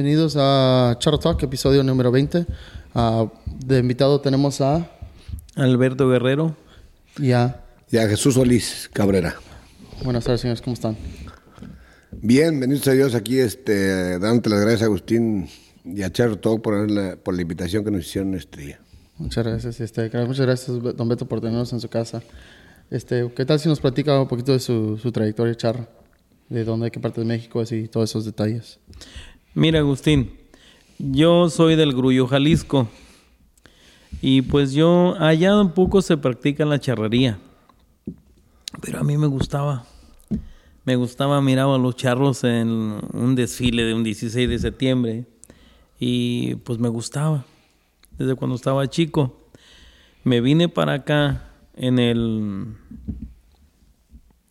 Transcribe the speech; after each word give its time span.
Bienvenidos 0.00 0.34
a 0.38 0.96
Charro 0.98 1.18
Talk, 1.18 1.42
episodio 1.42 1.82
número 1.82 2.10
20. 2.10 2.46
Ah, 2.94 3.26
de 3.46 3.80
invitado 3.80 4.18
tenemos 4.22 4.62
a... 4.62 4.90
Alberto 5.56 6.08
Guerrero. 6.08 6.56
Y 7.18 7.32
a... 7.32 7.62
Y 7.90 7.98
a 7.98 8.08
Jesús 8.08 8.32
Solís 8.32 8.88
Cabrera. 8.94 9.34
Buenas 10.02 10.24
tardes, 10.24 10.40
señores. 10.40 10.62
¿Cómo 10.62 10.72
están? 10.72 10.96
Bien, 12.12 12.58
bendito 12.58 12.84
sea 12.84 12.94
Dios 12.94 13.14
aquí, 13.14 13.40
este, 13.40 14.18
dándote 14.18 14.48
las 14.48 14.60
gracias 14.62 14.80
a 14.80 14.84
Agustín 14.86 15.50
y 15.84 16.00
a 16.00 16.10
Charro 16.10 16.38
Talk 16.38 16.62
por 16.62 16.90
la, 16.90 17.16
por 17.16 17.34
la 17.34 17.42
invitación 17.42 17.84
que 17.84 17.90
nos 17.90 18.06
hicieron 18.06 18.34
este 18.34 18.58
día. 18.58 18.80
Muchas 19.18 19.46
gracias. 19.46 19.80
Este, 19.80 20.08
muchas 20.24 20.46
gracias, 20.46 20.82
don 20.96 21.10
Beto, 21.10 21.28
por 21.28 21.42
tenernos 21.42 21.74
en 21.74 21.80
su 21.80 21.90
casa. 21.90 22.22
Este, 22.90 23.30
¿Qué 23.36 23.44
tal 23.44 23.60
si 23.60 23.68
nos 23.68 23.80
platica 23.80 24.18
un 24.18 24.28
poquito 24.28 24.52
de 24.52 24.60
su, 24.60 24.96
su 24.96 25.12
trayectoria, 25.12 25.54
Charro? 25.54 25.86
¿De 26.48 26.64
dónde, 26.64 26.86
de 26.86 26.90
qué 26.90 26.98
parte 26.98 27.20
de 27.20 27.26
México 27.26 27.60
es 27.60 27.70
y 27.70 27.86
todos 27.86 28.10
esos 28.10 28.24
detalles? 28.24 28.80
Mira, 29.54 29.80
Agustín, 29.80 30.30
yo 31.00 31.50
soy 31.50 31.74
del 31.74 31.92
Grullo, 31.92 32.28
Jalisco. 32.28 32.88
Y 34.22 34.42
pues 34.42 34.72
yo, 34.72 35.16
allá 35.18 35.60
un 35.60 35.72
poco 35.72 36.02
se 36.02 36.16
practica 36.16 36.64
la 36.64 36.78
charrería. 36.78 37.40
Pero 38.80 39.00
a 39.00 39.02
mí 39.02 39.18
me 39.18 39.26
gustaba. 39.26 39.86
Me 40.84 40.94
gustaba, 40.94 41.42
miraba 41.42 41.78
los 41.78 41.96
charros 41.96 42.44
en 42.44 43.00
un 43.12 43.34
desfile 43.34 43.82
de 43.82 43.94
un 43.94 44.04
16 44.04 44.48
de 44.48 44.58
septiembre. 44.60 45.24
Y 45.98 46.54
pues 46.56 46.78
me 46.78 46.88
gustaba. 46.88 47.44
Desde 48.18 48.36
cuando 48.36 48.54
estaba 48.54 48.88
chico. 48.88 49.36
Me 50.22 50.40
vine 50.40 50.68
para 50.68 50.94
acá 50.94 51.50
en 51.74 51.98
el. 51.98 52.76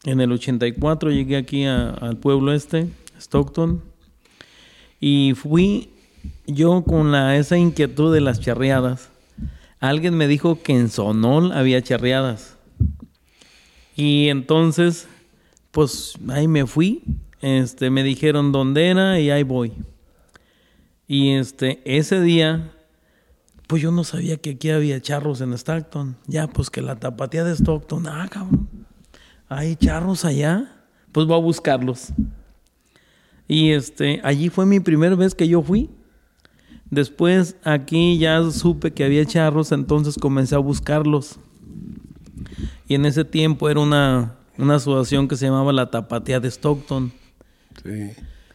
En 0.03 0.19
el 0.19 0.31
84 0.34 1.11
llegué 1.11 1.38
aquí 1.38 1.63
al 1.63 2.17
pueblo 2.17 2.52
este, 2.52 2.89
Stockton. 3.17 3.88
Y 5.00 5.33
fui 5.36 5.89
yo 6.45 6.83
con 6.83 7.11
la, 7.11 7.38
esa 7.38 7.58
inquietud 7.58 8.14
de 8.14 8.22
las 8.22 8.39
charreadas. 8.39 9.09
Alguien 9.80 10.16
me 10.16 10.28
dijo 10.28 10.61
que 10.61 10.73
en 10.73 10.89
Sonol 10.89 11.52
había 11.52 11.81
charreadas. 11.81 12.58
Y 13.95 14.30
entonces, 14.30 15.08
pues 15.72 16.14
ahí 16.30 16.47
me 16.47 16.66
fui. 16.66 17.03
Este, 17.41 17.89
me 17.89 18.03
dijeron 18.03 18.52
dónde 18.52 18.88
era 18.88 19.19
y 19.19 19.30
ahí 19.30 19.44
voy. 19.44 19.73
Y 21.08 21.31
este, 21.31 21.81
ese 21.86 22.22
día, 22.22 22.72
pues 23.67 23.81
yo 23.81 23.91
no 23.91 24.03
sabía 24.03 24.38
que 24.38 24.52
aquí 24.52 24.69
había 24.69 25.02
charros 25.02 25.41
en 25.41 25.53
Stockton. 25.53 26.17
Ya, 26.28 26.47
pues 26.47 26.69
que 26.69 26.81
la 26.81 27.00
tapatía 27.00 27.44
de 27.44 27.53
Stockton, 27.53 28.08
ah, 28.08 28.28
cabrón. 28.30 28.69
Hay 29.47 29.75
charros 29.75 30.25
allá. 30.25 30.75
Pues 31.11 31.25
voy 31.25 31.38
a 31.38 31.41
buscarlos. 31.41 32.13
Y 33.50 33.72
este, 33.72 34.22
allí 34.23 34.50
fue 34.50 34.67
mi 34.67 34.80
primera 34.80 35.16
vez 35.16 35.33
que 35.33 35.47
yo 35.47 35.64
fui. 35.64 35.89
Después 36.92 37.56
aquí 37.64 38.19
ya 38.19 38.50
supe 38.52 38.91
que 38.91 39.03
había 39.03 39.25
charros, 39.25 39.72
entonces 39.72 40.17
comencé 40.17 40.53
a 40.53 40.59
buscarlos. 40.59 41.39
Y 42.88 42.94
en 42.94 43.08
ese 43.08 43.25
tiempo 43.25 43.67
era 43.67 43.80
una, 43.80 44.36
una 44.56 44.75
asociación 44.75 45.28
que 45.28 45.36
se 45.36 45.47
llamaba 45.47 45.73
la 45.73 45.89
Tapatía 45.89 46.39
de 46.39 46.47
Stockton. 46.47 47.11
Sí. 47.83 48.11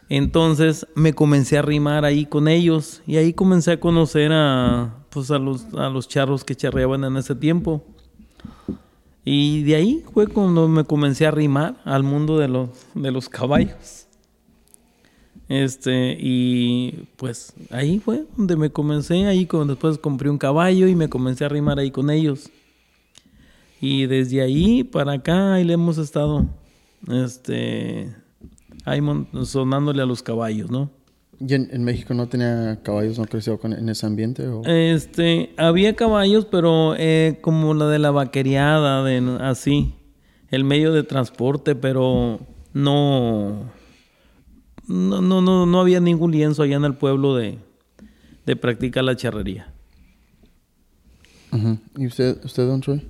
Entonces 0.09 0.87
me 0.95 1.13
comencé 1.13 1.59
a 1.59 1.63
rimar 1.63 2.05
ahí 2.05 2.25
con 2.25 2.47
ellos 2.47 3.03
y 3.05 3.17
ahí 3.17 3.33
comencé 3.33 3.73
a 3.73 3.81
conocer 3.81 4.31
a, 4.33 4.95
pues 5.11 5.33
a, 5.33 5.41
los, 5.41 5.75
a 5.75 5.89
los 5.89 6.07
charros 6.07 6.45
que 6.45 6.55
charreaban 6.55 7.03
en 7.03 7.17
ese 7.17 7.35
tiempo. 7.35 7.85
Y 9.25 9.65
de 9.65 9.75
ahí 9.75 10.05
fue 10.13 10.29
cuando 10.29 10.69
me 10.69 10.85
comencé 10.85 11.27
a 11.27 11.33
rimar 11.33 11.81
al 11.85 12.05
mundo 12.05 12.39
de 12.39 12.47
los, 12.47 12.69
de 12.95 13.11
los 13.11 13.29
caballos. 13.29 14.04
Este, 15.49 16.17
y 16.19 17.07
pues 17.17 17.53
ahí 17.71 17.99
fue 17.99 18.25
donde 18.37 18.57
me 18.57 18.71
comencé, 18.71 19.27
ahí 19.27 19.47
con, 19.47 19.69
después 19.69 19.99
compré 19.99 20.31
un 20.31 20.39
caballo 20.39 20.89
y 20.89 20.95
me 20.95 21.09
comencé 21.09 21.45
a 21.45 21.49
rimar 21.49 21.79
ahí 21.79 21.91
con 21.91 22.11
ellos. 22.11 22.51
Y 23.81 24.07
desde 24.07 24.41
ahí 24.41 24.85
para 24.85 25.13
acá 25.13 25.55
ahí 25.55 25.65
le 25.65 25.75
hemos 25.75 25.99
estado 25.99 26.47
este 27.11 28.15
ahí 28.87 29.01
sonándole 29.45 30.03
a 30.03 30.07
los 30.07 30.23
caballos, 30.23 30.71
¿no? 30.71 30.91
¿Y 31.41 31.53
en, 31.55 31.85
México 31.85 32.15
no 32.15 32.29
tenía 32.29 32.81
caballos, 32.83 33.19
no 33.19 33.27
creció 33.27 33.59
con, 33.59 33.73
en 33.73 33.89
ese 33.89 34.07
ambiente? 34.07 34.45
Este, 34.67 35.53
había 35.57 35.95
caballos, 35.97 36.47
pero 36.47 36.95
eh, 36.97 37.39
como 37.41 37.75
la 37.75 37.89
de 37.89 37.99
la 37.99 38.11
vaqueriada, 38.13 39.03
de, 39.05 39.39
así, 39.41 39.95
el 40.51 40.65
medio 40.65 40.93
de 40.93 41.03
transporte, 41.03 41.75
pero 41.75 42.39
no, 42.73 43.73
no, 44.89 45.23
no, 45.23 45.41
no, 45.41 45.67
no 45.67 45.81
había 45.81 46.01
ningún 46.01 46.33
lienzo 46.33 46.63
allá 46.63 46.77
en 46.77 46.85
el 46.85 46.95
pueblo 46.95 47.37
de, 47.37 47.59
de 48.47 48.57
practicar 48.57 49.05
la 49.05 49.17
charrería. 49.17 49.73
¿Y 51.97 52.07
usted, 52.07 52.45
usted, 52.45 52.67
don 52.67 52.81
Troy? 52.81 53.07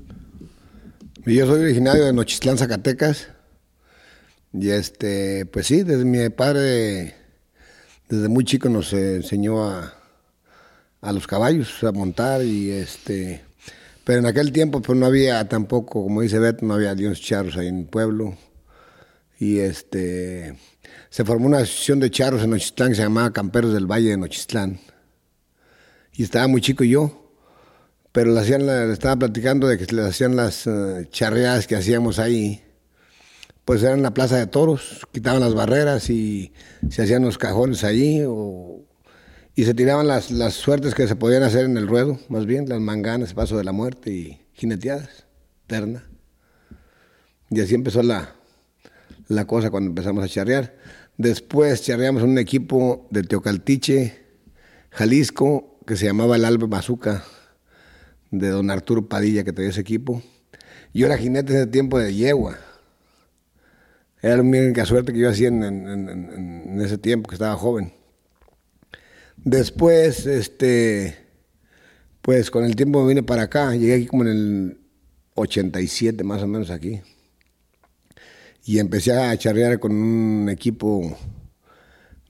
Yo 1.24 1.46
soy 1.46 1.62
originario 1.62 2.04
de 2.04 2.12
Nochistlán, 2.12 2.58
Zacatecas. 2.58 3.28
Y 4.52 4.68
este, 4.68 5.46
pues 5.46 5.66
sí, 5.66 5.82
desde 5.82 6.04
mi 6.04 6.28
padre, 6.28 7.14
desde 8.08 8.28
muy 8.28 8.44
chico 8.44 8.68
nos 8.68 8.92
enseñó 8.92 9.64
a, 9.64 9.94
a 11.00 11.12
los 11.12 11.26
caballos 11.26 11.82
a 11.82 11.92
montar 11.92 12.44
y 12.44 12.70
este, 12.70 13.42
pero 14.04 14.20
en 14.20 14.26
aquel 14.26 14.52
tiempo 14.52 14.80
pues 14.80 14.98
no 14.98 15.06
había 15.06 15.48
tampoco, 15.48 16.04
como 16.04 16.20
dice 16.20 16.38
Beto, 16.38 16.64
no 16.66 16.74
había 16.74 16.94
leones 16.94 17.20
charros 17.20 17.56
ahí 17.56 17.68
en 17.68 17.80
el 17.80 17.86
pueblo. 17.86 18.36
Y 19.40 19.58
este, 19.58 20.56
se 21.14 21.24
formó 21.24 21.46
una 21.46 21.58
asociación 21.58 22.00
de 22.00 22.10
charros 22.10 22.42
en 22.42 22.50
Nochistlán 22.50 22.88
que 22.88 22.96
se 22.96 23.02
llamaba 23.02 23.32
Camperos 23.32 23.72
del 23.72 23.86
Valle 23.86 24.10
de 24.10 24.16
Nochistlán. 24.16 24.80
Y 26.12 26.24
estaba 26.24 26.48
muy 26.48 26.60
chico 26.60 26.82
yo, 26.82 27.30
pero 28.10 28.32
le, 28.32 28.40
hacían 28.40 28.66
le 28.66 28.92
estaba 28.92 29.14
platicando 29.14 29.68
de 29.68 29.78
que 29.78 29.94
les 29.94 30.06
hacían 30.06 30.34
las 30.34 30.66
uh, 30.66 31.04
charreadas 31.10 31.68
que 31.68 31.76
hacíamos 31.76 32.18
ahí. 32.18 32.64
Pues 33.64 33.80
era 33.84 33.92
en 33.92 34.02
la 34.02 34.12
plaza 34.12 34.38
de 34.38 34.48
toros, 34.48 35.06
quitaban 35.12 35.38
las 35.38 35.54
barreras 35.54 36.10
y 36.10 36.52
se 36.90 37.04
hacían 37.04 37.22
los 37.22 37.38
cajones 37.38 37.84
ahí 37.84 38.26
y 39.54 39.64
se 39.64 39.72
tiraban 39.72 40.08
las, 40.08 40.32
las 40.32 40.54
suertes 40.54 40.96
que 40.96 41.06
se 41.06 41.14
podían 41.14 41.44
hacer 41.44 41.64
en 41.64 41.76
el 41.76 41.86
ruedo, 41.86 42.18
más 42.28 42.44
bien, 42.44 42.68
las 42.68 42.80
manganas, 42.80 43.34
paso 43.34 43.56
de 43.56 43.62
la 43.62 43.70
muerte 43.70 44.10
y 44.10 44.40
jineteadas, 44.54 45.26
terna. 45.68 46.10
Y 47.50 47.60
así 47.60 47.76
empezó 47.76 48.02
la, 48.02 48.34
la 49.28 49.46
cosa 49.46 49.70
cuando 49.70 49.90
empezamos 49.90 50.24
a 50.24 50.28
charrear. 50.28 50.74
Después 51.16 51.82
charreamos 51.82 52.24
un 52.24 52.38
equipo 52.38 53.06
de 53.10 53.22
Teocaltiche, 53.22 54.18
Jalisco, 54.90 55.78
que 55.86 55.96
se 55.96 56.06
llamaba 56.06 56.34
el 56.34 56.44
Alba 56.44 56.66
Mazuca, 56.66 57.24
de 58.32 58.48
don 58.48 58.68
Arturo 58.68 59.08
Padilla, 59.08 59.44
que 59.44 59.52
tenía 59.52 59.70
ese 59.70 59.80
equipo. 59.80 60.22
Yo 60.92 61.06
era 61.06 61.16
jinete 61.16 61.52
en 61.52 61.58
ese 61.58 61.66
tiempo 61.68 62.00
de 62.00 62.12
yegua. 62.12 62.58
Era 64.22 64.38
la 64.38 64.42
única 64.42 64.84
suerte 64.86 65.12
que 65.12 65.20
yo 65.20 65.30
hacía 65.30 65.48
en, 65.48 66.80
ese 66.80 66.98
tiempo, 66.98 67.28
que 67.28 67.36
estaba 67.36 67.54
joven. 67.54 67.92
Después, 69.36 70.26
este, 70.26 71.16
pues 72.22 72.50
con 72.50 72.64
el 72.64 72.74
tiempo 72.74 73.02
me 73.02 73.08
vine 73.08 73.22
para 73.22 73.42
acá. 73.42 73.72
Llegué 73.76 73.94
aquí 73.94 74.06
como 74.06 74.24
en 74.24 74.28
el 74.28 74.80
87, 75.34 76.24
más 76.24 76.42
o 76.42 76.48
menos 76.48 76.70
aquí 76.70 77.02
y 78.66 78.78
empecé 78.78 79.12
a 79.12 79.36
charrear 79.36 79.78
con 79.78 79.92
un 79.92 80.48
equipo 80.48 81.16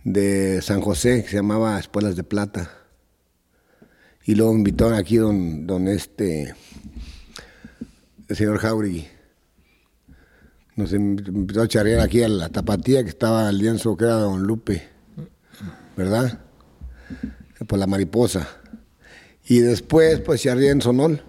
de 0.02 0.60
San 0.62 0.80
José 0.80 1.22
que 1.22 1.30
se 1.30 1.36
llamaba 1.36 1.78
Espuelas 1.78 2.16
de 2.16 2.24
Plata. 2.24 2.70
Y 4.24 4.34
luego 4.34 4.52
invitaron 4.54 4.94
aquí 4.94 5.16
don, 5.16 5.66
don 5.66 5.86
este, 5.86 6.54
el 8.28 8.36
señor 8.36 8.58
Jauregui. 8.58 9.06
Nos 10.76 10.92
invitó 10.92 11.62
a 11.62 11.68
charrear 11.68 12.00
aquí 12.00 12.22
a 12.22 12.28
la 12.28 12.48
tapatía 12.48 13.04
que 13.04 13.10
estaba 13.10 13.48
al 13.48 13.58
lienzo 13.58 13.96
que 13.96 14.04
era 14.04 14.14
don 14.14 14.42
Lupe, 14.42 14.82
¿verdad? 15.96 16.40
Por 17.68 17.78
la 17.78 17.86
mariposa. 17.86 18.48
Y 19.46 19.60
después 19.60 20.18
pues 20.20 20.42
charreé 20.42 20.70
en 20.70 20.82
Sonol. 20.82 21.22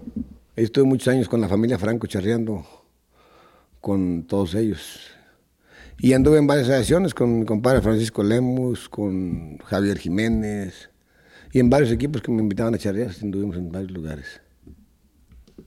estuve 0.55 0.85
muchos 0.85 1.09
años 1.09 1.29
con 1.29 1.41
la 1.41 1.47
familia 1.47 1.77
Franco 1.77 2.07
charreando 2.07 2.65
con 3.85 4.23
todos 4.23 4.55
ellos. 4.55 4.97
Y 5.99 6.13
anduve 6.13 6.39
en 6.39 6.47
varias 6.47 6.67
asociaciones 6.67 7.13
con 7.13 7.41
mi 7.41 7.45
compadre 7.45 7.83
Francisco 7.83 8.23
Lemus, 8.23 8.89
con 8.89 9.59
Javier 9.59 9.99
Jiménez 9.99 10.89
y 11.53 11.59
en 11.59 11.69
varios 11.69 11.91
equipos 11.91 12.23
que 12.23 12.31
me 12.31 12.41
invitaban 12.41 12.73
a 12.73 12.79
charrear, 12.79 13.11
anduvimos 13.21 13.57
en 13.57 13.71
varios 13.71 13.91
lugares. 13.91 14.41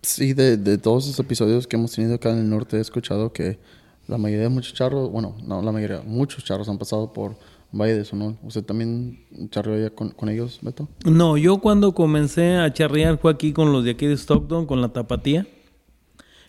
Sí, 0.02 0.32
de, 0.32 0.56
de 0.56 0.78
todos 0.78 1.06
los 1.06 1.16
episodios 1.20 1.68
que 1.68 1.76
hemos 1.76 1.92
tenido 1.92 2.16
acá 2.16 2.32
en 2.32 2.38
el 2.38 2.50
norte 2.50 2.78
he 2.78 2.80
escuchado 2.80 3.32
que 3.32 3.60
la 4.08 4.18
mayoría 4.18 4.48
de 4.48 4.48
muchos 4.48 4.74
charros, 4.74 5.12
bueno, 5.12 5.36
no 5.46 5.62
la 5.62 5.70
mayoría, 5.70 6.02
muchos 6.04 6.42
charros 6.42 6.68
han 6.68 6.78
pasado 6.78 7.12
por 7.12 7.38
Valle 7.70 7.98
de 7.98 8.04
Sonol. 8.04 8.36
¿Usted 8.42 8.64
también 8.64 9.26
charreó 9.50 9.94
con, 9.94 10.10
con, 10.10 10.28
ellos, 10.28 10.58
Beto? 10.60 10.88
No, 11.04 11.36
yo 11.36 11.58
cuando 11.58 11.94
comencé 11.94 12.56
a 12.56 12.72
charrear 12.72 13.18
fue 13.18 13.30
aquí 13.30 13.52
con 13.52 13.70
los 13.70 13.84
de 13.84 13.92
aquí 13.92 14.08
de 14.08 14.16
Stockton, 14.16 14.66
con 14.66 14.80
la 14.80 14.88
Tapatía 14.88 15.46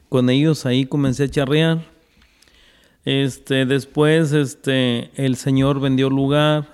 con 0.10 0.30
ellos 0.30 0.66
ahí 0.66 0.86
comencé 0.86 1.26
a 1.26 1.30
charrear. 1.30 1.86
Este, 3.06 3.66
después 3.66 4.34
este, 4.34 5.12
el 5.16 5.36
señor 5.36 5.80
vendió 5.80 6.10
lugar, 6.10 6.68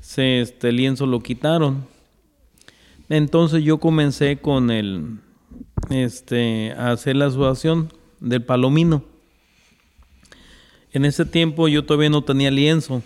se, 0.00 0.40
este 0.40 0.72
lienzo 0.72 1.06
lo 1.06 1.20
quitaron. 1.20 1.86
Entonces 3.08 3.62
yo 3.62 3.78
comencé 3.78 4.38
con 4.38 4.70
el, 4.70 5.18
este, 5.90 6.72
a 6.72 6.92
hacer 6.92 7.16
la 7.16 7.26
asociación 7.26 7.92
del 8.20 8.42
palomino. 8.42 9.04
En 10.92 11.04
ese 11.04 11.24
tiempo 11.24 11.68
yo 11.68 11.84
todavía 11.84 12.08
no 12.08 12.22
tenía 12.22 12.50
lienzo. 12.50 13.02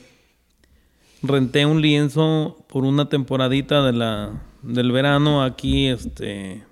Renté 1.23 1.67
un 1.67 1.81
lienzo 1.81 2.65
por 2.69 2.85
una 2.85 3.09
temporadita 3.09 3.83
de 3.85 3.93
la, 3.93 4.43
del 4.63 4.93
verano 4.93 5.43
aquí, 5.43 5.89
este, 5.89 6.63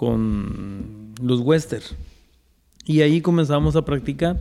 con 0.00 1.12
los 1.20 1.40
Wester. 1.40 1.82
Y 2.86 3.02
ahí 3.02 3.20
comenzamos 3.20 3.76
a 3.76 3.84
practicar. 3.84 4.40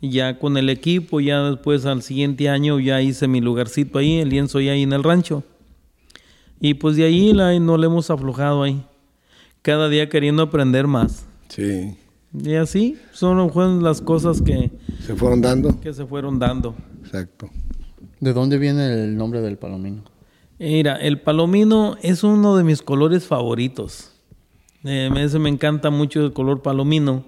Y 0.00 0.10
ya 0.10 0.40
con 0.40 0.56
el 0.56 0.68
equipo, 0.68 1.20
ya 1.20 1.48
después 1.48 1.86
al 1.86 2.02
siguiente 2.02 2.48
año 2.48 2.80
ya 2.80 3.00
hice 3.00 3.28
mi 3.28 3.40
lugarcito 3.40 4.00
ahí, 4.00 4.18
el 4.18 4.30
lienzo 4.30 4.58
ya 4.58 4.72
ahí 4.72 4.82
en 4.82 4.92
el 4.92 5.04
rancho. 5.04 5.44
Y 6.60 6.74
pues 6.74 6.96
de 6.96 7.04
ahí 7.04 7.32
la, 7.34 7.56
no 7.60 7.76
le 7.78 7.86
hemos 7.86 8.10
aflojado 8.10 8.64
ahí. 8.64 8.82
Cada 9.62 9.88
día 9.88 10.08
queriendo 10.08 10.42
aprender 10.42 10.88
más. 10.88 11.24
Sí. 11.46 11.96
Y 12.36 12.54
así 12.54 12.98
son 13.12 13.48
fueron 13.52 13.84
las 13.84 14.00
cosas 14.00 14.42
que, 14.42 14.72
Se 15.06 15.14
fueron 15.14 15.40
dando. 15.40 15.80
que 15.80 15.94
se 15.94 16.04
fueron 16.04 16.40
dando. 16.40 16.74
Exacto. 17.04 17.48
¿De 18.18 18.32
dónde 18.32 18.58
viene 18.58 19.04
el 19.04 19.16
nombre 19.16 19.40
del 19.40 19.56
palomino? 19.56 20.02
Mira, 20.58 20.96
el 20.96 21.20
palomino 21.20 21.96
es 22.02 22.24
uno 22.24 22.56
de 22.56 22.64
mis 22.64 22.82
colores 22.82 23.24
favoritos. 23.24 24.14
Eh, 24.86 25.10
ese 25.16 25.38
me 25.38 25.48
encanta 25.48 25.90
mucho 25.90 26.24
el 26.24 26.32
color 26.32 26.62
palomino. 26.62 27.24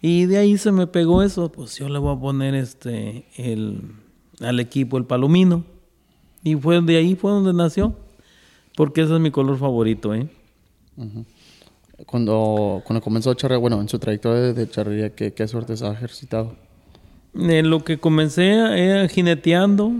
Y 0.00 0.26
de 0.26 0.38
ahí 0.38 0.56
se 0.58 0.70
me 0.70 0.86
pegó 0.86 1.22
eso. 1.22 1.50
Pues 1.50 1.76
yo 1.76 1.88
le 1.88 1.98
voy 1.98 2.16
a 2.16 2.20
poner 2.20 2.54
este 2.54 3.26
el, 3.36 3.80
al 4.40 4.60
equipo 4.60 4.96
el 4.96 5.04
palomino. 5.04 5.64
Y 6.42 6.54
fue 6.56 6.80
de 6.80 6.96
ahí 6.96 7.14
fue 7.16 7.32
donde 7.32 7.52
nació. 7.52 7.94
Porque 8.76 9.02
ese 9.02 9.14
es 9.14 9.20
mi 9.20 9.30
color 9.30 9.58
favorito, 9.58 10.14
¿eh? 10.14 10.28
Cuando, 12.06 12.82
cuando 12.84 13.00
comenzó 13.00 13.30
a 13.30 13.36
charrear, 13.36 13.60
bueno, 13.60 13.80
en 13.80 13.88
su 13.88 13.98
trayectoria 13.98 14.52
de 14.52 14.68
charrería, 14.68 15.14
¿qué, 15.14 15.32
qué 15.32 15.46
suertes 15.46 15.82
ha 15.82 15.92
ejercitado? 15.92 16.56
En 17.34 17.70
lo 17.70 17.84
que 17.84 17.98
comencé 17.98 18.52
eh, 18.52 19.08
jineteando, 19.08 19.92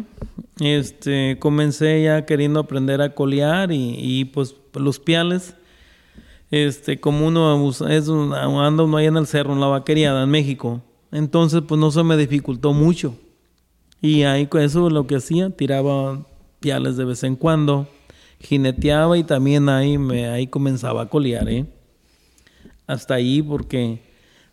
este, 0.61 1.37
comencé 1.38 2.02
ya 2.02 2.26
queriendo 2.26 2.61
aprender 2.61 3.00
a 3.00 3.14
colear 3.14 3.73
y, 3.73 3.97
y, 3.99 4.25
pues 4.25 4.55
los 4.75 4.99
piales, 4.99 5.55
este, 6.62 7.01
como 7.01 7.27
uno 7.27 7.53
abus- 7.55 7.89
es 7.91 8.09
un- 8.09 8.33
anda 8.35 8.83
uno 8.85 8.97
ahí 8.97 9.06
en 9.06 9.17
el 9.17 9.27
cerro, 9.27 9.53
en 9.53 9.61
la 9.61 9.67
vaqueriada 9.67 10.23
en 10.25 10.31
México, 10.31 10.83
entonces 11.12 11.62
pues 11.67 11.81
no 11.81 11.91
se 11.91 12.03
me 12.03 12.17
dificultó 12.17 12.73
mucho. 12.73 13.17
Y 14.01 14.23
ahí 14.25 14.47
con 14.47 14.61
eso 14.62 14.91
lo 14.91 15.06
que 15.06 15.17
hacía, 15.17 15.51
tiraba 15.51 16.27
piales 16.61 16.97
de 16.97 17.05
vez 17.05 17.23
en 17.25 17.37
cuando, 17.37 17.89
jineteaba 18.41 19.17
y 19.17 19.25
también 19.25 19.69
ahí 19.69 19.97
me 19.99 20.27
ahí 20.29 20.47
comenzaba 20.47 21.03
a 21.03 21.09
colear, 21.09 21.49
¿eh? 21.49 21.65
Hasta 22.87 23.15
ahí 23.15 23.41
porque 23.43 24.03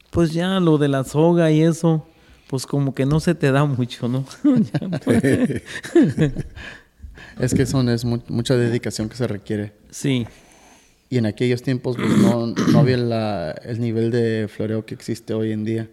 pues 0.09 0.31
ya 0.33 0.59
lo 0.59 0.77
de 0.77 0.87
la 0.87 1.03
soga 1.03 1.51
y 1.51 1.61
eso, 1.61 2.05
pues 2.47 2.65
como 2.65 2.93
que 2.95 3.05
no 3.05 3.19
se 3.19 3.35
te 3.35 3.51
da 3.51 3.65
mucho, 3.65 4.07
¿no? 4.07 4.25
Pues, 5.03 5.21
Es 7.39 7.53
que 7.53 7.65
son, 7.65 7.89
es 7.89 8.03
mu- 8.05 8.21
mucha 8.27 8.55
dedicación 8.55 9.09
que 9.09 9.15
se 9.15 9.27
requiere. 9.27 9.73
sí, 9.89 10.25
Y 11.11 11.17
en 11.17 11.25
aquellos 11.25 11.61
tiempos 11.61 11.97
pues, 11.97 12.09
no, 12.09 12.47
no 12.47 12.79
había 12.79 12.95
la- 12.95 13.51
el 13.51 13.81
nivel 13.81 14.11
de 14.11 14.47
floreo 14.47 14.85
que 14.85 14.93
existe 14.95 15.33
hoy 15.33 15.51
en 15.51 15.65
día. 15.65 15.89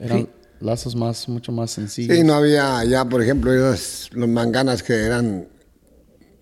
Eran 0.00 0.22
Sí. 0.22 0.28
lazos 0.60 0.96
más, 0.96 1.28
mucho 1.28 1.52
más 1.52 1.70
sencillos. 1.70 2.16
Sí, 2.16 2.24
no 2.24 2.34
había 2.34 2.82
ya, 2.84 3.04
por 3.04 3.22
ejemplo, 3.22 3.54
esas, 3.54 4.10
los 4.12 4.28
manganas 4.28 4.82
que 4.82 4.94
eran 4.94 5.46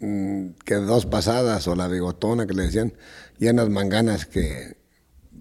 mm, 0.00 0.50
que 0.64 0.76
dos 0.76 1.04
pasadas 1.06 1.66
o 1.68 1.74
la 1.76 1.88
bigotona 1.88 2.46
que 2.46 2.54
le 2.54 2.62
decían, 2.62 2.92
y 3.38 3.44
eran 3.44 3.56
las 3.56 3.68
manganas 3.68 4.24
que 4.26 4.76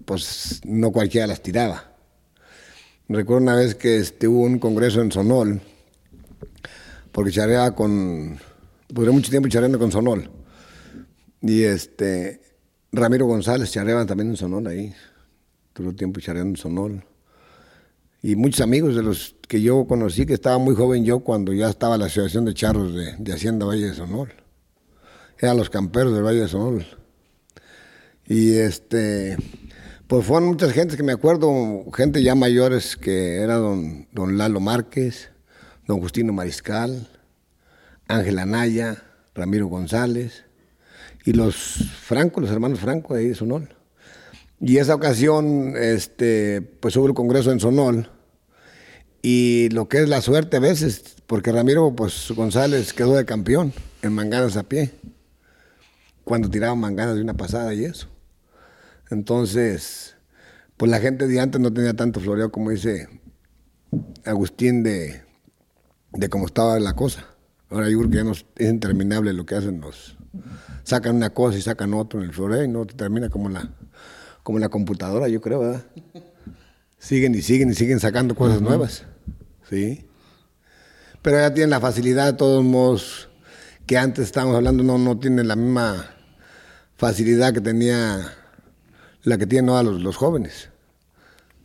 pues 0.04 0.60
no 0.64 0.90
cualquiera 0.90 1.26
las 1.28 1.42
tiraba. 1.42 1.92
Recuerdo 3.08 3.42
una 3.44 3.54
vez 3.56 3.74
que 3.74 3.98
este, 3.98 4.28
hubo 4.28 4.42
un 4.42 4.58
congreso 4.58 5.00
en 5.00 5.12
Sonol, 5.12 5.60
porque 7.12 7.30
chareaba 7.30 7.74
con, 7.74 8.38
duré 8.88 9.12
mucho 9.12 9.30
tiempo 9.30 9.48
chareando 9.48 9.78
con 9.78 9.90
Sonol. 9.92 10.28
Y 11.40 11.62
este, 11.62 12.40
Ramiro 12.92 13.26
González 13.26 13.70
chareaba 13.70 14.06
también 14.06 14.30
en 14.30 14.36
Sonol 14.36 14.66
ahí, 14.66 14.94
duró 15.74 15.94
tiempo 15.94 16.20
chareando 16.20 16.50
en 16.50 16.56
Sonol 16.56 17.04
y 18.22 18.34
muchos 18.34 18.60
amigos 18.60 18.96
de 18.96 19.02
los 19.02 19.36
que 19.46 19.62
yo 19.62 19.86
conocí, 19.86 20.26
que 20.26 20.34
estaba 20.34 20.58
muy 20.58 20.74
joven 20.74 21.04
yo 21.04 21.20
cuando 21.20 21.52
ya 21.52 21.68
estaba 21.68 21.96
la 21.96 22.06
Asociación 22.06 22.44
de 22.44 22.54
Charros 22.54 22.94
de, 22.94 23.14
de 23.16 23.32
Hacienda 23.32 23.64
Valle 23.64 23.86
de 23.86 23.94
Sonol. 23.94 24.32
Eran 25.38 25.56
los 25.56 25.70
camperos 25.70 26.12
del 26.12 26.24
Valle 26.24 26.40
de 26.40 26.48
Sonol. 26.48 26.84
Y 28.26 28.54
este, 28.54 29.36
pues 30.08 30.26
fueron 30.26 30.48
muchas 30.48 30.72
gentes 30.72 30.96
que 30.96 31.04
me 31.04 31.12
acuerdo, 31.12 31.84
gente 31.94 32.22
ya 32.22 32.34
mayores 32.34 32.96
que 32.96 33.36
era 33.36 33.54
don, 33.54 34.08
don 34.12 34.36
Lalo 34.36 34.58
Márquez, 34.58 35.30
don 35.86 36.00
Justino 36.00 36.32
Mariscal, 36.32 37.08
Ángel 38.08 38.40
Anaya, 38.40 39.04
Ramiro 39.34 39.68
González 39.68 40.47
y 41.28 41.32
los 41.34 41.54
Franco, 42.00 42.40
los 42.40 42.50
hermanos 42.50 42.80
Franco 42.80 43.12
de 43.12 43.20
ahí 43.20 43.28
de 43.28 43.34
Sonol. 43.34 43.68
Y 44.60 44.78
esa 44.78 44.94
ocasión, 44.94 45.74
este, 45.76 46.62
pues 46.62 46.96
hubo 46.96 47.06
el 47.06 47.12
congreso 47.12 47.52
en 47.52 47.60
Sonol. 47.60 48.08
Y 49.20 49.68
lo 49.72 49.90
que 49.90 49.98
es 49.98 50.08
la 50.08 50.22
suerte 50.22 50.56
a 50.56 50.60
veces, 50.60 51.16
porque 51.26 51.52
Ramiro 51.52 51.94
pues, 51.94 52.32
González 52.34 52.94
quedó 52.94 53.14
de 53.14 53.26
campeón 53.26 53.74
en 54.00 54.14
manganas 54.14 54.56
a 54.56 54.62
pie, 54.62 54.90
cuando 56.24 56.48
tiraban 56.48 56.80
manganas 56.80 57.16
de 57.16 57.20
una 57.20 57.34
pasada 57.34 57.74
y 57.74 57.84
eso. 57.84 58.08
Entonces, 59.10 60.16
pues 60.78 60.90
la 60.90 60.98
gente 60.98 61.26
de 61.26 61.40
antes 61.40 61.60
no 61.60 61.70
tenía 61.74 61.92
tanto 61.92 62.20
floreo 62.20 62.50
como 62.50 62.70
dice 62.70 63.06
Agustín 64.24 64.82
de, 64.82 65.20
de 66.10 66.28
cómo 66.30 66.46
estaba 66.46 66.80
la 66.80 66.94
cosa. 66.94 67.26
Ahora 67.68 67.90
yo 67.90 67.98
creo 67.98 68.10
que 68.10 68.16
ya 68.16 68.24
no 68.24 68.32
es 68.32 68.46
interminable 68.58 69.34
lo 69.34 69.44
que 69.44 69.56
hacen 69.56 69.82
los... 69.82 70.16
Sacan 70.88 71.16
una 71.16 71.28
cosa 71.28 71.58
y 71.58 71.60
sacan 71.60 71.92
otro 71.92 72.18
en 72.18 72.24
el 72.24 72.32
floreo 72.32 72.64
y 72.64 72.68
no 72.68 72.86
termina 72.86 73.28
como 73.28 73.50
la, 73.50 73.70
como 74.42 74.58
la 74.58 74.70
computadora, 74.70 75.28
yo 75.28 75.42
creo, 75.42 75.60
¿verdad? 75.60 75.84
Siguen 76.98 77.34
y 77.34 77.42
siguen 77.42 77.68
y 77.68 77.74
siguen 77.74 78.00
sacando 78.00 78.34
cosas 78.34 78.62
nuevas. 78.62 79.04
Sí. 79.68 80.06
Pero 81.20 81.36
ya 81.36 81.52
tienen 81.52 81.68
la 81.68 81.80
facilidad, 81.80 82.24
de 82.24 82.32
todos 82.38 82.64
modos, 82.64 83.28
que 83.84 83.98
antes 83.98 84.24
estábamos 84.24 84.56
hablando, 84.56 84.82
no, 84.82 84.96
no 84.96 85.18
tienen 85.18 85.46
la 85.46 85.56
misma 85.56 86.06
facilidad 86.96 87.52
que 87.52 87.60
tenía 87.60 88.32
la 89.24 89.36
que 89.36 89.46
tienen 89.46 89.68
ahora 89.68 89.82
los, 89.82 90.00
los 90.00 90.16
jóvenes. 90.16 90.70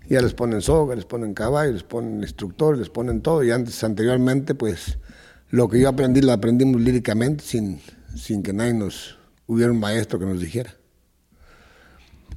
Ya 0.09 0.21
les 0.21 0.33
ponen 0.33 0.61
soga, 0.61 0.95
les 0.95 1.05
ponen 1.05 1.33
caballo, 1.33 1.71
les 1.71 1.83
ponen 1.83 2.19
instructor, 2.19 2.77
les 2.77 2.89
ponen 2.89 3.21
todo. 3.21 3.41
Y 3.41 3.51
antes, 3.51 3.81
anteriormente, 3.85 4.53
pues, 4.53 4.97
lo 5.49 5.69
que 5.69 5.79
yo 5.79 5.87
aprendí 5.87 6.19
lo 6.19 6.33
aprendimos 6.33 6.81
líricamente 6.81 7.41
sin, 7.45 7.79
sin 8.15 8.43
que 8.43 8.53
nadie 8.53 8.73
nos 8.73 9.17
hubiera 9.47 9.71
un 9.71 9.79
maestro 9.79 10.19
que 10.19 10.25
nos 10.25 10.39
dijera. 10.39 10.73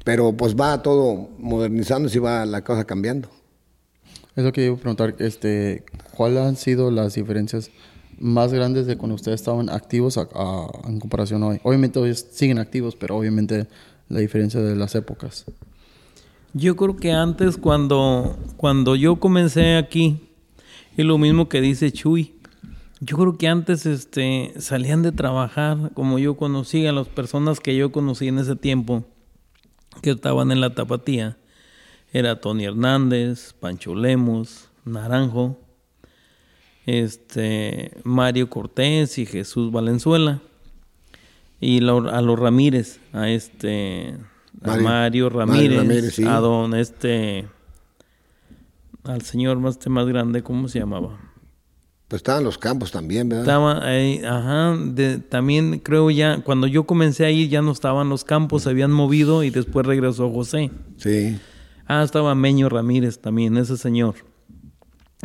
Pero 0.04 0.32
pues 0.36 0.54
va 0.54 0.82
todo 0.82 1.30
modernizándose 1.38 2.18
y 2.18 2.20
va 2.20 2.46
la 2.46 2.62
cosa 2.62 2.84
cambiando. 2.84 3.28
Es 4.36 4.44
lo 4.44 4.52
que 4.52 4.66
iba 4.66 4.74
a 4.74 4.78
preguntar, 4.78 5.16
este, 5.18 5.84
¿cuáles 6.14 6.40
han 6.40 6.56
sido 6.56 6.90
las 6.90 7.14
diferencias 7.14 7.70
más 8.18 8.52
grandes 8.52 8.86
de 8.86 8.96
cuando 8.96 9.14
ustedes 9.14 9.40
estaban 9.40 9.68
activos 9.70 10.16
a- 10.18 10.28
a- 10.34 10.68
en 10.88 11.00
comparación 11.00 11.42
a 11.42 11.46
hoy? 11.48 11.60
Obviamente 11.62 11.98
hoy 11.98 12.14
siguen 12.14 12.58
activos, 12.58 12.94
pero 12.96 13.16
obviamente 13.16 13.66
la 14.08 14.20
diferencia 14.20 14.60
de 14.60 14.76
las 14.76 14.94
épocas. 14.94 15.44
Yo 16.52 16.76
creo 16.76 16.96
que 16.96 17.12
antes 17.12 17.56
cuando, 17.56 18.38
cuando 18.56 18.94
yo 18.94 19.16
comencé 19.16 19.76
aquí, 19.76 20.20
es 20.96 21.04
lo 21.04 21.18
mismo 21.18 21.48
que 21.48 21.60
dice 21.60 21.90
Chuy. 21.90 22.35
Yo 23.00 23.16
creo 23.18 23.36
que 23.36 23.48
antes 23.48 23.84
este, 23.84 24.54
salían 24.58 25.02
de 25.02 25.12
trabajar, 25.12 25.90
como 25.94 26.18
yo 26.18 26.36
conocí 26.36 26.86
a 26.86 26.92
las 26.92 27.08
personas 27.08 27.60
que 27.60 27.76
yo 27.76 27.92
conocí 27.92 28.28
en 28.28 28.38
ese 28.38 28.56
tiempo, 28.56 29.04
que 30.02 30.10
estaban 30.10 30.50
en 30.50 30.60
la 30.60 30.74
tapatía. 30.74 31.36
Era 32.12 32.40
Tony 32.40 32.64
Hernández, 32.64 33.52
Pancho 33.60 33.94
Lemos, 33.94 34.70
Naranjo, 34.84 35.58
este, 36.86 37.92
Mario 38.04 38.48
Cortés 38.48 39.18
y 39.18 39.26
Jesús 39.26 39.70
Valenzuela. 39.72 40.40
Y 41.60 41.78
a 41.86 42.20
los 42.22 42.38
Ramírez, 42.38 43.00
a 43.12 43.28
este 43.28 44.16
a 44.62 44.68
Mario- 44.76 44.84
Mario 44.84 45.30
Mario 45.30 45.78
Ramírez, 45.80 46.14
sí. 46.14 46.24
a 46.24 46.34
don 46.36 46.74
este 46.74 47.46
al 49.04 49.22
señor 49.22 49.58
más, 49.58 49.74
este 49.76 49.88
más 49.90 50.06
grande, 50.06 50.42
¿cómo 50.42 50.68
se 50.68 50.78
llamaba? 50.80 51.18
Pues 52.08 52.20
estaban 52.20 52.44
los 52.44 52.56
campos 52.56 52.92
también, 52.92 53.28
¿verdad? 53.28 53.44
Estaba 53.44 53.84
ahí, 53.84 54.22
ajá, 54.24 54.76
de- 54.76 55.18
también 55.18 55.80
creo 55.80 56.08
ya, 56.10 56.40
cuando 56.42 56.66
yo 56.68 56.84
comencé 56.84 57.24
ahí 57.24 57.48
ya 57.48 57.62
no 57.62 57.72
estaban 57.72 58.08
los 58.08 58.22
campos, 58.22 58.62
se 58.62 58.70
habían 58.70 58.92
movido 58.92 59.42
y 59.42 59.50
después 59.50 59.84
regresó 59.86 60.30
José. 60.30 60.70
Sí. 60.98 61.36
Ah, 61.86 62.04
estaba 62.04 62.34
Meño 62.36 62.68
Ramírez 62.68 63.18
también, 63.20 63.56
ese 63.56 63.76
señor. 63.76 64.14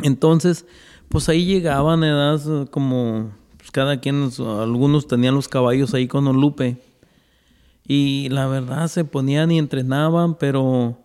Entonces, 0.02 0.66
pues 1.08 1.28
ahí 1.28 1.44
llegaban 1.44 2.02
edades 2.02 2.68
como 2.70 3.30
pues 3.58 3.70
cada 3.70 4.00
quien, 4.00 4.30
algunos 4.60 5.06
tenían 5.06 5.34
los 5.36 5.46
caballos 5.48 5.94
ahí 5.94 6.08
con 6.08 6.24
Lupe. 6.40 6.78
Y 7.86 8.28
la 8.30 8.46
verdad 8.46 8.88
se 8.88 9.04
ponían 9.04 9.50
y 9.52 9.58
entrenaban, 9.58 10.34
pero 10.36 10.98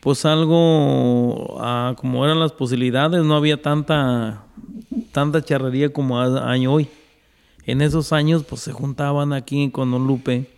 pues 0.00 0.24
algo 0.24 1.58
ah, 1.60 1.94
como 1.98 2.24
eran 2.24 2.38
las 2.40 2.52
posibilidades, 2.52 3.22
no 3.24 3.34
había 3.36 3.60
tanta 3.60 4.44
tanta 5.12 5.42
charrería 5.42 5.92
como 5.92 6.20
año 6.20 6.72
hoy. 6.72 6.88
En 7.66 7.82
esos 7.82 8.12
años 8.12 8.44
pues 8.48 8.62
se 8.62 8.72
juntaban 8.72 9.32
aquí 9.32 9.70
con 9.70 9.90
Don 9.90 10.06
Lupe 10.06 10.50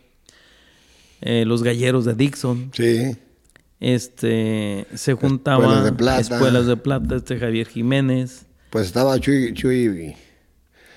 eh, 1.21 1.44
los 1.47 1.62
galleros 1.62 2.04
de 2.04 2.14
Dixon. 2.14 2.71
Sí. 2.75 3.16
Este 3.80 4.87
se 4.94 5.14
juntaban 5.14 5.64
escuelas 5.64 5.85
de 5.85 5.92
plata, 5.92 6.21
escuelas 6.21 6.66
de 6.66 6.76
plata 6.76 7.16
este 7.16 7.38
Javier 7.38 7.66
Jiménez. 7.66 8.47
Pues 8.71 8.87
estaba 8.87 9.18
Chuy, 9.18 9.52
Chuy 9.54 10.14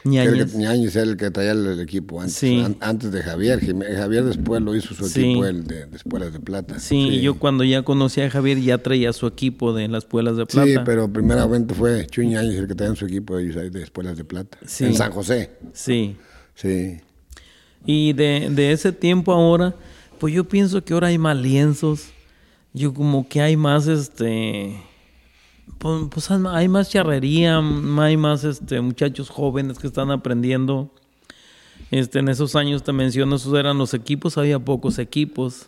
Ñañez. 0.06 0.96
era 0.96 1.04
el 1.04 1.18
que 1.18 1.32
traía 1.32 1.52
el, 1.52 1.80
equipo 1.80 2.22
antes, 2.22 2.44
antes 2.80 3.12
de 3.12 3.24
Javier. 3.24 3.60
Javier 3.60 4.24
después 4.24 4.62
lo 4.62 4.76
hizo 4.76 4.94
su 4.94 5.08
equipo, 5.08 5.46
el 5.46 5.66
de, 5.66 5.88
Espuelas 5.94 6.32
de 6.32 6.40
Plata. 6.40 6.80
Sí, 6.80 7.22
yo 7.22 7.40
cuando 7.40 7.64
ya 7.64 7.82
conocí 7.82 8.22
a 8.22 8.30
Javier 8.30 8.62
ya 8.62 8.78
traía 8.78 9.12
su 9.14 9.26
equipo 9.26 9.74
de 9.74 9.88
las 9.88 10.04
Espuelas 10.04 10.38
de 10.38 10.46
Plata. 10.46 10.68
Sí, 10.68 10.76
pero 10.86 11.12
primeramente 11.12 11.74
fue 11.74 12.06
Chuy 12.06 12.28
Ñañez 12.28 12.56
el 12.56 12.68
que 12.68 12.76
traía 12.76 12.96
su 12.96 13.06
equipo 13.06 13.36
de, 13.38 13.70
de 13.72 13.82
Espuelas 13.82 14.16
de 14.16 14.24
Plata. 14.24 14.60
En 14.80 14.94
San 14.94 15.12
José. 15.12 15.52
Sí. 15.74 16.16
Sí. 16.54 17.00
Y 17.86 18.14
de, 18.14 18.50
de 18.52 18.72
ese 18.72 18.92
tiempo 18.92 19.34
ahora, 19.34 19.76
pues 20.20 20.34
yo 20.34 20.44
pienso 20.44 20.84
que 20.84 20.94
ahora 20.94 21.08
hay 21.08 21.18
más 21.18 21.36
lienzos. 21.36 22.10
Yo 22.74 22.94
como 22.94 23.28
que 23.28 23.42
hay 23.42 23.58
más 23.58 23.88
este 23.88 24.76
pues, 25.78 26.04
pues, 26.10 26.32
hay 26.32 26.68
más 26.68 26.90
charrería, 26.90 27.62
hay 28.00 28.18
más 28.18 28.44
este, 28.44 28.82
muchachos 28.82 29.30
jóvenes 29.30 29.78
que 29.80 29.88
están 29.88 30.12
aprendiendo. 30.12 30.92
Este, 31.92 32.20
en 32.20 32.30
esos 32.30 32.56
años 32.56 32.84
te 32.84 32.92
menciono, 32.92 33.36
esos 33.36 33.54
eran 33.58 33.78
los 33.78 33.94
equipos, 33.94 34.38
había 34.38 34.60
pocos 34.60 35.00
equipos. 35.00 35.68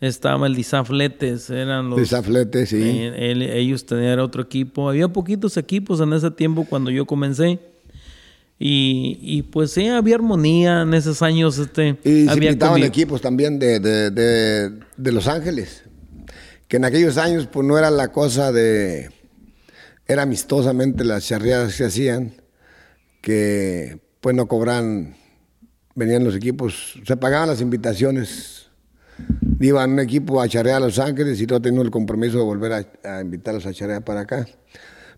Estaba 0.00 0.48
el 0.48 0.56
Disafletes, 0.56 1.48
eran 1.50 1.90
los... 1.90 2.00
Disafletes, 2.00 2.70
sí. 2.70 2.82
Eh, 2.82 3.52
ellos 3.54 3.86
tenían 3.86 4.18
otro 4.18 4.42
equipo. 4.42 4.88
Había 4.88 5.06
poquitos 5.06 5.56
equipos 5.56 6.00
en 6.00 6.12
ese 6.12 6.32
tiempo 6.32 6.66
cuando 6.68 6.90
yo 6.90 7.06
comencé. 7.06 7.60
Y, 8.58 9.18
y 9.22 9.42
pues 9.42 9.70
sí, 9.70 9.86
había 9.86 10.16
armonía 10.16 10.82
en 10.82 10.94
esos 10.94 11.22
años. 11.22 11.56
Este, 11.58 11.96
y 12.04 12.26
se 12.26 12.34
invitaban 12.34 12.82
equipos 12.82 13.20
también 13.20 13.60
de, 13.60 13.78
de, 13.78 14.10
de, 14.10 14.72
de 14.96 15.12
Los 15.12 15.28
Ángeles 15.28 15.84
que 16.72 16.78
en 16.78 16.86
aquellos 16.86 17.18
años 17.18 17.48
pues 17.52 17.66
no 17.66 17.76
era 17.76 17.90
la 17.90 18.08
cosa 18.08 18.50
de, 18.50 19.10
era 20.06 20.22
amistosamente 20.22 21.04
las 21.04 21.26
charreadas 21.26 21.76
que 21.76 21.84
hacían, 21.84 22.32
que 23.20 24.00
pues 24.22 24.34
no 24.34 24.48
cobran, 24.48 25.14
venían 25.94 26.24
los 26.24 26.34
equipos, 26.34 26.98
se 27.06 27.14
pagaban 27.18 27.50
las 27.50 27.60
invitaciones, 27.60 28.70
iban 29.60 29.92
un 29.92 30.00
equipo 30.00 30.40
a 30.40 30.48
charrear 30.48 30.76
a 30.76 30.86
Los 30.86 30.98
Ángeles 30.98 31.42
y 31.42 31.46
no 31.46 31.60
tenían 31.60 31.84
el 31.84 31.90
compromiso 31.90 32.38
de 32.38 32.44
volver 32.44 32.86
a, 33.04 33.20
invitarlos 33.20 33.66
a 33.66 33.74
charrear 33.74 34.02
para 34.02 34.20
acá. 34.20 34.46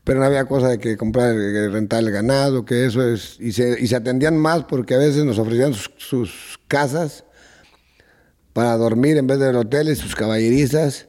Pero 0.03 0.19
no 0.19 0.27
había 0.27 0.47
cosa 0.47 0.71
de 0.71 0.79
que 0.79 0.97
comprar, 0.97 1.37
rentar 1.37 2.03
el 2.03 2.11
ganado, 2.11 2.65
que 2.65 2.85
eso 2.85 3.01
es, 3.01 3.37
y 3.39 3.53
se, 3.53 3.81
y 3.81 3.87
se 3.87 3.95
atendían 3.95 4.37
más 4.37 4.65
porque 4.65 4.95
a 4.95 4.99
veces 4.99 5.25
nos 5.25 5.39
ofrecían 5.39 5.73
sus, 5.73 5.93
sus 5.99 6.59
casas 6.67 7.23
para 8.53 8.77
dormir 8.77 9.19
en 9.19 9.29
vez 9.29 9.39
de 9.39 9.51
hoteles, 9.51 9.99
sus 9.99 10.17
caballerizas 10.17 11.07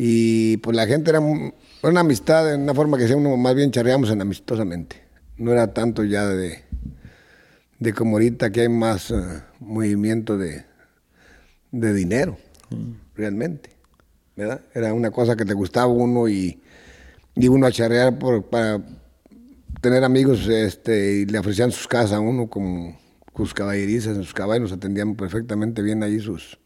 y 0.00 0.58
pues 0.58 0.76
la 0.76 0.86
gente 0.86 1.10
era 1.10 1.18
una 1.18 2.00
amistad, 2.00 2.54
en 2.54 2.62
una 2.62 2.72
forma 2.72 2.96
que 2.96 3.08
sea 3.08 3.16
uno 3.16 3.36
más 3.36 3.56
bien 3.56 3.72
charreamos 3.72 4.10
en 4.10 4.20
amistosamente. 4.20 5.02
No 5.36 5.52
era 5.52 5.74
tanto 5.74 6.04
ya 6.04 6.26
de, 6.28 6.62
de 7.80 7.92
como 7.92 8.12
ahorita 8.16 8.50
que 8.50 8.60
hay 8.62 8.68
más 8.68 9.10
eh, 9.10 9.16
movimiento 9.58 10.38
de, 10.38 10.64
de 11.72 11.92
dinero, 11.92 12.38
realmente. 13.16 13.70
¿verdad? 14.36 14.60
Era 14.72 14.94
una 14.94 15.10
cosa 15.10 15.34
que 15.34 15.44
te 15.44 15.52
gustaba 15.52 15.88
uno 15.88 16.28
y, 16.28 16.60
y 17.34 17.48
uno 17.48 17.66
a 17.66 17.72
charrear 17.72 18.20
por, 18.20 18.44
para 18.44 18.80
tener 19.80 20.04
amigos 20.04 20.46
este, 20.46 21.14
y 21.14 21.26
le 21.26 21.40
ofrecían 21.40 21.72
sus 21.72 21.88
casas 21.88 22.12
a 22.12 22.20
uno 22.20 22.48
como 22.48 22.96
sus 23.36 23.52
caballerizas, 23.52 24.16
sus 24.16 24.32
caballos, 24.32 24.70
atendían 24.70 25.16
perfectamente 25.16 25.82
bien 25.82 26.04
allí 26.04 26.20
sus, 26.20 26.58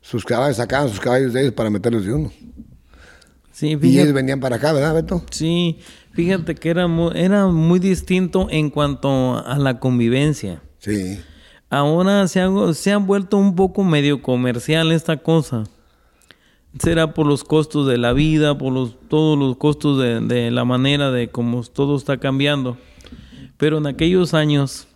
sus 0.00 0.24
caballos, 0.24 0.58
sacaban 0.58 0.88
sus 0.88 1.00
caballos 1.00 1.32
de 1.32 1.40
ellos 1.40 1.52
para 1.54 1.70
meterlos 1.70 2.04
de 2.04 2.12
uno. 2.12 2.32
Sí, 3.58 3.76
y 3.82 3.98
ellos 3.98 4.12
venían 4.12 4.38
para 4.38 4.54
acá, 4.54 4.72
¿verdad, 4.72 4.94
Beto? 4.94 5.20
Sí, 5.32 5.80
fíjate 6.12 6.54
que 6.54 6.70
era 6.70 6.86
muy, 6.86 7.10
era 7.16 7.48
muy 7.48 7.80
distinto 7.80 8.46
en 8.50 8.70
cuanto 8.70 9.44
a 9.44 9.58
la 9.58 9.80
convivencia. 9.80 10.62
Sí. 10.78 11.18
Ahora 11.68 12.28
se, 12.28 12.40
ha, 12.40 12.48
se 12.72 12.92
han 12.92 13.08
vuelto 13.08 13.36
un 13.36 13.56
poco 13.56 13.82
medio 13.82 14.22
comercial 14.22 14.92
esta 14.92 15.16
cosa. 15.16 15.64
Será 16.78 17.14
por 17.14 17.26
los 17.26 17.42
costos 17.42 17.88
de 17.88 17.98
la 17.98 18.12
vida, 18.12 18.56
por 18.56 18.72
los, 18.72 18.96
todos 19.08 19.36
los 19.36 19.56
costos 19.56 19.98
de, 19.98 20.20
de 20.20 20.52
la 20.52 20.64
manera 20.64 21.10
de 21.10 21.28
cómo 21.28 21.64
todo 21.64 21.96
está 21.96 22.18
cambiando. 22.18 22.76
Pero 23.56 23.78
en 23.78 23.88
aquellos 23.88 24.34
años, 24.34 24.86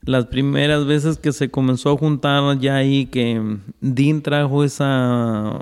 las 0.00 0.24
primeras 0.28 0.86
veces 0.86 1.18
que 1.18 1.34
se 1.34 1.50
comenzó 1.50 1.90
a 1.90 1.98
juntar 1.98 2.58
ya 2.58 2.76
ahí, 2.76 3.04
que 3.04 3.58
Dean 3.82 4.22
trajo 4.22 4.64
esa 4.64 5.58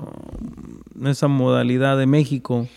esa 1.07 1.27
modalidad 1.27 1.97
de 1.97 2.05
México, 2.05 2.67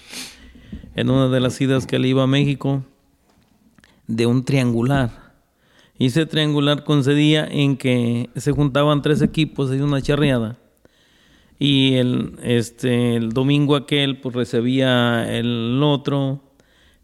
en 0.95 1.11
una 1.11 1.28
de 1.28 1.40
las 1.40 1.61
idas 1.61 1.87
que 1.87 1.99
le 1.99 2.09
iba 2.09 2.23
a 2.23 2.26
México, 2.26 2.85
de 4.07 4.26
un 4.26 4.45
triangular. 4.45 5.33
Y 5.99 6.07
ese 6.07 6.26
triangular 6.26 6.85
concedía 6.85 7.47
en 7.47 7.76
que 7.76 8.31
se 8.37 8.52
juntaban 8.52 9.02
tres 9.02 9.23
equipos 9.23 9.73
y 9.73 9.81
una 9.81 10.02
charreada. 10.02 10.59
Y 11.59 11.95
el, 11.95 12.37
este, 12.43 13.16
el 13.16 13.33
domingo 13.33 13.76
aquel 13.76 14.21
pues 14.21 14.35
recibía 14.35 15.33
el 15.33 15.81
otro, 15.83 16.40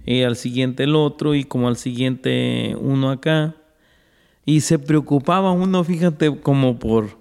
y 0.05 0.23
al 0.23 0.37
siguiente 0.37 0.85
el 0.85 0.97
otro, 0.97 1.35
y 1.35 1.45
como 1.45 1.69
al 1.69 1.77
siguiente 1.77 2.75
uno 2.81 3.11
acá. 3.11 3.55
Y 4.45 4.62
se 4.62 4.79
preocupaba 4.79 5.53
uno, 5.53 5.85
fíjate, 5.85 6.41
como 6.41 6.79
por 6.79 7.20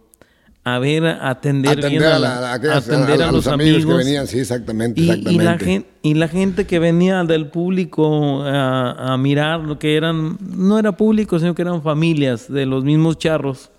a 0.64 0.78
ver, 0.78 1.06
atender, 1.06 1.78
bien 1.90 2.04
a, 2.04 2.54
atender 2.54 3.22
a, 3.22 3.32
los, 3.32 3.48
amigos, 3.48 3.86
que 3.86 3.94
venían, 3.94 4.28
sí, 4.28 4.40
exactamente, 4.40 5.02
y, 5.02 5.10
Y 5.30 5.40
la, 5.40 5.58
gente, 5.58 5.90
y 6.04 6.14
la 6.16 6.28
gente 6.28 6.66
que 6.66 6.80
venía 6.80 7.24
del 7.24 7.48
público 7.48 8.44
a, 8.44 9.18
mirar 9.18 9.62
lo 9.62 9.80
que 9.80 9.96
eran, 9.96 10.38
no 10.40 10.78
era 10.78 10.92
público, 10.92 11.40
sino 11.40 11.56
que 11.56 11.62
eran 11.62 11.82
familias 11.82 12.52
de 12.52 12.66
los 12.66 12.84
mismos 12.84 13.18
charros. 13.18 13.72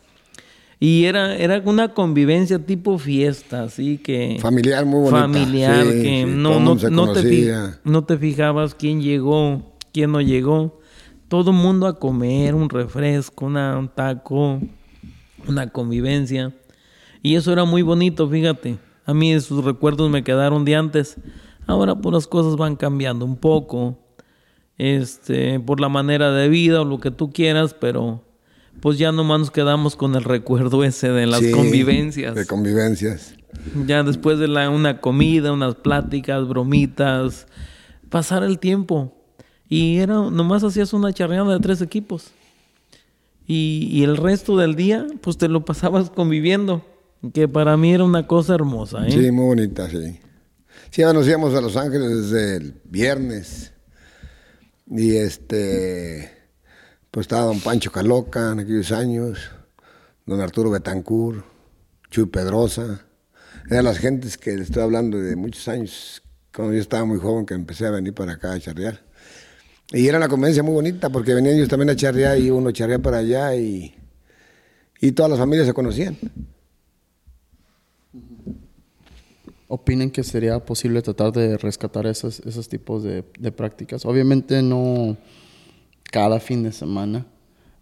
Y 0.82 1.04
era, 1.04 1.36
era 1.36 1.60
una 1.66 1.92
convivencia 1.92 2.58
tipo 2.58 2.98
fiesta, 2.98 3.64
así 3.64 3.98
que... 3.98 4.38
Familiar, 4.40 4.86
muy 4.86 5.10
bonita. 5.10 5.20
Familiar, 5.20 5.84
que 5.84 6.24
no, 6.26 6.58
no, 6.58 6.74
no, 6.74 7.12
te 7.12 7.52
no 7.84 8.04
te 8.04 8.16
fijabas 8.16 8.74
quién 8.74 9.02
llegó, 9.02 9.76
quién 9.92 10.12
no 10.12 10.22
llegó. 10.22 10.80
Todo 11.28 11.50
el 11.50 11.58
mundo 11.58 11.86
a 11.86 11.98
comer, 11.98 12.54
un 12.54 12.70
refresco, 12.70 13.44
una, 13.44 13.78
un 13.78 13.88
taco, 13.88 14.58
una 15.46 15.68
convivencia. 15.68 16.54
Y 17.22 17.36
eso 17.36 17.52
era 17.52 17.64
muy 17.64 17.82
bonito, 17.82 18.28
fíjate. 18.28 18.78
A 19.04 19.14
mí 19.14 19.32
esos 19.32 19.64
recuerdos 19.64 20.10
me 20.10 20.24
quedaron 20.24 20.64
de 20.64 20.76
antes. 20.76 21.16
Ahora 21.66 21.94
pues 21.94 22.14
las 22.14 22.26
cosas 22.26 22.56
van 22.56 22.76
cambiando 22.76 23.24
un 23.24 23.36
poco. 23.36 23.98
Este, 24.78 25.60
por 25.60 25.78
la 25.78 25.90
manera 25.90 26.32
de 26.32 26.48
vida 26.48 26.80
o 26.80 26.84
lo 26.84 27.00
que 27.00 27.10
tú 27.10 27.32
quieras, 27.32 27.74
pero 27.78 28.24
pues 28.80 28.96
ya 28.96 29.12
nomás 29.12 29.40
nos 29.40 29.50
quedamos 29.50 29.94
con 29.94 30.14
el 30.14 30.24
recuerdo 30.24 30.84
ese 30.84 31.10
de 31.10 31.26
las 31.26 31.42
convivencias. 31.48 32.34
De 32.34 32.46
convivencias. 32.46 33.34
Ya 33.86 34.02
después 34.02 34.38
de 34.38 34.48
la, 34.48 34.70
una 34.70 35.00
comida, 35.00 35.52
unas 35.52 35.74
pláticas, 35.74 36.48
bromitas, 36.48 37.46
pasar 38.08 38.42
el 38.42 38.58
tiempo. 38.58 39.12
Y 39.68 39.98
era, 39.98 40.14
nomás 40.14 40.64
hacías 40.64 40.92
una 40.94 41.12
charreada 41.12 41.52
de 41.52 41.60
tres 41.60 41.82
equipos. 41.82 42.30
Y, 43.46 43.88
y 43.90 44.02
el 44.04 44.16
resto 44.16 44.56
del 44.56 44.76
día, 44.76 45.06
pues 45.20 45.36
te 45.36 45.48
lo 45.48 45.64
pasabas 45.64 46.08
conviviendo. 46.08 46.84
Que 47.32 47.48
para 47.48 47.76
mí 47.76 47.92
era 47.92 48.04
una 48.04 48.26
cosa 48.26 48.54
hermosa, 48.54 49.06
¿eh? 49.06 49.12
Sí, 49.12 49.30
muy 49.30 49.44
bonita, 49.44 49.88
sí. 49.88 50.18
Sí, 50.90 51.02
nos 51.02 51.28
íbamos 51.28 51.54
a 51.54 51.60
Los 51.60 51.76
Ángeles 51.76 52.30
desde 52.30 52.56
el 52.56 52.80
viernes. 52.84 53.72
Y 54.88 55.16
este, 55.16 56.30
pues 57.10 57.24
estaba 57.24 57.42
don 57.42 57.60
Pancho 57.60 57.92
Caloca 57.92 58.52
en 58.52 58.60
aquellos 58.60 58.90
años, 58.90 59.38
don 60.26 60.40
Arturo 60.40 60.70
Betancourt, 60.70 61.44
Chuy 62.10 62.26
Pedrosa. 62.26 63.04
Eran 63.70 63.84
las 63.84 63.98
gentes 63.98 64.36
que 64.36 64.56
le 64.56 64.62
estoy 64.62 64.82
hablando 64.82 65.18
de 65.18 65.36
muchos 65.36 65.68
años, 65.68 66.22
cuando 66.52 66.74
yo 66.74 66.80
estaba 66.80 67.04
muy 67.04 67.18
joven, 67.18 67.46
que 67.46 67.54
empecé 67.54 67.86
a 67.86 67.90
venir 67.90 68.14
para 68.14 68.32
acá 68.32 68.52
a 68.52 68.58
charrear. 68.58 69.00
Y 69.92 70.08
era 70.08 70.18
una 70.18 70.28
convivencia 70.28 70.62
muy 70.62 70.74
bonita, 70.74 71.10
porque 71.10 71.34
venían 71.34 71.56
ellos 71.56 71.68
también 71.68 71.90
a 71.90 71.96
charrear 71.96 72.38
y 72.38 72.50
uno 72.50 72.70
charrear 72.72 73.00
para 73.00 73.18
allá 73.18 73.54
y, 73.54 73.94
y 75.00 75.12
todas 75.12 75.30
las 75.30 75.38
familias 75.38 75.66
se 75.66 75.74
conocían. 75.74 76.16
Opinen 79.70 80.10
que 80.10 80.24
sería 80.24 80.58
posible 80.58 81.00
tratar 81.00 81.30
de 81.32 81.56
rescatar 81.56 82.04
esos, 82.06 82.40
esos 82.40 82.68
tipos 82.68 83.04
de, 83.04 83.24
de 83.38 83.52
prácticas. 83.52 84.04
Obviamente 84.04 84.62
no 84.62 85.16
cada 86.10 86.40
fin 86.40 86.64
de 86.64 86.72
semana, 86.72 87.24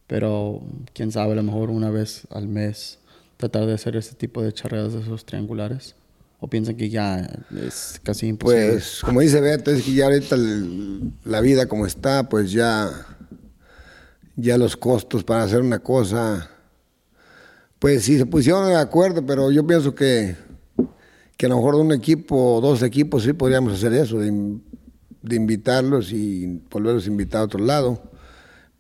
pero 0.07 0.61
quién 0.93 1.11
sabe, 1.11 1.33
a 1.33 1.37
lo 1.37 1.43
mejor 1.43 1.71
una 1.71 1.91
vez 1.91 2.27
al 2.31 2.47
mes 2.47 2.99
tratar 3.39 3.65
de 3.67 3.73
hacer 3.73 3.97
ese 3.97 4.15
tipo 4.15 4.43
de 4.43 4.53
charreadas 4.53 4.93
de 4.93 5.01
esos 5.01 5.25
triangulares. 5.25 5.95
¿O 6.41 6.47
piensan 6.47 6.77
que 6.77 6.89
ya 6.91 7.27
es 7.67 7.99
casi 8.05 8.27
imposible? 8.29 8.73
Pues, 8.73 9.01
como 9.03 9.21
dice 9.23 9.41
Beto, 9.41 9.71
es 9.73 9.83
que 9.83 9.93
ya 9.95 10.05
ahorita 10.05 10.35
el- 10.37 11.11
la 11.25 11.41
vida 11.41 11.67
como 11.67 11.85
está, 11.87 12.29
pues 12.29 12.53
ya, 12.53 12.91
ya 14.37 14.57
los 14.59 14.77
costos 14.77 15.25
para 15.25 15.43
hacer 15.43 15.63
una 15.63 15.79
cosa, 15.81 16.49
pues 17.79 18.05
sí 18.05 18.19
se 18.19 18.27
pusieron 18.27 18.69
de 18.69 18.77
acuerdo, 18.77 19.25
pero 19.27 19.51
yo 19.51 19.67
pienso 19.67 19.95
que, 19.95 20.37
que 21.39 21.47
a 21.47 21.49
lo 21.49 21.57
mejor 21.57 21.77
un 21.77 21.93
equipo 21.93 22.57
o 22.57 22.61
dos 22.61 22.83
equipos 22.83 23.23
sí 23.23 23.33
podríamos 23.33 23.73
hacer 23.73 23.95
eso, 23.95 24.19
de, 24.19 24.31
de 25.23 25.37
invitarlos 25.37 26.13
y 26.13 26.61
volverlos 26.71 27.07
a 27.07 27.09
invitar 27.09 27.41
a 27.41 27.45
otro 27.45 27.65
lado. 27.65 28.03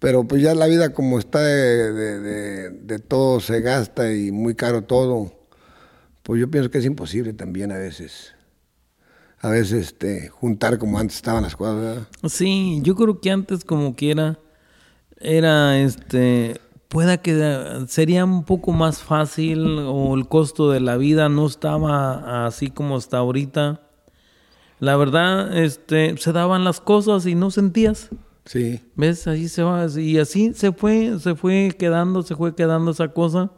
Pero 0.00 0.24
pues 0.24 0.42
ya 0.42 0.54
la 0.54 0.66
vida 0.66 0.92
como 0.92 1.18
está 1.18 1.40
de- 1.42 2.70
de 2.70 2.98
todo 2.98 3.40
se 3.40 3.60
gasta 3.62 4.12
y 4.12 4.30
muy 4.30 4.54
caro 4.54 4.82
todo, 4.82 5.32
pues 6.22 6.40
yo 6.40 6.50
pienso 6.50 6.70
que 6.70 6.78
es 6.78 6.84
imposible 6.84 7.32
también 7.32 7.72
a 7.72 7.78
veces. 7.78 8.34
A 9.40 9.48
veces 9.50 9.72
este, 9.86 10.28
juntar 10.28 10.78
como 10.78 10.98
antes 10.98 11.16
estaban 11.16 11.44
las 11.44 11.54
cosas, 11.56 11.76
¿verdad? 11.76 12.08
Sí, 12.28 12.80
yo 12.82 12.94
creo 12.96 13.20
que 13.20 13.30
antes 13.30 13.64
como 13.64 13.94
quiera 13.94 14.38
era 15.20 15.78
este 15.80 16.60
pueda 16.88 17.18
que 17.18 17.38
eh, 17.38 17.84
sería 17.86 18.24
un 18.24 18.44
poco 18.44 18.72
más 18.72 19.02
fácil 19.02 19.78
o 19.86 20.14
el 20.14 20.26
costo 20.26 20.70
de 20.70 20.80
la 20.80 20.96
vida 20.96 21.28
no 21.28 21.46
estaba 21.46 22.46
así 22.46 22.70
como 22.70 22.96
está 22.96 23.18
ahorita. 23.18 23.82
La 24.80 24.96
verdad, 24.96 25.56
este 25.58 26.16
se 26.16 26.32
daban 26.32 26.64
las 26.64 26.80
cosas 26.80 27.26
y 27.26 27.34
no 27.34 27.50
sentías. 27.50 28.10
Sí, 28.44 28.80
¿Ves? 28.96 29.26
Ahí 29.26 29.46
se 29.48 29.62
va 29.62 29.86
y 29.98 30.16
así 30.18 30.54
se 30.54 30.72
fue, 30.72 31.18
se 31.20 31.34
fue 31.34 31.74
quedando, 31.78 32.22
se 32.22 32.34
fue 32.34 32.54
quedando 32.54 32.92
esa 32.92 33.08
cosa. 33.08 33.50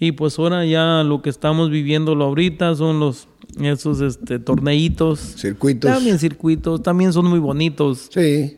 Y 0.00 0.12
pues 0.12 0.36
ahora 0.38 0.64
ya 0.64 1.04
lo 1.04 1.22
que 1.22 1.30
estamos 1.30 1.70
viviéndolo 1.70 2.24
ahorita 2.24 2.74
son 2.74 2.98
los 2.98 3.28
esos 3.62 4.00
este 4.00 4.40
torneitos. 4.40 5.20
circuitos. 5.20 5.88
También 5.88 6.18
circuitos, 6.18 6.82
también 6.82 7.12
son 7.12 7.26
muy 7.26 7.38
bonitos. 7.38 8.08
Sí, 8.12 8.56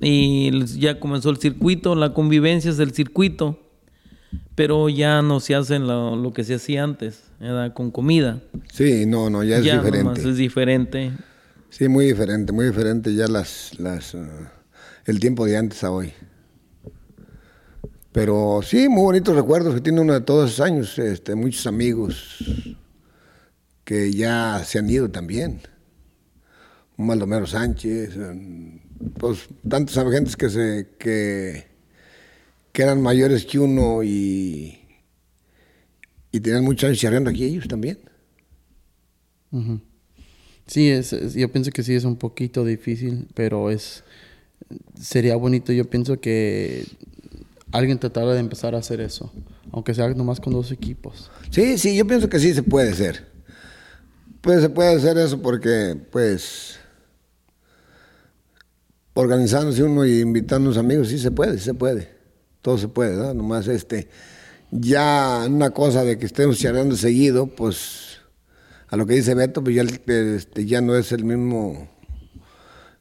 Y 0.00 0.64
ya 0.78 0.98
comenzó 0.98 1.30
el 1.30 1.36
circuito, 1.36 1.94
la 1.94 2.14
convivencia 2.14 2.70
es 2.70 2.78
el 2.78 2.92
circuito. 2.92 3.58
Pero 4.54 4.88
ya 4.88 5.22
no 5.22 5.40
se 5.40 5.54
hace 5.54 5.78
lo, 5.78 6.16
lo 6.16 6.32
que 6.32 6.44
se 6.44 6.54
hacía 6.54 6.84
antes, 6.84 7.22
¿verdad? 7.40 7.72
con 7.72 7.90
comida. 7.90 8.40
sí, 8.72 9.04
no, 9.06 9.28
no, 9.28 9.42
ya 9.42 9.58
es 9.58 9.64
ya 9.64 9.76
nomás 9.76 9.86
diferente. 9.92 10.30
es 10.30 10.36
diferente. 10.36 11.12
Sí, 11.70 11.88
muy 11.88 12.06
diferente, 12.06 12.52
muy 12.52 12.66
diferente 12.66 13.14
ya 13.14 13.26
las, 13.26 13.78
las, 13.78 14.14
ah, 14.14 14.52
el 15.06 15.20
tiempo 15.20 15.46
de 15.46 15.56
antes 15.56 15.82
a 15.84 15.90
hoy. 15.90 16.12
Pero 18.12 18.60
sí, 18.62 18.88
muy 18.88 19.02
bonitos 19.02 19.36
recuerdos 19.36 19.74
que 19.74 19.80
tiene 19.80 20.00
uno 20.00 20.12
de 20.12 20.20
todos 20.20 20.50
esos 20.50 20.66
años, 20.66 20.98
este, 20.98 21.34
muchos 21.36 21.66
amigos 21.66 22.76
que 23.84 24.12
ya 24.12 24.62
se 24.64 24.78
han 24.78 24.90
ido 24.90 25.10
también. 25.10 25.60
Un 26.96 27.06
Maldomero 27.06 27.46
Sánchez, 27.46 28.16
eh, 28.16 28.80
pues 29.18 29.48
tantos 29.68 29.96
agentes 29.96 30.36
que 30.36 30.50
se 30.50 30.88
que, 30.98 31.64
que 32.72 32.82
eran 32.82 33.00
mayores 33.00 33.44
que 33.44 33.58
uno 33.58 34.02
y, 34.02 34.78
y 36.32 36.40
tenían 36.40 36.64
muchos 36.64 36.88
años 36.88 36.98
charreando 37.00 37.30
aquí 37.30 37.44
ellos 37.44 37.66
también. 37.68 37.98
Sí, 40.66 40.88
es, 40.90 41.12
es- 41.12 41.34
yo 41.34 41.50
pienso 41.50 41.70
que 41.70 41.82
sí 41.82 41.94
es 41.94 42.04
un 42.04 42.16
poquito 42.16 42.64
difícil, 42.64 43.26
pero 43.34 43.70
es 43.70 44.04
sería 45.00 45.36
bonito. 45.36 45.72
Yo 45.72 45.88
pienso 45.88 46.20
que 46.20 46.86
alguien 47.72 47.98
tratara 47.98 48.34
de 48.34 48.40
empezar 48.40 48.74
a 48.74 48.78
hacer 48.78 49.00
eso, 49.00 49.32
aunque 49.72 49.94
sea 49.94 50.08
nomás 50.10 50.40
con 50.40 50.52
dos 50.52 50.70
equipos. 50.70 51.30
Sí, 51.50 51.78
sí, 51.78 51.96
yo 51.96 52.06
pienso 52.06 52.28
que 52.28 52.38
sí 52.38 52.54
se 52.54 52.62
puede 52.62 52.90
hacer. 52.90 53.28
Pues 54.40 54.62
se 54.62 54.70
puede 54.70 54.94
hacer 54.96 55.18
eso 55.18 55.42
porque, 55.42 55.96
pues, 56.10 56.78
organizándose 59.14 59.82
uno 59.82 60.04
y 60.06 60.20
invitando 60.20 60.68
a 60.68 60.72
unos 60.72 60.78
amigos, 60.78 61.08
sí 61.08 61.18
se 61.18 61.30
puede, 61.30 61.58
sí 61.58 61.64
se 61.64 61.74
puede. 61.74 62.08
Todo 62.62 62.78
se 62.78 62.88
puede, 62.88 63.16
¿no? 63.16 63.32
Nomás 63.34 63.66
este, 63.68 64.08
ya 64.70 65.44
una 65.48 65.70
cosa 65.70 66.04
de 66.04 66.18
que 66.18 66.26
estemos 66.26 66.58
charlando 66.58 66.96
seguido, 66.96 67.46
pues, 67.46 68.18
a 68.88 68.96
lo 68.96 69.06
que 69.06 69.14
dice 69.14 69.34
Beto, 69.34 69.62
pues 69.64 69.76
ya, 69.76 69.82
este, 69.82 70.66
ya 70.66 70.80
no 70.80 70.94
es 70.96 71.12
el 71.12 71.24
mismo, 71.24 71.88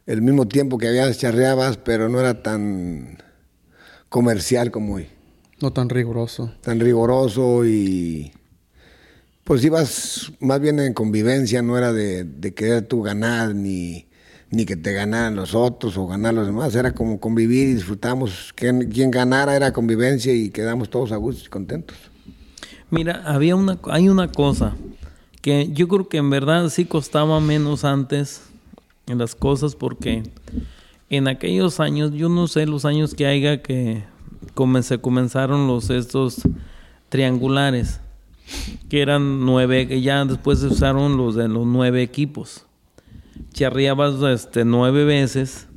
el 0.05 0.21
mismo 0.21 0.47
tiempo 0.47 0.77
que 0.77 0.87
había 0.87 1.13
charreabas, 1.13 1.77
pero 1.77 2.09
no 2.09 2.19
era 2.19 2.41
tan 2.41 3.17
comercial 4.07 4.71
como 4.71 4.95
hoy 4.95 5.07
No 5.61 5.71
tan 5.73 5.89
riguroso. 5.89 6.51
tan 6.61 6.79
riguroso 6.79 7.65
y 7.65 8.31
pues 9.43 9.63
ibas 9.63 10.31
más 10.39 10.59
bien 10.59 10.79
en 10.79 10.93
convivencia, 10.93 11.61
no 11.61 11.77
era 11.77 11.91
de, 11.91 12.23
de 12.23 12.53
querer 12.53 12.87
tú 12.87 13.01
ganar 13.01 13.55
ni, 13.55 14.07
ni 14.51 14.65
que 14.65 14.75
te 14.75 14.93
ganaran 14.93 15.35
los 15.35 15.53
otros 15.53 15.97
o 15.97 16.07
ganar 16.07 16.33
los 16.33 16.47
demás, 16.47 16.75
era 16.75 16.93
como 16.93 17.19
convivir 17.19 17.67
y 17.67 17.73
disfrutamos, 17.75 18.51
quien, 18.55 18.89
quien 18.89 19.11
ganara 19.11 19.55
era 19.55 19.71
convivencia 19.73 20.33
y 20.33 20.49
quedamos 20.49 20.89
todos 20.89 21.11
a 21.11 21.17
gusto 21.17 21.43
y 21.45 21.49
contentos. 21.49 21.97
Mira, 22.89 23.21
había 23.25 23.55
una, 23.55 23.77
hay 23.83 24.09
una 24.09 24.31
cosa 24.31 24.75
que 25.41 25.69
yo 25.71 25.87
creo 25.87 26.09
que 26.09 26.17
en 26.17 26.29
verdad 26.29 26.69
sí 26.69 26.85
costaba 26.85 27.39
menos 27.39 27.85
antes 27.85 28.43
en 29.05 29.19
las 29.19 29.35
cosas 29.35 29.75
porque 29.75 30.23
en 31.09 31.27
aquellos 31.27 31.79
años, 31.79 32.11
yo 32.13 32.29
no 32.29 32.47
sé 32.47 32.65
los 32.65 32.85
años 32.85 33.13
que 33.13 33.25
haya 33.25 33.61
que 33.61 34.03
se 34.81 34.97
comenzaron 34.99 35.67
los 35.67 35.89
estos 35.89 36.41
triangulares, 37.09 38.01
que 38.89 39.01
eran 39.01 39.45
nueve, 39.45 39.87
que 39.87 40.01
ya 40.01 40.23
después 40.25 40.59
se 40.59 40.67
usaron 40.67 41.17
los 41.17 41.35
de 41.35 41.47
los 41.47 41.65
nueve 41.65 42.03
equipos. 42.03 42.65
Charreabas 43.53 44.21
este, 44.23 44.65
nueve 44.65 45.03
veces 45.05 45.67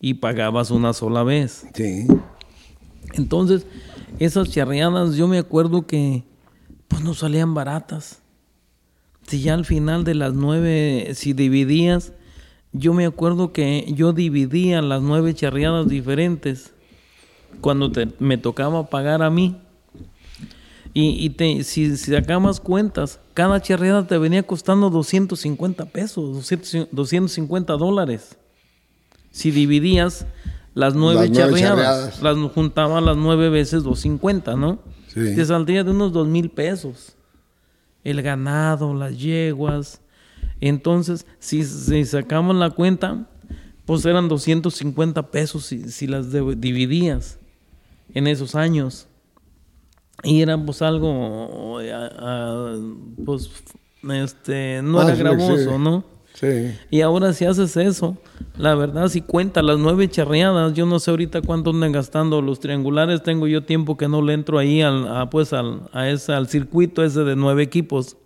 y 0.00 0.14
pagabas 0.14 0.70
una 0.70 0.92
sola 0.92 1.22
vez. 1.22 1.66
Sí, 1.74 2.06
Entonces, 3.14 3.66
esas 4.18 4.50
charreadas, 4.50 5.16
yo 5.16 5.26
me 5.28 5.38
acuerdo 5.38 5.86
que 5.86 6.24
pues 6.88 7.02
no 7.02 7.14
salían 7.14 7.54
baratas. 7.54 8.20
Si 9.26 9.40
ya 9.40 9.54
al 9.54 9.64
final 9.64 10.04
de 10.04 10.14
las 10.14 10.34
nueve, 10.34 11.10
si 11.14 11.32
dividías, 11.32 12.12
yo 12.72 12.92
me 12.92 13.06
acuerdo 13.06 13.52
que 13.52 13.86
yo 13.96 14.12
dividía 14.12 14.82
las 14.82 15.00
nueve 15.00 15.32
charreadas 15.34 15.88
diferentes 15.88 16.72
cuando 17.60 17.90
te- 17.90 18.08
me 18.18 18.36
tocaba 18.36 18.90
pagar 18.90 19.22
a 19.22 19.30
mí. 19.30 19.56
Y, 20.96 21.24
y 21.24 21.30
te, 21.30 21.64
si, 21.64 21.96
si 21.96 22.12
sacabas 22.12 22.60
cuentas, 22.60 23.18
cada 23.34 23.60
charreada 23.60 24.06
te 24.06 24.16
venía 24.16 24.44
costando 24.44 24.90
250 24.90 25.86
pesos, 25.86 26.34
200 26.34 26.88
250 26.92 27.72
dólares. 27.74 28.38
Si 29.32 29.50
dividías 29.50 30.26
las 30.74 30.94
nueve, 30.94 31.22
Las 31.22 31.30
nueve 31.30 31.60
charreadas, 31.60 32.14
charreadas. 32.14 32.22
las 32.22 32.52
juntaba 32.52 33.00
las 33.00 33.16
nueve 33.16 33.48
veces 33.50 33.82
250, 33.82 34.54
¿no? 34.56 34.78
Sí. 35.08 35.34
Te 35.34 35.44
saldría 35.44 35.82
de 35.84 35.90
unos 35.90 36.12
dos 36.12 36.28
mil 36.28 36.48
pesos. 36.50 37.16
El 38.04 38.22
ganado, 38.22 38.94
las 38.94 39.18
yeguas. 39.18 40.00
Entonces, 40.60 41.26
si, 41.40 41.64
si 41.64 42.04
sacamos 42.04 42.54
la 42.54 42.70
cuenta, 42.70 43.26
pues 43.86 44.04
eran 44.06 44.28
250 44.28 45.30
pesos 45.30 45.66
si, 45.66 45.90
si 45.90 46.06
las 46.06 46.30
de- 46.30 46.54
dividías 46.56 47.38
en 48.14 48.26
esos 48.28 48.54
años. 48.54 49.08
Y 50.24 50.40
era 50.42 50.56
pues 50.58 50.80
algo, 50.82 51.78
eh, 51.80 51.92
pues, 53.24 53.50
este, 54.10 54.80
no 54.82 55.00
Ah, 55.00 55.04
era 55.06 55.14
sí, 55.16 55.20
gravoso, 55.22 55.56
sí. 55.58 55.78
¿no? 55.78 56.04
sí. 56.34 56.74
Y 56.90 57.00
ahora 57.02 57.32
si 57.32 57.44
haces 57.44 57.76
eso, 57.76 58.16
la 58.56 58.74
verdad 58.74 59.08
si 59.08 59.20
cuenta 59.20 59.62
las 59.62 59.78
nueve 59.78 60.08
charreadas, 60.08 60.74
yo 60.74 60.86
no 60.86 60.98
sé 60.98 61.10
ahorita 61.10 61.42
cuánto 61.42 61.70
andan 61.70 61.92
gastando 61.92 62.42
los 62.42 62.60
triangulares, 62.60 63.22
tengo 63.22 63.46
yo 63.46 63.62
tiempo 63.64 63.96
que 63.96 64.08
no 64.08 64.20
le 64.22 64.32
entro 64.34 64.58
ahí 64.58 64.82
al, 64.82 65.06
a, 65.08 65.30
pues 65.30 65.52
al, 65.52 65.82
a 65.92 66.08
ese, 66.08 66.32
al 66.32 66.48
circuito 66.48 67.04
ese 67.04 67.20
de 67.24 67.36
nueve 67.36 67.62
equipos. 67.62 68.16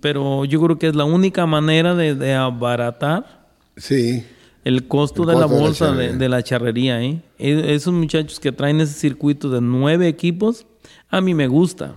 Pero 0.00 0.44
yo 0.44 0.60
creo 0.62 0.78
que 0.78 0.86
es 0.86 0.94
la 0.94 1.04
única 1.04 1.44
manera 1.46 1.94
de, 1.96 2.14
de 2.14 2.34
abaratar 2.34 3.42
Sí, 3.76 4.24
el 4.64 4.86
costo 4.86 5.22
El 5.22 5.28
de 5.28 5.34
la 5.34 5.40
costo 5.42 5.54
de 5.56 5.60
la 5.60 5.66
bolsa 5.66 5.92
de, 5.92 6.28
la 6.28 6.42
charrería. 6.42 7.02
¿eh? 7.02 7.22
Esos 7.38 7.92
muchachos 7.92 8.38
que 8.40 8.52
traen 8.52 8.80
ese 8.80 8.94
circuito 8.94 9.50
de 9.50 9.60
nueve 9.60 10.08
equipos, 10.08 10.66
a 11.08 11.20
mí 11.20 11.34
me 11.34 11.48
gusta. 11.48 11.94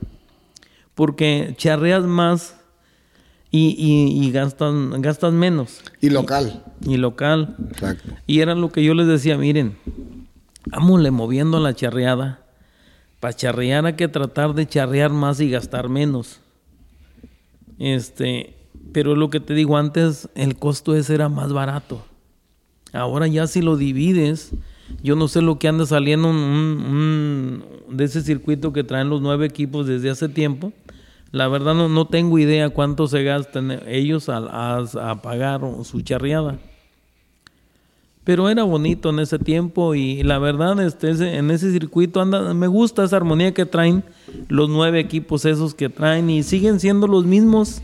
Porque 0.95 1.53
charreas 1.57 2.03
más 2.03 2.55
y, 3.51 3.75
y, 3.77 4.31
gastas 4.31 5.33
menos. 5.33 5.81
y 6.01 6.09
local, 6.09 6.63
Y 6.85 6.97
local. 6.97 7.55
exacto. 7.69 8.11
Y 8.27 8.39
era 8.39 8.55
lo 8.55 8.71
que 8.71 8.83
yo 8.83 8.93
les 8.93 9.07
decía, 9.07 9.37
miren, 9.37 9.77
vámonle 10.65 11.11
moviendo 11.11 11.59
la 11.59 11.73
charreada. 11.73 12.41
Para 13.19 13.33
charrear 13.33 13.85
hay 13.85 13.93
que 13.93 14.07
tratar 14.07 14.53
de 14.55 14.67
charrear 14.67 15.11
más 15.11 15.39
y 15.39 15.49
gastar 15.49 15.89
menos. 15.89 16.41
Este, 17.79 18.55
pero 18.91 19.15
lo 19.15 19.29
que 19.29 19.39
te 19.39 19.53
digo 19.53 19.77
antes, 19.77 20.29
el 20.35 20.57
costo 20.57 20.95
ese 20.95 21.15
era 21.15 21.29
más 21.29 21.53
barato. 21.53 22.05
Ahora 22.95 23.27
ya 23.27 23.47
si 23.47 23.61
lo 23.61 23.77
divides, 23.77 24.51
yo 25.03 25.15
no 25.15 25.27
sé 25.27 25.41
lo 25.41 25.59
que 25.59 25.67
anda 25.67 25.85
saliendo 25.85 26.31
de 27.89 28.03
ese 28.03 28.21
circuito 28.21 28.73
que 28.73 28.83
traen 28.83 29.09
los 29.09 29.21
nueve 29.21 29.45
equipos 29.45 29.87
desde 29.87 30.09
hace 30.09 30.29
tiempo. 30.29 30.73
La 31.31 31.47
verdad 31.47 31.73
no, 31.75 31.89
no 31.89 32.07
tengo 32.07 32.39
idea 32.39 32.69
cuánto 32.69 33.07
se 33.07 33.23
gastan 33.23 33.81
ellos 33.87 34.29
a, 34.29 34.37
a- 34.37 35.21
pagar 35.21 35.61
su 35.83 36.01
charreada. 36.01 36.57
Pero 38.23 38.49
era 38.49 38.63
bonito 38.63 39.09
en 39.11 39.19
ese 39.19 39.37
tiempo 39.37 39.93
y 39.93 40.23
la 40.23 40.39
verdad 40.39 40.79
este, 40.83 41.09
en 41.37 41.51
ese 41.51 41.71
circuito 41.71 42.21
anda, 42.21 42.53
me 42.55 42.65
gusta 42.67 43.03
esa 43.03 43.17
armonía 43.17 43.53
que 43.53 43.65
traen 43.67 44.03
los 44.47 44.67
nueve 44.69 44.99
equipos 44.99 45.45
esos 45.45 45.75
que 45.75 45.89
traen 45.89 46.29
y 46.29 46.41
siguen 46.41 46.79
siendo 46.79 47.05
los 47.05 47.25
mismos. 47.25 47.81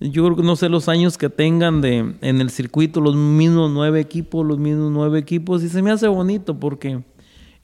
Yo 0.00 0.30
no 0.30 0.56
sé 0.56 0.68
los 0.68 0.88
años 0.88 1.16
que 1.16 1.28
tengan 1.30 1.80
de 1.80 2.14
en 2.20 2.40
el 2.40 2.50
circuito, 2.50 3.00
los 3.00 3.16
mismos 3.16 3.70
nueve 3.70 4.00
equipos, 4.00 4.44
los 4.44 4.58
mismos 4.58 4.90
nueve 4.90 5.18
equipos 5.18 5.62
y 5.62 5.68
se 5.68 5.82
me 5.82 5.90
hace 5.90 6.08
bonito 6.08 6.58
porque 6.58 7.02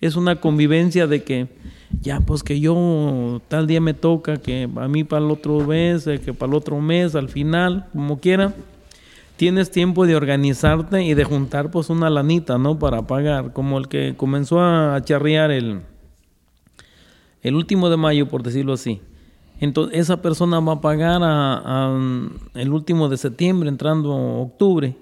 es 0.01 0.17
una 0.17 0.37
convivencia 0.37 1.07
de 1.07 1.23
que 1.23 1.49
ya 2.01 2.21
pues 2.21 2.43
que 2.43 2.61
yo 2.61 3.43
tal 3.49 3.67
día 3.67 3.81
me 3.81 3.95
toca, 3.95 4.37
que 4.37 4.69
a 4.77 4.89
mí 4.89 5.05
para 5.05 5.25
el 5.25 5.31
otro 5.31 5.67
mes, 5.67 6.07
eh, 6.07 6.21
que 6.21 6.33
para 6.33 6.51
el 6.51 6.57
otro 6.57 6.81
mes, 6.81 7.15
al 7.15 7.29
final, 7.29 7.87
como 7.93 8.21
quiera 8.21 8.55
tienes 9.41 9.71
tiempo 9.71 10.07
de 10.07 10.17
organizarte 10.17 11.03
y 11.03 11.15
de 11.15 11.25
juntar 11.25 11.71
pues 11.71 11.89
una 11.89 12.11
lanita, 12.11 12.59
¿no? 12.59 12.79
Para 12.79 13.07
pagar, 13.07 13.55
como 13.55 13.79
el 13.79 13.89
que 13.89 14.13
comenzó 14.15 14.61
a 14.61 15.03
charrear 15.03 15.51
el, 15.51 15.81
el 17.41 17.55
último 17.55 17.89
de 17.89 17.97
mayo, 17.97 18.29
por 18.29 18.43
decirlo 18.43 18.75
así. 18.75 19.01
Entonces, 19.61 19.99
esa 19.99 20.23
persona 20.23 20.59
va 20.61 20.75
a 20.75 20.81
pagar 20.81 21.23
a, 21.23 21.63
a, 21.65 22.01
el 22.55 22.73
último 22.73 23.09
de 23.09 23.19
septiembre, 23.19 23.69
entrando 23.69 24.15
octubre. 24.15 24.97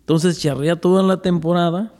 Entonces, 0.00 0.40
charrea 0.40 0.76
toda 0.76 1.02
la 1.02 1.22
temporada 1.22 1.92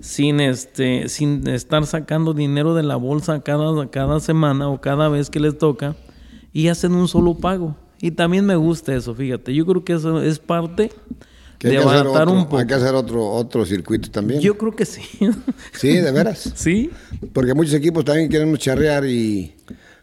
sin, 0.00 0.40
este, 0.40 1.08
sin 1.08 1.46
estar 1.48 1.86
sacando 1.86 2.34
dinero 2.34 2.74
de 2.74 2.82
la 2.82 2.96
bolsa 2.96 3.40
cada, 3.40 3.90
cada 3.90 4.20
semana 4.20 4.68
o 4.68 4.80
cada 4.80 5.08
vez 5.08 5.30
que 5.30 5.40
les 5.40 5.56
toca 5.56 5.96
y 6.52 6.68
hacen 6.68 6.92
un 6.92 7.08
solo 7.08 7.34
pago. 7.34 7.76
Y 8.00 8.10
también 8.10 8.44
me 8.44 8.56
gusta 8.56 8.94
eso, 8.94 9.14
fíjate. 9.14 9.54
Yo 9.54 9.64
creo 9.64 9.84
que 9.84 9.94
eso 9.94 10.20
es 10.20 10.38
parte 10.38 10.90
de 11.60 11.78
abaratar 11.78 12.28
un 12.28 12.44
poco. 12.44 12.58
Hay 12.58 12.66
que 12.66 12.74
hacer 12.74 12.94
otro, 12.94 13.26
otro 13.26 13.64
circuito 13.64 14.10
también. 14.10 14.40
Yo 14.40 14.58
creo 14.58 14.74
que 14.74 14.84
sí. 14.84 15.02
Sí, 15.72 15.96
de 15.96 16.12
veras. 16.12 16.52
sí. 16.54 16.90
Porque 17.32 17.54
muchos 17.54 17.72
equipos 17.74 18.04
también 18.04 18.28
quieren 18.28 18.54
charrear 18.56 19.06
y 19.06 19.54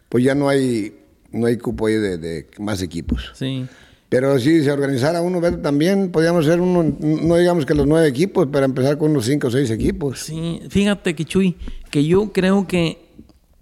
pues 0.08 0.24
ya 0.24 0.34
no 0.34 0.48
hay 0.48 1.01
no 1.32 1.46
hay 1.46 1.56
cupo 1.56 1.86
ahí 1.86 1.94
de, 1.94 2.18
de 2.18 2.46
más 2.58 2.82
equipos. 2.82 3.32
Sí. 3.34 3.66
Pero 4.12 4.38
si 4.38 4.62
se 4.62 4.70
organizara 4.70 5.22
uno, 5.22 5.40
también 5.62 6.10
podríamos 6.10 6.44
ser 6.44 6.60
uno, 6.60 6.94
no 7.00 7.36
digamos 7.36 7.64
que 7.64 7.74
los 7.74 7.86
nueve 7.86 8.06
equipos, 8.06 8.46
pero 8.52 8.66
empezar 8.66 8.98
con 8.98 9.10
unos 9.12 9.24
cinco 9.24 9.46
o 9.46 9.50
seis 9.50 9.70
equipos. 9.70 10.18
Sí, 10.18 10.60
fíjate 10.68 11.14
que 11.14 11.24
Chuy, 11.24 11.56
que 11.90 12.04
yo 12.04 12.30
creo 12.30 12.66
que 12.66 13.06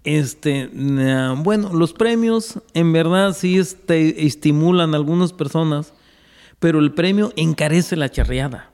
este 0.03 0.69
bueno, 1.37 1.73
los 1.73 1.93
premios 1.93 2.59
en 2.73 2.91
verdad 2.91 3.33
sí 3.33 3.59
este, 3.59 4.25
estimulan 4.25 4.93
a 4.93 4.97
algunas 4.97 5.31
personas, 5.31 5.93
pero 6.59 6.79
el 6.79 6.91
premio 6.91 7.31
encarece 7.37 7.95
la 7.95 8.09
charreada. 8.09 8.71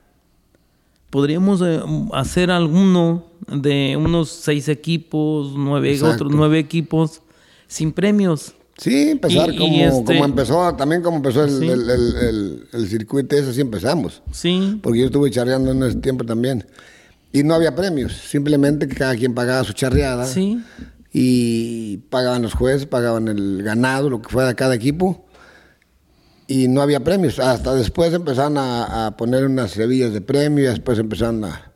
Podríamos 1.10 1.62
eh, 1.64 1.80
hacer 2.12 2.50
alguno 2.50 3.26
de 3.46 3.96
unos 3.96 4.30
seis 4.30 4.68
equipos, 4.68 5.52
nueve, 5.54 5.92
Exacto. 5.92 6.24
otros 6.24 6.32
nueve 6.32 6.58
equipos 6.58 7.22
sin 7.68 7.92
premios. 7.92 8.54
Sí, 8.78 9.10
empezar 9.10 9.50
Y- 9.52 9.56
y 9.56 9.58
como, 9.58 9.76
este- 9.84 10.04
como 10.04 10.24
empezó, 10.24 10.74
también 10.76 11.02
como 11.02 11.16
empezó 11.18 11.44
el, 11.44 11.50
Sí. 11.50 11.68
el, 11.68 11.90
el- 11.90 12.68
el- 12.72 12.88
circuito, 12.88 13.36
eso 13.36 13.52
sí 13.52 13.60
empezamos. 13.60 14.22
Sí, 14.32 14.78
Porque 14.82 15.00
yo 15.00 15.06
estuve 15.06 15.30
charreando 15.30 15.72
en 15.72 15.82
ese 15.82 15.96
tiempo 15.98 16.24
también. 16.24 16.64
Y 17.32 17.42
no 17.42 17.54
había 17.54 17.74
premios, 17.74 18.12
simplemente 18.14 18.88
que 18.88 18.94
cada 18.94 19.14
quien 19.16 19.34
pagaba 19.34 19.62
su 19.64 19.72
charreada. 19.74 20.24
sí, 20.26 20.62
y 21.12 21.96
pagaban 22.10 22.42
los 22.42 22.54
jueces, 22.54 22.86
pagaban 22.86 23.28
el 23.28 23.62
ganado, 23.62 24.08
lo 24.10 24.22
que 24.22 24.28
fuera 24.28 24.48
de 24.48 24.54
cada 24.54 24.74
equipo, 24.74 25.26
y 26.46 26.68
no 26.68 26.80
había 26.80 27.00
premios. 27.02 27.38
Hasta 27.38 27.74
después 27.74 28.12
empezaron 28.14 28.56
a, 28.58 29.06
a 29.06 29.16
poner 29.16 29.44
unas 29.46 29.76
hebillas 29.76 30.12
de 30.12 30.20
premio 30.20 30.64
y 30.64 30.68
después 30.68 30.98
empezaron 30.98 31.44
a- 31.44 31.72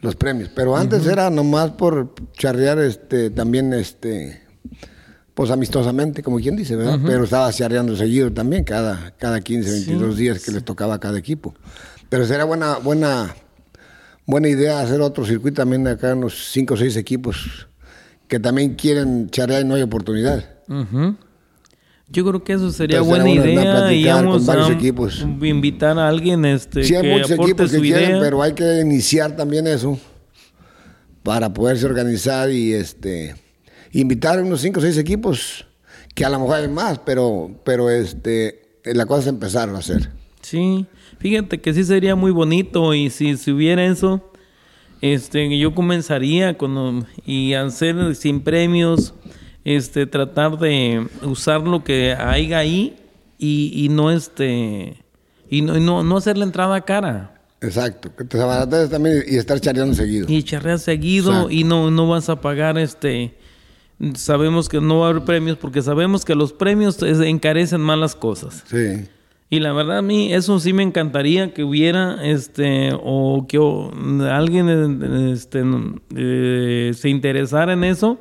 los 0.00 0.14
premios. 0.16 0.50
Pero 0.54 0.76
antes 0.76 1.06
era 1.06 1.30
nomás 1.30 1.70
por 1.72 2.12
charrear 2.34 2.78
este, 2.80 3.30
también 3.30 3.72
este, 3.72 4.42
pues 5.36 5.50
amistosamente, 5.50 6.22
como 6.22 6.38
quien 6.38 6.56
dice, 6.56 6.76
¿verdad? 6.76 6.98
Pero 7.04 7.24
estaba 7.24 7.52
charreando 7.52 7.94
seguido 7.94 8.32
también, 8.32 8.64
cada, 8.64 9.10
cada 9.18 9.38
15, 9.42 9.70
22 9.70 10.16
días 10.16 10.42
que 10.42 10.50
les 10.50 10.64
tocaba 10.64 10.94
a 10.94 10.98
cada 10.98 11.18
equipo. 11.18 11.54
Pero 12.08 12.24
será 12.24 12.44
buena, 12.44 12.78
buena, 12.78 13.34
buena 14.24 14.48
idea 14.48 14.80
hacer 14.80 15.02
otro 15.02 15.26
circuito 15.26 15.56
también 15.60 15.86
acá, 15.88 16.14
unos 16.14 16.48
5 16.52 16.72
o 16.72 16.76
6 16.78 16.96
equipos 16.96 17.68
que 18.28 18.40
también 18.40 18.76
quieren 18.76 19.28
charrear 19.28 19.60
y 19.60 19.66
no 19.66 19.74
hay 19.74 19.82
oportunidad. 19.82 20.42
Ujú. 20.70 21.16
Yo 22.08 22.24
creo 22.24 22.42
que 22.42 22.54
eso 22.54 22.72
sería 22.72 23.00
Entonces, 23.00 23.22
buena 23.24 23.44
idea 23.44 23.92
y 23.92 24.04
vamos 24.06 24.46
varios 24.46 24.70
a 24.70 24.72
equipos. 24.72 25.20
invitar 25.42 25.98
a 25.98 26.08
alguien 26.08 26.46
este, 26.46 26.82
Sí, 26.82 26.94
hay 26.94 27.02
que 27.02 27.12
muchos 27.12 27.32
aporte 27.32 27.50
equipos 27.52 27.70
que 27.72 27.76
su 27.76 27.82
quieren, 27.82 28.10
idea. 28.12 28.20
pero 28.22 28.42
hay 28.42 28.54
que 28.54 28.80
iniciar 28.80 29.36
también 29.36 29.66
eso 29.66 30.00
para 31.22 31.52
poderse 31.52 31.84
organizar 31.84 32.50
y 32.50 32.72
este 32.72 33.34
invitar 34.00 34.38
a 34.38 34.42
unos 34.42 34.60
5 34.60 34.78
o 34.78 34.82
6 34.82 34.98
equipos, 34.98 35.66
que 36.14 36.24
a 36.24 36.30
lo 36.30 36.40
mejor 36.40 36.56
hay 36.56 36.68
más, 36.68 36.98
pero, 36.98 37.50
pero 37.64 37.90
este, 37.90 38.80
la 38.84 39.06
cosa 39.06 39.22
es 39.22 39.26
empezar 39.28 39.68
a 39.68 39.78
hacer. 39.78 40.10
Sí, 40.40 40.86
fíjate 41.18 41.60
que 41.60 41.74
sí 41.74 41.84
sería 41.84 42.14
muy 42.14 42.30
bonito 42.30 42.94
y 42.94 43.10
si, 43.10 43.36
si 43.36 43.50
hubiera 43.50 43.84
eso, 43.84 44.30
este, 45.00 45.58
yo 45.58 45.74
comenzaría 45.74 46.56
con 46.56 47.06
y 47.24 47.54
hacer 47.54 48.14
sin 48.14 48.40
premios, 48.40 49.14
este, 49.64 50.06
tratar 50.06 50.58
de 50.58 51.06
usar 51.22 51.62
lo 51.62 51.82
que 51.82 52.12
haya 52.12 52.58
ahí 52.58 52.96
y, 53.38 53.72
y 53.74 53.88
no 53.88 54.10
este 54.10 55.02
y 55.50 55.62
no, 55.62 55.76
y 55.76 55.80
no, 55.80 56.02
no 56.02 56.16
hacer 56.16 56.38
la 56.38 56.44
entrada 56.44 56.80
cara. 56.82 57.32
Exacto, 57.60 58.14
que 58.14 58.24
te 58.24 58.38
también 58.38 59.24
y 59.26 59.36
estar 59.36 59.58
charreando 59.60 59.94
seguido. 59.94 60.26
Y 60.28 60.42
charrear 60.42 60.78
seguido 60.78 61.30
Exacto. 61.30 61.50
y 61.50 61.64
no, 61.64 61.90
no 61.90 62.08
vas 62.08 62.28
a 62.28 62.40
pagar 62.40 62.78
este. 62.78 63.34
Sabemos 64.14 64.68
que 64.68 64.80
no 64.80 65.00
va 65.00 65.06
a 65.06 65.10
haber 65.10 65.24
premios 65.24 65.56
porque 65.56 65.82
sabemos 65.82 66.24
que 66.24 66.34
los 66.34 66.52
premios 66.52 67.00
encarecen 67.02 67.80
más 67.80 67.98
las 67.98 68.14
cosas. 68.14 68.62
Sí. 68.66 69.08
Y 69.48 69.60
la 69.60 69.72
verdad 69.72 69.98
a 69.98 70.02
mí 70.02 70.34
eso 70.34 70.58
sí 70.58 70.72
me 70.72 70.82
encantaría 70.82 71.54
que 71.54 71.62
hubiera 71.62 72.18
este 72.26 72.90
o 73.00 73.46
que 73.48 73.58
o, 73.58 73.92
alguien 74.28 75.30
este, 75.32 75.62
eh, 76.16 76.92
se 76.94 77.08
interesara 77.08 77.72
en 77.72 77.84
eso 77.84 78.18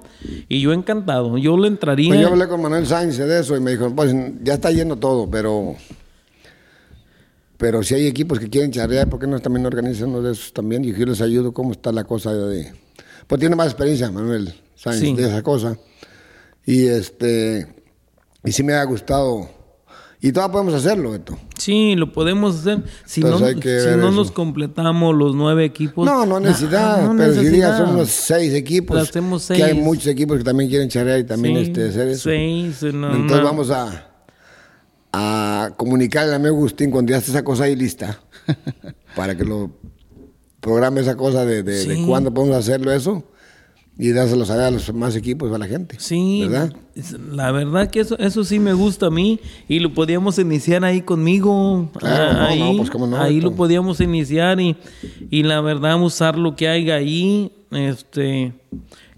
y 0.47 0.61
yo 0.61 0.71
encantado, 0.71 1.37
yo 1.39 1.57
le 1.57 1.67
entraría. 1.67 2.09
Pues 2.09 2.21
yo 2.21 2.27
hablé 2.27 2.47
con 2.47 2.61
Manuel 2.61 2.85
Sánchez 2.85 3.27
de 3.27 3.39
eso 3.39 3.57
y 3.57 3.59
me 3.59 3.71
dijo, 3.71 3.93
pues 3.95 4.15
ya 4.43 4.53
está 4.53 4.71
yendo 4.71 4.97
todo, 4.97 5.27
pero 5.29 5.75
pero 7.57 7.83
si 7.83 7.95
hay 7.95 8.07
equipos 8.07 8.39
que 8.39 8.49
quieren 8.49 8.71
charrear, 8.71 9.09
¿por 9.09 9.19
qué 9.19 9.27
no 9.27 9.39
también 9.39 9.65
organizan 9.65 10.09
uno 10.09 10.21
de 10.21 10.33
esos 10.33 10.51
también? 10.53 10.83
Y 10.83 10.93
yo 10.93 11.05
les 11.05 11.21
ayudo 11.21 11.53
cómo 11.53 11.71
está 11.71 11.91
la 11.91 12.03
cosa 12.03 12.33
de... 12.33 12.73
Pues 13.27 13.39
tiene 13.39 13.55
más 13.55 13.67
experiencia 13.67 14.11
Manuel 14.11 14.53
Sí. 14.75 15.13
de 15.15 15.27
esa 15.27 15.41
cosa. 15.41 15.77
Y 16.65 16.85
este 16.87 17.67
y 18.43 18.51
sí 18.51 18.63
me 18.63 18.73
ha 18.73 18.83
gustado. 18.83 19.49
Y 20.21 20.31
todavía 20.31 20.53
podemos 20.53 20.73
hacerlo, 20.73 21.11
Beto. 21.11 21.37
Sí, 21.57 21.95
lo 21.95 22.11
podemos 22.11 22.55
hacer. 22.59 22.83
Si 23.05 23.21
no, 23.21 23.35
Entonces 23.37 23.83
si 23.91 23.97
no 23.97 24.09
nos 24.11 24.31
completamos 24.31 25.15
los 25.15 25.35
nueve 25.35 25.65
equipos. 25.65 26.05
No, 26.05 26.25
no 26.25 26.39
necesidad, 26.39 27.07
no 27.07 27.15
pero 27.17 27.33
si 27.33 27.47
digas 27.49 27.77
son 27.77 27.89
unos 27.91 28.09
seis 28.09 28.53
equipos, 28.53 28.97
Hacemos 28.97 29.47
que 29.47 29.53
hay 29.63 29.71
seis. 29.73 29.83
muchos 29.83 30.07
equipos 30.07 30.37
que 30.39 30.43
también 30.43 30.69
quieren 30.69 30.89
charrear 30.89 31.19
y 31.19 31.25
también 31.25 31.55
Sí, 31.57 31.61
este, 31.63 31.89
hacer 31.89 32.07
eso. 32.09 32.29
seis, 32.29 32.81
no, 32.93 33.11
Entonces 33.13 33.37
no. 33.37 33.43
vamos 33.43 33.69
a, 33.69 34.11
a 35.13 35.71
comunicarle 35.77 36.29
al 36.31 36.35
amigo 36.41 36.55
Agustín 36.55 36.89
cuando 36.91 37.11
ya 37.11 37.17
esté 37.17 37.31
esa 37.31 37.43
cosa 37.43 37.65
ahí 37.65 37.75
lista, 37.75 38.19
para 39.15 39.35
que 39.37 39.43
lo 39.45 39.71
programe 40.65 41.01
esa 41.01 41.15
cosa 41.15 41.45
de, 41.45 41.61
de, 41.61 41.85
de 41.85 41.95
Sí. 41.95 42.03
cuándo 42.07 42.33
podemos 42.33 42.57
hacerlo 42.57 42.91
eso 42.91 43.23
y 43.97 44.09
dárselo 44.11 44.43
a 44.51 44.71
los 44.71 44.91
más 44.95 45.15
equipos, 45.15 45.53
a 45.53 45.57
la 45.59 45.67
gente. 45.67 45.95
Sí, 45.99 46.49
la 47.31 47.51
verdad 47.51 47.89
que 47.91 47.99
eso, 48.01 48.17
eso 48.17 48.43
sí 48.43 48.59
me 48.59 48.73
gusta 48.73 49.05
a 49.05 49.09
mí 49.11 49.39
y 49.69 49.79
lo 49.79 49.93
podíamos 49.93 50.39
iniciar 50.39 50.83
ahí 50.83 51.01
conmigo. 51.01 51.89
Claro, 51.97 52.39
ah, 52.39 52.47
ahí, 52.49 52.59
no, 52.59 52.77
pues, 52.77 52.89
cómo 52.89 53.05
no, 53.07 53.21
ahí 53.21 53.39
lo 53.41 53.53
podíamos 53.53 54.01
iniciar 54.01 54.59
y, 54.59 54.75
y 55.29 55.43
la 55.43 55.61
verdad 55.61 56.01
usar 56.01 56.37
lo 56.37 56.55
que 56.55 56.67
haya 56.67 56.95
ahí, 56.95 57.51
este, 57.71 58.53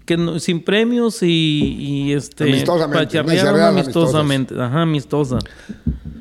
que 0.04 0.16
no- 0.18 0.38
sin 0.38 0.62
premios 0.62 1.22
y, 1.22 1.26
y 1.26 2.12
este, 2.12 2.44
Amistosamente, 2.44 3.08
charreadas 3.08 3.72
amistosamente, 3.72 4.54
ajá, 4.60 4.82
amistosa. 4.82 5.38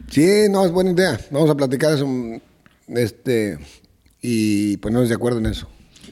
Sí, 0.09 0.25
no, 0.49 0.65
es 0.65 0.71
buena 0.71 0.91
idea. 0.91 1.19
Vamos 1.31 1.49
a 1.49 1.55
platicar 1.55 1.93
eso 1.93 2.07
este, 2.87 3.59
y 4.29 4.77
ponernos 4.77 5.07
de 5.09 5.15
acuerdo 5.15 5.39
en 5.39 5.45
eso. 5.45 5.67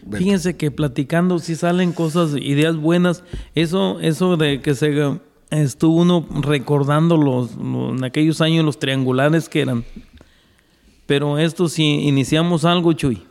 Beto. 0.06 0.18
Fíjense 0.24 0.56
que 0.56 0.72
platicando 0.72 1.40
si 1.40 1.56
salen 1.56 1.92
cosas, 1.92 2.32
ideas 2.40 2.76
buenas, 2.78 3.24
eso, 3.56 4.00
eso 4.00 4.38
de 4.38 4.62
que 4.62 4.74
se 4.76 5.20
estuvo 5.52 5.96
uno 6.02 6.26
recordando 6.42 7.18
los, 7.18 7.56
los- 7.56 7.98
en 7.98 8.04
aquellos 8.04 8.40
años 8.42 8.64
los 8.64 8.80
triangulares 8.80 9.50
que 9.50 9.62
eran. 9.62 9.84
Pero 11.08 11.38
esto 11.40 11.68
si 11.70 11.84
iniciamos 11.84 12.66
algo, 12.66 12.94
Chuy. 12.94 13.24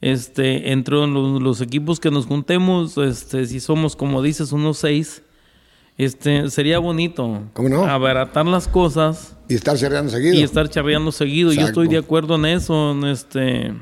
Este, 0.00 0.72
entre 0.72 0.96
los, 1.06 1.40
los 1.42 1.60
equipos 1.60 1.98
que 1.98 2.10
nos 2.10 2.26
juntemos, 2.26 2.98
este, 2.98 3.46
si 3.46 3.58
somos 3.60 3.96
como 3.96 4.22
dices, 4.22 4.52
unos 4.52 4.78
seis, 4.78 5.22
este, 5.96 6.50
sería 6.50 6.78
bonito. 6.78 7.42
¿Cómo 7.52 7.68
no? 7.68 7.84
Abaratar 7.84 8.46
las 8.46 8.66
cosas 8.68 9.36
Y 9.48 9.54
estar 9.54 9.78
cerrando 9.78 10.10
seguido. 10.10 10.34
y 10.34 10.42
estar 10.42 10.68
charreando 10.68 11.12
seguido. 11.12 11.52
Yo 11.52 11.66
estoy 11.66 11.88
de 11.88 11.98
acuerdo 11.98 12.34
en 12.36 12.46
eso, 12.46 12.92
en 12.92 13.04
este, 13.04 13.72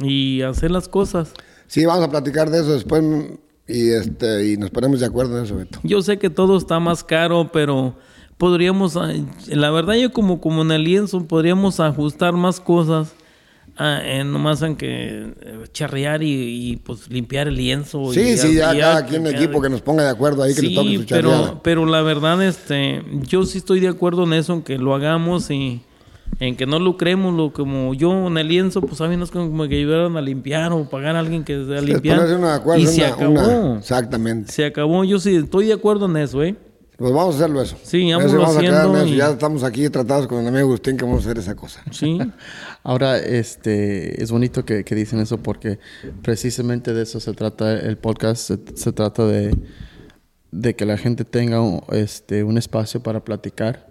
y 0.00 0.42
hacer 0.42 0.70
las 0.70 0.88
cosas. 0.88 1.32
Sí, 1.66 1.84
vamos 1.84 2.04
a 2.04 2.10
platicar 2.10 2.50
de 2.50 2.60
eso 2.60 2.72
después 2.72 3.04
y 3.66 3.90
este 3.90 4.46
y 4.52 4.56
nos 4.56 4.70
ponemos 4.70 5.00
de 5.00 5.06
acuerdo 5.06 5.36
en 5.38 5.44
eso, 5.44 5.56
Beto. 5.56 5.78
Yo 5.82 6.00
sé 6.00 6.18
que 6.18 6.30
todo 6.30 6.56
está 6.56 6.80
más 6.80 7.04
caro, 7.04 7.50
pero 7.52 7.94
podríamos, 8.38 8.94
la 9.48 9.70
verdad 9.70 9.94
yo 9.94 10.12
como, 10.12 10.40
como 10.40 10.62
en 10.62 10.70
el 10.70 10.84
lienzo, 10.84 11.26
podríamos 11.26 11.78
ajustar 11.80 12.32
más 12.32 12.60
cosas, 12.60 13.12
ah, 13.78 14.00
en 14.04 14.32
nomás 14.32 14.60
en 14.62 14.76
que 14.76 14.88
eh, 15.40 15.58
charrear 15.72 16.22
y, 16.22 16.72
y, 16.72 16.76
pues 16.76 17.08
limpiar 17.10 17.48
el 17.48 17.54
lienzo. 17.56 18.12
Sí, 18.12 18.20
y 18.20 18.36
sí, 18.36 18.54
ya 18.56 18.74
y 18.74 18.78
cada 18.80 19.06
quien 19.06 19.26
equipo 19.26 19.60
que 19.62 19.68
nos 19.70 19.80
ponga 19.82 20.02
de 20.04 20.10
acuerdo 20.10 20.42
ahí 20.42 20.54
que 20.54 20.62
le 20.62 20.74
toque 20.74 20.88
Sí, 20.88 20.96
su 20.98 21.04
charreada. 21.04 21.42
pero, 21.48 21.60
pero 21.62 21.86
la 21.86 22.02
verdad, 22.02 22.42
este, 22.42 23.02
yo 23.26 23.44
sí 23.44 23.58
estoy 23.58 23.80
de 23.80 23.88
acuerdo 23.88 24.24
en 24.24 24.32
eso, 24.34 24.52
en 24.54 24.62
que 24.62 24.78
lo 24.78 24.94
hagamos 24.94 25.50
y 25.50 25.80
en 26.40 26.56
que 26.56 26.66
no 26.66 26.78
lucremos, 26.78 27.34
lo 27.34 27.52
como 27.52 27.94
yo 27.94 28.26
en 28.28 28.36
el 28.38 28.48
lienzo, 28.48 28.80
pues 28.82 28.98
saben, 28.98 29.22
es 29.22 29.30
como 29.30 29.66
que 29.66 29.76
ayudaran 29.76 30.16
a 30.16 30.20
limpiar 30.20 30.72
o 30.72 30.88
pagar 30.88 31.16
a 31.16 31.20
alguien 31.20 31.42
que 31.42 31.54
a 31.54 31.80
Sí, 31.80 31.86
limpiar. 31.86 32.18
y 32.28 32.32
una- 32.34 32.86
se 32.86 33.04
acabó. 33.06 33.30
una- 33.32 33.78
exactamente. 33.78 34.52
Se 34.52 34.64
acabó, 34.66 35.02
yo 35.04 35.18
sí 35.18 35.34
estoy 35.36 35.66
de 35.66 35.72
acuerdo 35.72 36.06
en 36.06 36.16
eso, 36.18 36.42
¿eh? 36.44 36.54
Pues 36.98 37.12
vamos 37.12 37.36
a 37.36 37.38
hacerlo 37.38 37.62
eso. 37.62 37.76
Sí, 37.84 38.10
Eso 38.10 38.18
vamos 38.18 38.56
a 38.56 38.60
eso. 38.60 39.06
y- 39.06 39.16
Ya 39.16 39.30
estamos 39.30 39.62
aquí 39.62 39.88
tratados 39.88 40.26
con 40.26 40.40
el 40.40 40.48
amigo 40.48 40.66
Agustín 40.66 40.96
que 40.96 41.04
vamos 41.04 41.24
a 41.24 41.30
hacer 41.30 41.38
esa 41.38 41.54
cosa. 41.54 41.80
Sí. 41.92 42.18
Ahora, 42.82 43.18
este, 43.18 44.20
es 44.20 44.32
bonito 44.32 44.64
que, 44.64 44.82
que 44.82 44.94
dicen 44.96 45.20
eso 45.20 45.38
porque 45.40 45.78
precisamente 46.22 46.92
de 46.94 47.04
eso 47.04 47.20
se 47.20 47.32
trata 47.34 47.72
el 47.72 47.98
podcast. 47.98 48.42
Se, 48.48 48.58
se 48.74 48.90
trata 48.92 49.24
de, 49.26 49.56
de 50.50 50.74
que 50.74 50.84
la 50.86 50.96
gente 50.98 51.24
tenga 51.24 51.60
un, 51.60 51.82
este, 51.92 52.42
un 52.42 52.58
espacio 52.58 53.00
para 53.00 53.24
platicar, 53.24 53.88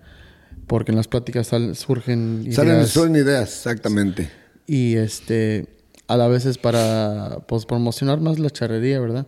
porque 0.67 0.91
en 0.91 0.97
las 0.97 1.07
pláticas 1.07 1.47
sal- 1.47 1.77
surgen 1.77 2.41
ideas 2.43 2.89
Salen, 2.89 3.15
ideas, 3.15 3.49
exactamente. 3.55 4.29
y 4.65 4.95
este, 4.95 5.67
a 6.07 6.17
la 6.17 6.27
vez 6.27 6.45
es 6.45 6.57
para 6.57 7.39
pues, 7.47 7.65
promocionar 7.65 8.19
más 8.19 8.37
la 8.37 8.49
charrería, 8.49 8.99
¿verdad? 8.99 9.27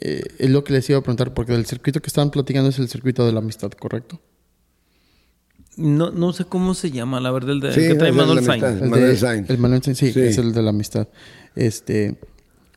Eh, 0.00 0.22
es 0.38 0.50
lo 0.50 0.64
que 0.64 0.72
les 0.72 0.88
iba 0.90 0.98
a 0.98 1.02
preguntar, 1.02 1.34
porque 1.34 1.54
el 1.54 1.66
circuito 1.66 2.00
que 2.00 2.08
estaban 2.08 2.30
platicando 2.30 2.68
es 2.70 2.78
el 2.78 2.88
circuito 2.88 3.24
de 3.26 3.32
la 3.32 3.38
amistad, 3.38 3.70
¿correcto? 3.72 4.20
No, 5.76 6.10
no 6.10 6.32
sé 6.32 6.44
cómo 6.44 6.74
se 6.74 6.90
llama, 6.90 7.20
la 7.20 7.30
verdad, 7.32 7.50
el, 7.50 7.60
de, 7.60 7.72
Sí, 7.72 7.80
el 7.80 7.92
que 7.92 7.94
trae 7.98 8.12
Manuel 8.12 8.36
la 8.36 8.42
Sainz. 8.42 8.62
amistad. 8.64 8.84
El 8.84 8.90
Manuel 8.90 9.16
Sainz. 9.18 9.50
El 9.50 9.58
Manuel 9.58 9.82
Sainz, 9.82 9.98
sí, 9.98 10.12
Sí. 10.12 10.20
es 10.20 10.38
el 10.38 10.52
de 10.52 10.62
la 10.62 10.70
amistad. 10.70 11.08
Este, 11.56 12.16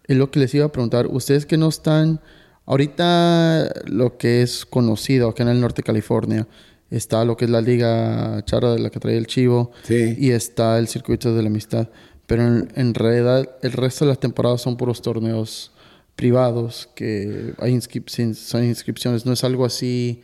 es 0.08 0.17
lo 0.17 0.32
que 0.32 0.39
les 0.39 0.53
iba 0.56 0.65
a 0.65 0.71
preguntar. 0.71 1.08
Ustedes 1.08 1.45
que 1.45 1.58
no 1.58 1.67
están, 1.69 2.21
ahorita 2.65 3.71
lo 3.86 4.17
que 4.17 4.41
es 4.41 4.65
conocido 4.65 5.30
acá 5.30 5.43
en 5.43 5.49
el 5.49 5.62
norte 5.62 5.82
de 5.82 5.86
California, 5.86 6.47
está 6.89 7.23
lo 7.25 7.38
que 7.38 7.45
es 7.45 7.51
la 7.51 7.62
Liga 7.62 8.43
Charra 8.45 8.71
de 8.73 8.80
la 8.80 8.89
que 8.89 8.99
trae 8.99 9.17
el 9.17 9.27
Chivo 9.27 9.71
Sí. 9.84 10.15
y 10.17 10.32
está 10.32 10.80
el 10.80 10.88
circuito 10.88 11.36
de 11.36 11.41
la 11.43 11.49
amistad. 11.49 11.89
Pero 12.25 12.43
en, 12.43 12.71
en 12.75 12.93
realidad 12.93 13.47
el 13.62 13.71
resto 13.73 14.06
de 14.06 14.10
las 14.10 14.19
temporadas 14.19 14.62
son 14.62 14.75
puros 14.75 15.01
torneos 15.01 15.71
privados 16.17 16.89
que 16.95 17.53
hay 17.60 17.73
inscrip- 17.73 18.34
son 18.34 18.65
inscripciones. 18.65 19.25
No 19.25 19.32
es 19.32 19.45
algo 19.45 19.63
así 19.63 20.23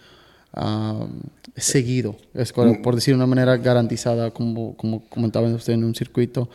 seguido. 1.56 2.18
Es 2.34 2.52
por 2.52 2.96
decir 2.96 3.14
de 3.14 3.16
una 3.16 3.28
manera 3.28 3.56
garantizada, 3.56 4.32
como, 4.32 4.76
como 4.76 5.08
comentaban 5.08 5.54
usted 5.54 5.74
en 5.74 5.86
un 5.86 5.96
circuito. 5.96 6.50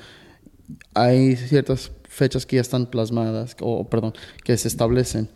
Hay 0.92 1.36
ciertas 1.36 1.90
fechas 2.08 2.44
que 2.44 2.56
ya 2.56 2.62
están 2.62 2.86
plasmadas, 2.86 3.56
o 3.60 3.88
perdón, 3.88 4.12
que 4.44 4.56
se 4.56 4.68
establecen, 4.68 5.28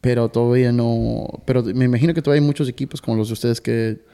pero 0.00 0.28
todavía 0.28 0.70
no. 0.70 1.42
Pero 1.46 1.62
me 1.62 1.86
imagino 1.86 2.14
que 2.14 2.22
todavía 2.22 2.42
hay 2.42 2.46
muchos 2.46 2.68
equipos 2.68 3.00
como 3.00 3.16
los 3.16 3.28
de 3.28 3.32
ustedes 3.34 3.60
que 3.60 4.04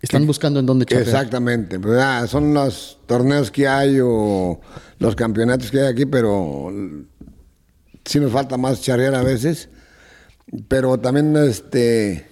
están 0.00 0.26
buscando 0.26 0.60
en 0.60 0.66
dónde 0.66 0.86
charrear. 0.86 1.08
Exactamente. 1.08 1.78
Pues, 1.80 1.98
ah, 2.00 2.26
son 2.26 2.54
los 2.54 2.98
torneos 3.06 3.50
que 3.50 3.66
hay 3.66 3.98
o 4.00 4.60
los 4.98 5.16
campeonatos 5.16 5.70
que 5.70 5.80
hay 5.80 5.86
aquí, 5.86 6.06
pero 6.06 6.72
sí 8.06 8.18
nos 8.20 8.32
falta 8.32 8.56
más 8.56 8.80
charrear 8.80 9.14
a 9.14 9.22
veces. 9.22 9.68
Pero 10.68 10.98
también, 10.98 11.36
este, 11.36 12.26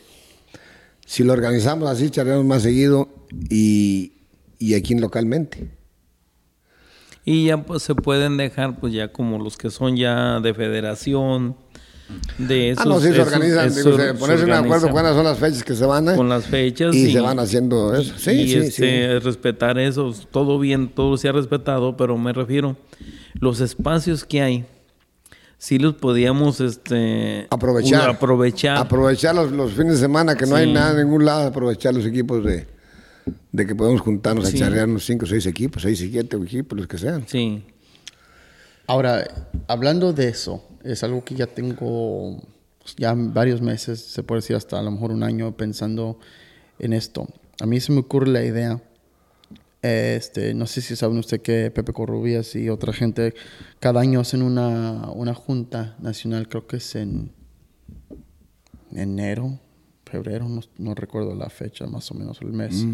si 1.05 1.25
lo 1.25 1.33
organizamos 1.33 1.91
así, 1.91 2.11
charreamos 2.11 2.47
más 2.47 2.63
seguido 2.63 3.09
y, 3.51 4.13
y 4.59 4.75
aquí 4.75 4.95
localmente. 4.95 5.69
Y 7.25 7.47
ya 7.47 7.63
pues 7.63 7.83
se 7.83 7.95
pueden 7.95 8.37
dejar 8.37 8.79
pues 8.79 8.93
ya 8.93 9.09
como 9.09 9.39
los 9.39 9.57
que 9.57 9.71
son 9.71 9.97
ya 9.97 10.41
de 10.41 10.55
federación, 10.55 11.57
de 12.39 12.71
esos. 12.71 12.85
ah, 12.85 12.89
no, 12.89 13.01
sí 13.01 13.13
se 13.13 13.21
organizan, 13.21 13.67
esos 13.67 13.85
digo, 13.85 13.97
se 13.97 14.15
ponerse 14.15 14.45
de 14.45 14.53
acuerdo 14.53 14.91
cuáles 14.91 15.15
son 15.15 15.25
las 15.25 15.39
fechas 15.39 15.65
que 15.65 15.75
se 15.75 15.87
van 15.87 16.09
a 16.09 16.17
con 16.17 16.29
las 16.29 16.45
fechas 16.47 16.95
y, 16.95 17.13
se 17.13 17.21
van 17.21 17.39
haciendo 17.39 17.95
eso. 17.95 18.13
Sí, 18.19 18.31
y 18.33 18.49
sí, 18.49 18.57
este, 18.59 19.21
respetar 19.21 19.79
eso, 19.79 20.15
todo 20.31 20.59
bien, 20.59 20.89
todo 20.89 21.17
se 21.17 21.29
ha 21.29 21.33
respetado, 21.33 21.97
pero 21.97 22.19
me 22.19 22.33
refiero, 22.33 22.77
los 23.41 23.61
espacios 23.61 24.25
que 24.25 24.43
hay, 24.43 24.67
sí 25.65 25.79
los 25.79 25.95
podíamos 25.95 26.61
este, 26.61 27.47
Aprovechar. 27.51 28.11
aprovechar. 28.11 28.77
Aprovechar 28.77 29.35
los, 29.35 29.51
los 29.51 29.73
fines 29.73 29.95
de 29.95 29.99
semana, 30.01 30.37
que 30.37 30.45
no 30.47 30.57
hay 30.57 30.71
nada 30.71 30.91
en 30.93 31.07
ningún 31.07 31.25
lado, 31.25 31.47
aprovechar 31.49 31.95
los 31.95 32.05
equipos 32.05 32.45
de, 32.45 32.67
de 33.51 33.67
que 33.67 33.75
podemos 33.75 34.03
juntarnos 34.03 34.47
Sí. 34.49 34.57
a 34.57 34.61
charrear 34.61 34.87
unos 34.89 35.07
5 35.07 35.25
o 35.25 35.29
6 35.29 35.47
equipos, 35.47 35.83
6 35.83 36.01
y 36.03 36.11
7 36.11 36.37
equipos, 36.37 36.77
los 36.79 36.87
que 36.87 36.99
sean. 36.99 37.25
sí. 37.27 37.65
Ahora, 38.87 39.25
hablando 39.67 40.13
de 40.13 40.29
eso, 40.29 40.63
es 40.83 41.03
algo 41.03 41.25
que 41.25 41.35
ya 41.35 41.47
tengo 41.47 42.43
pues, 42.83 42.95
ya 42.99 43.15
varios 43.17 43.63
meses, 43.63 43.99
se 44.01 44.23
puede 44.23 44.43
decir 44.43 44.57
hasta 44.57 44.79
a 44.79 44.83
lo 44.83 44.91
mejor 44.91 45.11
un 45.11 45.23
año 45.23 45.57
pensando 45.57 46.19
en 46.79 46.93
esto. 46.93 47.27
A 47.63 47.65
mí 47.67 47.81
se 47.81 47.93
me 47.93 48.01
ocurre 48.01 48.29
la 48.29 48.45
idea, 48.45 48.83
este, 49.85 50.55
no 50.55 50.67
sé 50.67 50.81
si 50.81 50.97
saben 50.97 51.19
usted 51.19 51.43
que 51.43 51.71
Pepe 51.71 51.93
Corrubias 51.93 52.57
y 52.57 52.71
otra 52.71 52.95
gente 52.95 53.35
cada 53.81 54.01
año 54.01 54.21
hacen 54.21 54.41
una, 54.41 55.11
una 55.11 55.35
junta 55.35 55.95
nacional, 56.01 56.49
creo 56.49 56.67
que 56.67 56.79
es 56.79 56.95
en 56.95 57.33
enero, 58.95 59.61
febrero, 60.11 60.49
no, 60.49 60.63
no 60.79 60.95
recuerdo 60.95 61.35
la 61.35 61.51
fecha, 61.51 61.87
más 61.87 62.11
o 62.11 62.15
menos 62.15 62.41
el 62.41 62.55
mes, 62.55 62.87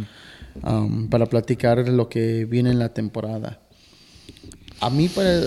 um, 0.64 1.09
para 1.09 1.26
platicar 1.26 1.88
lo 1.88 2.09
que 2.09 2.44
viene 2.44 2.72
en 2.72 2.81
la 2.81 2.92
temporada. 2.92 3.61
A 4.81 4.90
mí 4.90 5.09
para, 5.09 5.42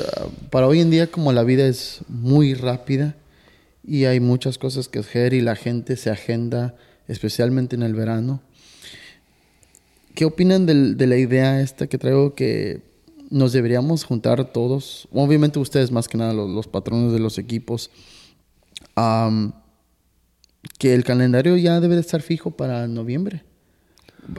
para 0.50 0.68
hoy 0.68 0.80
en 0.80 0.92
día 0.92 1.08
como 1.08 1.34
la 1.34 1.44
vida 1.44 1.68
es 1.68 2.06
muy 2.08 2.54
rápida 2.54 3.18
y 3.84 4.06
hay 4.06 4.22
muchas 4.22 4.58
cosas 4.58 4.88
que 4.88 5.00
hacer 5.00 5.34
y 5.34 5.42
la 5.42 5.58
gente 5.58 5.98
se 5.98 6.10
agenda, 6.10 6.76
especialmente 7.10 7.76
en 7.76 7.84
el 7.84 7.96
verano. 7.96 8.42
¿Qué 10.16 10.26
opinan 10.26 10.66
del- 10.66 10.96
de 10.98 11.08
la 11.08 11.18
idea 11.18 11.62
esta 11.62 11.88
que 11.88 11.98
traigo 11.98 12.36
que 12.36 12.82
nos 13.30 13.52
deberíamos 13.54 14.04
juntar 14.04 14.52
todos? 14.52 15.08
Obviamente 15.12 15.60
ustedes 15.60 15.92
más 15.92 16.08
que 16.08 16.18
nada, 16.18 16.34
los, 16.34 16.50
los 16.50 16.68
patrones 16.68 17.12
de 17.12 17.20
los 17.20 17.38
equipos. 17.38 17.90
am, 18.96 19.54
que 20.78 20.94
el 20.94 21.04
calendario 21.04 21.58
ya 21.58 21.80
debe 21.80 21.96
de 21.96 22.02
estar 22.02 22.22
fijo 22.22 22.52
para 22.52 22.88
noviembre. 22.88 23.44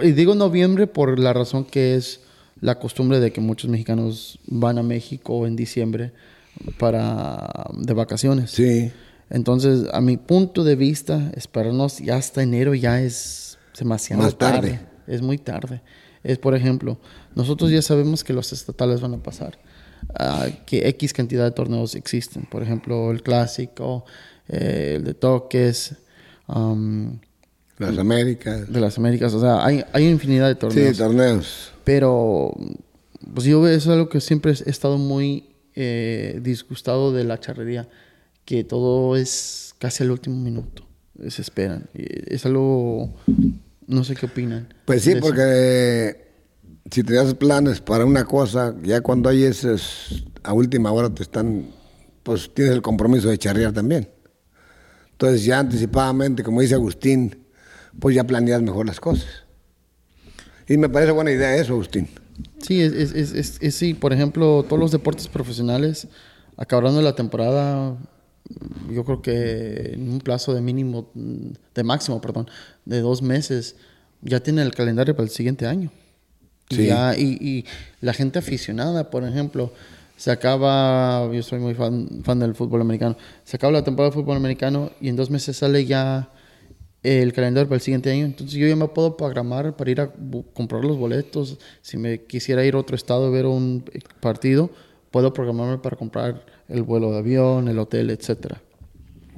Y 0.02 0.12
digo 0.12 0.34
noviembre 0.34 0.86
por 0.86 1.18
la 1.18 1.32
razón 1.32 1.64
que 1.64 1.96
es 1.96 2.20
la 2.60 2.78
costumbre 2.78 3.20
de 3.20 3.32
que 3.32 3.40
muchos 3.40 3.68
mexicanos 3.68 4.38
van 4.46 4.78
a 4.78 4.82
México 4.82 5.46
en 5.46 5.56
diciembre 5.56 6.12
para 6.78 7.66
de 7.76 7.92
vacaciones. 7.94 8.52
Sí. 8.52 8.90
Entonces, 9.28 9.86
a 9.92 10.00
mi 10.00 10.16
punto 10.16 10.64
de 10.64 10.76
vista, 10.76 11.32
esperarnos 11.34 11.98
ya 11.98 12.16
hasta 12.16 12.42
enero 12.42 12.74
ya 12.74 13.00
es 13.02 13.58
demasiado 13.78 14.22
Más 14.22 14.38
tarde. 14.38 14.70
tarde. 14.72 14.80
Es 15.06 15.22
muy 15.22 15.38
tarde. 15.38 15.82
Es, 16.22 16.38
por 16.38 16.54
ejemplo, 16.54 16.98
nosotros 17.34 17.70
ya 17.70 17.82
sabemos 17.82 18.24
que 18.24 18.32
los 18.32 18.52
estatales 18.52 19.00
van 19.00 19.14
a 19.14 19.22
pasar, 19.22 19.58
que 20.66 20.88
X 20.88 21.12
cantidad 21.12 21.44
de 21.44 21.50
torneos 21.50 21.94
existen. 21.94 22.44
Por 22.44 22.62
ejemplo, 22.62 23.10
el 23.10 23.22
clásico, 23.22 24.04
eh, 24.48 24.94
el 24.96 25.04
de 25.04 25.14
toques, 25.14 25.94
am, 26.46 27.20
Las 27.78 27.98
Américas. 27.98 28.72
de 28.72 28.80
las 28.80 28.96
Américas. 28.96 29.34
O 29.34 29.40
sea, 29.40 29.64
hay, 29.64 29.84
hay 29.92 30.08
infinidad 30.08 30.48
de 30.48 30.54
torneos. 30.54 30.96
Sí, 30.96 31.02
torneos. 31.02 31.72
Pero, 31.84 32.54
pues 33.34 33.46
yo 33.46 33.66
eso 33.68 33.90
es 33.90 33.94
algo 33.94 34.08
que 34.08 34.20
siempre 34.20 34.52
he 34.52 34.70
estado 34.70 34.96
muy 34.96 35.44
eh, 35.74 36.38
disgustado 36.42 37.12
de 37.12 37.24
la 37.24 37.38
charrería, 37.40 37.88
que 38.44 38.64
todo 38.64 39.16
es 39.16 39.74
casi 39.78 40.04
al 40.04 40.12
último 40.12 40.36
minuto, 40.36 40.86
se 41.28 41.42
esperan. 41.42 41.88
Es 41.94 42.46
algo, 42.46 43.12
no 43.86 44.04
sé 44.04 44.14
qué 44.14 44.26
opinan. 44.26 44.72
Pues 44.84 45.02
sí, 45.02 45.14
porque 45.20 46.26
si 46.90 47.02
tenías 47.02 47.34
planes 47.34 47.80
para 47.80 48.04
una 48.04 48.24
cosa, 48.24 48.74
ya 48.82 49.00
cuando 49.00 49.28
hay 49.28 49.44
esos, 49.44 50.24
a 50.42 50.52
última 50.52 50.92
hora 50.92 51.10
te 51.10 51.22
están, 51.22 51.66
pues 52.22 52.52
tienes 52.54 52.74
el 52.74 52.82
compromiso 52.82 53.28
de 53.28 53.38
charrear 53.38 53.72
también. 53.72 54.08
Entonces 55.12 55.44
ya 55.44 55.58
anticipadamente, 55.60 56.42
como 56.42 56.60
dice 56.60 56.74
Agustín, 56.74 57.44
pues 58.00 58.14
ya 58.16 58.24
planeas 58.24 58.62
mejor 58.62 58.86
las 58.86 59.00
cosas. 59.00 59.26
Y 60.68 60.76
me 60.78 60.88
parece 60.88 61.12
buena 61.12 61.30
idea 61.30 61.56
eso, 61.56 61.74
Agustín. 61.74 62.08
Sí, 62.58 62.80
es, 62.80 62.92
es, 62.92 63.12
es, 63.12 63.32
es- 63.32 63.58
es- 63.60 63.74
sí, 63.74 63.94
por 63.94 64.12
ejemplo, 64.12 64.64
todos 64.68 64.80
los 64.80 64.90
deportes 64.90 65.28
profesionales, 65.28 66.08
acabando 66.56 67.00
la 67.02 67.14
temporada, 67.14 67.96
yo 68.90 69.04
creo 69.04 69.22
que 69.22 69.92
en 69.94 70.10
un 70.12 70.18
plazo 70.20 70.54
de 70.54 70.60
mínimo, 70.60 71.10
de 71.14 71.84
máximo, 71.84 72.20
perdón, 72.20 72.48
de 72.84 73.00
dos 73.00 73.22
meses, 73.22 73.76
ya 74.22 74.40
tienen 74.40 74.64
el 74.66 74.74
calendario 74.74 75.14
para 75.14 75.24
el 75.24 75.30
siguiente 75.30 75.66
año. 75.66 75.90
Y 76.70 76.76
ya- 76.86 77.16
y, 77.16 77.38
y 77.40 77.64
la 78.00 78.12
gente 78.12 78.38
aficionada, 78.38 79.10
por 79.10 79.24
ejemplo, 79.24 79.72
se 80.16 80.30
acaba, 80.30 81.30
yo 81.32 81.42
soy 81.42 81.58
muy 81.58 81.74
fan, 81.74 82.08
fan 82.22 82.38
del 82.38 82.54
fútbol 82.54 82.80
americano, 82.80 83.16
se 83.44 83.56
acaba 83.56 83.72
la 83.72 83.84
temporada 83.84 84.10
de 84.10 84.14
fútbol 84.14 84.36
americano 84.36 84.90
y 85.00 85.08
en 85.08 85.16
dos 85.16 85.30
meses 85.30 85.56
sale 85.56 85.84
ya 85.84 86.30
el 87.02 87.32
calendario 87.34 87.68
para 87.68 87.76
el 87.76 87.82
siguiente 87.82 88.10
año. 88.10 88.24
Entonces 88.24 88.56
yo 88.56 88.66
ya 88.66 88.76
me 88.76 88.88
puedo 88.88 89.16
programar 89.16 89.76
para 89.76 89.90
ir 89.90 90.00
a 90.00 90.10
comprar 90.54 90.84
los 90.84 90.96
boletos. 90.96 91.58
Si 91.82 91.96
me 91.98 92.22
quisiera 92.22 92.64
ir 92.64 92.74
a 92.74 92.78
otro 92.78 92.96
estado 92.96 93.26
a 93.26 93.30
ver 93.30 93.44
un 93.46 93.84
partido, 94.20 94.70
puedo 95.10 95.32
programarme 95.34 95.78
para 95.78 95.96
comprar 95.96 96.46
el 96.68 96.82
vuelo 96.82 97.10
de 97.12 97.18
avión, 97.18 97.68
el 97.68 97.78
hotel, 97.78 98.10
etcétera. 98.10 98.60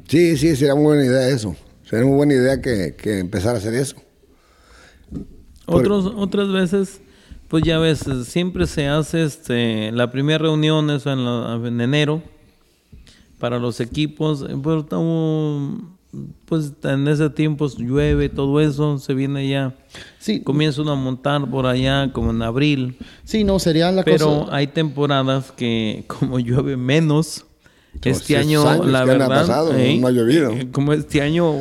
Sí, 0.09 0.37
sí, 0.37 0.55
sería 0.57 0.75
muy 0.75 0.85
buena 0.85 1.05
idea 1.05 1.29
eso. 1.29 1.57
Sería 1.85 2.05
muy 2.07 2.17
buena 2.17 2.35
idea 2.35 2.61
que, 2.61 2.95
que 2.97 3.19
empezar 3.19 3.55
a 3.55 3.59
hacer 3.59 3.75
eso. 3.75 3.97
Otros, 5.67 6.07
otras 6.17 6.53
veces, 6.53 7.01
pues 7.49 7.65
ya 7.65 7.79
ves, 7.79 8.05
siempre 8.25 8.67
se 8.67 8.87
hace 8.87 9.25
este, 9.25 9.91
la 9.93 10.11
primera 10.12 10.39
reunión 10.39 10.91
eso 10.91 11.12
en, 11.12 11.25
la- 11.25 11.61
en 11.65 11.81
enero 11.81 12.23
para 13.39 13.59
los 13.59 13.81
equipos. 13.81 14.45
Pero 14.62 14.81
estamos, 14.81 15.81
pues 16.45 16.73
en 16.85 17.07
ese 17.09 17.31
tiempo 17.31 17.69
llueve, 17.77 18.29
todo 18.29 18.61
eso, 18.61 18.99
se 18.99 19.15
viene 19.15 19.49
ya, 19.49 19.75
Sí, 20.19 20.41
comienza 20.41 20.83
uno 20.83 20.93
a 20.93 20.97
montar 20.97 21.49
por 21.51 21.67
allá 21.67 22.13
como 22.13 22.31
en 22.31 22.43
abril. 22.43 22.97
sí, 23.25 23.45
no, 23.45 23.59
sería 23.59 23.91
la 23.93 24.03
Pero 24.03 24.41
cosa... 24.45 24.57
hay 24.57 24.67
temporadas 24.69 25.53
que 25.53 26.05
como 26.09 26.39
llueve 26.39 26.77
menos, 26.77 27.45
este 28.05 28.37
año, 28.37 28.69
años 28.69 28.87
la 28.87 29.05
que 29.05 29.11
han 29.13 29.19
verdad, 29.19 29.29
pasado, 29.29 29.75
¿eh? 29.77 29.97
no 29.99 30.07
ha 30.09 30.11
llovido. 30.11 30.53
Como 30.73 30.93
este 30.93 31.23
año 31.23 31.55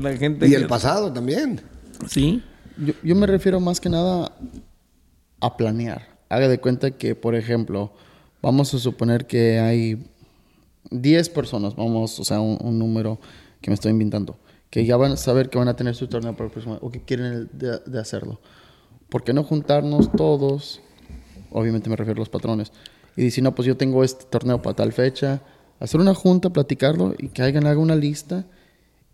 la 0.00 0.16
gente... 0.16 0.48
Y 0.48 0.54
el 0.54 0.62
que- 0.62 0.68
pasado 0.68 1.12
también. 1.12 1.60
Sí, 2.08 2.42
Yo, 2.78 2.94
yo 3.02 3.14
me 3.14 3.26
refiero 3.26 3.60
más 3.60 3.80
que 3.80 3.88
nada 3.90 4.32
a 5.40 5.56
planear. 5.56 6.08
Haga 6.28 6.48
de 6.48 6.58
cuenta 6.58 6.90
que, 6.92 7.14
por 7.14 7.34
ejemplo, 7.34 7.92
vamos 8.40 8.72
a 8.72 8.78
suponer 8.78 9.26
que 9.26 9.58
hay 9.58 10.06
10 10.90 11.28
personas, 11.30 11.76
vamos, 11.76 12.18
o 12.18 12.24
sea, 12.24 12.40
un, 12.40 12.58
un 12.62 12.78
número 12.78 13.18
que 13.62 13.70
me 13.70 13.74
estoy 13.74 13.92
inventando, 13.92 14.36
que 14.68 14.84
ya 14.84 14.96
van 14.98 15.12
a 15.12 15.16
saber 15.16 15.48
que 15.48 15.56
van 15.58 15.68
a 15.68 15.76
tener 15.76 15.94
su 15.94 16.08
torneo 16.08 16.32
para 16.34 16.46
el 16.46 16.50
próximo 16.52 16.78
o 16.82 16.90
que 16.90 17.02
quieren 17.02 17.48
de, 17.52 17.78
de 17.86 17.98
hacerlo. 17.98 18.40
¿Por 19.08 19.24
qué 19.24 19.32
no 19.32 19.44
juntarnos 19.44 20.10
todos? 20.12 20.80
Obviamente 21.50 21.88
me 21.88 21.96
refiero 21.96 22.18
a 22.18 22.22
los 22.22 22.28
patrones. 22.28 22.72
Y 23.16 23.24
decir, 23.24 23.44
no, 23.44 23.54
pues 23.54 23.66
yo 23.66 23.76
tengo 23.76 24.02
este 24.04 24.24
torneo 24.24 24.60
para 24.62 24.74
tal 24.76 24.92
fecha. 24.92 25.42
Hacer 25.80 26.00
una 26.00 26.14
junta, 26.14 26.50
platicarlo 26.50 27.14
y 27.18 27.28
que 27.28 27.42
alguien 27.42 27.66
haga 27.66 27.78
una 27.78 27.94
lista 27.96 28.46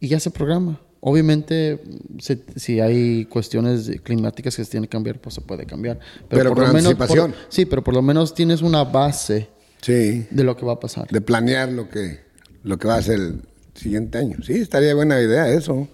y 0.00 0.08
ya 0.08 0.20
se 0.20 0.30
programa. 0.30 0.80
Obviamente, 1.00 1.80
se- 2.18 2.44
si 2.56 2.78
hay 2.80 3.24
cuestiones 3.24 3.90
climáticas 4.04 4.54
que 4.56 4.64
se 4.64 4.70
tienen 4.70 4.86
que 4.88 4.92
cambiar, 4.92 5.20
pues 5.20 5.34
se 5.34 5.40
puede 5.40 5.64
cambiar. 5.66 5.98
Pero 6.28 6.54
por- 6.54 6.64
anticipación. 6.64 7.34
sí, 7.48 7.64
pero 7.64 7.82
por 7.82 7.94
lo 7.94 8.02
menos 8.02 8.34
tienes 8.34 8.62
una 8.62 8.84
base 8.84 9.48
Sí. 9.80 10.26
de 10.30 10.44
lo 10.44 10.56
que 10.56 10.64
va 10.66 10.74
a 10.74 10.80
pasar. 10.80 11.08
De 11.08 11.20
planear 11.20 11.70
lo 11.72 11.88
que, 11.88 12.20
lo 12.62 12.78
que 12.78 12.86
va 12.88 12.96
a 12.96 13.02
ser 13.02 13.18
el 13.18 13.42
siguiente 13.78 14.18
año. 14.18 14.36
Sí, 14.42 14.54
estaría 14.54 14.94
buena 14.94 15.20
idea 15.20 15.48
eso. 15.48 15.88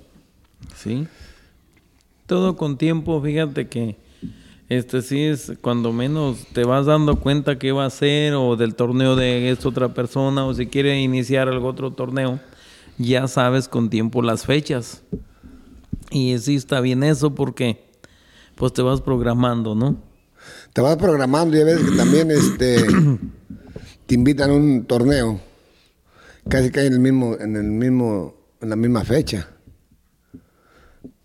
Sí. 0.77 1.07
Todo 2.27 2.57
con 2.57 2.79
tiempo, 2.79 3.21
fíjate 3.21 3.69
que 3.69 3.97
este 4.69 5.03
sí 5.03 5.23
es 5.23 5.53
cuando 5.61 5.93
menos 5.93 6.47
te 6.53 6.65
vas 6.65 6.87
dando 6.87 7.21
cuenta 7.21 7.59
qué 7.59 7.73
va 7.73 7.85
a 7.85 7.91
ser 7.91 8.35
o 8.35 8.57
del 8.57 8.75
torneo 8.75 9.15
de 9.15 9.51
esta 9.51 9.69
otra 9.69 9.93
persona 9.93 10.47
o 10.47 10.55
si 10.55 10.67
quiere 10.67 11.01
iniciar 11.01 11.49
algún 11.49 11.71
otro 11.71 11.93
torneo, 11.93 12.41
ya 12.97 13.29
sabes 13.29 13.69
con 13.69 13.91
tiempo 13.91 14.23
las 14.23 14.47
fechas. 14.47 15.03
Y 16.11 16.39
sí 16.39 16.55
está 16.55 16.81
bien 16.81 17.03
eso 17.03 17.35
porque 17.35 17.85
pues 18.55 18.73
te 18.73 18.83
vas 18.83 19.01
programando, 19.01 19.75
¿no? 19.75 19.97
Te 20.73 20.81
vas 20.81 20.97
programando 20.97 21.57
y 21.57 21.61
a 21.61 21.65
veces 21.65 21.91
que 21.91 21.97
también 21.97 22.31
este, 22.31 22.85
te 24.07 24.15
invitan 24.15 24.51
a 24.51 24.55
un 24.55 24.85
torneo. 24.85 25.41
Casi 26.49 26.71
cae 26.71 26.87
en 26.87 26.95
el 26.95 27.01
mismo, 27.01 27.37
en 27.39 27.57
el 27.57 27.65
mismo, 27.65 28.35
en 28.61 28.71
la 28.71 28.77
misma 28.77 29.05
fecha. 29.05 29.49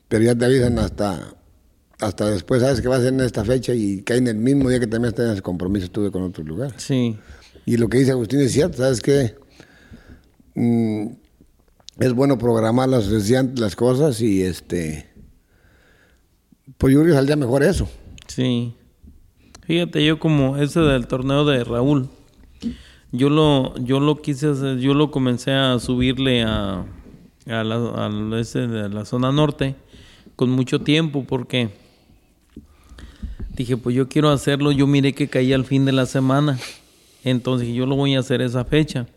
Pero 0.07 0.23
ya 0.23 0.35
te 0.35 0.45
avisan 0.45 0.79
hasta, 0.79 1.35
hasta 1.99 2.29
después, 2.31 2.61
sabes 2.61 2.81
que 2.81 2.87
va 2.87 2.95
a 2.95 3.01
ser 3.01 3.13
en 3.13 3.21
esta 3.21 3.43
fecha 3.43 3.73
y 3.73 4.01
cae 4.01 4.17
en 4.17 4.27
el 4.27 4.37
mismo 4.37 4.69
día 4.69 4.79
que 4.79 4.87
también 4.87 5.13
tenías 5.13 5.41
compromiso 5.41 5.89
tuve 5.89 6.11
con 6.11 6.23
otro 6.23 6.43
lugar. 6.43 6.73
Sí. 6.77 7.17
Y 7.65 7.77
lo 7.77 7.89
que 7.89 7.99
dice 7.99 8.11
Agustín 8.11 8.39
es 8.39 8.51
cierto, 8.51 8.77
¿sabes 8.77 9.01
qué? 9.01 9.35
Mm, 10.55 11.07
es 11.99 12.13
bueno 12.13 12.37
programar 12.37 12.89
las, 12.89 13.07
las 13.07 13.75
cosas 13.75 14.21
y 14.21 14.41
este. 14.41 15.09
Pues 16.77 16.93
yo 16.93 17.01
creo 17.01 17.11
que 17.11 17.15
saldría 17.15 17.35
mejor 17.35 17.63
eso. 17.63 17.89
Sí. 18.27 18.73
Fíjate, 19.65 20.03
yo 20.03 20.17
como 20.17 20.57
ese 20.57 20.79
del 20.79 21.07
torneo 21.07 21.45
de 21.45 21.63
Raúl, 21.63 22.09
yo 23.11 23.29
lo, 23.29 23.75
yo 23.77 23.99
lo 23.99 24.21
quise 24.21 24.49
hacer, 24.49 24.77
yo 24.77 24.93
lo 24.93 25.11
comencé 25.11 25.51
a 25.51 25.79
subirle 25.79 26.43
a, 26.43 26.85
a 27.47 27.63
la, 27.63 27.79
de 27.79 28.89
la 28.89 29.05
zona 29.05 29.31
norte 29.31 29.75
con 30.35 30.51
mucho 30.51 30.81
tiempo 30.81 31.25
porque 31.27 31.69
dije, 33.55 33.77
pues 33.77 33.95
yo 33.95 34.07
quiero 34.07 34.29
hacerlo, 34.29 34.71
yo 34.71 34.87
miré 34.87 35.13
que 35.13 35.27
caía 35.27 35.55
al 35.55 35.65
fin 35.65 35.85
de 35.85 35.91
la 35.91 36.05
semana, 36.05 36.59
entonces 37.23 37.69
yo 37.69 37.85
lo 37.85 37.95
voy 37.95 38.15
a 38.15 38.19
hacer 38.19 38.41
esa 38.41 38.63
fecha. 38.63 39.07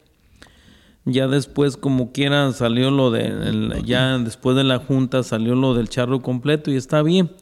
Ya 1.05 1.27
después, 1.27 1.77
como 1.77 2.13
quiera, 2.13 2.53
salió 2.53 2.93
lo 2.93 3.11
de, 3.11 3.83
ya 3.85 4.17
después 4.19 4.57
de 4.57 4.63
la 4.63 4.79
junta 4.79 5.25
salió 5.25 5.57
lo 5.57 5.75
del 5.75 5.89
charro 5.89 6.23
completo 6.23 6.71
y 6.71 6.77
está 6.77 7.03
bien. 7.03 7.33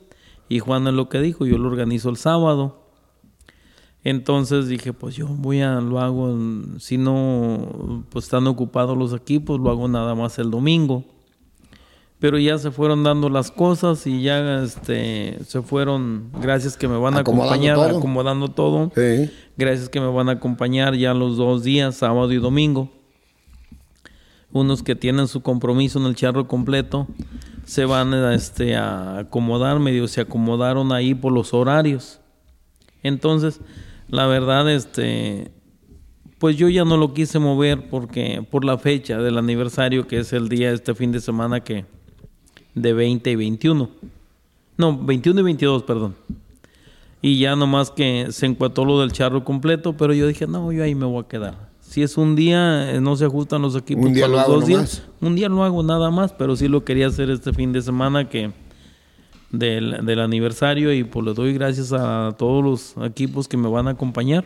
Y 0.48 0.60
Juan 0.60 0.86
es 0.86 0.94
lo 0.94 1.10
que 1.10 1.20
dijo, 1.20 1.44
yo 1.44 1.58
lo 1.58 1.68
organizo 1.68 2.08
el 2.08 2.16
sábado. 2.16 2.79
Entonces 4.02 4.66
dije, 4.68 4.92
pues 4.92 5.14
yo 5.14 5.26
voy 5.26 5.60
a, 5.60 5.80
lo 5.80 6.00
hago, 6.00 6.34
si 6.78 6.96
no, 6.96 8.04
pues 8.08 8.24
están 8.24 8.46
ocupados 8.46 8.96
los 8.96 9.12
equipos, 9.12 9.60
lo 9.60 9.70
hago 9.70 9.88
nada 9.88 10.14
más 10.14 10.38
el 10.38 10.50
domingo. 10.50 11.04
Pero 12.18 12.38
ya 12.38 12.58
se 12.58 12.70
fueron 12.70 13.02
dando 13.02 13.30
las 13.30 13.50
cosas 13.50 14.06
y 14.06 14.22
ya 14.22 14.62
este, 14.62 15.38
se 15.44 15.62
fueron, 15.62 16.30
gracias 16.40 16.76
que 16.76 16.86
me 16.86 16.98
van 16.98 17.14
a 17.14 17.20
Acomodando 17.20 17.54
acompañar, 17.54 17.76
todo. 17.76 17.98
acomodando 17.98 18.48
todo. 18.48 18.92
Sí. 18.94 19.30
Gracias 19.56 19.88
que 19.88 20.00
me 20.00 20.08
van 20.08 20.28
a 20.28 20.32
acompañar 20.32 20.94
ya 20.96 21.14
los 21.14 21.36
dos 21.38 21.62
días, 21.62 21.96
sábado 21.96 22.30
y 22.32 22.36
domingo. 22.36 22.90
Unos 24.52 24.82
que 24.82 24.96
tienen 24.96 25.28
su 25.28 25.42
compromiso 25.42 25.98
en 25.98 26.06
el 26.06 26.14
charro 26.14 26.46
completo 26.48 27.06
se 27.64 27.84
van 27.84 28.12
a, 28.12 28.34
este, 28.34 28.76
a 28.76 29.18
acomodar, 29.18 29.78
medio 29.78 30.08
se 30.08 30.20
acomodaron 30.20 30.92
ahí 30.92 31.14
por 31.14 31.32
los 31.32 31.54
horarios. 31.54 32.20
Entonces, 33.02 33.60
la 34.10 34.26
verdad, 34.26 34.68
este, 34.70 35.50
pues 36.38 36.56
yo 36.56 36.68
ya 36.68 36.84
no 36.84 36.96
lo 36.96 37.14
quise 37.14 37.38
mover 37.38 37.88
porque 37.88 38.44
por 38.50 38.64
la 38.64 38.78
fecha 38.78 39.18
del 39.18 39.38
aniversario 39.38 40.06
que 40.06 40.18
es 40.18 40.32
el 40.32 40.48
día 40.48 40.72
este 40.72 40.94
fin 40.94 41.12
de 41.12 41.20
semana 41.20 41.60
que 41.60 41.84
de 42.74 42.92
20 42.92 43.30
y 43.30 43.36
21. 43.36 43.90
No, 44.76 44.96
21 44.98 45.40
y 45.40 45.42
22, 45.44 45.82
perdón. 45.82 46.16
Y 47.22 47.38
ya 47.38 47.54
nomás 47.54 47.90
que 47.90 48.28
se 48.30 48.46
encuatró 48.46 48.84
lo 48.84 49.00
del 49.00 49.12
charro 49.12 49.44
completo, 49.44 49.94
pero 49.96 50.14
yo 50.14 50.26
dije, 50.26 50.46
no, 50.46 50.72
yo 50.72 50.82
ahí 50.82 50.94
me 50.94 51.04
voy 51.04 51.22
a 51.22 51.28
quedar. 51.28 51.70
Si 51.80 52.02
es 52.02 52.16
un 52.16 52.34
día, 52.34 52.92
eh, 52.94 53.00
no 53.00 53.16
se 53.16 53.26
ajustan 53.26 53.62
los 53.62 53.76
equipos 53.76 54.06
Un 54.06 54.14
día 54.14 54.24
para 54.24 54.32
lo 54.32 54.36
los 54.38 54.44
hago 54.44 54.54
dos 54.54 54.66
días. 54.66 54.78
nomás. 54.80 55.02
Un 55.20 55.36
día 55.36 55.48
lo 55.48 55.64
hago 55.64 55.82
nada 55.82 56.10
más, 56.10 56.32
pero 56.32 56.56
sí 56.56 56.68
lo 56.68 56.84
quería 56.84 57.08
hacer 57.08 57.28
este 57.30 57.52
fin 57.52 57.72
de 57.72 57.82
semana 57.82 58.28
que 58.28 58.52
del, 59.52 60.04
del 60.04 60.20
aniversario 60.20 60.92
y 60.92 61.04
pues 61.04 61.26
le 61.26 61.34
doy 61.34 61.52
gracias 61.52 61.92
a 61.92 62.34
todos 62.38 62.64
los 62.64 63.06
equipos 63.06 63.48
que 63.48 63.56
me 63.56 63.68
van 63.68 63.88
a 63.88 63.92
acompañar. 63.92 64.44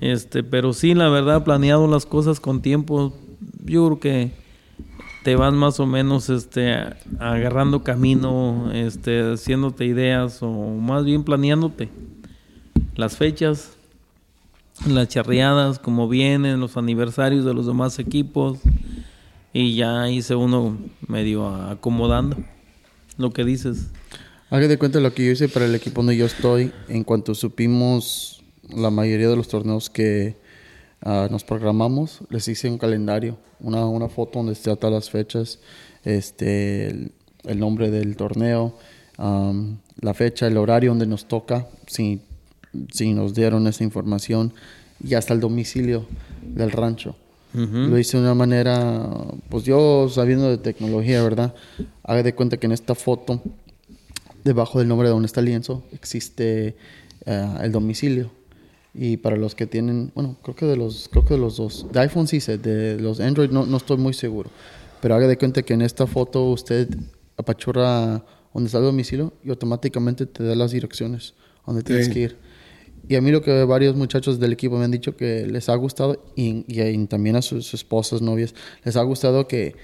Este, 0.00 0.42
pero 0.42 0.72
sí, 0.72 0.94
la 0.94 1.08
verdad, 1.08 1.44
planeado 1.44 1.86
las 1.86 2.06
cosas 2.06 2.40
con 2.40 2.62
tiempo, 2.62 3.14
yo 3.64 3.86
creo 3.86 4.00
que 4.00 4.32
te 5.22 5.36
vas 5.36 5.52
más 5.52 5.80
o 5.80 5.86
menos 5.86 6.30
este 6.30 6.74
agarrando 7.18 7.82
camino, 7.82 8.70
este 8.72 9.32
haciéndote 9.32 9.84
ideas 9.84 10.42
o 10.42 10.50
más 10.50 11.04
bien 11.04 11.24
planeándote 11.24 11.90
las 12.96 13.16
fechas, 13.16 13.76
las 14.86 15.08
charreadas, 15.08 15.78
como 15.78 16.08
vienen, 16.08 16.60
los 16.60 16.76
aniversarios 16.76 17.44
de 17.44 17.54
los 17.54 17.66
demás 17.66 17.98
equipos 17.98 18.58
y 19.52 19.74
ya 19.74 20.08
hice 20.10 20.34
uno 20.34 20.78
medio 21.06 21.48
acomodando 21.48 22.36
lo 23.20 23.30
que 23.32 23.44
dices. 23.44 23.86
Haga 24.50 24.66
de 24.66 24.78
cuenta 24.78 24.98
lo 25.00 25.14
que 25.14 25.24
yo 25.24 25.32
hice 25.32 25.48
para 25.48 25.66
el 25.66 25.74
equipo 25.74 26.00
donde 26.00 26.16
yo 26.16 26.26
estoy. 26.26 26.72
En 26.88 27.04
cuanto 27.04 27.34
supimos 27.34 28.42
la 28.68 28.90
mayoría 28.90 29.28
de 29.28 29.36
los 29.36 29.48
torneos 29.48 29.88
que 29.90 30.36
ah, 31.02 31.28
nos 31.30 31.44
programamos, 31.44 32.20
les 32.30 32.48
hice 32.48 32.68
un 32.68 32.78
calendario, 32.78 33.38
una, 33.60 33.86
una 33.86 34.08
foto 34.08 34.38
donde 34.40 34.52
está 34.54 34.74
todas 34.76 34.92
las 34.94 35.10
fechas, 35.10 35.60
este, 36.04 36.88
el- 36.88 37.58
nombre 37.58 37.90
del 37.90 38.16
torneo, 38.16 38.76
am, 39.18 39.78
la 40.00 40.14
fecha, 40.14 40.46
el 40.46 40.56
horario 40.56 40.90
donde 40.90 41.06
nos 41.06 41.26
toca, 41.28 41.68
si, 41.86 42.20
si 42.92 43.12
nos 43.14 43.34
dieron 43.34 43.66
esa 43.66 43.84
información, 43.84 44.52
y 45.02 45.14
hasta 45.14 45.32
el 45.32 45.40
domicilio 45.40 46.06
del 46.42 46.70
rancho. 46.72 47.16
Lo 47.52 47.98
hice 47.98 48.16
de 48.16 48.22
una 48.22 48.34
manera, 48.34 49.08
pues 49.48 49.64
yo 49.64 50.08
sabiendo 50.08 50.48
de 50.48 50.58
tecnología, 50.58 51.22
¿verdad? 51.22 51.54
Haga 52.04 52.22
de 52.22 52.34
cuenta 52.34 52.56
que 52.58 52.66
en 52.66 52.72
esta 52.72 52.94
foto, 52.94 53.42
debajo 54.44 54.78
del 54.78 54.88
nombre 54.88 55.08
de 55.08 55.12
donde 55.12 55.26
está 55.26 55.40
el 55.40 55.46
lienzo, 55.46 55.82
existe 55.92 56.76
eh, 57.26 57.54
el 57.62 57.72
domicilio. 57.72 58.30
Y 58.94 59.16
para 59.16 59.36
los 59.36 59.54
que 59.54 59.66
tienen, 59.66 60.12
bueno, 60.14 60.36
creo 60.42 60.56
que 60.56 60.66
de 60.66 60.76
los, 60.76 61.08
creo 61.10 61.24
que 61.24 61.34
de 61.34 61.40
los 61.40 61.56
dos, 61.56 61.86
de 61.92 62.00
iPhone 62.00 62.26
sí 62.26 62.40
sé, 62.40 62.58
de 62.58 63.00
los 63.00 63.20
Android 63.20 63.50
no, 63.50 63.66
no 63.66 63.76
estoy 63.76 63.96
muy 63.96 64.14
seguro. 64.14 64.50
Pero 65.00 65.14
haga 65.14 65.26
de 65.26 65.38
cuenta 65.38 65.62
que 65.62 65.74
en 65.74 65.82
esta 65.82 66.06
foto 66.06 66.44
usted 66.50 66.88
apachurra 67.36 68.24
donde 68.52 68.66
está 68.66 68.78
el 68.78 68.84
domicilio 68.84 69.32
y 69.44 69.50
automáticamente 69.50 70.26
te 70.26 70.44
da 70.44 70.54
las 70.54 70.72
direcciones 70.72 71.34
donde 71.66 71.82
tienes 71.82 72.08
que 72.08 72.18
ir. 72.20 72.36
Y 73.10 73.16
a 73.16 73.20
mí 73.20 73.32
lo 73.32 73.42
que 73.42 73.64
varios 73.64 73.96
muchachos 73.96 74.38
del 74.38 74.52
equipo 74.52 74.78
me 74.78 74.84
han 74.84 74.92
dicho 74.92 75.16
que 75.16 75.44
les 75.44 75.68
ha 75.68 75.74
gustado 75.74 76.22
y, 76.36 76.64
y 76.68 77.06
también 77.08 77.34
a 77.34 77.42
sus 77.42 77.74
esposas, 77.74 78.22
novias, 78.22 78.54
les 78.84 78.96
ha 78.96 79.02
gustado 79.02 79.48
que 79.48 79.74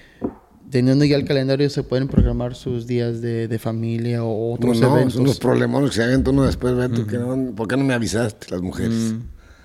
teniendo 0.71 1.03
ya 1.03 1.17
el 1.17 1.25
calendario 1.25 1.69
se 1.69 1.83
pueden 1.83 2.07
programar 2.07 2.55
sus 2.55 2.87
días 2.87 3.19
de, 3.21 3.49
de 3.49 3.59
familia 3.59 4.23
o 4.23 4.29
No, 4.51 4.53
otros 4.55 4.79
no, 4.79 4.93
eventos. 4.95 5.15
son 5.15 5.25
los 5.25 5.39
problemones 5.39 5.89
que 5.89 5.95
se 5.97 6.03
hagan 6.03 6.23
uno 6.25 6.43
después, 6.45 6.73
Beto, 6.77 7.05
que 7.05 7.17
no- 7.17 7.53
¿por 7.53 7.67
qué 7.67 7.75
no 7.75 7.83
me 7.83 7.93
avisaste, 7.93 8.47
las 8.49 8.61
mujeres? 8.61 9.15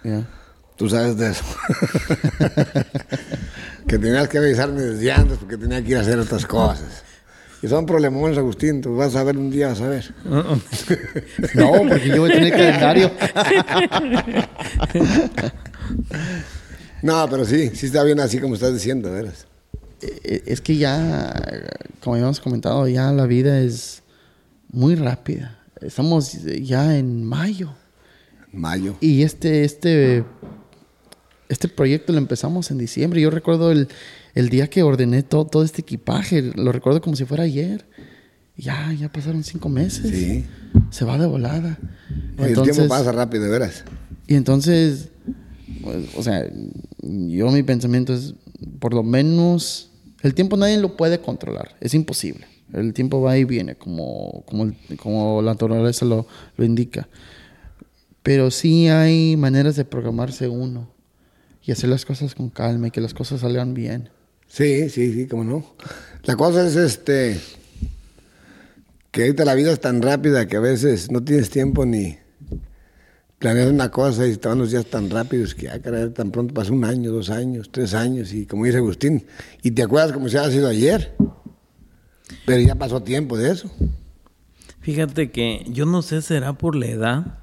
Ya. 0.03 0.27
Tú 0.77 0.89
sabes 0.89 1.17
de 1.17 1.31
eso. 1.31 1.45
que 3.87 3.99
tenías 3.99 4.29
que 4.29 4.39
avisarme 4.39 4.81
desde 4.81 5.13
antes 5.13 5.39
porque 5.39 5.57
tenía 5.57 5.81
que 5.85 5.91
ir 5.93 5.97
a 5.99 6.01
hacer 6.01 6.19
otras 6.19 6.47
cosas. 6.47 7.05
Y 7.63 7.69
son 7.69 7.87
problemones, 7.87 8.37
Agustín, 8.39 8.81
tú 8.81 8.97
vas 8.97 9.15
a 9.15 9.23
ver 9.23 9.39
un 9.39 9.49
día, 9.51 9.69
vas 9.69 9.81
a 9.81 9.89
ver. 9.89 10.15
No, 11.55 11.73
porque 11.89 12.09
yo 12.09 12.23
voy 12.23 12.33
a 12.33 12.35
tener 12.35 12.51
calendario. 12.57 13.11
No, 17.03 17.29
pero 17.31 17.45
sí, 17.45 17.71
sí 17.75 17.87
está 17.87 18.03
bien 18.05 18.21
así 18.21 18.39
como 18.39 18.55
estás 18.55 18.73
diciendo, 18.75 19.11
veras. 19.13 19.47
Eh, 20.01 20.43
Es 20.47 20.61
que 20.61 20.77
ya, 20.77 21.33
como 22.03 22.15
habíamos 22.15 22.41
comentado, 22.41 22.87
ya 22.89 23.11
la 23.13 23.27
vida 23.27 23.61
es 23.61 24.03
muy 24.71 24.95
rápida. 24.95 25.59
Estamos 25.81 26.33
ya 26.43 26.97
en 26.97 27.25
mayo. 27.25 27.75
Mayo. 28.53 28.97
Y 29.01 29.23
este, 29.23 29.65
este, 29.65 30.25
este 31.49 31.69
proyecto 31.69 32.13
lo 32.13 32.19
empezamos 32.19 32.71
en 32.71 32.79
diciembre. 32.79 33.21
Yo 33.21 33.31
recuerdo 33.31 33.71
el, 33.73 33.89
el 34.35 34.49
día 34.49 34.69
que 34.69 34.83
ordené 34.83 35.23
todo, 35.23 35.47
todo 35.47 35.65
este 35.65 35.83
equipaje. 35.83 36.43
Lo 36.55 36.73
recuerdo 36.73 37.01
como 37.01 37.17
si 37.17 37.25
fuera 37.25 37.45
ayer. 37.45 37.87
Ya, 38.57 38.93
ya 38.93 39.11
pasaron 39.11 39.45
cinco 39.45 39.69
meses. 39.69 40.11
Sí. 40.11 40.45
Se 40.91 41.05
va 41.05 41.19
de 41.19 41.27
volada. 41.27 41.79
El 42.39 42.61
tiempo 42.61 42.89
pasa 42.89 43.13
rápido, 43.13 43.45
de 43.45 43.51
veras. 43.51 43.85
Y 44.27 44.35
entonces, 44.35 45.09
pues, 45.83 46.09
o 46.17 46.23
sea, 46.23 46.47
yo 47.03 47.51
mi 47.51 47.63
pensamiento 47.63 48.15
es, 48.15 48.35
por 48.79 48.95
lo 48.95 49.03
menos, 49.03 49.91
el 50.23 50.35
tiempo 50.35 50.57
nadie 50.57 50.79
lo 50.79 50.97
puede 50.97 51.21
controlar, 51.21 51.77
es 51.81 51.95
imposible. 51.95 52.47
El 52.73 52.95
tiempo 52.95 53.21
va 53.21 53.37
y 53.37 53.45
viene, 53.45 53.75
como, 53.75 54.45
como, 54.47 54.73
como 54.97 55.43
la 55.43 55.53
naturaleza 55.53 56.07
lo, 56.07 56.27
lo 56.57 56.65
indica. 56.65 57.09
Pero 58.23 58.51
sí 58.51 58.89
hay 58.89 59.37
maneras 59.37 59.77
de 59.77 59.85
programarse 59.85 60.49
uno 60.49 60.89
y 61.63 61.73
hacer 61.73 61.91
las 61.91 62.07
cosas 62.07 62.35
con 62.35 62.49
calma 62.49 62.89
y 62.89 62.91
que 62.91 63.01
las 63.01 63.13
cosas 63.13 63.41
salgan 63.41 63.75
bien. 63.75 64.09
Sí, 64.53 64.91
sí, 64.91 65.15
sí, 65.15 65.27
cómo 65.27 65.45
no. 65.45 65.65
La 66.25 66.37
cosa 66.37 66.67
es 66.67 66.77
este 66.77 67.41
que 69.11 69.23
ahorita 69.23 69.47
la 69.47 69.55
vida 69.55 69.73
es 69.73 69.81
tan 69.81 70.03
rápida 70.03 70.47
que 70.47 70.59
a 70.59 70.61
veces 70.61 71.11
no 71.11 71.25
tienes 71.25 71.49
tiempo 71.49 71.87
ni 71.87 72.19
planeas 73.39 73.71
una 73.71 73.91
cosa 73.91 74.27
y 74.27 74.37
te 74.37 74.55
los 74.55 74.71
días 74.71 74.85
tan 74.85 75.09
rápidos 75.09 75.55
que, 75.55 75.71
ah, 75.71 75.81
caray, 75.81 76.11
tan 76.11 76.31
pronto 76.31 76.53
pasa 76.53 76.71
un 76.71 76.85
año, 76.85 77.13
dos 77.13 77.31
años, 77.31 77.71
tres 77.73 77.95
años 77.95 78.35
y 78.35 78.45
como 78.45 78.67
dice 78.67 78.77
Agustín, 78.77 79.25
y 79.63 79.71
te 79.71 79.85
acuerdas 79.85 80.13
como 80.13 80.29
si 80.29 80.37
haya 80.37 80.51
sido 80.51 80.69
ayer, 80.69 81.17
pero 82.45 82.61
ya 82.61 82.75
pasó 82.75 83.03
tiempo 83.03 83.39
de 83.39 83.53
eso. 83.53 83.71
Fíjate 84.81 85.31
que 85.31 85.65
yo 85.71 85.87
no 85.87 86.03
sé, 86.03 86.21
será 86.21 86.59
por 86.59 86.77
la 86.77 86.89
edad 86.89 87.39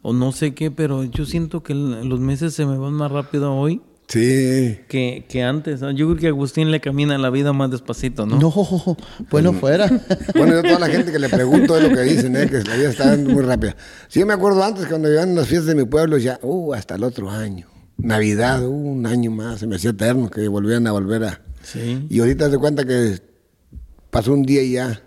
o 0.00 0.14
no 0.14 0.32
sé 0.32 0.54
qué, 0.54 0.70
pero 0.70 1.04
yo 1.04 1.26
siento 1.26 1.62
que 1.62 1.74
los 1.74 2.20
meses 2.20 2.54
se 2.54 2.64
me 2.64 2.78
van 2.78 2.94
más 2.94 3.12
rápido 3.12 3.54
hoy 3.54 3.82
Sí, 4.08 4.80
que, 4.88 5.26
que 5.28 5.42
antes. 5.42 5.82
¿no? 5.82 5.90
Yo 5.90 6.06
creo 6.06 6.18
que 6.18 6.28
Agustín 6.28 6.70
le 6.70 6.80
camina 6.80 7.18
la 7.18 7.28
vida 7.28 7.52
más 7.52 7.70
despacito, 7.70 8.24
¿no? 8.24 8.38
No, 8.38 8.96
bueno 9.30 9.52
fuera. 9.52 9.86
Bueno, 10.34 10.54
yo 10.54 10.60
a 10.60 10.62
toda 10.62 10.78
la 10.78 10.88
gente 10.88 11.12
que 11.12 11.18
le 11.18 11.28
pregunto 11.28 11.76
es 11.76 11.82
lo 11.82 11.94
que 11.94 12.02
dicen, 12.02 12.34
¿eh? 12.34 12.48
que 12.48 12.62
la 12.62 12.76
vida 12.76 12.88
está 12.88 13.16
muy 13.18 13.42
rápida. 13.42 13.76
Sí, 14.08 14.24
me 14.24 14.32
acuerdo 14.32 14.64
antes 14.64 14.86
cuando 14.86 15.12
iban 15.12 15.34
las 15.34 15.46
fiestas 15.46 15.66
de 15.66 15.74
mi 15.74 15.84
pueblo, 15.84 16.16
ya, 16.16 16.40
uh, 16.42 16.72
hasta 16.72 16.94
el 16.94 17.04
otro 17.04 17.28
año. 17.30 17.68
Navidad, 17.98 18.64
uh, 18.64 18.70
un 18.70 19.04
año 19.04 19.30
más, 19.30 19.60
se 19.60 19.66
me 19.66 19.76
hacía 19.76 19.90
eterno 19.90 20.30
que 20.30 20.48
volvían 20.48 20.86
a 20.86 20.92
volver 20.92 21.24
a... 21.24 21.42
Sí. 21.62 22.06
Y 22.08 22.20
ahorita 22.20 22.50
te 22.50 22.56
cuenta 22.56 22.86
que 22.86 23.20
pasó 24.10 24.32
un 24.32 24.42
día 24.42 24.62
y 24.62 24.72
ya 24.72 25.02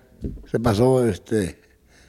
se 0.52 0.60
pasó 0.60 1.08
este 1.08 1.60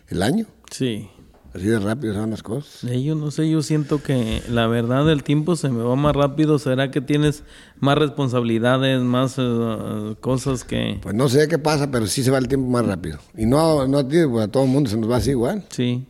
el 0.09 0.23
año. 0.23 0.47
Sí. 0.71 1.09
Así 1.55 1.67
de 1.67 1.79
rápido 1.79 2.15
son 2.15 2.31
las 2.31 2.43
cosas. 2.43 2.91
Yo 2.91 3.15
no 3.15 3.31
sé, 3.31 3.49
yo 3.51 3.63
siento 3.63 4.03
que 4.03 4.43
la 4.49 4.67
verdad 4.69 5.11
el 5.11 5.23
tiempo 5.23 5.55
se 5.55 5.69
me 5.69 5.83
va 5.83 5.97
más 5.97 6.17
rápido. 6.17 6.59
¿Será 6.59 6.91
que 6.91 7.03
tienes 7.03 7.45
más 7.79 7.99
responsabilidades, 7.99 9.01
más 9.03 9.35
eh, 9.39 10.17
cosas 10.21 10.65
que... 10.65 10.99
Pues 11.03 11.15
no 11.15 11.29
sé 11.29 11.49
qué 11.49 11.59
pasa, 11.59 11.91
pero 11.91 12.07
sí 12.07 12.23
se 12.23 12.31
va 12.31 12.39
el 12.39 12.49
tiempo 12.49 12.71
más 12.71 12.87
rápido. 12.87 13.19
Y 13.37 13.45
no, 13.45 13.87
no 13.87 13.99
a 13.99 14.09
ti, 14.09 14.17
pues 14.31 14.45
a 14.45 14.49
todo 14.49 14.65
el 14.65 14.71
mundo 14.71 14.89
se 14.89 14.97
nos 14.97 15.11
va 15.11 15.17
así 15.17 15.31
igual. 15.31 15.63
Sí. 15.69 16.07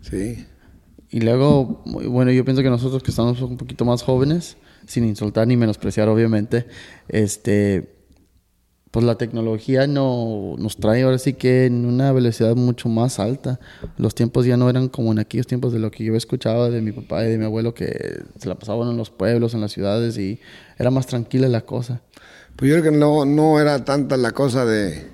Sí. 0.00 0.46
Y 1.10 1.20
luego, 1.20 1.82
bueno, 1.84 2.32
yo 2.32 2.42
pienso 2.44 2.62
que 2.62 2.70
nosotros 2.70 3.02
que 3.02 3.10
estamos 3.10 3.40
un 3.42 3.58
poquito 3.58 3.84
más 3.84 4.02
jóvenes, 4.02 4.56
sin 4.86 5.04
insultar 5.04 5.46
ni 5.46 5.58
menospreciar, 5.58 6.08
obviamente, 6.08 6.66
este, 7.08 7.91
pues 8.92 9.06
la 9.06 9.16
tecnología 9.16 9.86
no, 9.86 10.54
nos 10.58 10.76
trae 10.76 11.02
ahora 11.02 11.16
sí 11.16 11.32
que 11.32 11.64
en 11.64 11.86
una 11.86 12.12
velocidad 12.12 12.54
mucho 12.54 12.90
más 12.90 13.18
alta. 13.18 13.58
Los 13.96 14.14
tiempos 14.14 14.44
ya 14.44 14.58
no 14.58 14.68
eran 14.68 14.90
como 14.90 15.12
en 15.12 15.18
aquellos 15.18 15.46
tiempos 15.46 15.72
de 15.72 15.78
lo 15.78 15.90
que 15.90 16.04
yo 16.04 16.14
escuchaba 16.14 16.68
de 16.68 16.82
mi 16.82 16.92
papá 16.92 17.24
y 17.24 17.30
de 17.30 17.38
mi 17.38 17.46
abuelo, 17.46 17.72
que 17.72 18.20
se 18.38 18.48
la 18.50 18.54
pasaban 18.54 18.90
en 18.90 18.98
los 18.98 19.08
pueblos, 19.08 19.54
en 19.54 19.62
las 19.62 19.72
ciudades 19.72 20.18
y 20.18 20.40
era 20.78 20.90
más 20.90 21.06
tranquila 21.06 21.48
la 21.48 21.62
cosa. 21.62 22.02
Pues 22.54 22.70
yo 22.70 22.78
creo 22.80 22.92
que 22.92 22.98
no, 22.98 23.58
era 23.58 23.82
tanta 23.82 24.18
la 24.18 24.32
cosa 24.32 24.66
de 24.66 25.10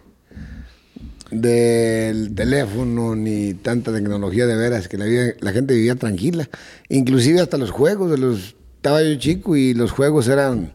del 1.30 2.34
teléfono 2.34 3.14
ni 3.14 3.54
tanta 3.54 3.92
tecnología 3.92 4.46
de 4.46 4.56
veras 4.56 4.88
que 4.88 4.96
la, 4.96 5.04
la 5.40 5.52
gente 5.52 5.74
vivía 5.74 5.94
tranquila 5.94 6.48
inclusive 6.88 7.42
hasta 7.42 7.58
los 7.58 7.70
juegos 7.70 8.10
de 8.10 8.16
los 8.16 8.56
estaba 8.76 9.02
yo 9.02 9.14
chico 9.16 9.54
y 9.54 9.74
los 9.74 9.90
juegos 9.90 10.26
eran 10.28 10.72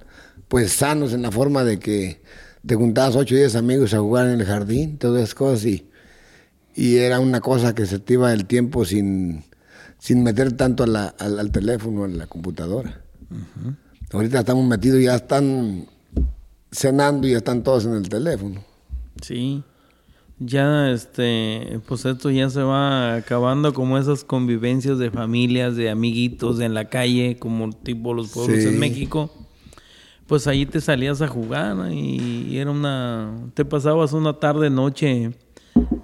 pues 0.50 0.72
sanos 0.72 1.12
en 1.14 1.24
la 1.24 1.32
forma 1.32 1.64
de 1.64 1.80
que 1.80 2.22
te 2.66 2.76
juntabas 2.76 3.16
ocho 3.16 3.36
o 3.36 3.38
diez 3.38 3.56
amigos 3.56 3.94
a 3.94 4.00
jugar 4.00 4.28
en 4.30 4.40
el 4.40 4.46
jardín 4.46 4.98
todas 4.98 5.22
esas 5.24 5.36
cosas 5.36 5.66
y, 5.66 5.88
y 6.76 6.98
era 6.98 7.20
una 7.20 7.42
cosa 7.42 7.76
que 7.76 7.86
se 7.86 8.00
te 8.00 8.14
iba 8.14 8.32
el 8.34 8.46
tiempo 8.46 8.86
sin, 8.86 9.44
sin 10.00 10.24
meter 10.24 10.54
tanto 10.54 10.84
a 10.84 10.88
la- 10.88 11.08
al, 11.20 11.40
al 11.40 11.52
teléfono 11.52 12.04
a 12.06 12.08
la 12.08 12.28
computadora 12.28 13.02
ahorita 14.12 14.40
estamos 14.40 14.66
metidos 14.68 15.02
ya 15.02 15.16
están 15.16 15.88
cenando 16.72 17.28
y 17.28 17.32
ya 17.32 17.38
están 17.38 17.64
todos 17.64 17.86
en 17.86 17.94
el 17.96 18.08
teléfono 18.10 18.64
Sí. 19.22 19.64
Ya, 20.40 20.90
este, 20.92 21.80
pues 21.88 22.04
esto 22.04 22.30
ya 22.32 22.50
se 22.50 22.62
va 22.64 23.16
acabando 23.16 23.74
como 23.74 23.98
esas 23.98 24.24
convivencias 24.26 24.98
de 24.98 25.12
familias, 25.12 25.76
de 25.76 25.90
amiguitos 25.92 26.60
en 26.60 26.74
la 26.74 26.90
calle, 26.90 27.38
como 27.40 27.70
tipo 27.72 28.14
los 28.14 28.32
pueblos 28.32 28.60
Sí. 28.62 28.68
en 28.68 28.80
México. 28.80 29.32
Pues 30.34 30.48
ahí 30.48 30.66
te 30.66 30.82
salías 30.82 31.22
a 31.22 31.28
jugar 31.28 31.76
¿no? 31.76 31.94
y 31.94 32.58
era 32.58 32.72
una, 32.72 33.36
te 33.54 33.64
pasabas 33.64 34.14
una 34.14 34.34
tarde, 34.34 34.72
noche 34.72 35.30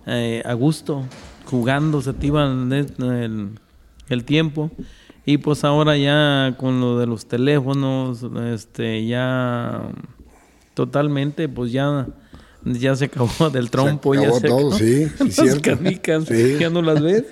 eh, 0.05 0.43
a 0.45 0.53
gusto, 0.53 1.03
jugando, 1.45 1.99
se 1.99 2.13
te 2.13 2.27
iba 2.27 2.45
el, 2.45 4.23
tiempo. 4.25 4.69
Y 5.25 5.39
pues 5.39 5.63
ahora 5.63 5.97
ya 5.97 6.53
con 6.59 6.79
lo 6.79 6.99
de 6.99 7.07
los 7.07 7.25
teléfonos, 7.25 8.23
este, 8.53 9.07
ya 9.07 9.89
totalmente, 10.75 11.49
pues 11.49 11.71
ya, 11.71 12.05
ya 12.63 12.95
se 12.95 13.05
acabó 13.05 13.49
del 13.49 13.71
trompo, 13.71 14.13
Se 14.13 14.21
ya 14.21 14.27
acabó 14.27 14.39
se 14.41 14.47
todo, 14.47 14.57
acabó. 14.57 14.71
sí, 14.77 15.05
sí, 15.17 15.23
Las 15.25 15.33
cierto. 15.33 15.61
canicas, 15.75 16.25
Sí. 16.25 16.57
ya 16.59 16.69
no 16.69 16.83
las 16.83 17.01
ves. 17.01 17.23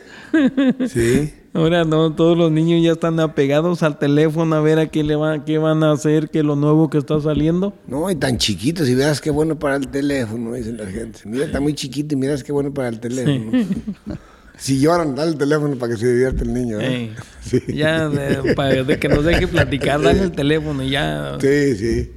sí 0.91 1.31
Ahora 1.57 1.83
no, 1.85 2.13
todos 2.13 2.37
los 2.37 2.51
niños 2.51 2.83
ya 2.83 2.91
están 2.91 3.19
apegados 3.19 3.81
al 3.81 3.97
teléfono 3.97 4.55
a 4.55 4.61
ver 4.61 4.77
a 4.77 4.85
qué 4.87 5.03
le 5.03 5.15
va, 5.15 5.43
qué 5.43 5.57
van 5.57 5.83
a 5.83 5.91
hacer, 5.91 6.29
qué 6.29 6.39
es 6.39 6.45
lo 6.45 6.55
nuevo 6.55 6.89
que 6.89 6.99
está 6.99 7.19
saliendo. 7.19 7.73
No, 7.87 8.11
y 8.11 8.15
tan 8.15 8.37
chiquitos, 8.37 8.87
y 8.87 8.93
verás 8.93 9.19
qué 9.21 9.31
bueno 9.31 9.57
para 9.57 9.75
el 9.77 9.87
teléfono, 9.87 10.53
dicen 10.53 10.77
la 10.77 10.85
gente. 10.85 11.21
Mira, 11.25 11.45
está 11.45 11.59
muy 11.59 11.73
chiquito 11.73 12.13
y 12.13 12.17
miras 12.17 12.43
qué 12.43 12.51
bueno 12.51 12.71
para 12.73 12.89
el 12.89 12.99
teléfono. 12.99 13.51
Si 14.59 14.79
lloran, 14.79 15.13
dale 15.13 15.31
el 15.33 15.37
teléfono 15.37 15.75
para 15.77 15.93
que 15.93 15.99
se 15.99 16.11
divierta 16.11 16.43
el 16.43 16.51
niño. 16.51 16.79
¿eh? 16.81 17.11
Sí. 17.41 17.61
Ya 17.75 18.09
de, 18.09 18.55
pa- 18.55 18.69
de 18.69 18.97
que 18.99 19.07
nos 19.07 19.23
deje 19.23 19.47
platicar, 19.47 20.01
dale 20.01 20.23
el 20.23 20.31
teléfono 20.31 20.81
y 20.83 20.89
ya. 20.89 21.37
sí, 21.39 21.75
sí. 21.75 22.11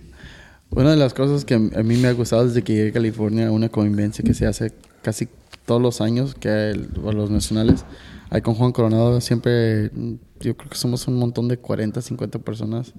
Una 0.70 0.90
de 0.92 0.96
las 0.96 1.12
cosas 1.12 1.44
que 1.44 1.54
a 1.54 1.58
mí 1.58 1.96
me 1.98 2.08
ha 2.08 2.12
gustado 2.12 2.46
desde 2.46 2.62
que 2.62 2.72
llegué 2.74 2.88
a 2.90 2.92
California, 2.92 3.50
una 3.50 3.68
convivencia 3.68 4.24
que 4.24 4.32
se 4.34 4.46
hace 4.46 4.72
casi 5.02 5.28
todos 5.70 5.80
los 5.80 6.00
años, 6.00 6.34
que 6.34 6.48
hay 6.48 6.88
los 7.00 7.30
nacionales, 7.30 7.84
hay 8.28 8.40
con 8.40 8.54
Juan 8.56 8.72
Coronado 8.72 9.20
siempre, 9.20 9.92
yo 10.40 10.56
creo 10.56 10.68
que 10.68 10.76
somos 10.76 11.06
un 11.06 11.14
montón 11.14 11.46
de 11.46 11.58
40, 11.58 12.02
50 12.02 12.40
personas 12.40 12.92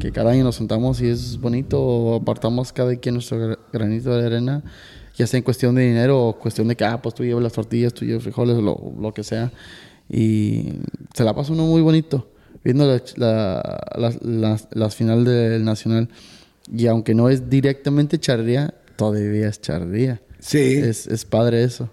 que 0.00 0.10
cada 0.10 0.32
año 0.32 0.42
nos 0.42 0.56
sentamos 0.56 1.00
y 1.00 1.06
es 1.06 1.40
bonito, 1.40 2.16
apartamos 2.16 2.72
cada 2.72 2.96
quien 2.96 3.14
nuestro 3.14 3.56
granito 3.72 4.16
de 4.16 4.26
arena, 4.26 4.64
ya 5.16 5.28
sea 5.28 5.38
en 5.38 5.44
cuestión 5.44 5.76
de 5.76 5.86
dinero 5.86 6.26
o 6.26 6.36
cuestión 6.36 6.66
de 6.66 6.74
que, 6.74 6.84
ah, 6.84 7.00
pues 7.00 7.14
tú 7.14 7.22
llevas 7.22 7.44
las 7.44 7.52
tortillas, 7.52 7.94
tú 7.94 8.04
llevas 8.04 8.24
frijoles, 8.24 8.56
lo, 8.56 8.92
lo 9.00 9.14
que 9.14 9.22
sea. 9.22 9.52
Y 10.10 10.72
se 11.14 11.22
la 11.22 11.36
pasa 11.36 11.52
uno 11.52 11.66
muy 11.66 11.82
bonito 11.82 12.32
viendo 12.64 13.00
la, 13.16 13.80
la, 13.96 14.58
las 14.72 14.96
finales 14.96 15.24
del 15.24 15.64
Nacional. 15.64 16.08
Y 16.76 16.88
aunque 16.88 17.14
no 17.14 17.28
es 17.28 17.48
directamente 17.48 18.18
charrería, 18.18 18.74
todavía 18.96 19.46
es 19.46 19.60
charrería. 19.60 20.20
Sí. 20.40 20.58
Es, 20.58 21.06
es 21.06 21.24
padre 21.24 21.62
eso. 21.62 21.90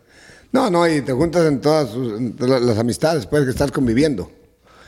No, 0.56 0.70
no, 0.70 0.88
y 0.88 1.01
te 1.01 1.12
juntas 1.12 1.45
en 1.47 1.60
todas 1.60 1.93
las 2.38 2.78
amistades, 2.78 3.26
pues, 3.26 3.43
que 3.43 3.49
estás 3.49 3.74
conviviendo. 3.74 4.32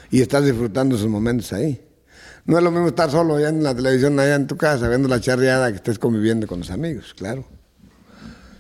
Y 0.10 0.22
estás 0.22 0.46
disfrutando 0.46 0.96
esos 0.96 1.10
momentos 1.10 1.52
ahí. 1.52 1.82
No 2.46 2.58
es 2.58 2.64
lo 2.64 2.72
mismo 2.72 2.88
estar 2.88 3.12
solo 3.12 3.36
allá 3.36 3.50
en 3.50 3.62
la 3.62 3.76
televisión, 3.76 4.18
allá 4.18 4.36
en 4.36 4.48
tu 4.48 4.56
casa, 4.56 4.88
viendo 4.88 5.10
la 5.10 5.20
charreada, 5.20 5.70
que 5.70 5.76
estés 5.76 6.00
conviviendo 6.00 6.48
con 6.48 6.60
los 6.60 6.72
amigos, 6.72 7.14
claro. 7.14 7.44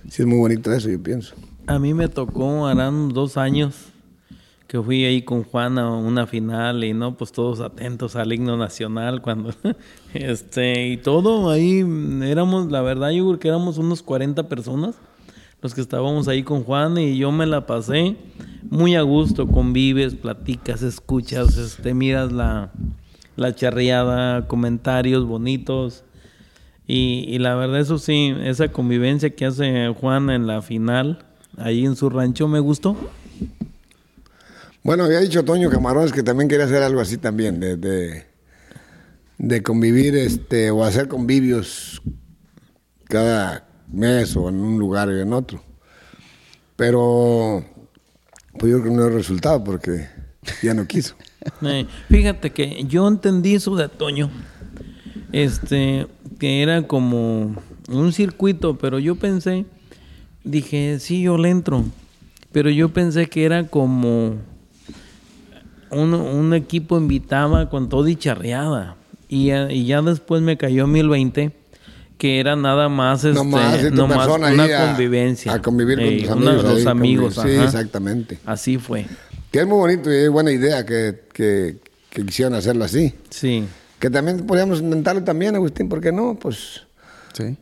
Sí, 0.10 0.24
es 0.24 0.26
muy 0.26 0.38
bonito 0.38 0.70
eso, 0.74 0.89
yo 0.89 1.01
pienso. 1.01 1.34
A 1.68 1.80
mí 1.80 1.93
me 1.93 2.10
tocó, 2.10 2.68
harán 2.68 3.08
dos 3.14 3.38
años, 3.38 3.76
que 4.68 4.82
fui 4.82 5.05
ahí 5.05 5.22
con 5.22 5.45
Juan 5.45 5.80
a 5.80 5.89
una 5.89 6.28
final 6.28 6.84
y 6.84 6.93
no, 6.93 7.16
pues 7.16 7.32
todos 7.32 7.62
atentos 7.62 8.18
al 8.18 8.34
himno 8.34 8.58
nacional 8.58 9.22
cuando, 9.22 9.53
este, 10.14 10.88
y 10.88 10.97
todo 10.97 11.49
ahí 11.49 11.86
éramos, 12.24 12.70
la 12.70 12.82
verdad 12.82 13.12
yo 13.12 13.26
creo 13.28 13.39
que 13.39 13.47
éramos 13.47 13.78
unos 13.78 14.03
40 14.03 14.49
personas 14.49 14.95
los 15.62 15.74
que 15.74 15.82
estábamos 15.82 16.28
ahí 16.28 16.43
con 16.43 16.64
Juan 16.64 16.97
y 16.97 17.18
yo 17.18 17.32
me 17.32 17.45
la 17.45 17.66
pasé 17.66 18.16
muy 18.70 18.95
a 18.95 19.01
gusto, 19.01 19.47
convives, 19.47 20.16
platicas, 20.16 20.82
escuchas, 20.82 21.58
este, 21.58 21.93
miras 21.93 22.32
la, 22.32 22.72
la 23.36 23.55
charreada, 23.55 24.47
comentarios 24.47 25.26
bonitos. 25.26 26.03
Y, 26.89 27.38
la 27.39 27.55
verdad, 27.55 27.82
eso 27.82 27.97
sí, 27.97 28.34
esa 28.43 28.70
convivencia 28.70 29.36
que 29.36 29.45
hace 29.45 29.93
Juan 29.99 30.30
en 30.30 30.47
la 30.47 30.62
final, 30.62 31.26
ahí 31.58 31.86
en 31.86 31.97
su 31.97 32.10
rancho, 32.10 32.47
me 32.47 32.60
gustó. 32.60 32.95
Bueno, 34.84 35.03
había 35.03 35.20
dicho 35.20 35.43
Toño 35.43 35.70
Camarones 35.70 36.14
que 36.14 36.24
también 36.24 36.47
quería 36.47 36.66
hacer 36.66 36.84
algo 36.84 37.01
así 37.01 37.18
también, 37.18 37.60
de, 37.60 37.76
de, 37.76 38.26
de 39.38 39.64
convivir 39.64 40.16
este, 40.16 40.72
o 40.72 40.86
hacer 40.86 41.10
convivios 41.10 42.01
cada, 43.10 43.66
mes 43.88 44.35
o 44.35 44.49
en 44.49 44.55
un 44.55 44.77
lugar 44.77 45.09
y 45.09 45.21
en 45.21 45.33
otro. 45.33 45.61
Pero 46.75 47.65
pues 48.57 48.71
yo 48.71 48.81
creo 48.81 48.91
que 48.91 48.97
no 48.97 49.09
resultado 49.09 49.63
porque 49.63 50.07
ya 50.61 50.73
no 50.73 50.85
quiso. 50.88 51.15
fíjate 52.09 52.51
que 52.51 52.83
yo 52.85 53.07
entendí 53.07 53.55
eso 53.55 53.75
de 53.75 53.88
Toño, 53.88 54.29
este, 55.31 56.07
que 56.39 56.61
era 56.61 56.88
como 56.88 57.55
un 57.89 58.13
circuito, 58.13 58.77
pero 58.77 58.99
yo 58.99 59.15
pensé, 59.15 59.65
dije, 60.43 60.99
sí, 60.99 61.23
yo 61.23 61.38
le 61.38 61.49
entro, 61.49 61.85
pero 62.51 62.69
yo 62.69 62.89
pensé 62.89 63.27
que 63.27 63.45
era 63.45 63.67
como 63.67 64.35
un, 65.91 66.13
un 66.13 66.53
equipo 66.53 66.97
invitaba 66.97 67.69
con 67.69 67.89
todo 67.89 68.07
y 68.07 68.15
charreada. 68.15 68.95
Y 69.29 69.47
ya, 69.47 69.69
y 69.69 69.85
ya 69.85 70.01
después 70.01 70.41
me 70.41 70.57
cayó 70.57 70.88
1020 70.88 71.51
que 72.18 72.39
era 72.39 72.55
nada 72.55 72.89
más, 72.89 73.24
este, 73.24 73.36
no 73.91 74.07
más 74.07 74.28
una 74.28 74.88
convivencia. 74.88 75.53
A 75.53 75.61
convivir 75.61 76.28
con 76.28 76.39
tus 76.39 76.45
amigos. 76.45 76.63
los 76.63 76.88
amigos. 76.88 77.36
Sí, 77.36 77.49
exactamente. 77.49 78.39
Así 78.45 78.78
fue. 78.78 79.05
Que 79.51 79.59
es 79.59 79.68
muy 79.68 79.78
bonito 79.78 80.11
y 80.11 80.15
es 80.15 80.30
buena 80.30 80.51
idea 80.51 80.86
que, 80.86 81.22
que, 81.34 81.78
que, 82.09 82.26
quisieron 82.26 82.55
hacerlo 82.55 82.86
así. 82.86 83.13
Sí. 83.30 83.65
Que 83.99 84.09
también 84.09 84.45
podríamos 84.45 84.80
intentarlo 84.80 85.24
también, 85.24 85.55
Agustín, 85.55 85.89
¿por 85.89 86.01
qué 86.01 86.11
no? 86.11 86.38
Pues 86.39 86.86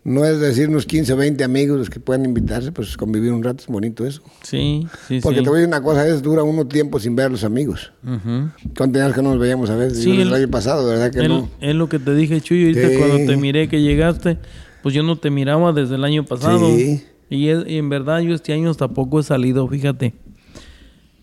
no 0.03 0.25
es 0.25 0.39
decir 0.39 0.69
unos 0.69 0.85
15 0.85 1.13
o 1.13 1.17
20 1.17 1.43
amigos 1.43 1.77
los 1.77 1.89
que 1.89 1.99
pueden 1.99 2.25
invitarse, 2.25 2.71
pues 2.71 2.97
convivir 2.97 3.31
un 3.31 3.43
rato 3.43 3.61
es 3.61 3.67
bonito 3.67 4.05
eso. 4.05 4.21
Sí, 4.43 4.87
sí, 5.07 5.19
Porque 5.21 5.41
te 5.41 5.49
voy 5.49 5.57
a 5.57 5.61
decir 5.61 5.67
una 5.67 5.81
cosa, 5.81 6.07
es 6.07 6.21
dura 6.21 6.43
uno 6.43 6.67
tiempo 6.67 6.99
sin 6.99 7.15
ver 7.15 7.27
a 7.27 7.29
los 7.29 7.43
amigos. 7.43 7.91
Uh 8.03 8.49
¿Cuántos 8.77 9.01
años 9.01 9.15
que 9.15 9.21
no 9.21 9.31
nos 9.31 9.39
veíamos 9.39 9.69
a 9.69 9.75
veces? 9.75 10.03
Sí, 10.03 10.19
el, 10.19 10.33
año 10.33 10.49
pasado, 10.49 10.87
¿verdad 10.87 11.11
que 11.11 11.27
no? 11.27 11.49
Es 11.61 11.75
lo 11.75 11.89
que 11.89 11.99
te 11.99 12.13
dije, 12.15 12.41
Chuyo, 12.41 12.67
ahorita 12.67 12.97
cuando 12.97 13.31
te 13.31 13.37
miré 13.37 13.67
que 13.67 13.81
llegaste, 13.81 14.37
pues 14.83 14.93
yo 14.93 15.03
no 15.03 15.17
te 15.17 15.29
miraba 15.29 15.73
desde 15.73 15.95
el 15.95 16.03
año 16.03 16.25
pasado. 16.25 16.67
Sí. 16.75 17.03
Y, 17.29 17.49
en 17.49 17.89
verdad 17.89 18.19
yo 18.19 18.35
este 18.35 18.53
año 18.53 18.69
hasta 18.69 18.87
poco 18.87 19.19
he 19.19 19.23
salido, 19.23 19.67
fíjate. 19.67 20.13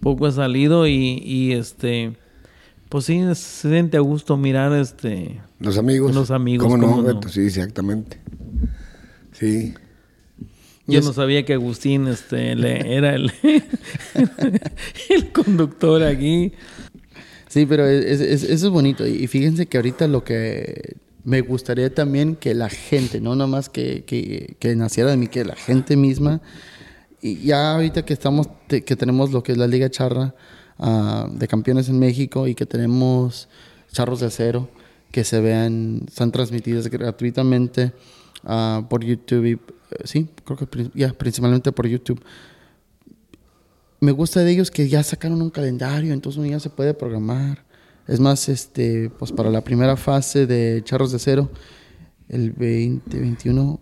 Poco 0.01 0.27
he 0.27 0.33
salido 0.33 0.87
y, 0.87 1.23
y 1.25 1.53
este 1.53 2.17
pues 2.93 3.07
sí, 3.07 3.23
se 3.35 3.71
siente 3.71 3.97
a 3.97 4.01
gusto 4.01 4.37
mirar 4.37 4.71
este 4.75 5.41
los 5.61 5.79
amigos. 5.79 6.15
Los 6.15 6.31
amigos. 6.31 6.69
¿Cómo, 6.69 6.77
no? 6.77 7.23
Sí, 7.27 7.41
exactamente. 7.41 8.21
Sí. 9.43 9.75
Yo 10.87 11.01
no 11.01 11.13
sabía 11.13 11.45
que 11.45 11.55
Agustín 11.55 12.07
este, 12.07 12.55
le, 12.55 12.97
era 12.97 13.17
el, 13.17 13.33
el 15.09 15.33
conductor 15.33 16.05
aquí. 16.05 16.53
Sí, 17.49 17.67
pero 17.67 17.89
eso 17.89 18.47
es 18.53 18.69
bonito. 18.69 19.05
Y 19.05 19.27
fíjense 19.27 19.67
que 19.67 19.79
ahorita 19.79 20.07
lo 20.07 20.23
que 20.23 20.97
me 21.25 21.41
gustaría 21.41 21.93
también 21.93 22.37
que 22.37 22.55
la 22.55 22.69
gente, 22.69 23.21
no 23.21 23.35
nomás 23.35 23.69
que, 23.69 24.05
que, 24.05 24.55
que 24.61 24.77
naciera 24.77 25.11
de 25.11 25.17
mí, 25.17 25.27
que 25.27 25.45
la 25.45 25.57
gente 25.57 25.97
misma, 25.97 26.41
y 27.21 27.39
ya 27.39 27.75
ahorita 27.75 28.05
que 28.05 28.13
estamos, 28.13 28.49
que 28.69 28.97
tenemos 28.97 29.33
lo 29.33 29.43
que 29.43 29.53
es 29.53 29.59
la 29.59 29.67
Liga 29.67 29.91
Charra 29.91 30.37
uh, 30.79 31.37
de 31.37 31.49
Campeones 31.49 31.89
en 31.89 31.99
México 31.99 32.47
y 32.47 32.55
que 32.55 32.67
tenemos 32.67 33.49
charros 33.91 34.21
de 34.21 34.27
acero 34.27 34.69
que 35.11 35.25
se 35.25 35.41
vean, 35.41 36.03
están 36.07 36.31
transmitidas 36.31 36.87
gratuitamente 36.87 37.93
uh, 38.45 38.87
por 38.89 39.05
YouTube. 39.05 39.47
Eh, 39.47 39.59
sí, 40.05 40.29
creo 40.45 40.57
que 40.57 40.91
ya, 40.95 41.13
principalmente 41.13 41.73
por 41.73 41.87
YouTube. 41.87 42.23
Me 44.01 44.13
gusta 44.13 44.41
de 44.41 44.51
ellos 44.51 44.71
que 44.71 44.89
ya 44.89 45.03
sacaron 45.03 45.41
un 45.43 45.51
calendario, 45.51 46.13
entonces 46.13 46.39
uno 46.39 46.49
ya 46.49 46.61
se 46.61 46.71
puede 46.71 46.95
programar. 46.95 47.65
Es 48.09 48.19
más, 48.19 48.49
este, 48.49 49.11
pues 49.11 49.31
para 49.31 49.51
la 49.51 49.63
primera 49.63 49.97
fase 49.97 50.47
de 50.47 50.83
Charros 50.85 51.13
de 51.13 51.21
Cero, 51.21 51.51
el 52.29 52.49
2021, 52.49 53.79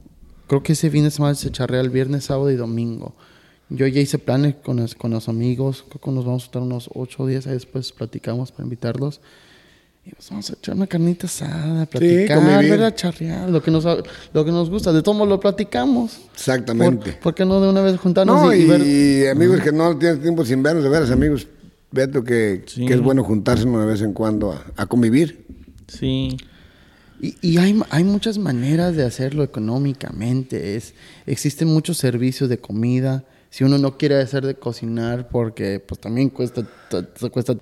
creo 0.46 0.62
que 0.62 0.74
ese 0.74 0.90
fin 0.90 1.04
de 1.04 1.10
semana 1.10 1.34
se 1.34 1.50
charrea 1.50 1.80
el 1.80 1.88
viernes, 1.88 2.24
sábado 2.24 2.50
y 2.50 2.56
domingo. 2.56 3.14
Yo 3.70 3.86
ya 3.86 4.00
hice 4.00 4.18
planes 4.18 4.56
con 4.56 4.76
los, 4.76 4.94
con 4.94 5.12
los 5.12 5.28
amigos, 5.28 5.84
creo 5.88 6.00
que 6.00 6.10
nos 6.10 6.24
vamos 6.24 6.42
a 6.42 6.46
estar 6.46 6.60
unos 6.60 6.90
8 6.92 7.26
días, 7.26 7.44
después 7.44 7.92
platicamos 7.92 8.52
para 8.52 8.64
invitarlos. 8.64 9.20
Y 10.04 10.10
pues 10.14 10.30
vamos 10.30 10.48
a 10.50 10.54
echar 10.54 10.74
una 10.74 10.86
carnita 10.86 11.26
asada, 11.26 11.84
platicar, 11.86 12.42
ver 12.62 12.82
a 12.82 12.94
charrear, 12.94 13.50
lo 13.50 13.62
que, 13.62 13.70
nos, 13.70 13.84
lo 13.84 14.44
que 14.44 14.50
nos 14.50 14.70
gusta. 14.70 14.92
De 14.92 15.02
todos 15.02 15.28
lo 15.28 15.38
platicamos. 15.38 16.20
Exactamente. 16.32 17.12
¿Por, 17.22 17.34
qué 17.34 17.44
no 17.44 17.60
de 17.60 17.68
una 17.68 17.82
vez 17.82 17.98
juntarnos 17.98 18.42
no, 18.42 18.54
y, 18.54 18.62
y, 18.62 19.26
amigos 19.26 19.60
que 19.60 19.72
no 19.72 19.96
tienen 19.98 20.22
tiempo 20.22 20.44
sin 20.44 20.62
vernos, 20.62 20.82
de 20.82 20.88
veras, 20.90 21.10
amigos, 21.10 21.46
Beto, 21.90 22.24
que, 22.24 22.64
que 22.66 22.94
es 22.94 23.00
bueno 23.00 23.24
juntarse 23.24 23.64
una 23.64 23.84
vez 23.84 24.00
en 24.00 24.14
cuando 24.14 24.52
a, 24.52 24.64
a 24.76 24.86
convivir. 24.86 25.44
Sí. 25.88 26.38
Y, 27.20 27.36
y, 27.42 27.58
hay, 27.58 27.78
hay 27.90 28.04
muchas 28.04 28.38
maneras 28.38 28.96
de 28.96 29.04
hacerlo 29.04 29.42
económicamente. 29.42 30.76
Es, 30.76 30.94
existen 31.26 31.68
muchos 31.68 31.98
servicios 31.98 32.48
de 32.48 32.58
comida 32.58 33.24
si 33.50 33.64
uno 33.64 33.78
no 33.78 33.98
quiere 33.98 34.20
hacer 34.20 34.46
de 34.46 34.54
cocinar 34.54 35.28
porque 35.28 35.80
pues 35.80 36.00
también 36.00 36.30
cuesta, 36.30 36.62
cuesta. 37.32 37.56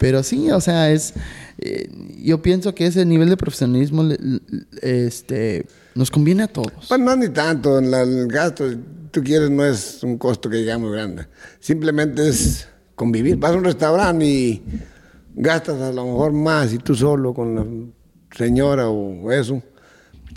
Pero 0.00 0.22
sí, 0.24 0.50
o 0.50 0.60
sea, 0.60 0.90
es, 0.90 1.14
eh, 1.58 1.88
yo 2.20 2.42
pienso 2.42 2.74
que 2.74 2.86
ese 2.86 3.04
nivel 3.04 3.28
de 3.28 3.36
profesionalismo 3.36 4.08
este, 4.82 5.64
nos 5.94 6.10
conviene 6.10 6.42
a 6.42 6.48
todos. 6.48 6.86
Pues 6.88 7.00
no 7.00 7.14
ni 7.14 7.28
tanto, 7.28 7.78
en 7.78 7.94
el 7.94 8.26
gasto, 8.26 8.64
tú 9.12 9.22
quieres, 9.22 9.48
no 9.48 9.64
es 9.64 10.02
un 10.02 10.18
costo 10.18 10.50
que 10.50 10.56
digamos 10.56 10.92
grande, 10.92 11.28
simplemente 11.60 12.28
es 12.28 12.66
convivir, 12.96 13.36
vas 13.36 13.52
a 13.52 13.56
un 13.56 13.64
restaurante 13.64 14.24
y 14.24 14.64
gastas 15.36 15.80
a 15.80 15.92
lo 15.92 16.04
mejor 16.04 16.32
más 16.32 16.72
y 16.72 16.78
tú 16.78 16.96
solo 16.96 17.32
con 17.32 17.54
la 17.54 17.64
señora 18.36 18.88
o 18.88 19.30
eso 19.30 19.62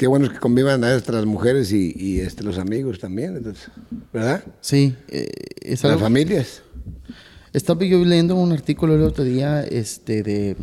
qué 0.01 0.07
bueno 0.07 0.25
es 0.25 0.31
que 0.31 0.39
convivan 0.39 0.83
a 0.83 0.95
estas 0.95 1.27
mujeres 1.27 1.71
y, 1.71 1.93
y 1.95 2.21
este, 2.21 2.43
los 2.43 2.57
amigos 2.57 2.97
también, 2.97 3.37
entonces, 3.37 3.69
¿verdad? 4.11 4.43
Sí. 4.59 4.95
Eh, 5.09 5.29
Las 5.83 5.99
familias. 5.99 6.63
Estaba 7.53 7.85
yo 7.85 8.03
leyendo 8.03 8.35
un 8.35 8.51
artículo 8.51 8.95
el 8.95 9.03
otro 9.03 9.23
día 9.23 9.63
este, 9.63 10.23
de 10.23 10.57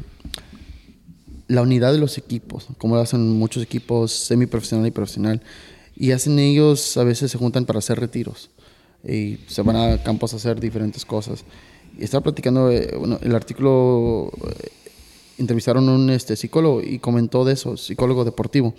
la 1.46 1.62
unidad 1.62 1.92
de 1.92 1.98
los 1.98 2.18
equipos, 2.18 2.66
como 2.78 2.96
lo 2.96 3.00
hacen 3.00 3.38
muchos 3.38 3.62
equipos 3.62 4.10
semiprofesional 4.10 4.88
y 4.88 4.90
profesional. 4.90 5.40
Y 5.94 6.10
hacen 6.10 6.36
ellos, 6.40 6.96
a 6.96 7.04
veces 7.04 7.30
se 7.30 7.38
juntan 7.38 7.64
para 7.64 7.78
hacer 7.78 8.00
retiros 8.00 8.50
y 9.06 9.38
se 9.46 9.62
van 9.62 9.76
a 9.76 10.02
campos 10.02 10.32
a 10.32 10.38
hacer 10.38 10.58
diferentes 10.58 11.04
cosas. 11.04 11.44
Y 11.96 12.02
estaba 12.02 12.24
platicando, 12.24 12.72
eh, 12.72 12.92
bueno, 12.98 13.20
el 13.22 13.36
artículo, 13.36 14.32
eh, 14.48 14.68
entrevistaron 15.38 15.88
a 15.88 15.94
un 15.94 16.10
este, 16.10 16.34
psicólogo 16.34 16.82
y 16.82 16.98
comentó 16.98 17.44
de 17.44 17.52
eso, 17.52 17.76
psicólogo 17.76 18.24
deportivo 18.24 18.74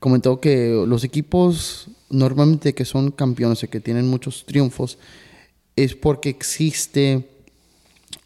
comentó 0.00 0.40
que 0.40 0.84
los 0.86 1.04
equipos 1.04 1.88
normalmente 2.08 2.74
que 2.74 2.84
son 2.84 3.12
campeones 3.12 3.62
y 3.62 3.68
que 3.68 3.80
tienen 3.80 4.08
muchos 4.08 4.44
triunfos 4.44 4.98
es 5.76 5.94
porque 5.94 6.28
existe 6.28 7.28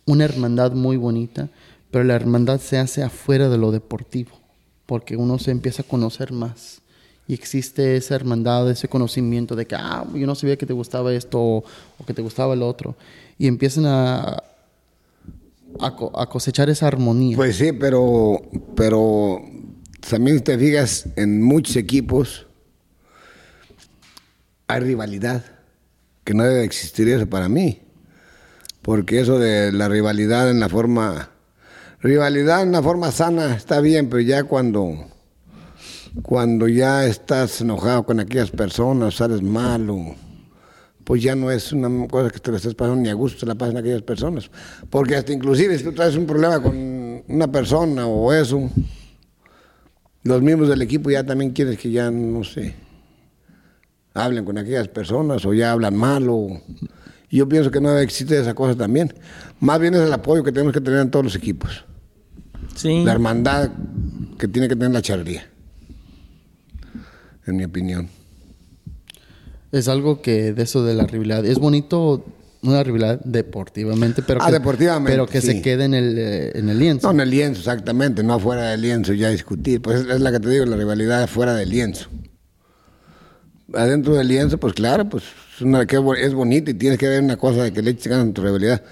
una 0.07 0.25
hermandad 0.25 0.72
muy 0.72 0.97
bonita, 0.97 1.51
pero 1.91 2.05
la 2.05 2.14
hermandad 2.14 2.61
se 2.61 2.79
hace 2.79 3.03
afuera 3.03 3.49
de 3.49 3.59
lo 3.59 3.70
deportivo, 3.70 4.31
porque 4.87 5.16
uno 5.16 5.39
se 5.39 5.51
empieza 5.51 5.83
a 5.83 5.87
conocer 5.87 6.33
más. 6.33 6.81
Y 7.27 7.35
existe 7.35 7.97
esa 7.97 8.16
hermandad, 8.16 8.70
ese 8.70 8.89
conocimiento 8.89 9.57
de 9.57 9.66
que, 9.66 9.77
ah, 9.77 10.07
yo 10.14 10.27
no 10.27 10.35
sabía 10.35 10.57
que 10.57 10.66
te 10.66 10.72
gustaba 10.72 11.12
esto 11.14 11.41
o, 11.41 11.64
que 12.07 12.12
te 12.12 12.20
gustaba 12.20 12.55
el 12.55 12.62
otro. 12.62 12.97
Y 13.39 13.47
empiezan 13.47 13.87
a, 13.87 14.43
a, 15.81 16.27
cosechar 16.29 16.68
esa 16.68 16.87
armonía. 16.87 17.37
Pues 17.37 17.57
sí, 17.57 17.72
pero, 17.72 18.43
pero 18.75 19.43
también 20.09 20.41
te 20.43 20.59
fijas, 20.59 21.07
en 21.17 21.43
muchos 21.43 21.77
equipos 21.77 22.47
hay 24.67 24.81
rivalidad, 24.81 25.45
que 26.25 26.35
no 26.35 26.45
debe 26.45 26.65
existir 26.65 27.09
eso 27.09 27.27
para 27.27 27.49
mí. 27.49 27.81
Porque 28.83 29.21
eso 29.21 29.39
de 29.39 29.73
la 29.73 29.89
rivalidad 29.89 30.51
en 30.51 30.61
la 30.61 30.69
forma... 30.69 31.31
Rivalidad 32.01 32.63
en 32.63 32.73
la 32.73 32.83
forma 32.83 33.11
sana 33.11 33.55
está 33.57 33.81
bien, 33.81 34.11
pero 34.11 34.21
ya 34.21 34.45
cuando, 34.45 35.07
cuando 36.23 36.69
ya 36.69 37.07
estás 37.07 37.63
enojado 37.63 38.05
con 38.05 38.21
aquellas 38.21 38.51
personas, 38.51 39.15
sales 39.15 39.41
malo, 39.41 40.15
pues 41.05 41.23
ya 41.23 41.35
no 41.35 41.51
es 41.51 41.73
una 41.73 42.07
cosa 42.09 42.29
que 42.29 42.41
te 42.41 42.51
la 42.51 42.59
estés 42.59 42.75
pasando 42.75 43.01
ni 43.01 43.09
a 43.09 43.15
gusto, 43.15 43.41
te 43.41 43.47
la 43.47 43.55
pasan 43.55 43.79
aquellas 43.79 44.03
personas. 44.03 44.51
Porque 44.91 45.17
hasta 45.17 45.33
inclusive 45.33 45.79
si 45.79 45.85
tú 45.85 45.93
traes 45.93 46.17
un 46.17 46.27
problema 46.27 46.63
con 46.63 47.23
una 47.27 47.51
persona 47.51 48.07
o 48.07 48.31
eso, 48.35 48.71
los 50.25 50.43
miembros 50.43 50.68
del 50.68 50.83
equipo 50.83 51.11
ya 51.11 51.25
también 51.25 51.53
quieren 51.53 51.77
que 51.77 51.91
ya, 51.91 52.11
no 52.11 52.43
sé, 52.45 52.75
hablen 54.14 54.45
con 54.45 54.59
aquellas 54.59 54.89
personas 54.89 55.45
o 55.45 55.53
ya 55.55 55.72
hablan 55.72 55.95
mal 55.97 56.27
o... 56.29 56.61
Yo 57.31 57.49
pienso 57.49 57.70
que 57.72 57.81
no 57.81 57.99
existe 57.99 58.39
esa 58.39 58.55
cosa 58.55 58.77
también. 58.77 59.12
Más 59.59 59.81
bien 59.81 59.93
es 59.95 60.01
el 60.01 60.12
apoyo 60.12 60.45
que 60.45 60.53
tenemos 60.53 60.72
que 60.72 60.81
tener 60.81 61.01
en 61.01 61.11
todos 61.11 61.25
los 61.25 61.35
equipos. 61.35 61.85
Sí. 62.77 63.03
La 63.05 63.11
hermandad 63.11 63.70
que 64.39 64.47
tiene 64.47 64.68
que 64.68 64.77
tener 64.77 64.93
la 64.93 65.03
charrería. 65.03 65.45
En 67.45 67.57
mi 67.57 67.64
opinión. 67.64 68.09
Es 69.72 69.89
algo 69.89 70.22
que 70.22 70.53
de 70.53 70.62
eso 70.62 70.85
de 70.85 70.95
la 70.95 71.07
rivalidad. 71.07 71.45
Es 71.45 71.59
bonito 71.59 72.25
una 72.65 72.83
rivalidad 72.83 73.21
deportivamente, 73.25 74.23
pero 74.23 74.41
ah, 74.43 74.51
deportivamente, 74.51 75.12
pero 75.12 75.27
que 75.27 75.41
se 75.41 75.61
quede 75.61 75.85
en 75.85 75.95
el, 75.95 76.19
eh, 76.19 76.53
en 76.55 76.69
el 76.69 76.79
lienzo. 76.79 77.07
No, 77.07 77.12
en 77.12 77.21
el 77.21 77.31
lienzo, 77.31 77.61
exactamente, 77.61 78.23
no 78.23 78.35
afuera 78.35 78.71
del 78.71 78.81
lienzo 78.81 79.12
ya 79.12 79.29
discutir. 79.29 79.83
Pues 79.83 80.01
es, 80.01 80.21
la 80.21 80.33
que 80.33 80.41
te 80.41 80.49
digo, 80.49 80.65
la 80.65 80.77
rivalidad 80.77 81.29
fuera 81.29 81.55
del 81.55 81.69
lienzo. 81.69 82.09
Adentro 83.75 84.15
del 84.15 84.29
lienzo, 84.29 84.59
pues 84.59 84.73
claro, 84.73 85.09
pues 85.09 85.25
es, 85.57 85.62
una, 85.62 85.87
que 85.87 85.97
es 86.19 86.35
bonito 86.35 86.71
y 86.71 86.75
tienes 86.75 86.99
que 86.99 87.09
ver 87.09 87.23
una 87.23 87.37
cosa 87.37 87.65
de 87.65 87.73
que 87.73 87.83
le 87.83 87.91
eches 87.91 88.09
ganas 88.09 88.27
en 88.27 88.33
tu 88.35 88.43
rivalidad, 88.43 88.83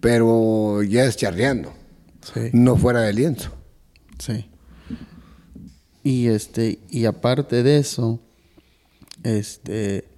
pero 0.00 0.82
ya 0.82 1.04
es 1.04 1.16
charreando, 1.16 1.72
no 2.52 2.76
fuera 2.76 3.02
del 3.02 3.16
lienzo. 3.16 3.50
Sí. 4.18 4.48
Y 6.02 6.26
este, 6.26 6.80
y 6.90 7.04
aparte 7.04 7.62
de 7.62 7.78
eso, 7.78 8.20
este 9.22 10.08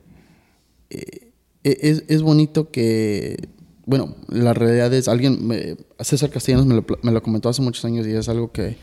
eh, 0.88 1.23
es, 1.64 2.04
es, 2.08 2.22
bonito 2.22 2.70
que, 2.70 3.48
bueno, 3.86 4.14
la 4.28 4.54
realidad 4.54 4.92
es, 4.94 5.08
alguien, 5.08 5.46
me, 5.46 5.76
César 6.00 6.30
Castellanos 6.30 6.66
me 6.66 6.74
lo, 6.74 6.84
me 7.02 7.12
lo, 7.12 7.22
comentó 7.22 7.48
hace 7.48 7.62
muchos 7.62 7.84
años 7.84 8.06
y 8.06 8.12
es 8.12 8.28
algo 8.28 8.52
que 8.52 8.76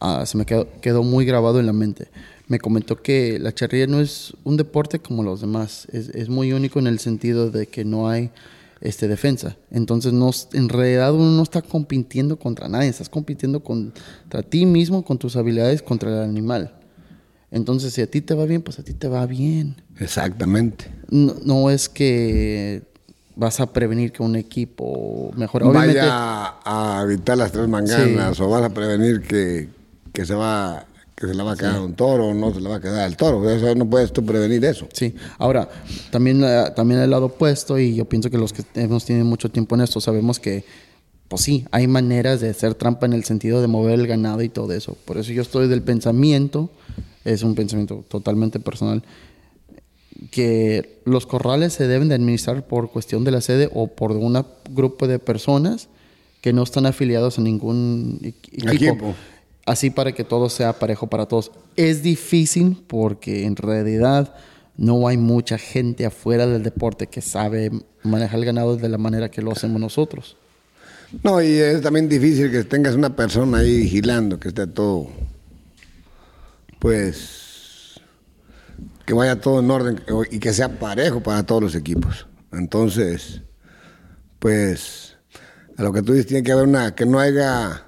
ah, 0.00 0.24
se 0.26 0.36
me 0.38 0.46
quedó, 0.46 0.68
quedó, 0.80 1.02
muy 1.02 1.24
grabado 1.24 1.58
en 1.58 1.66
la 1.66 1.72
mente. 1.72 2.08
Me 2.46 2.58
comentó 2.58 3.02
que 3.02 3.38
la 3.38 3.54
charrería 3.54 3.86
no 3.86 4.00
es 4.00 4.34
un 4.44 4.56
deporte 4.56 5.00
como 5.00 5.22
los 5.22 5.40
demás, 5.40 5.86
es, 5.92 6.10
es 6.10 6.28
muy 6.28 6.52
único 6.52 6.78
en 6.78 6.86
el 6.86 6.98
sentido 6.98 7.50
de 7.50 7.66
que 7.66 7.84
no 7.84 8.08
hay 8.08 8.30
este, 8.80 9.08
defensa. 9.08 9.56
Entonces, 9.70 10.12
no, 10.12 10.30
en 10.52 10.68
realidad 10.68 11.12
uno 11.12 11.30
no 11.30 11.42
está 11.42 11.62
compitiendo 11.62 12.38
contra 12.38 12.68
nadie, 12.68 12.88
estás 12.88 13.08
compitiendo 13.08 13.60
contra 13.60 14.42
ti 14.42 14.66
mismo, 14.66 15.04
con 15.04 15.18
tus 15.18 15.36
habilidades, 15.36 15.82
contra 15.82 16.10
el 16.10 16.28
animal. 16.28 16.77
Entonces, 17.50 17.94
si 17.94 18.02
a 18.02 18.06
ti 18.06 18.20
te 18.20 18.34
va 18.34 18.44
bien, 18.44 18.62
pues 18.62 18.78
a 18.78 18.82
ti 18.82 18.92
te 18.92 19.08
va 19.08 19.24
bien. 19.26 19.76
Exactamente. 19.98 20.90
No, 21.10 21.70
es 21.70 21.88
que 21.88 22.82
vas 23.36 23.60
a 23.60 23.72
prevenir 23.72 24.12
que 24.12 24.22
un 24.22 24.36
equipo 24.36 25.30
mejore. 25.34 25.64
Vaya 25.66 26.56
a, 26.64 27.00
evitar 27.04 27.38
las 27.38 27.52
tres 27.52 27.68
manganas 27.68 28.38
o 28.40 28.48
vas 28.50 28.62
a 28.62 28.68
prevenir 28.68 29.22
que, 29.22 29.68
se 30.26 30.34
va 30.34 30.84
que 31.14 31.26
se 31.26 31.34
le 31.34 31.42
va 31.42 31.52
a 31.52 31.56
quedar 31.56 31.80
un 31.80 31.94
toro 31.94 32.28
o 32.28 32.34
no 32.34 32.52
se 32.52 32.60
le 32.60 32.68
va 32.68 32.76
a 32.76 32.80
quedar 32.80 33.08
el 33.08 33.16
toro. 33.16 33.48
Eso 33.48 33.74
no 33.74 33.88
puedes 33.88 34.12
tú 34.12 34.24
prevenir 34.24 34.64
eso. 34.64 34.86
Sí. 34.92 35.14
Ahora, 35.38 35.68
también, 36.10 36.42
eh, 36.44 36.64
también 36.76 37.00
el 37.00 37.10
lado 37.10 37.26
opuesto, 37.26 37.78
y 37.78 37.94
yo 37.94 38.04
pienso 38.04 38.28
que 38.28 38.38
los 38.38 38.52
que 38.52 38.62
hemos 38.74 39.06
tenido 39.06 39.24
mucho 39.24 39.50
tiempo 39.50 39.74
en 39.74 39.80
esto 39.80 40.00
sabemos 40.00 40.38
que, 40.38 40.64
pues 41.28 41.42
sí, 41.42 41.64
hay 41.70 41.86
maneras 41.88 42.40
de 42.40 42.50
hacer 42.50 42.74
trampa 42.74 43.06
en 43.06 43.14
el 43.14 43.24
sentido 43.24 43.62
de 43.62 43.68
mover 43.68 43.98
el 43.98 44.06
ganado 44.06 44.42
y 44.42 44.48
todo 44.48 44.72
eso. 44.74 44.96
Por 45.06 45.16
eso 45.16 45.32
yo 45.32 45.42
estoy 45.42 45.66
del 45.66 45.82
pensamiento 45.82 46.70
es 47.24 47.42
un 47.42 47.54
pensamiento 47.54 48.04
totalmente 48.08 48.60
personal, 48.60 49.02
que 50.30 51.00
los 51.04 51.26
corrales 51.26 51.72
se 51.72 51.86
deben 51.86 52.08
de 52.08 52.14
administrar 52.14 52.66
por 52.66 52.90
cuestión 52.90 53.24
de 53.24 53.30
la 53.30 53.40
sede 53.40 53.70
o 53.72 53.88
por 53.88 54.12
un 54.12 54.44
grupo 54.70 55.06
de 55.06 55.18
personas 55.18 55.88
que 56.40 56.52
no 56.52 56.62
están 56.62 56.86
afiliados 56.86 57.38
a 57.38 57.42
ningún 57.42 58.18
equipo. 58.22 59.14
Así 59.66 59.90
para 59.90 60.12
que 60.12 60.24
todo 60.24 60.48
sea 60.48 60.78
parejo 60.78 61.08
para 61.08 61.26
todos. 61.26 61.52
Es 61.76 62.02
difícil 62.02 62.82
porque 62.86 63.44
en 63.44 63.54
realidad 63.54 64.34
no 64.76 65.08
hay 65.08 65.18
mucha 65.18 65.58
gente 65.58 66.06
afuera 66.06 66.46
del 66.46 66.62
deporte 66.62 67.08
que 67.08 67.20
sabe 67.20 67.70
manejar 68.02 68.38
el 68.38 68.46
ganado 68.46 68.76
de 68.76 68.88
la 68.88 68.96
manera 68.96 69.30
que 69.30 69.42
lo 69.42 69.52
hacemos 69.52 69.80
nosotros. 69.80 70.36
No, 71.22 71.42
y 71.42 71.48
es 71.48 71.82
también 71.82 72.08
difícil 72.08 72.50
que 72.50 72.64
tengas 72.64 72.94
una 72.94 73.14
persona 73.14 73.58
ahí 73.58 73.78
vigilando, 73.78 74.38
que 74.38 74.48
esté 74.48 74.66
todo 74.66 75.08
pues 76.78 78.00
que 79.04 79.14
vaya 79.14 79.40
todo 79.40 79.60
en 79.60 79.70
orden 79.70 80.02
y 80.30 80.38
que 80.38 80.52
sea 80.52 80.78
parejo 80.78 81.22
para 81.22 81.42
todos 81.44 81.62
los 81.62 81.74
equipos. 81.74 82.26
Entonces, 82.52 83.42
pues 84.38 85.16
a 85.76 85.82
lo 85.82 85.92
que 85.92 86.02
tú 86.02 86.12
dices 86.12 86.26
tiene 86.26 86.42
que 86.42 86.52
haber 86.52 86.68
una 86.68 86.94
que 86.94 87.06
no 87.06 87.18
haya 87.18 87.84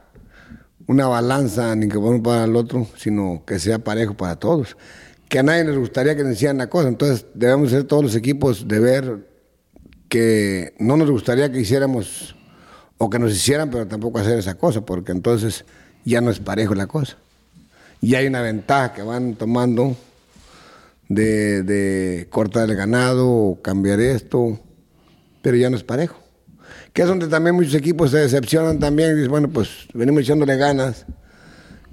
una 0.87 1.07
balanza 1.07 1.77
ni 1.77 1.89
que 1.89 1.99
uno 1.99 2.23
para 2.23 2.45
el 2.45 2.57
otro, 2.57 2.87
sino 2.97 3.45
que 3.47 3.59
sea 3.59 3.79
parejo 3.79 4.17
para 4.17 4.37
todos. 4.37 4.77
Que 5.29 5.39
a 5.39 5.43
nadie 5.43 5.65
les 5.65 5.79
gustaría 5.79 6.17
que 6.17 6.25
nos 6.25 6.33
hicieran 6.33 6.59
la 6.59 6.69
cosa, 6.69 6.89
entonces 6.89 7.27
debemos 7.35 7.71
ser 7.71 7.85
todos 7.85 8.03
los 8.03 8.17
equipos 8.17 8.67
de 8.67 8.81
ver 8.81 9.31
que 10.09 10.75
no 10.79 10.97
nos 10.97 11.11
gustaría 11.11 11.53
que 11.53 11.61
hiciéramos 11.61 12.35
o 12.99 13.09
que 13.09 13.19
nos 13.21 13.33
hicieran, 13.33 13.71
pero 13.71 13.87
tampoco 13.87 14.19
hacer 14.19 14.39
esa 14.39 14.57
cosa, 14.57 14.81
porque 14.81 15.13
entonces 15.13 15.65
ya 16.05 16.21
no 16.21 16.31
es 16.31 16.41
parejo 16.41 16.75
la 16.75 16.89
cosa 16.89 17.17
y 18.01 18.15
hay 18.15 18.27
una 18.27 18.41
ventaja 18.41 18.93
que 18.95 19.03
van 19.03 19.35
tomando 19.35 19.97
de, 21.09 22.27
cortar 22.31 22.71
el 22.71 22.77
ganado 22.77 23.29
o 23.29 23.63
cambiar 23.63 24.01
esto, 24.01 24.59
pero 25.43 25.57
ya 25.57 25.69
no 25.71 25.77
es 25.77 25.85
parejo. 25.85 26.17
Que 26.93 27.03
es 27.03 27.09
donde 27.09 27.29
también 27.29 27.55
muchos 27.55 27.75
equipos 27.75 28.11
se 28.11 28.19
decepcionan 28.19 28.79
también 28.79 29.13
y 29.13 29.15
dicen, 29.15 29.31
bueno, 29.31 29.49
pues 29.49 29.89
venimos 29.93 30.23
echándole 30.23 30.57
ganas, 30.57 31.07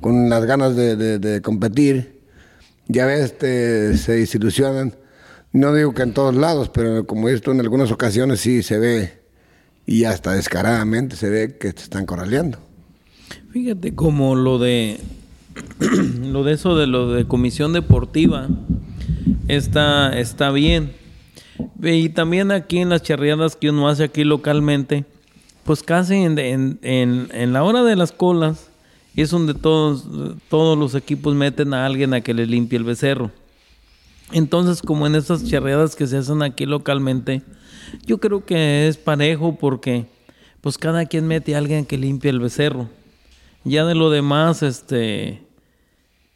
con 0.01 0.29
las 0.29 0.45
ganas 0.45 0.75
de, 0.75 1.41
competir, 1.43 2.21
ya 2.87 3.05
ves, 3.05 3.25
este, 3.25 3.97
se 3.97 4.13
desilusionan. 4.13 4.95
No 5.51 5.73
digo 5.73 5.93
que 5.93 6.03
en 6.03 6.13
todos 6.13 6.35
lados, 6.35 6.69
pero 6.69 7.05
como 7.05 7.29
esto 7.29 7.51
en 7.51 7.59
algunas 7.59 7.91
ocasiones 7.91 8.39
sí 8.39 8.63
se 8.63 8.77
ve, 8.77 9.21
y 9.85 10.03
hasta 10.03 10.33
descaradamente 10.33 11.15
se 11.15 11.29
ve 11.29 11.57
que 11.57 11.73
te 11.73 11.81
están 11.81 12.05
corraleando. 12.05 12.59
Fíjate 13.51 13.95
como 13.95 14.35
lo 14.35 14.59
de 14.59 14.99
lo 16.21 16.43
de 16.43 16.53
eso 16.53 16.75
de 16.75 16.87
lo 16.87 17.11
de 17.11 17.25
comisión 17.25 17.73
deportiva 17.73 18.47
está, 19.47 20.17
está 20.17 20.51
bien. 20.51 20.93
Y 21.81 22.09
también 22.09 22.51
aquí 22.51 22.79
en 22.79 22.89
las 22.89 23.03
charreadas 23.03 23.55
que 23.55 23.69
uno 23.69 23.87
hace 23.87 24.03
aquí 24.03 24.23
localmente, 24.23 25.05
pues 25.63 25.83
casi 25.83 26.15
en, 26.15 26.37
en, 26.39 26.79
en, 26.81 27.53
la 27.53 27.63
hora 27.63 27.83
de 27.83 27.95
las 27.95 28.11
colas 28.11 28.69
es 29.15 29.31
donde 29.31 29.53
todos, 29.53 30.05
todos 30.49 30.77
los 30.77 30.95
equipos 30.95 31.35
meten 31.35 31.73
a 31.73 31.85
alguien 31.85 32.13
a 32.13 32.21
que 32.21 32.33
le 32.33 32.45
limpie 32.45 32.77
el 32.77 32.83
becerro. 32.83 33.31
Entonces, 34.31 34.81
como 34.81 35.07
en 35.07 35.15
estas 35.15 35.45
charreadas 35.45 35.95
que 35.95 36.05
se 36.05 36.17
hacen 36.17 36.41
aquí 36.41 36.65
localmente, 36.65 37.41
yo 38.05 38.19
creo 38.19 38.45
que 38.45 38.87
es 38.87 38.97
parejo 38.97 39.57
porque 39.57 40.05
pues 40.61 40.77
cada 40.77 41.05
quien 41.05 41.27
mete 41.27 41.55
a 41.55 41.59
alguien 41.59 41.85
que 41.85 41.97
limpie 41.97 42.29
el 42.29 42.39
becerro. 42.39 42.89
Ya 43.63 43.85
de 43.85 43.95
lo 43.95 44.09
demás, 44.09 44.63
este, 44.63 45.46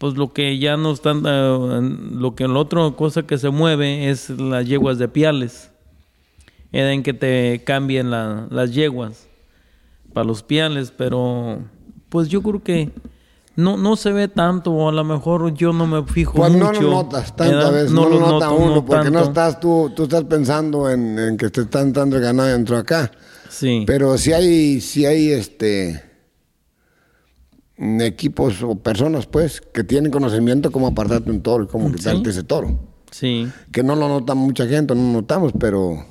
pues 0.01 0.15
lo 0.17 0.33
que 0.33 0.57
ya 0.57 0.77
no 0.77 0.93
están, 0.93 1.21
eh, 1.27 1.97
lo 2.11 2.33
que 2.33 2.47
la 2.47 2.57
otra 2.57 2.89
cosa 2.97 3.21
que 3.21 3.37
se 3.37 3.51
mueve 3.51 4.09
es 4.09 4.31
las 4.31 4.65
yeguas 4.65 4.97
de 4.97 5.07
piales, 5.07 5.69
en 6.71 7.03
que 7.03 7.13
te 7.13 7.61
cambien 7.63 8.09
las 8.09 8.73
yeguas 8.73 9.27
para 10.11 10.25
los 10.25 10.41
piales, 10.41 10.91
pero 10.91 11.59
pues 12.09 12.29
yo 12.29 12.41
creo 12.41 12.63
que 12.63 12.89
no, 13.55 13.77
no 13.77 13.95
se 13.95 14.11
ve 14.11 14.27
tanto, 14.27 14.71
o 14.71 14.89
a 14.89 14.91
lo 14.91 15.03
mejor 15.03 15.53
yo 15.53 15.71
no 15.71 15.85
me 15.85 16.03
fijo 16.03 16.33
Pues 16.33 16.51
no 16.51 16.69
mucho. 16.69 16.81
lo 16.81 16.89
notas 16.89 17.35
tanto 17.35 17.53
¿verdad? 17.53 17.67
a 17.67 17.71
veces, 17.71 17.91
no, 17.91 18.09
lo 18.09 18.19
lo 18.19 18.19
nota 18.21 18.45
noto, 18.47 18.55
uno, 18.55 18.75
no 18.77 18.85
porque 18.85 19.11
no 19.11 19.19
tanto. 19.19 19.29
estás 19.29 19.59
tú, 19.59 19.91
tú 19.95 20.03
estás 20.05 20.23
pensando 20.23 20.89
en, 20.89 21.19
en 21.19 21.37
que 21.37 21.51
te 21.51 21.61
están 21.61 21.93
dando 21.93 22.15
el 22.15 22.23
ganado 22.23 22.49
dentro 22.49 22.73
de 22.77 22.81
acá. 22.81 23.11
Sí. 23.49 23.83
Pero 23.85 24.17
si 24.17 24.33
hay, 24.33 24.81
si 24.81 25.05
hay 25.05 25.29
este 25.31 26.10
equipos 28.01 28.61
o 28.63 28.75
personas 28.75 29.25
pues 29.25 29.59
que 29.61 29.83
tienen 29.83 30.11
conocimiento 30.11 30.71
cómo 30.71 30.87
apartarte 30.87 31.31
un 31.31 31.41
toro 31.41 31.63
y 31.63 31.67
cómo 31.67 31.89
Sí. 31.89 31.95
quitarte 31.95 32.29
ese 32.29 32.43
toro. 32.43 32.79
Sí. 33.11 33.47
Que 33.71 33.81
no 33.83 33.95
lo 33.95 34.07
nota 34.07 34.35
mucha 34.35 34.67
gente, 34.67 34.93
no 34.95 35.01
lo 35.01 35.13
notamos, 35.21 35.51
pero 35.59 36.05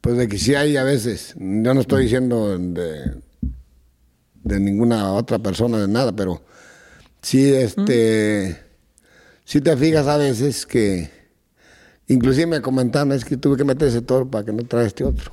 pues 0.00 0.16
de 0.16 0.28
que 0.28 0.38
sí 0.38 0.54
hay 0.54 0.76
a 0.76 0.84
veces. 0.84 1.34
Yo 1.38 1.74
no 1.74 1.80
estoy 1.80 2.04
diciendo 2.04 2.56
de, 2.58 3.14
de 4.44 4.60
ninguna 4.60 5.12
otra 5.14 5.38
persona 5.38 5.78
de 5.78 5.88
nada, 5.88 6.12
pero 6.14 6.42
sí 7.22 7.52
este 7.52 8.58
sí 9.44 9.60
te 9.62 9.76
fijas 9.76 10.06
a 10.06 10.16
veces 10.18 10.66
que 10.66 11.10
inclusive 12.06 12.46
me 12.46 12.60
comentaron 12.60 13.12
es 13.12 13.24
que 13.24 13.36
tuve 13.38 13.56
que 13.56 13.64
meter 13.64 13.88
ese 13.88 14.02
toro 14.02 14.30
para 14.30 14.44
que 14.44 14.52
no 14.52 14.62
trae 14.64 14.86
este 14.86 15.04
otro. 15.04 15.32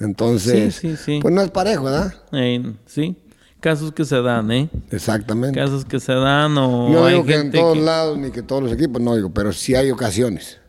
Entonces, 0.00 0.74
Sí, 0.74 0.90
sí, 0.90 0.96
sí. 0.96 1.18
pues 1.22 1.32
no 1.34 1.42
es 1.42 1.50
parejo, 1.50 1.84
¿verdad? 1.84 2.12
Eh, 2.32 2.74
sí. 2.86 3.16
Casos 3.62 3.92
que 3.92 4.04
se 4.04 4.20
dan, 4.20 4.50
¿eh? 4.50 4.68
Exactamente. 4.90 5.58
Casos 5.58 5.84
que 5.84 6.00
se 6.00 6.12
dan 6.12 6.58
o 6.58 6.90
No 6.90 7.04
hay 7.06 7.14
digo 7.14 7.24
que 7.26 7.34
en 7.36 7.50
todos 7.52 7.74
que- 7.78 7.80
lados 7.82 8.18
ni 8.18 8.30
que 8.30 8.42
todos 8.42 8.62
los 8.62 8.72
equipos, 8.72 9.00
no 9.00 9.14
digo, 9.14 9.30
pero 9.32 9.52
sí 9.52 9.74
hay 9.74 9.90
ocasiones 9.90 10.60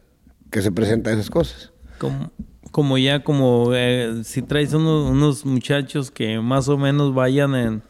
que 0.52 0.62
se 0.62 0.72
presentan 0.72 1.14
esas 1.16 1.30
cosas. 1.32 1.72
como, 1.98 2.32
como 2.72 2.98
ya 3.00 3.24
como 3.24 3.72
eh, 3.74 4.22
si 4.24 4.42
traes 4.44 4.74
unos, 4.74 5.10
unos 5.10 5.44
muchachos 5.46 6.12
que 6.12 6.40
más 6.40 6.70
o 6.70 6.78
menos 6.78 7.14
vayan 7.16 7.56
en 7.56 7.82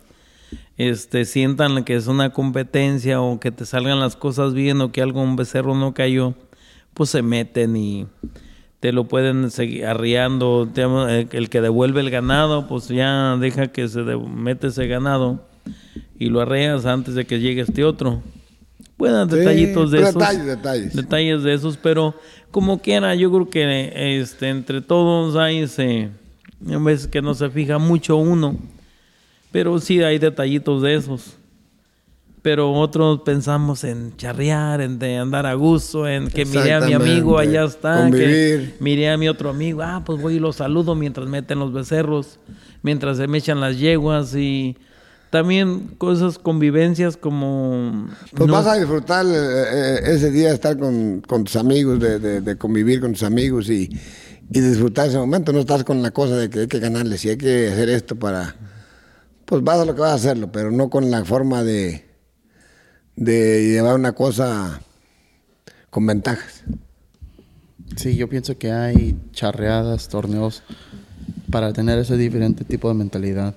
este 0.78 1.26
sientan 1.26 1.84
que 1.84 1.96
es 1.96 2.08
una 2.08 2.32
competencia 2.32 3.22
o 3.22 3.40
que 3.40 3.52
te 3.52 3.66
salgan 3.66 4.00
las 4.00 4.16
cosas 4.16 4.54
bien 4.54 4.80
o 4.82 4.92
que 4.92 5.02
algo 5.02 5.22
un 5.22 5.36
becerro 5.36 5.76
no 5.76 5.94
cayó 5.94 6.34
pues 6.94 7.10
se 7.12 7.22
meten 7.22 7.76
y 7.76 8.08
te 8.84 8.92
lo 8.92 9.06
pueden 9.06 9.50
seguir 9.50 9.86
arriando 9.86 10.70
eh, 11.08 11.26
el 11.32 11.50
que 11.50 11.62
devuelve 11.62 12.02
el 12.02 12.10
ganado 12.10 12.68
pues 12.68 12.90
ya 12.90 13.38
deja 13.38 13.68
que 13.68 13.88
se 13.88 14.02
mete 14.02 14.68
ese 14.68 14.88
ganado 14.88 15.48
y 16.20 16.26
lo 16.26 16.42
arreas 16.42 16.86
antes 16.86 17.16
de 17.16 17.24
que 17.24 17.40
llegue 17.40 17.62
este 17.62 17.86
otro 17.86 18.22
Buenos 18.98 19.32
Sí, 19.32 19.38
detallitos 19.38 19.90
de 19.90 20.02
esos 20.02 20.16
detalles, 20.16 20.94
detalles. 20.94 21.44
de 21.44 21.54
esos, 21.54 21.78
pero 21.78 22.14
como 22.52 22.82
quiera, 22.82 23.16
yo 23.16 23.32
creo 23.32 23.50
que 23.50 24.20
este 24.20 24.50
entre 24.50 24.82
todos 24.82 25.38
hay 25.38 25.60
ese 25.60 26.10
a 26.70 26.78
veces 26.78 27.08
que 27.08 27.22
no 27.22 27.34
se 27.36 27.50
fija 27.50 27.78
mucho 27.78 28.18
uno, 28.18 28.58
pero 29.54 29.80
sí 29.80 30.04
hay 30.04 30.20
detallitos 30.20 30.82
de 30.82 30.96
esos. 30.96 31.38
Pero 32.44 32.74
otros 32.74 33.22
pensamos 33.22 33.84
en 33.86 34.16
charrear, 34.18 34.82
en 34.82 35.00
de 35.00 35.18
andar 35.18 35.46
a 35.46 35.54
gusto, 35.54 36.08
en 36.08 36.28
que 36.28 36.44
miré 36.46 36.74
a 36.74 36.82
mi 36.82 36.92
amigo, 36.94 37.40
allá 37.40 37.64
está, 37.64 38.02
Convivir. 38.04 38.28
que 38.28 38.76
miré 38.82 39.10
a 39.10 39.18
mi 39.18 39.30
otro 39.30 39.50
amigo, 39.50 39.82
ah, 39.82 40.04
pues 40.06 40.22
voy 40.22 40.36
y 40.36 40.40
lo 40.40 40.52
saludo 40.54 40.94
mientras 40.94 41.26
meten 41.28 41.58
los 41.60 41.72
becerros, 41.72 42.40
mientras 42.82 43.16
se 43.16 43.28
me 43.28 43.38
echan 43.38 43.62
las 43.62 43.80
yeguas 43.80 44.36
y 44.36 44.76
también 45.30 45.96
cosas, 45.98 46.38
convivencias 46.38 47.16
como... 47.16 48.08
Pues 48.36 48.46
no- 48.48 48.54
vas 48.54 48.68
a 48.68 48.76
disfrutar 48.76 49.26
eh, 49.26 49.30
eh, 49.32 50.00
ese 50.04 50.30
día, 50.30 50.52
estar 50.54 50.78
con, 50.78 51.22
con 51.26 51.46
tus 51.46 51.56
amigos, 51.56 52.00
de, 52.02 52.20
de- 52.20 52.42
de 52.42 52.58
convivir 52.58 53.00
con 53.00 53.14
tus 53.14 53.24
amigos 53.24 53.70
y, 53.70 53.90
y 54.52 54.60
disfrutar 54.60 55.08
ese 55.08 55.18
momento. 55.18 55.54
No 55.54 55.60
estás 55.62 55.86
con 55.86 56.02
la 56.04 56.12
cosa 56.12 56.36
de 56.36 56.50
que 56.50 56.60
hay 56.60 56.68
que 56.68 56.80
ganarles 56.80 57.24
y 57.24 57.30
hay 57.30 57.38
que 57.38 57.70
hacer 57.70 57.88
esto 57.90 58.18
para... 58.18 58.54
Pues 59.46 59.64
vas 59.64 59.80
a 59.80 59.86
lo 59.86 59.96
que 59.96 60.02
vas 60.02 60.12
a 60.12 60.16
hacerlo, 60.16 60.52
pero 60.52 60.72
no 60.72 60.90
con 60.90 61.10
la 61.10 61.24
forma 61.26 61.64
de, 61.64 62.06
de 63.16 63.68
llevar 63.70 63.96
una 63.96 64.14
cosa 64.14 64.82
con 65.90 66.06
ventajas. 66.06 66.64
Sí, 67.96 68.16
yo 68.16 68.28
pienso 68.28 68.58
que 68.58 68.72
hay 68.72 69.16
charreadas, 69.32 70.08
torneos 70.10 70.64
para 71.52 71.72
tener 71.72 72.00
ese 72.00 72.18
diferente 72.18 72.64
tipo 72.64 72.88
de 72.88 72.96
mentalidad. 72.96 73.54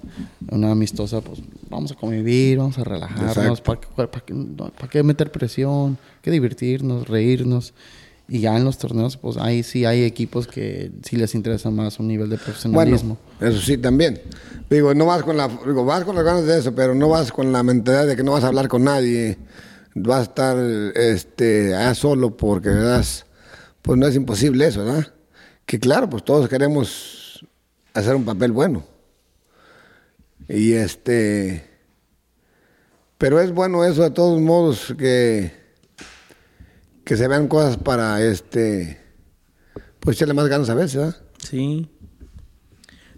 Una 0.50 0.70
amistosa, 0.70 1.22
pues 1.22 1.40
vamos 1.70 1.92
a 1.92 1.94
convivir, 1.94 2.58
vamos 2.58 2.78
a 2.78 2.84
relajarnos. 2.84 3.62
¿para 3.62 3.80
qué, 3.80 4.34
no, 4.34 4.68
¿para 4.68 4.88
qué 4.88 5.02
meter 5.02 5.32
presión? 5.32 5.96
que 6.20 6.30
divertirnos, 6.30 7.08
reírnos. 7.08 7.72
Y 8.28 8.40
ya 8.40 8.56
en 8.56 8.64
los 8.64 8.76
torneos, 8.78 9.16
pues 9.16 9.36
ahí 9.36 9.62
sí 9.62 9.84
hay 9.84 10.02
equipos 10.02 10.48
que 10.48 10.90
sí 11.02 11.16
les 11.16 11.34
interesa 11.36 11.70
más 11.70 12.00
un 12.00 12.08
nivel 12.08 12.28
de 12.28 12.38
profesionalismo. 12.38 13.18
Bueno, 13.38 13.54
eso 13.54 13.64
sí 13.64 13.78
también. 13.78 14.20
Digo, 14.68 14.94
no 14.94 15.06
vas 15.06 15.22
con 15.22 15.36
la, 15.36 15.46
digo, 15.46 15.84
vas 15.84 16.04
con 16.04 16.16
las 16.16 16.24
ganas 16.24 16.44
de 16.44 16.58
eso, 16.58 16.74
pero 16.74 16.94
no 16.94 17.08
vas 17.08 17.30
con 17.30 17.52
la 17.52 17.62
mentalidad 17.62 18.06
de 18.06 18.16
que 18.16 18.24
no 18.24 18.32
vas 18.32 18.42
a 18.42 18.48
hablar 18.48 18.66
con 18.66 18.82
nadie. 18.82 19.38
Vas 19.94 20.18
a 20.18 20.22
estar 20.22 20.56
este, 20.96 21.74
allá 21.76 21.94
solo 21.94 22.36
porque, 22.36 22.70
¿verdad? 22.70 23.04
Pues 23.82 23.98
no 23.98 24.06
es 24.08 24.16
imposible 24.16 24.66
eso, 24.66 24.84
¿verdad? 24.84 25.06
Que 25.64 25.78
claro, 25.78 26.10
pues 26.10 26.24
todos 26.24 26.48
queremos 26.48 27.46
hacer 27.94 28.16
un 28.16 28.24
papel 28.24 28.50
bueno. 28.50 28.84
Y 30.48 30.72
este. 30.72 31.64
Pero 33.18 33.40
es 33.40 33.52
bueno 33.52 33.84
eso 33.84 34.02
de 34.02 34.10
todos 34.10 34.40
modos 34.40 34.94
que, 34.98 35.65
que 37.06 37.16
se 37.16 37.28
vean 37.28 37.46
cosas 37.46 37.76
para 37.76 38.20
este. 38.20 39.00
Pues 40.00 40.16
echarle 40.16 40.34
más 40.34 40.48
ganas 40.48 40.68
a 40.68 40.74
veces, 40.74 40.96
¿verdad? 40.96 41.16
Sí. 41.38 41.88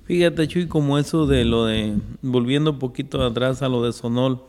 Fíjate, 0.04 0.46
Chuy, 0.46 0.68
como 0.68 0.98
eso 0.98 1.26
de 1.26 1.44
lo 1.46 1.64
de, 1.64 1.94
volviendo 2.20 2.72
un 2.72 2.78
poquito 2.78 3.24
atrás 3.24 3.62
a 3.62 3.68
lo 3.68 3.82
de 3.82 3.94
Sonol, 3.94 4.42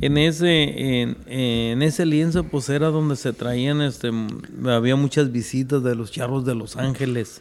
en 0.00 0.18
ese, 0.18 1.00
en, 1.00 1.16
en 1.26 1.82
ese 1.82 2.04
lienzo, 2.04 2.44
pues 2.44 2.68
era 2.68 2.88
donde 2.88 3.16
se 3.16 3.32
traían, 3.32 3.80
este, 3.80 4.10
había 4.66 4.96
muchas 4.96 5.32
visitas 5.32 5.82
de 5.82 5.94
los 5.94 6.12
charros 6.12 6.44
de 6.44 6.54
Los 6.54 6.76
Ángeles 6.76 7.40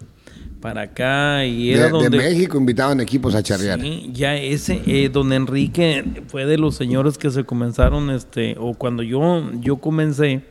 para 0.62 0.84
acá 0.84 1.46
y 1.46 1.72
era 1.72 1.90
de. 1.90 2.10
México 2.10 2.58
invitaban 2.58 3.00
equipos 3.02 3.36
a 3.36 3.44
charrear. 3.44 3.80
Sí, 3.80 4.10
ya 4.14 4.36
ese, 4.36 4.82
eh, 4.86 5.10
don 5.10 5.32
Enrique 5.34 6.24
fue 6.28 6.46
de 6.46 6.58
los 6.58 6.76
señores 6.76 7.18
que 7.18 7.30
se 7.30 7.44
comenzaron, 7.44 8.10
este, 8.10 8.56
o 8.58 8.74
cuando 8.74 9.04
yo, 9.04 9.52
yo 9.60 9.78
comencé, 9.78 10.44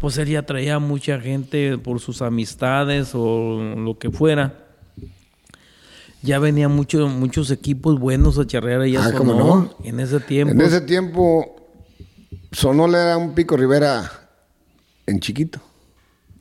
pues 0.00 0.16
él 0.18 0.28
ya 0.28 0.42
traía 0.44 0.78
mucha 0.78 1.20
gente 1.20 1.78
por 1.78 2.00
sus 2.00 2.22
amistades 2.22 3.10
o 3.14 3.74
lo 3.76 3.98
que 3.98 4.10
fuera. 4.10 4.58
Ya 6.22 6.38
venían 6.38 6.70
muchos 6.74 7.10
muchos 7.10 7.50
equipos 7.50 7.98
buenos 7.98 8.38
a 8.38 8.46
charrear 8.46 8.82
allá 8.82 9.00
Ah, 9.04 9.08
a 9.08 9.12
¿cómo 9.12 9.32
Sonora 9.32 9.54
no? 9.54 9.74
en 9.84 9.98
ese 10.00 10.20
tiempo. 10.20 10.52
En 10.54 10.60
ese 10.60 10.80
tiempo, 10.82 11.56
Sonol 12.52 12.94
era 12.94 13.16
un 13.16 13.34
pico 13.34 13.56
Rivera 13.56 14.08
en 15.06 15.18
chiquito. 15.18 15.60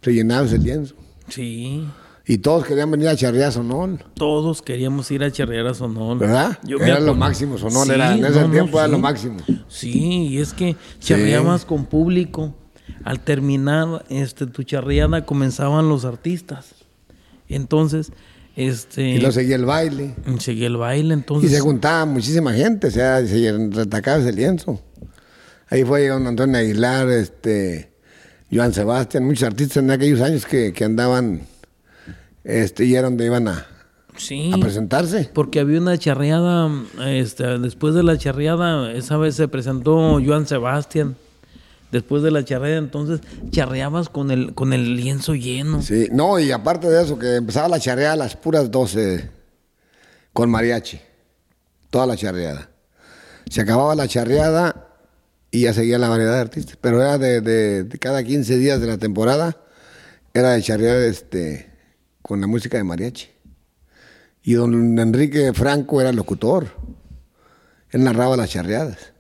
Se 0.04 0.14
llenaba 0.14 0.46
ese 0.46 0.60
lienzo. 0.60 0.96
Sí, 1.30 1.88
Y 2.28 2.38
todos 2.40 2.66
querían 2.66 2.92
venir 2.92 3.08
a 3.08 3.16
charrear 3.16 3.50
a 3.50 3.52
Sonol. 3.52 4.04
todos 4.14 4.62
queríamos 4.62 5.10
ir 5.10 5.24
a 5.24 5.32
charrear 5.32 5.66
a 5.68 5.74
Sonol. 5.74 6.20
¿Verdad? 6.20 6.60
Yo 6.64 6.78
era 6.78 7.00
lo 7.00 7.16
máximo, 7.16 7.58
Sonol 7.58 7.88
Sí, 7.88 7.92
era. 7.94 8.14
En 8.16 8.24
ese 8.26 8.42
no, 8.42 8.48
no, 8.48 8.54
tiempo 8.54 8.78
era 8.78 8.86
sí. 8.88 8.92
lo 8.92 9.00
máximo. 9.00 9.38
Sí, 9.68 10.28
y 10.28 10.38
es 10.38 10.54
que 10.54 10.76
charreabas 11.00 11.66
con 11.66 11.86
público. 11.86 12.54
Al 13.04 13.20
terminar 13.20 14.06
este, 14.10 14.48
tu 14.48 14.64
charreada 14.64 15.26
comenzaban 15.26 15.90
los 15.90 16.06
artistas. 16.06 16.76
Entonces, 17.50 18.12
este... 18.56 19.10
Y 19.10 19.20
lo 19.20 19.32
seguía 19.32 19.56
el 19.56 19.66
baile. 19.66 20.16
seguía 20.40 20.68
el 20.68 20.78
baile, 20.78 21.10
Y 21.10 21.14
entonces... 21.14 21.52
se 21.52 21.60
juntaba 21.60 22.06
muchísima 22.06 22.54
gente, 22.54 22.88
o 22.88 22.92
sea, 22.92 23.26
se 23.26 23.52
retacaba 23.72 24.20
ese 24.20 24.34
lienzo. 24.34 24.82
Ahí 25.70 25.84
fue 25.86 26.08
don 26.08 26.28
Antonio 26.28 26.58
Aguilar, 26.58 27.10
este, 27.10 27.94
Joan 28.52 28.74
Sebastián, 28.74 29.26
muchos 29.26 29.44
artistas 29.44 29.78
en 29.78 29.90
aquellos 29.92 30.20
años 30.20 30.46
que, 30.46 30.74
que 30.74 30.84
andaban, 30.84 31.42
este, 32.44 32.86
y 32.86 32.96
era 32.96 33.04
donde 33.04 33.26
iban 33.26 33.48
a, 33.48 33.66
sí, 34.18 34.52
a 34.54 34.58
presentarse. 34.58 35.30
porque 35.34 35.62
había 35.62 35.80
una 35.80 35.98
charreada, 35.98 36.70
este, 37.06 37.58
después 37.60 37.96
de 37.96 38.04
la 38.04 38.18
charreada, 38.18 38.92
esa 38.92 39.16
vez 39.16 39.36
se 39.36 39.48
presentó 39.48 40.20
Joan 40.24 40.46
Sebastián. 40.46 41.16
Después 41.92 42.24
de 42.24 42.32
la 42.32 42.46
charreada, 42.46 42.78
entonces 42.78 43.20
charreabas 43.50 44.08
con 44.10 44.32
el, 44.32 44.54
con 44.54 44.72
el 44.74 44.96
lienzo 44.96 45.36
lleno. 45.36 45.82
Sí, 45.82 46.08
no, 46.12 46.40
y 46.40 46.52
aparte 46.52 46.90
de 46.90 47.04
eso, 47.04 47.20
que 47.20 47.36
empezaba 47.36 47.68
la 47.68 47.80
charreada 47.80 48.14
a 48.14 48.18
las 48.18 48.36
puras 48.38 48.72
12 48.72 49.30
con 50.34 50.50
mariachi. 50.50 51.00
Toda 51.90 52.06
la 52.06 52.16
charreada. 52.16 52.70
Se 53.50 53.60
acababa 53.62 53.94
la 53.96 54.08
charreada 54.08 54.88
y 55.52 55.64
ya 55.64 55.74
seguía 55.74 55.98
la 55.98 56.08
variedad 56.08 56.36
de 56.36 56.40
artistas. 56.40 56.78
Pero 56.80 57.02
era 57.02 57.18
de, 57.18 57.42
de- 57.42 57.84
de 57.84 58.00
cada 58.00 58.24
15 58.24 58.58
días 58.58 58.80
de 58.80 58.88
la 58.88 58.98
temporada, 58.98 59.58
era 60.34 60.52
de 60.52 60.62
charrear 60.62 60.96
este, 60.98 61.70
con 62.22 62.40
la 62.40 62.48
música 62.48 62.78
de 62.78 62.86
mariachi. 62.86 63.28
Y 64.44 64.54
don 64.54 64.98
Enrique 64.98 65.52
Franco 65.54 66.00
era 66.00 66.14
locutor. 66.14 66.68
Él 67.90 68.06
narraba 68.06 68.38
las 68.38 68.50
charreadas. 68.50 69.11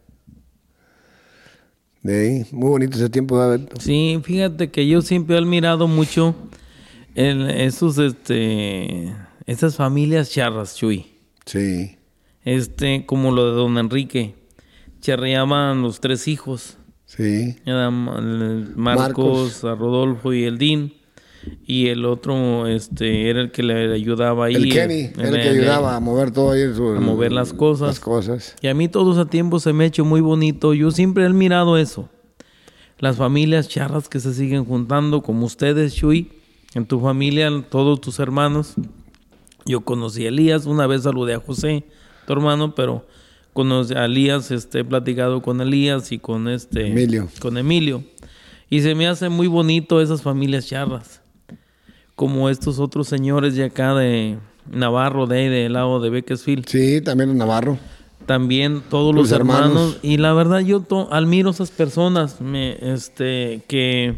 De 2.04 2.20
ahí, 2.20 2.45
muy 2.52 2.70
bonito 2.70 2.97
ese 2.97 3.10
tiempo, 3.10 3.38
¿verdad, 3.38 3.60
Beto? 3.60 3.80
Sí, 3.80 4.20
fíjate 4.24 4.72
que 4.72 4.88
yo 4.88 5.02
siempre 5.02 5.36
he 5.36 5.39
admirado 5.39 5.88
mucho 5.88 6.36
esos, 7.16 7.97
este, 7.99 9.14
esas 9.45 9.76
familias 9.76 10.32
charras, 10.32 10.76
Chuy. 10.76 11.06
Sí. 11.45 11.97
Este, 12.43 13.06
como 13.06 13.32
lo 13.32 13.45
de 13.47 13.52
don 13.52 13.78
Enrique. 13.78 14.36
charreaban 14.99 15.82
los 15.82 15.99
tres 15.99 16.28
hijos. 16.28 16.78
Sí. 17.06 17.56
Marcos, 17.66 18.76
Marcos. 18.76 19.64
a 19.64 19.76
Rodolfo 19.76 20.34
y 20.34 20.45
el 20.45 20.58
Dean. 20.58 20.93
Y 21.66 21.88
el 21.88 22.06
otro 22.06 22.68
este, 22.68 23.30
era 23.30 23.42
el 23.42 23.52
que 23.52 23.64
le 23.64 23.94
ayudaba 23.94 24.46
ahí. 24.46 24.56
El 24.56 24.72
Kenny, 24.72 25.10
era 25.18 25.30
el 25.30 25.42
que 25.42 25.50
ayudaba 25.50 25.96
a 25.96 26.00
mover 26.00 26.32
todo 26.32 26.52
ahí. 26.52 26.62
su- 26.76 26.89
a 26.89 27.00
mover 27.00 27.32
las 27.32 27.54
cosas. 27.54 27.88
Las 27.88 28.00
cosas. 28.00 28.56
Y 28.62 28.68
a 28.68 28.74
mí 28.74 28.88
todo 28.88 29.14
ese 29.20 29.30
tiempo 29.30 29.60
se 29.60 29.74
me 29.74 29.84
ha 29.86 29.88
hecho 29.88 30.06
muy 30.06 30.22
bonito. 30.22 30.74
Yo 30.74 30.92
siempre 30.92 31.26
he 31.26 31.30
mirado 31.30 31.78
eso. 31.78 32.10
Las 33.00 33.18
familias 33.18 33.68
charras 33.68 34.08
que 34.08 34.20
se 34.20 34.34
siguen 34.34 34.66
juntando, 34.66 35.24
como 35.24 35.46
ustedes, 35.48 35.96
Chuy, 35.96 36.32
en 36.76 36.86
tu 36.86 37.00
familia, 37.00 37.50
todos 37.70 38.00
tus 38.02 38.20
hermanos. 38.20 38.76
Yo 39.66 39.82
conocí 39.82 40.26
a 40.26 40.30
Elías, 40.30 40.66
una 40.68 40.86
vez 40.88 41.04
saludé 41.04 41.34
a 41.34 41.39
José, 41.39 41.84
tu 42.28 42.34
hermano, 42.34 42.76
pero 42.76 43.08
conocí 43.54 43.96
a 43.96 44.06
Elías, 44.06 44.52
este, 44.52 44.80
he 44.80 44.84
platicado 44.84 45.42
con 45.42 45.62
Elías 45.62 46.12
y 46.12 46.20
con 46.20 46.48
este 46.48 46.88
Emilio. 46.88 47.28
con 47.39 47.58
Emilio. 47.58 48.04
Y 48.70 48.82
se 48.82 48.94
me 48.96 49.08
hace 49.08 49.30
muy 49.30 49.48
bonito 49.48 50.00
esas 50.00 50.22
familias 50.22 50.68
charras. 50.68 51.20
Como 52.22 52.49
estos 52.49 52.78
otros 52.78 53.07
señores 53.07 53.55
de 53.55 53.63
acá 53.63 53.95
de 53.95 54.38
Navarro, 54.69 55.26
de 55.26 55.39
ahí, 55.39 55.49
del 55.49 55.74
lado 55.74 55.99
de 55.99 56.11
Beckesfield 56.11 56.67
Sí, 56.67 57.01
también 57.01 57.30
los 57.30 57.36
Navarro. 57.39 57.80
también 58.28 58.84
todos 58.91 59.15
los 59.15 59.32
hermanos. 59.32 59.65
hermanos. 59.69 59.97
y 60.03 60.17
la 60.17 60.32
verdad 60.34 60.59
yo 60.59 60.82
to- 60.82 61.11
admiro 61.11 61.49
esas 61.49 61.72
personas 61.72 62.39
me, 62.39 62.78
este 62.80 63.63
que 63.67 64.15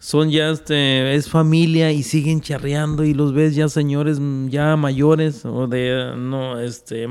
son 0.00 0.30
ya 0.30 0.50
este 0.50 1.14
es 1.14 1.28
familia 1.28 1.92
y 1.92 2.02
siguen 2.02 2.40
charreando 2.40 3.04
y 3.04 3.14
los 3.14 3.32
ves 3.32 3.54
ya 3.54 3.68
señores 3.68 4.18
ya 4.48 4.74
mayores 4.74 5.44
o 5.44 5.68
de 5.68 6.14
no 6.16 6.58
este 6.58 7.06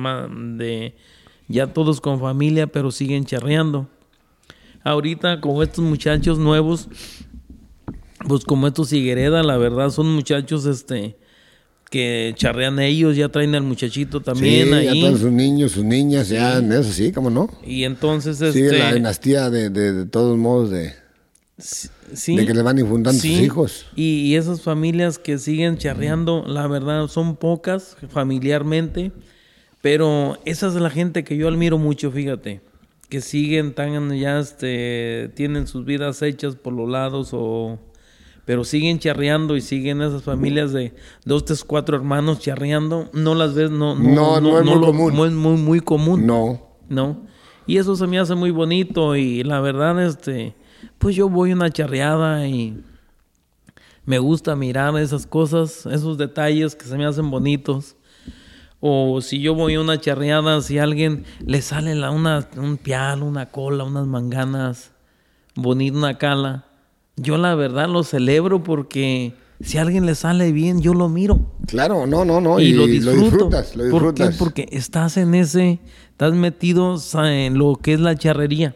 de 0.58 0.96
ya 1.48 1.68
todos 1.68 2.02
con 2.02 2.20
familia 2.20 2.68
pero 2.68 2.92
siguen 2.92 3.24
charreando 3.24 3.88
ahorita 4.84 5.40
como 5.40 5.64
estos 5.64 5.86
muchachos 5.86 6.38
nuevos 6.40 6.90
pues 8.28 8.44
como 8.46 8.68
estos 8.68 8.92
Higuereda 8.94 9.44
la 9.44 9.58
verdad 9.58 9.90
son 9.90 10.14
muchachos 10.14 10.66
este 10.66 11.16
que 11.90 12.34
charrean 12.36 12.80
ellos 12.80 13.16
ya 13.16 13.30
traen 13.30 13.56
al 13.56 13.64
muchachito 13.64 14.22
también 14.22 14.68
sí, 14.68 14.74
ahí 14.74 15.02
ya 15.02 15.08
todos 15.08 15.22
sus 15.22 15.32
niños, 15.32 15.72
sus 15.72 15.84
niñas, 15.84 16.30
ya 16.30 16.58
en 16.58 16.72
eso 16.72 16.92
sí, 16.92 17.12
¿cómo 17.12 17.30
no? 17.30 17.50
y 17.66 17.84
entonces, 17.84 18.38
Sigue 18.38 18.66
este, 18.66 18.80
la 18.80 18.94
dinastía 18.94 19.50
de, 19.50 19.70
de, 19.70 19.94
de 19.94 20.06
todos 20.06 20.38
modos 20.38 20.70
de, 20.70 20.94
sí, 21.58 22.36
de 22.36 22.46
que 22.46 22.54
le 22.54 22.62
van 22.62 22.78
infundando 22.78 23.20
sus 23.20 23.26
hijos. 23.26 23.86
Y, 23.96 24.22
y 24.22 24.36
esas 24.36 24.62
familias 24.62 25.18
que 25.18 25.38
siguen 25.38 25.78
charreando, 25.78 26.44
la 26.48 26.68
verdad, 26.68 27.08
son 27.08 27.36
pocas 27.36 27.98
familiarmente, 28.10 29.12
pero 29.82 30.38
esa 30.46 30.68
es 30.68 30.76
la 30.76 30.90
gente 30.90 31.24
que 31.24 31.38
yo 31.38 31.48
admiro 31.48 31.78
mucho, 31.78 32.12
fíjate, 32.12 32.62
que 33.10 33.22
siguen 33.22 33.74
tan 33.74 34.18
ya, 34.18 34.40
este, 34.40 35.32
tienen 35.36 35.68
sus 35.68 35.86
vidas 35.86 36.22
hechas 36.22 36.56
por 36.56 36.74
los 36.74 36.90
lados 36.90 37.30
o... 37.34 37.80
Pero 38.50 38.64
siguen 38.64 38.98
charreando 38.98 39.56
y 39.56 39.62
siguen 39.62 40.02
esas 40.02 40.24
familias 40.24 40.74
de 40.74 40.96
dos, 41.24 41.46
tres, 41.46 41.64
cuatro 41.64 41.96
hermanos 41.96 42.40
charreando. 42.40 43.08
No 43.14 43.36
las 43.36 43.54
ves, 43.54 43.70
no, 43.70 43.94
No, 43.94 44.42
no 44.42 44.58
es 44.58 44.66
muy 44.66 44.74
lo- 44.74 44.88
común. 44.88 45.16
no 45.16 45.26
es 45.28 45.32
muy, 45.34 45.56
muy 45.58 45.80
común. 45.82 46.26
No. 46.26 46.60
¿no? 46.90 47.28
Y 47.68 47.78
eso 47.78 47.96
se 47.96 48.08
me 48.08 48.18
hace 48.18 48.34
muy 48.34 48.50
bonito 48.50 49.16
y 49.16 49.44
la 49.44 49.62
verdad, 49.62 50.04
este, 50.04 50.56
pues 50.98 51.16
yo 51.16 51.30
voy 51.30 51.52
a 51.52 51.54
una 51.54 51.70
charreada 51.70 52.48
y 52.48 52.82
me 54.04 54.18
gusta 54.18 54.56
mirar 54.56 54.98
esas 54.98 55.28
cosas, 55.28 55.86
esos 55.86 56.18
detalles 56.18 56.76
que 56.76 56.86
se 56.86 56.98
me 56.98 57.06
hacen 57.06 57.30
bonitos. 57.30 57.98
O 58.80 59.22
si 59.22 59.42
yo 59.42 59.54
voy 59.54 59.76
a 59.76 59.82
una 59.82 60.02
charreada, 60.02 60.60
si 60.64 60.80
a 60.80 60.84
alguien 60.86 61.24
le 61.46 61.62
sale 61.62 61.94
la, 61.94 62.10
una, 62.10 62.50
un 62.58 62.78
pial, 62.78 63.22
una 63.22 63.52
cola, 63.52 63.84
unas 63.84 64.08
manganas, 64.08 64.92
bonita 65.54 65.96
una 65.96 66.18
cala, 66.18 66.66
yo 67.22 67.38
la 67.38 67.56
verdad 67.56 67.88
lo 67.90 68.04
celebro 68.04 68.64
porque 68.64 69.34
si 69.62 69.78
a 69.78 69.82
alguien 69.82 70.06
le 70.06 70.16
sale 70.16 70.52
bien, 70.52 70.82
yo 70.82 70.94
lo 70.94 71.10
miro 71.10 71.40
Claro, 71.68 72.08
no, 72.08 72.26
no, 72.26 72.42
no. 72.42 72.60
y, 72.60 72.72
lo 72.74 72.88
disfruto. 72.88 73.22
disfrutas, 73.22 73.76
lo 73.76 73.90
¿Por 73.92 74.14
qué? 74.14 74.24
disfrutas. 74.24 74.38
Porque 74.38 74.68
estás 74.72 75.18
en 75.18 75.36
ese, 75.36 75.80
estás 76.12 76.34
metido 76.34 76.98
en 77.26 77.58
lo 77.58 77.76
que 77.76 77.94
es 77.94 78.00
la 78.00 78.16
charrería. 78.16 78.76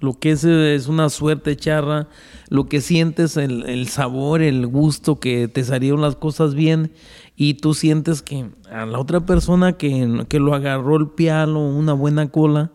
Lo 0.00 0.14
que 0.18 0.30
es, 0.30 0.44
es 0.44 0.86
una 0.86 1.10
suerte 1.10 1.56
charra, 1.56 2.08
lo 2.50 2.68
que 2.68 2.80
sientes, 2.80 3.36
el, 3.36 3.68
el 3.68 3.88
sabor, 3.88 4.42
el 4.42 4.64
gusto, 4.68 5.18
que 5.18 5.48
te 5.48 5.64
salieron 5.64 6.00
las 6.00 6.14
cosas 6.14 6.54
bien 6.54 6.92
y 7.34 7.54
tú 7.54 7.74
sientes 7.74 8.22
que 8.22 8.48
a 8.70 8.86
la 8.86 9.00
otra 9.00 9.26
persona 9.26 9.72
que, 9.72 10.24
que 10.28 10.38
lo 10.38 10.54
agarró 10.54 10.96
el 10.96 11.08
pialo, 11.08 11.58
una 11.68 11.94
buena 11.94 12.30
cola, 12.30 12.70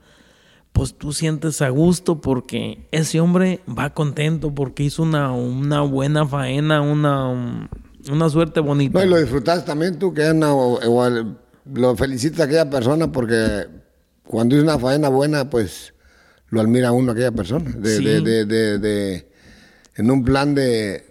pues 0.73 0.95
tú 0.97 1.13
sientes 1.13 1.61
a 1.61 1.69
gusto 1.69 2.19
porque 2.19 2.87
ese 2.91 3.19
hombre 3.19 3.61
va 3.69 3.93
contento 3.93 4.53
porque 4.53 4.83
hizo 4.83 5.03
una, 5.03 5.31
una 5.31 5.81
buena 5.81 6.27
faena, 6.27 6.81
una, 6.81 7.69
una 8.11 8.29
suerte 8.29 8.59
bonita. 8.59 8.99
No, 8.99 9.05
y 9.05 9.09
lo 9.09 9.17
disfrutas 9.19 9.63
también 9.65 9.99
tú, 9.99 10.13
que 10.13 10.25
Ana, 10.25 10.53
o- 10.53 10.83
igual 10.83 11.37
lo 11.71 11.95
felicitas 11.95 12.41
a 12.41 12.43
aquella 12.45 12.69
persona 12.69 13.11
porque 13.11 13.67
cuando 14.25 14.55
hizo 14.55 14.63
una 14.63 14.79
faena 14.79 15.09
buena, 15.09 15.49
pues 15.49 15.93
lo 16.49 16.59
admira 16.59 16.91
uno 16.91 17.11
a 17.11 17.13
aquella 17.13 17.31
persona. 17.31 17.69
De, 17.71 17.97
Sí. 17.97 18.03
de, 18.03 18.21
de, 18.21 18.45
de- 18.45 18.79
de- 18.79 19.31
en 19.95 20.09
un 20.09 20.23
plan 20.23 20.55
de, 20.55 21.05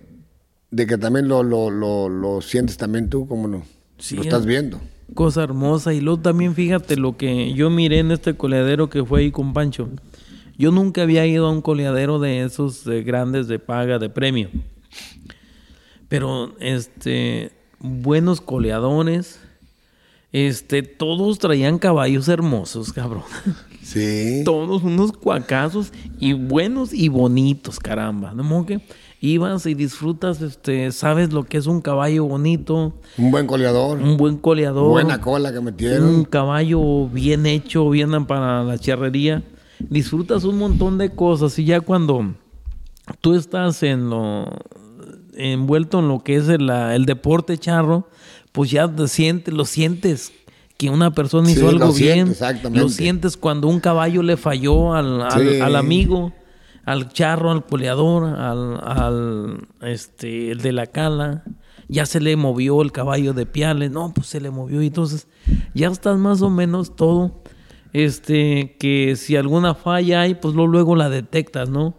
de 0.72 0.86
que 0.86 0.98
también 0.98 1.28
lo, 1.28 1.42
lo, 1.44 1.70
lo, 1.70 2.08
lo 2.08 2.40
sientes 2.40 2.76
también 2.76 3.08
tú, 3.08 3.28
como 3.28 3.46
lo, 3.46 3.62
Sí, 3.98 4.16
lo 4.16 4.22
estás 4.22 4.44
viendo. 4.44 4.80
Cosa 5.14 5.42
hermosa. 5.42 5.92
Y 5.94 6.00
luego 6.00 6.20
también 6.20 6.54
fíjate 6.54 6.96
lo 6.96 7.16
que 7.16 7.52
yo 7.54 7.70
miré 7.70 7.98
en 7.98 8.12
este 8.12 8.34
coleadero 8.34 8.88
que 8.90 9.04
fue 9.04 9.20
ahí 9.20 9.30
con 9.30 9.52
Pancho. 9.52 9.88
Yo 10.58 10.70
nunca 10.70 11.02
había 11.02 11.26
ido 11.26 11.46
a 11.46 11.50
un 11.50 11.62
coleadero 11.62 12.18
de 12.18 12.42
esos 12.42 12.84
de 12.84 13.02
grandes 13.02 13.48
de 13.48 13.58
paga, 13.58 13.98
de 13.98 14.10
premio. 14.10 14.48
Pero, 16.08 16.54
este, 16.60 17.52
buenos 17.78 18.40
coleadores. 18.40 19.40
Este, 20.30 20.82
todos 20.82 21.38
traían 21.38 21.78
caballos 21.78 22.28
hermosos, 22.28 22.92
cabrón. 22.92 23.24
Sí. 23.82 24.42
Todos 24.44 24.82
unos 24.82 25.12
cuacazos 25.12 25.92
y 26.18 26.32
buenos 26.32 26.94
y 26.94 27.08
bonitos, 27.08 27.78
caramba. 27.78 28.32
¿No? 28.32 28.64
Que 28.64 28.80
ibas 29.22 29.64
y 29.66 29.74
disfrutas, 29.74 30.42
este, 30.42 30.90
sabes 30.92 31.32
lo 31.32 31.44
que 31.44 31.56
es 31.56 31.66
un 31.66 31.80
caballo 31.80 32.24
bonito, 32.26 32.92
Un 33.16 33.30
buen 33.30 33.46
coleador. 33.46 33.98
un 33.98 34.16
buen 34.16 34.36
coleador. 34.36 34.88
Buena 34.90 35.20
cola 35.20 35.52
que 35.52 35.60
metieron. 35.60 36.04
Un 36.06 36.24
caballo 36.24 37.08
bien 37.08 37.46
hecho, 37.46 37.88
bien 37.88 38.26
para 38.26 38.64
la 38.64 38.76
charrería. 38.78 39.42
Disfrutas 39.78 40.44
un 40.44 40.58
montón 40.58 40.98
de 40.98 41.10
cosas 41.14 41.58
y 41.58 41.64
ya 41.64 41.80
cuando 41.80 42.34
tú 43.20 43.34
estás 43.34 43.82
en 43.84 44.10
lo 44.10 44.46
envuelto 45.34 46.00
en 46.00 46.08
lo 46.08 46.22
que 46.22 46.36
es 46.36 46.48
el, 46.48 46.66
deporte 47.06 47.56
charro, 47.58 48.08
pues 48.52 48.70
ya 48.70 48.86
te 48.92 49.08
sientes, 49.08 49.54
lo 49.54 49.64
sientes 49.64 50.32
que 50.76 50.90
una 50.90 51.12
persona 51.12 51.46
Sí, 51.46 51.52
hizo 51.54 51.68
algo 51.68 51.86
lo 51.86 51.92
bien. 51.92 52.28
exactamente. 52.28 52.80
Lo 52.80 52.88
sientes 52.88 53.36
cuando 53.36 53.68
un 53.68 53.80
caballo 53.80 54.22
le 54.22 54.36
falló 54.36 54.94
al, 54.94 55.22
al- 55.22 55.48
Sí. 55.48 55.60
al 55.60 55.76
amigo, 55.76 56.32
al 56.84 57.08
charro, 57.12 57.50
al 57.50 57.64
coleador, 57.66 58.24
al, 58.24 58.80
al, 58.84 59.68
este, 59.82 60.50
el 60.50 60.58
de 60.62 60.72
la 60.72 60.86
cala. 60.86 61.44
Ya 61.88 62.06
se 62.06 62.20
le 62.20 62.36
movió 62.36 62.80
el 62.82 62.90
caballo 62.92 63.34
de 63.34 63.44
piales, 63.44 63.90
no, 63.90 64.12
pues 64.14 64.26
se 64.28 64.40
le 64.40 64.50
movió 64.50 64.80
y 64.82 64.86
entonces 64.86 65.26
ya 65.74 65.88
estás 65.88 66.16
más 66.18 66.40
o 66.40 66.48
menos 66.48 66.96
todo, 66.96 67.42
este, 67.92 68.76
que 68.78 69.14
si 69.16 69.36
alguna 69.36 69.74
falla 69.74 70.22
hay, 70.22 70.34
pues 70.34 70.54
lo- 70.54 70.66
luego 70.66 70.96
la 70.96 71.10
detectas, 71.10 71.68
¿no? 71.68 71.94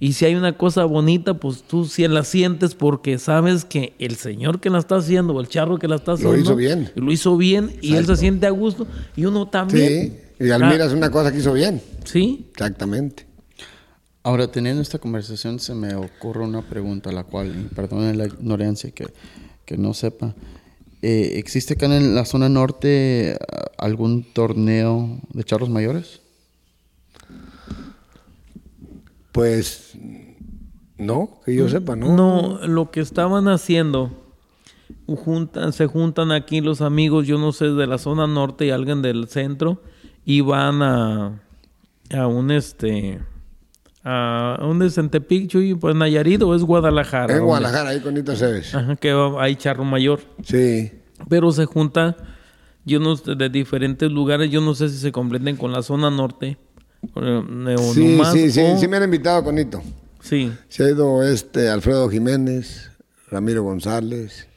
Y 0.00 0.12
si 0.12 0.24
hay 0.24 0.36
una 0.36 0.56
cosa 0.56 0.84
bonita, 0.84 1.34
pues 1.34 1.64
tú 1.64 1.84
sí 1.84 2.06
la 2.06 2.22
sientes 2.22 2.74
porque 2.76 3.18
sabes 3.18 3.64
que 3.64 3.94
el 3.98 4.14
señor 4.14 4.60
que 4.60 4.70
la 4.70 4.78
está 4.78 4.96
haciendo 4.96 5.34
o 5.34 5.40
el 5.40 5.48
charro 5.48 5.76
que 5.78 5.88
la 5.88 5.96
está 5.96 6.12
Lo 6.12 6.14
haciendo 6.14 6.38
hizo 6.38 6.56
bien. 6.56 6.90
Lo 6.94 7.10
hizo 7.12 7.36
bien 7.36 7.72
y 7.82 7.94
él 7.96 8.06
se 8.06 8.16
siente 8.16 8.46
a 8.46 8.50
gusto 8.50 8.86
y 9.16 9.24
uno 9.24 9.48
también. 9.48 10.12
Sí. 10.38 10.44
Y 10.46 10.50
admiras 10.50 10.92
una 10.92 11.10
cosa 11.10 11.32
que 11.32 11.38
hizo 11.38 11.52
bien. 11.52 11.82
Sí. 12.04 12.46
Exactamente. 12.52 13.26
Ahora, 14.22 14.50
teniendo 14.50 14.82
esta 14.82 14.98
conversación, 14.98 15.58
se 15.58 15.74
me 15.74 15.94
ocurre 15.94 16.44
una 16.44 16.62
pregunta, 16.62 17.12
la 17.12 17.24
cual, 17.24 17.48
y 17.48 17.74
perdone 17.74 18.14
la 18.14 18.26
ignorancia 18.26 18.90
que, 18.90 19.06
que 19.64 19.78
no 19.78 19.94
sepa. 19.94 20.34
Eh, 21.00 21.34
¿Existe 21.36 21.74
acá 21.74 21.86
en 21.86 22.14
la 22.14 22.24
zona 22.24 22.48
norte 22.48 23.38
algún 23.78 24.24
torneo 24.24 25.20
de 25.32 25.44
charros 25.44 25.70
mayores? 25.70 26.20
Pues 29.30 29.96
no, 30.98 31.40
que 31.44 31.54
yo 31.54 31.68
sepa, 31.68 31.94
¿no? 31.94 32.16
No, 32.16 32.66
lo 32.66 32.90
que 32.90 33.00
estaban 33.00 33.46
haciendo, 33.46 34.10
juntan, 35.06 35.72
se 35.72 35.86
juntan 35.86 36.32
aquí 36.32 36.60
los 36.60 36.80
amigos, 36.80 37.28
yo 37.28 37.38
no 37.38 37.52
sé, 37.52 37.66
de 37.66 37.86
la 37.86 37.98
zona 37.98 38.26
norte 38.26 38.66
y 38.66 38.70
alguien 38.70 39.00
del 39.00 39.28
centro, 39.28 39.80
y 40.24 40.40
van 40.40 40.82
a, 40.82 41.40
a 42.10 42.26
un 42.26 42.50
este, 42.50 43.20
a 44.04 44.58
un 44.62 44.78
de 44.78 44.90
Centepic, 44.90 45.48
Chuy, 45.48 45.74
pues 45.74 45.94
Nayarit 45.94 46.42
o 46.42 46.54
es 46.54 46.62
Guadalajara. 46.62 47.24
En 47.34 47.38
¿dónde? 47.40 47.44
Guadalajara, 47.46 47.90
ahí 47.90 48.00
con 48.00 48.14
Nito 48.14 48.34
Cebes. 48.36 48.74
Ajá, 48.74 48.96
que 48.96 49.10
hay 49.38 49.56
charro 49.56 49.84
mayor. 49.84 50.20
Sí. 50.44 50.92
Pero 51.28 51.50
se 51.52 51.64
junta, 51.66 52.16
yo 52.84 53.00
no 53.00 53.16
sé, 53.16 53.34
de 53.34 53.48
diferentes 53.48 54.10
lugares, 54.10 54.50
yo 54.50 54.60
no 54.60 54.74
sé 54.74 54.88
si 54.88 54.98
se 54.98 55.12
completen 55.12 55.56
con 55.56 55.72
la 55.72 55.82
zona 55.82 56.10
norte, 56.10 56.56
O, 57.14 57.20
o 57.20 57.94
Sí, 57.94 58.16
nomás- 58.16 58.32
sí, 58.32 58.50
sí, 58.50 58.60
o- 58.60 58.76
sí 58.78 58.88
me 58.88 58.96
han 58.96 59.04
invitado 59.04 59.44
con 59.44 59.54
Nito. 59.54 59.80
sí. 60.20 60.52
Se 60.68 60.84
ha 60.84 60.88
ido 60.90 61.22
este 61.22 61.68
Alfredo 61.68 62.08
Jiménez, 62.08 62.90
Ramiro 63.30 63.62
González, 63.62 64.48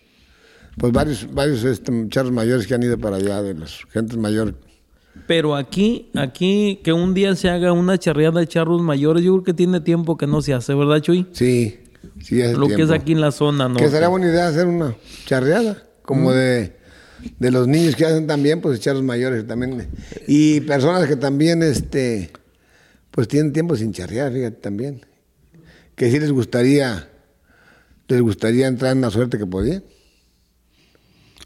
pues 0.78 0.92
varios, 0.94 1.28
varios 1.32 1.64
este, 1.64 1.92
charros 2.10 2.32
mayores 2.32 2.66
que 2.66 2.74
han 2.74 2.82
ido 2.82 2.98
para 2.98 3.18
allá, 3.18 3.42
de 3.44 3.54
las 3.54 3.82
gentes 3.92 4.18
mayores. 4.18 4.56
Pero 5.28 5.56
aquí, 5.56 6.10
aquí, 6.16 6.80
que 6.84 6.94
un 6.94 7.14
día 7.14 7.36
se 7.36 7.50
haga 7.50 7.74
una 7.74 7.98
charreada 7.98 8.40
de 8.40 8.48
charros 8.48 8.82
mayores, 8.82 9.24
yo 9.24 9.34
creo 9.34 9.44
que 9.44 9.54
tiene 9.54 9.82
tiempo 9.82 10.18
que 10.18 10.28
no 10.28 10.42
se 10.42 10.54
hace, 10.54 10.74
¿verdad, 10.74 11.02
Chuy? 11.02 11.28
Sí, 11.34 11.80
sí, 12.22 12.42
hace 12.42 12.56
Lo 12.56 12.68
que 12.68 12.82
es 12.82 12.92
aquí 12.92 13.12
en 13.12 13.22
la 13.22 13.32
zona, 13.32 13.68
¿no? 13.68 13.76
Que 13.76 13.90
sería 13.90 14.08
buena 14.08 14.28
idea 14.28 14.48
hacer 14.48 14.68
una 14.68 14.96
charreada, 15.26 15.84
como 16.04 16.32
de, 16.32 16.78
de 17.40 17.52
los 17.52 17.68
niños 17.68 17.96
que 17.96 18.06
hacen 18.06 18.26
también, 18.26 18.62
pues 18.62 18.80
charros 18.80 19.04
mayores 19.04 19.46
también. 19.46 19.90
Y 20.28 20.62
personas 20.62 21.08
que 21.08 21.18
también, 21.18 21.62
este, 21.62 22.32
pues 23.12 23.28
tienen 23.28 23.52
tiempo 23.52 23.76
sin 23.76 23.92
charrear, 23.92 24.32
fíjate, 24.32 24.58
también. 24.58 25.06
Que 25.96 26.10
sí 26.10 26.20
les 26.20 26.32
gustaría, 26.32 27.10
les 28.08 28.22
gustaría 28.22 28.68
entrar 28.68 28.94
en 28.94 29.02
la 29.02 29.12
suerte 29.12 29.38
que 29.38 29.46
podían. 29.46 29.84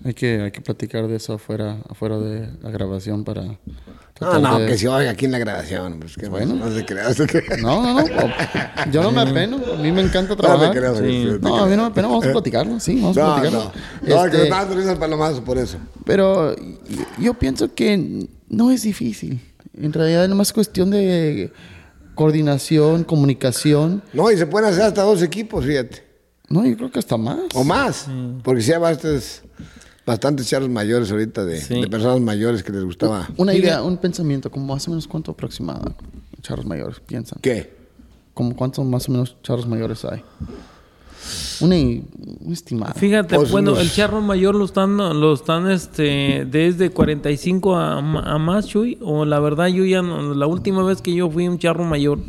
Hay 0.03 0.13
que, 0.13 0.41
hay 0.41 0.51
que 0.51 0.61
platicar 0.61 1.07
de 1.07 1.15
eso 1.15 1.33
afuera, 1.33 1.77
afuera 1.89 2.17
de 2.19 2.49
la 2.61 2.69
grabación 2.69 3.23
para... 3.23 3.43
No, 4.21 4.39
no, 4.39 4.59
de- 4.59 4.67
que 4.67 4.77
se 4.77 4.87
oiga 4.87 5.11
aquí 5.11 5.25
en 5.25 5.31
la 5.31 5.39
grabación. 5.39 5.99
Pues 5.99 6.15
que 6.15 6.27
Bueno. 6.29 6.53
no, 6.55 6.71
se 6.71 6.85
crea, 6.85 7.05
no 7.09 7.13
se 7.13 7.25
crea. 7.27 7.57
No, 7.61 7.81
no, 7.81 8.01
no. 8.01 8.05
Yo 8.91 9.03
no 9.03 9.11
me 9.11 9.21
apeno. 9.21 9.57
A 9.73 9.77
mí 9.77 9.91
me 9.91 10.01
encanta 10.01 10.29
No 10.29 10.35
te 10.37 10.41
trabajar. 10.43 10.71
creas, 10.75 10.97
Sí. 10.99 11.25
no 11.41 11.49
No, 11.49 11.57
a 11.63 11.67
mí 11.67 11.75
no 11.75 11.83
me 11.83 11.87
apena. 11.89 12.07
Vamos 12.07 12.25
a 12.25 12.31
platicarlo. 12.31 12.79
Sí, 12.79 12.95
vamos 13.01 13.17
a 13.17 13.21
No, 13.21 13.35
platicarlo. 13.35 13.71
no. 14.03 14.15
No, 14.15 14.23
que 14.23 14.37
Este, 14.37 14.43
me 14.43 14.49
dando 14.49 14.91
el 14.91 14.97
palomazo 14.97 15.43
por 15.43 15.57
eso. 15.57 15.77
Pero 16.05 16.55
yo 17.19 17.33
pienso 17.33 17.73
que 17.73 18.27
no 18.47 18.71
es 18.71 18.83
difícil. 18.83 19.41
En 19.77 19.91
realidad 19.91 20.23
es 20.23 20.29
más 20.31 20.53
cuestión 20.53 20.91
de 20.91 21.51
coordinación, 22.15 23.03
comunicación. 23.03 24.01
No, 24.13 24.31
y 24.31 24.37
se 24.37 24.45
pueden 24.47 24.69
hacer 24.69 24.83
hasta 24.83 25.01
dos 25.03 25.21
equipos, 25.21 25.65
fíjate. 25.65 26.03
No, 26.47 26.65
yo 26.65 26.77
creo 26.77 26.91
que 26.91 26.99
hasta 26.99 27.17
más. 27.17 27.39
O 27.53 27.63
más. 27.63 28.07
Porque 28.43 28.61
si 28.61 28.71
hay 28.71 28.79
bastantes, 30.05 30.47
charros 30.49 30.69
mayores 30.69 31.11
ahorita 31.11 31.45
de, 31.45 31.59
Sí. 31.61 31.81
de 31.81 31.87
personas 31.87 32.19
mayores 32.21 32.63
que 32.63 32.71
les 32.71 32.83
gustaba. 32.83 33.27
Una 33.37 33.53
idea, 33.53 33.81
un 33.83 33.97
pensamiento, 33.97 34.49
como 34.51 34.73
más 34.73 34.87
o 34.87 34.91
menos 34.91 35.07
cuánto 35.07 35.31
aproximado 35.31 35.95
charros 36.41 36.65
mayores 36.65 36.99
piensan. 36.99 37.39
¿Qué? 37.41 37.73
Como 38.33 38.55
cuántos 38.55 38.85
más 38.85 39.07
o 39.09 39.11
menos 39.13 39.35
charros 39.41 39.67
mayores 39.67 40.05
hay. 40.05 40.21
Una, 41.61 41.75
un 41.75 42.49
estimado. 42.51 42.93
Fíjate, 42.93 43.35
Pues 43.35 43.49
bueno, 43.49 43.79
el 43.79 43.89
charro 43.91 44.21
mayor 44.21 44.53
lo 44.55 44.65
están, 44.65 44.97
lo 44.97 45.33
están, 45.33 45.71
este, 45.71 46.45
desde 46.45 46.91
45 46.91 47.75
a, 47.77 47.97
a 47.97 48.37
más, 48.37 48.67
Chuy. 48.67 48.99
O 49.01 49.25
la 49.25 49.39
verdad, 49.39 49.67
yo 49.67 49.85
ya, 49.85 50.01
no- 50.03 50.33
la 50.35 50.45
última 50.45 50.83
vez 50.83 51.01
que 51.01 51.15
yo 51.15 51.29
fui 51.29 51.47
un 51.47 51.57
charro 51.57 51.83
mayor, 51.85 52.19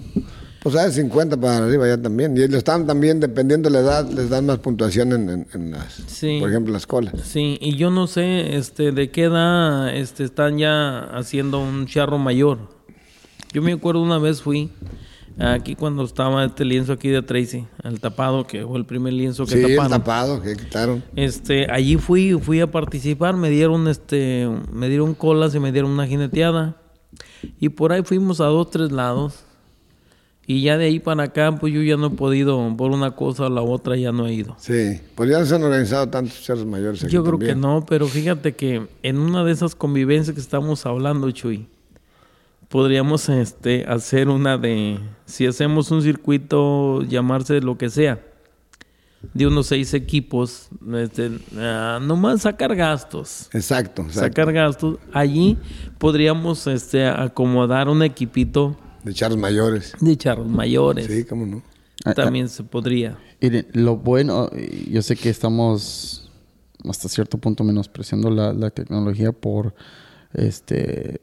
Pues 0.67 0.75
hay 0.75 0.91
50 0.91 1.37
para 1.37 1.59
arriba 1.59 1.87
ya 1.87 1.97
también. 1.97 2.37
Y 2.37 2.49
le 2.49 2.59
están 2.59 2.89
también, 2.89 3.21
dependiendo 3.21 3.69
de 3.71 3.75
la 3.75 3.81
edad, 3.83 4.11
les 4.11 4.29
dan 4.31 4.47
más 4.47 4.59
puntuación 4.59 5.12
en, 5.12 5.31
en- 5.31 5.47
en 5.55 5.71
las, 5.71 5.93
Sí. 6.09 6.39
por 6.41 6.51
ejemplo, 6.51 6.73
las 6.73 6.89
colas. 6.89 7.14
sí, 7.23 7.57
y 7.61 7.77
yo 7.77 7.93
no 7.93 8.09
sé, 8.09 8.57
este, 8.57 8.91
de 8.91 9.12
qué 9.12 9.25
edad, 9.25 9.95
este, 9.97 10.25
están 10.25 10.59
ya 10.59 11.05
haciendo 11.17 11.61
un 11.61 11.87
charro 11.87 12.19
mayor. 12.19 12.59
Yo 13.53 13.62
me 13.62 13.75
acuerdo 13.75 14.03
una 14.03 14.19
vez 14.19 14.43
fui, 14.43 14.73
aquí 15.39 15.77
cuando 15.77 16.03
estaba 16.03 16.45
este 16.45 16.64
lienzo 16.64 16.95
aquí 16.95 17.11
de 17.11 17.23
Tracy, 17.23 17.64
el 17.85 18.01
tapado, 18.01 18.45
que 18.49 18.67
fue 18.67 18.77
el 18.77 18.87
primer 18.87 19.12
lienzo 19.12 19.45
que 19.47 19.53
Sí, 19.53 19.59
el 19.62 19.77
taparon. 19.77 19.91
tapado 19.99 20.43
que 20.43 20.57
quitaron. 20.57 21.05
Este, 21.14 21.71
allí 21.71 21.97
fui, 21.97 22.33
fui 22.43 22.59
a 22.61 22.69
participar, 22.69 23.37
me 23.37 23.51
dieron 23.51 23.87
este, 23.87 24.49
me 24.73 24.89
dieron 24.89 25.14
colas 25.14 25.55
y 25.55 25.61
me 25.61 25.71
dieron 25.71 25.93
una 25.93 26.09
jineteada. 26.09 26.75
Y 27.61 27.69
por 27.69 27.93
ahí 27.93 28.03
fuimos 28.03 28.41
a 28.41 28.47
dos, 28.47 28.69
tres 28.71 28.91
lados. 28.91 29.45
Y 30.49 30.63
ya 30.63 30.79
de 30.79 30.85
ahí 30.85 31.01
para 31.01 31.25
acá, 31.25 31.57
pues 31.59 31.75
yo 31.75 31.83
ya 31.83 31.97
no 31.97 32.07
he 32.07 32.11
podido, 32.11 32.73
por 32.77 32.93
una 32.93 33.11
cosa 33.17 33.47
o 33.47 33.51
la 33.51 33.63
otra, 33.63 33.97
ya 33.97 34.13
no 34.13 34.29
he 34.29 34.33
ido. 34.33 34.55
Sí, 34.59 35.01
pues 35.17 35.29
ya 35.29 35.45
se 35.45 35.57
han 35.57 35.65
organizado 35.65 36.09
tantos 36.09 36.41
charros 36.41 36.65
mayores 36.65 37.03
aquí 37.03 37.13
Yo 37.13 37.25
creo 37.25 37.39
que 37.39 37.57
no, 37.57 37.85
pero 37.85 38.07
fíjate 38.07 38.55
que 38.55 38.87
en 39.03 39.19
una 39.19 39.43
de 39.43 39.51
esas 39.51 39.75
convivencias 39.75 40.35
que 40.35 40.41
estamos 40.41 40.87
hablando, 40.87 41.29
Chuy, 41.33 41.67
podríamos 42.69 43.29
este, 43.29 43.87
hacer 43.89 44.29
una 44.29 44.57
de, 44.57 45.01
si 45.25 45.47
hacemos 45.47 45.91
un 45.91 46.03
circuito, 46.03 47.03
llamarse 47.03 47.61
lo 47.61 47.77
que 47.77 47.91
sea, 47.91 48.21
de 49.35 49.49
unos 49.49 49.67
seis 49.67 49.95
equipos, 49.95 50.69
este, 50.95 51.33
ah, 51.57 51.99
nomás 52.01 52.43
sacar 52.43 52.77
gastos. 52.77 53.49
Exacto, 53.53 54.03
exacto. 54.03 54.21
Sacar 54.21 54.53
gastos. 54.53 54.99
Allí 55.13 55.59
podríamos 55.99 56.69
este, 56.69 57.05
acomodar 57.09 57.89
un 57.89 58.05
equipito 58.05 58.77
De 59.07 59.15
charros 59.15 59.39
mayores. 59.39 59.93
de 60.01 60.17
charros 60.17 60.49
mayores. 60.49 61.07
Sí, 61.07 61.25
cómo 61.25 61.47
no. 61.47 61.63
Ah, 62.05 62.13
También 62.13 62.49
se 62.49 62.63
podría. 62.65 63.17
Miren, 63.41 63.67
lo 63.73 63.97
bueno, 63.97 64.51
yo 64.91 65.01
sé 65.03 65.15
que 65.17 65.29
estamos 65.31 66.31
hasta 66.89 67.09
cierto 67.09 67.39
punto 67.39 67.63
menospreciando 67.65 68.31
la, 68.31 68.53
la 68.53 68.71
tecnología 68.71 69.31
por 69.33 69.75
este 70.35 71.21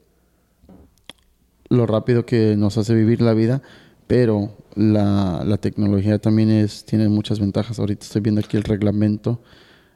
lo 1.69 1.85
rápido 1.85 2.25
que 2.25 2.55
nos 2.55 2.77
hace 2.77 2.93
vivir 2.93 3.21
la 3.21 3.33
vida, 3.33 3.61
pero 4.07 4.55
la, 4.75 5.43
la 5.45 5.57
tecnología 5.57 6.19
también 6.19 6.49
es, 6.51 6.85
tiene 6.85 7.09
muchas 7.09 7.39
ventajas. 7.39 7.79
Ahorita 7.79 8.05
estoy 8.05 8.21
viendo 8.21 8.41
aquí 8.41 8.57
el 8.57 8.63
reglamento 8.63 9.41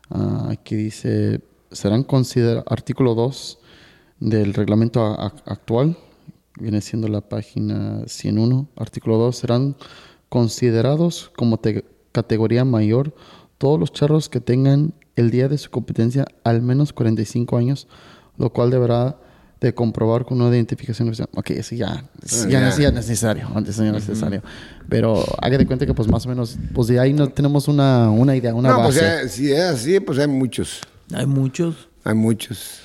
ah, 0.10 0.56
que 0.64 0.76
dice, 0.76 1.42
serán 1.72 2.04
considerados, 2.04 2.64
artículo 2.68 3.14
2 3.16 3.60
del 4.20 4.54
reglamento 4.54 5.02
a- 5.06 5.28
a- 5.28 5.34
actual, 5.46 5.98
viene 6.60 6.82
siendo 6.82 7.08
la 7.08 7.22
página 7.22 8.02
101, 8.08 8.68
artículo 8.76 9.18
2, 9.18 9.36
serán 9.36 9.76
considerados 10.30 11.32
como 11.36 11.58
te- 11.58 11.86
categoría 12.12 12.66
mayor 12.66 13.14
todos 13.58 13.80
los 13.80 13.92
charros 13.92 14.30
que 14.30 14.40
tengan 14.42 14.94
el 15.16 15.32
día 15.32 15.48
de 15.48 15.58
su 15.58 15.70
competencia 15.72 16.26
al 16.44 16.62
menos 16.62 16.94
45 16.94 17.58
años, 17.58 17.88
lo 18.38 18.52
cual 18.52 18.70
deberá 18.70 19.18
de 19.60 19.74
comprobar 19.74 20.24
con 20.26 20.40
una 20.40 20.56
identificación 20.56 21.08
oficial. 21.08 21.28
Ok, 21.36 21.50
eso 21.52 21.74
ya, 21.74 22.06
eso 22.24 22.48
ya, 22.48 22.60
no 22.60 22.68
ya. 22.68 22.70
es- 22.70 22.78
ya 22.78 22.92
no 22.92 23.00
es 23.00 23.08
necesario, 23.08 23.48
antes 23.56 23.78
ya 23.78 23.84
no 23.92 23.98
es 23.98 24.08
necesario. 24.08 24.44
Pero 24.88 25.24
haga 25.42 25.58
de 25.58 25.66
cuenta 25.66 25.86
que 25.88 25.94
pues 25.96 26.08
más 26.08 26.26
o 26.28 26.30
menos, 26.30 26.58
pues 26.76 26.88
de 26.88 27.00
ahí 27.00 27.14
no 27.14 27.28
tenemos 27.30 27.68
una, 27.68 28.12
una 28.12 28.36
idea, 28.36 28.54
una 28.54 28.70
no, 28.70 28.84
pues 28.84 29.02
base. 29.02 29.24
eh, 29.24 29.30
si 29.30 29.52
es 29.52 29.62
así, 29.62 30.00
pues 30.00 30.20
hay 30.20 30.28
muchos. 30.28 30.82
Hay 31.12 31.26
muchos. 31.26 31.90
Hay 32.04 32.14
muchos. 32.14 32.82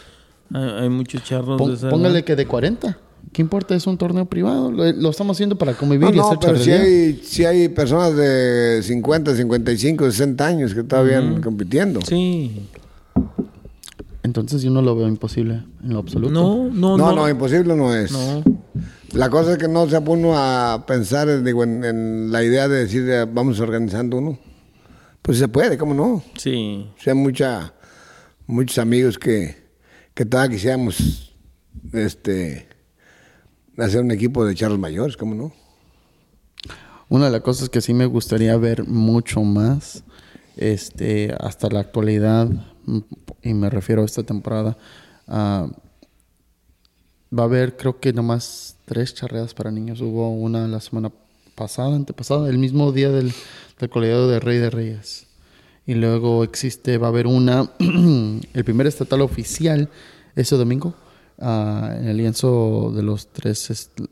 Hay, 0.54 0.62
hay 0.62 0.88
muchos 0.88 1.22
charros 1.24 1.58
Pon- 1.58 1.68
de 1.70 1.76
esa 1.76 1.90
póngale 1.90 2.18
edad. 2.20 2.24
que 2.24 2.36
de 2.36 2.46
40. 2.46 2.98
¿Qué 3.32 3.40
importa? 3.40 3.74
Es 3.74 3.86
un 3.86 3.96
torneo 3.96 4.26
privado. 4.26 4.70
Lo, 4.70 4.90
lo 4.92 5.10
estamos 5.10 5.36
haciendo 5.36 5.56
para 5.56 5.74
convivir 5.74 6.08
No, 6.08 6.14
y 6.14 6.16
no, 6.16 6.26
hacer 6.26 6.38
pero 6.40 6.58
si 6.58 6.70
hay, 6.70 7.20
si 7.24 7.44
hay 7.44 7.68
personas 7.68 8.14
de 8.16 8.80
50, 8.82 9.34
55, 9.34 10.10
60 10.10 10.46
años 10.46 10.74
que 10.74 10.82
todavía 10.82 11.18
están 11.20 11.40
compitiendo. 11.40 12.00
Sí. 12.02 12.68
Entonces 14.22 14.62
yo 14.62 14.70
no 14.70 14.82
lo 14.82 14.94
veo 14.94 15.08
imposible 15.08 15.62
en 15.82 15.92
lo 15.92 15.98
absoluto. 16.00 16.32
No, 16.32 16.64
no, 16.64 16.96
No, 16.96 17.10
no. 17.10 17.12
no, 17.16 17.28
imposible 17.28 17.74
no 17.74 17.94
es. 17.94 18.12
No. 18.12 18.42
La 19.12 19.28
cosa 19.28 19.52
es 19.52 19.58
que 19.58 19.68
no 19.68 19.88
se 19.88 20.00
pone 20.00 20.22
uno 20.24 20.38
a 20.38 20.84
pensar 20.86 21.42
digo, 21.42 21.64
en, 21.64 21.84
en 21.84 22.32
la 22.32 22.42
idea 22.42 22.68
de 22.68 22.78
decir 22.80 23.08
eh, 23.08 23.26
vamos 23.30 23.60
organizando 23.60 24.18
uno. 24.18 24.38
Pues 25.20 25.38
se 25.38 25.48
puede, 25.48 25.76
¿cómo 25.78 25.94
no? 25.94 26.22
Sí. 26.36 26.88
O 26.98 27.02
sea, 27.02 27.14
mucha, 27.14 27.74
muchos 28.46 28.78
amigos 28.78 29.18
que, 29.18 29.56
que 30.14 30.24
todavía 30.24 30.56
quisiéramos 30.56 31.34
este, 31.92 32.68
hacer 33.78 34.02
un 34.02 34.10
equipo 34.10 34.44
de 34.44 34.54
charros 34.54 34.78
mayores, 34.78 35.16
¿cómo 35.16 35.34
no? 35.34 35.52
Una 37.08 37.26
de 37.26 37.32
las 37.32 37.42
cosas 37.42 37.68
que 37.68 37.80
sí 37.80 37.92
me 37.92 38.06
gustaría 38.06 38.56
ver 38.56 38.86
mucho 38.86 39.42
más, 39.42 40.04
este, 40.56 41.34
hasta 41.38 41.68
la 41.68 41.80
actualidad, 41.80 42.48
y 43.42 43.54
me 43.54 43.70
refiero 43.70 44.02
a 44.02 44.06
esta 44.06 44.22
temporada, 44.22 44.76
ah, 45.28 45.68
va 47.36 47.42
a 47.42 47.46
haber 47.46 47.76
creo 47.76 47.98
que 47.98 48.12
nomás 48.12 48.76
tres 48.84 49.14
charreadas 49.14 49.54
para 49.54 49.70
niños. 49.70 50.00
Hubo 50.00 50.30
una 50.30 50.68
la 50.68 50.80
semana 50.80 51.10
pasada, 51.54 51.96
antepasada, 51.96 52.48
el 52.48 52.58
mismo 52.58 52.92
día 52.92 53.10
del, 53.10 53.32
del 53.78 53.90
colegiado 53.90 54.28
de 54.28 54.40
Rey 54.40 54.58
de 54.58 54.70
Reyes. 54.70 55.26
Y 55.86 55.94
luego 55.94 56.44
existe, 56.44 56.98
va 56.98 57.08
a 57.08 57.10
haber 57.10 57.26
una, 57.26 57.70
el 57.78 58.64
primer 58.64 58.86
estatal 58.86 59.20
oficial 59.20 59.88
ese 60.36 60.56
domingo, 60.56 60.94
ah, 61.42 61.94
en 61.98 62.08
el 62.08 62.16
lienzo 62.16 62.92
de 62.96 63.02
los 63.02 63.32
tres, 63.32 63.68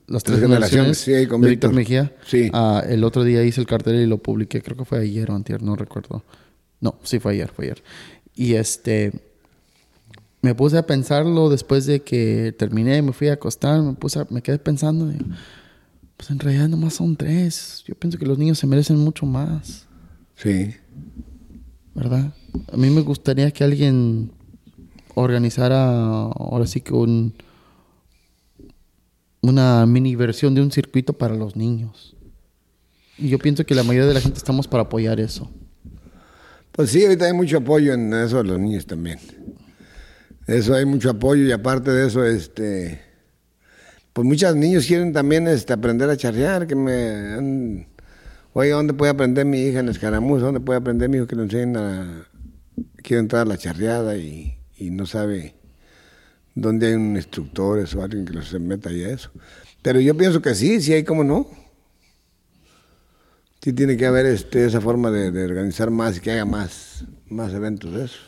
las 0.07 0.23
tres, 0.23 0.23
Tres 0.25 0.41
generaciones, 0.41 0.99
sí, 0.99 1.13
de 1.13 1.21
Víctor 1.21 1.41
Víctor. 1.41 1.73
Mejía. 1.73 2.13
Sí. 2.27 2.51
Ah, 2.53 2.83
el 2.87 3.05
otro 3.05 3.25
día 3.25 3.43
hice 3.45 3.61
el 3.61 3.67
cartel 3.67 3.97
y 3.97 4.07
lo 4.07 4.19
publiqué, 4.19 4.61
creo 4.61 4.77
que 4.77 4.85
fue 4.85 4.99
ayer 4.99 5.31
o 5.31 5.35
antier, 5.35 5.63
no 5.63 5.77
recuerdo. 5.77 6.23
No, 6.81 6.97
sí 7.03 7.19
fue 7.19 7.33
ayer, 7.33 7.51
fue 7.55 7.67
ayer. 7.67 7.83
Y 8.35 8.55
este, 8.55 9.13
me 10.43 10.55
puse 10.55 10.79
a 10.79 10.87
pensarlo 10.87 11.49
después 11.51 11.87
de 11.87 12.01
que 12.01 12.55
terminé, 12.59 13.03
me 13.03 13.13
fui 13.13 13.29
a 13.29 13.35
acostar, 13.35 13.81
me 13.83 13.93
puse, 13.95 14.19
a- 14.21 14.27
me 14.31 14.43
quedé 14.43 14.59
pensando, 14.59 15.13
pues 16.17 16.31
en 16.31 16.39
realidad 16.39 16.69
nomás 16.69 16.95
son 16.95 17.17
tres. 17.17 17.85
Yo 17.87 17.95
pienso 17.95 18.19
que 18.19 18.27
los 18.27 18.39
niños 18.39 18.59
se 18.59 18.67
merecen 18.67 18.97
mucho 18.99 19.25
más, 19.27 19.87
Sí. 20.37 20.75
¿verdad? 21.95 22.33
A 22.73 22.77
mí 22.77 22.89
me 22.91 23.03
gustaría 23.03 23.51
que 23.51 23.63
alguien 23.65 24.33
organizara, 25.21 25.85
ahora 25.87 26.67
sí 26.67 26.81
que 26.81 26.93
un, 26.93 27.35
una 29.41 29.87
mini 29.87 30.17
versión 30.17 30.55
de 30.55 30.63
un 30.63 30.71
circuito 30.71 31.13
para 31.13 31.35
los 31.35 31.57
niños. 31.57 32.17
Y 33.19 33.29
yo 33.29 33.39
pienso 33.39 33.65
que 33.65 33.75
la 33.75 33.83
mayoría 33.83 34.09
de 34.09 34.15
la 34.15 34.21
gente 34.21 34.39
estamos 34.39 34.67
para 34.67 34.85
apoyar 34.85 35.21
eso. 35.21 35.51
Pues 36.73 36.91
sí, 36.91 37.05
ahorita 37.05 37.27
hay 37.27 37.33
mucho 37.33 37.59
apoyo 37.59 37.93
en 37.93 38.13
eso 38.15 38.39
de 38.39 38.45
los 38.45 38.59
niños 38.59 38.87
también. 38.87 39.19
Eso 40.47 40.75
hay 40.75 40.85
mucho 40.85 41.11
apoyo 41.11 41.45
y 41.45 41.53
aparte 41.53 41.91
de 41.91 42.07
eso, 42.07 42.25
este, 42.25 43.01
pues 44.13 44.27
muchos 44.27 44.57
niños 44.57 44.87
quieren 44.87 45.13
también 45.13 45.47
este, 45.47 45.73
aprender 45.73 46.09
a 46.09 46.17
charrear, 46.17 46.67
que 46.67 46.75
me 46.75 47.87
oiga, 48.53 48.77
¿dónde 48.77 48.95
puede 48.95 49.13
aprender 49.13 49.45
mi 49.45 49.61
hija 49.61 49.81
en 49.81 49.89
escaramuza? 49.89 50.47
¿Dónde 50.47 50.61
puede 50.61 50.79
aprender 50.79 51.09
mi 51.09 51.19
hijo 51.19 51.27
que 51.27 51.37
le 51.37 51.43
enseñen 51.43 51.77
a, 51.77 52.27
quiere 53.03 53.21
entrar 53.21 53.43
a 53.43 53.45
la 53.45 53.59
charreada 53.59 54.17
y, 54.17 54.60
y 54.81 54.91
no 54.91 55.07
sabe 55.07 55.55
dónde 56.55 56.89
hay 56.89 56.95
un 56.95 57.15
instructor 57.15 57.79
o 57.79 58.03
alguien 58.03 58.25
que 58.25 58.43
se 58.43 58.59
meta 58.59 58.89
a 58.89 58.93
eso. 58.93 59.31
Pero 59.83 60.01
yo 60.01 60.17
pienso 60.17 60.43
que 60.43 60.55
sí, 60.55 60.81
sí 60.81 60.93
hay 60.93 61.05
como 61.05 61.23
no. 61.23 61.47
Sí 63.63 63.75
tiene 63.75 63.97
que 63.97 64.07
haber 64.07 64.27
este, 64.27 64.65
esa 64.65 64.81
forma 64.81 65.11
de, 65.11 65.31
de 65.31 65.45
organizar 65.45 65.91
más 65.91 66.17
y 66.17 66.21
que 66.21 66.31
haya 66.31 66.47
más, 66.47 67.05
más 67.29 67.53
eventos 67.53 67.93
de 67.93 68.07
eso. 68.07 68.19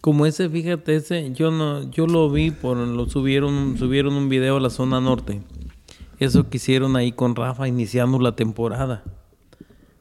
Como 0.00 0.24
ese, 0.24 0.48
fíjate, 0.48 0.94
ese, 0.94 1.32
yo 1.32 1.50
no, 1.50 1.90
yo 1.90 2.06
lo 2.06 2.30
vi 2.30 2.52
por, 2.52 2.76
lo 2.76 3.08
subieron, 3.08 3.76
subieron 3.76 4.14
un 4.14 4.28
video 4.28 4.58
a 4.58 4.60
la 4.60 4.70
zona 4.70 5.00
norte. 5.00 5.42
Eso 6.20 6.48
que 6.48 6.58
hicieron 6.58 6.94
ahí 6.94 7.10
con 7.10 7.34
Rafa 7.34 7.66
iniciando 7.66 8.20
la 8.20 8.36
temporada 8.36 9.02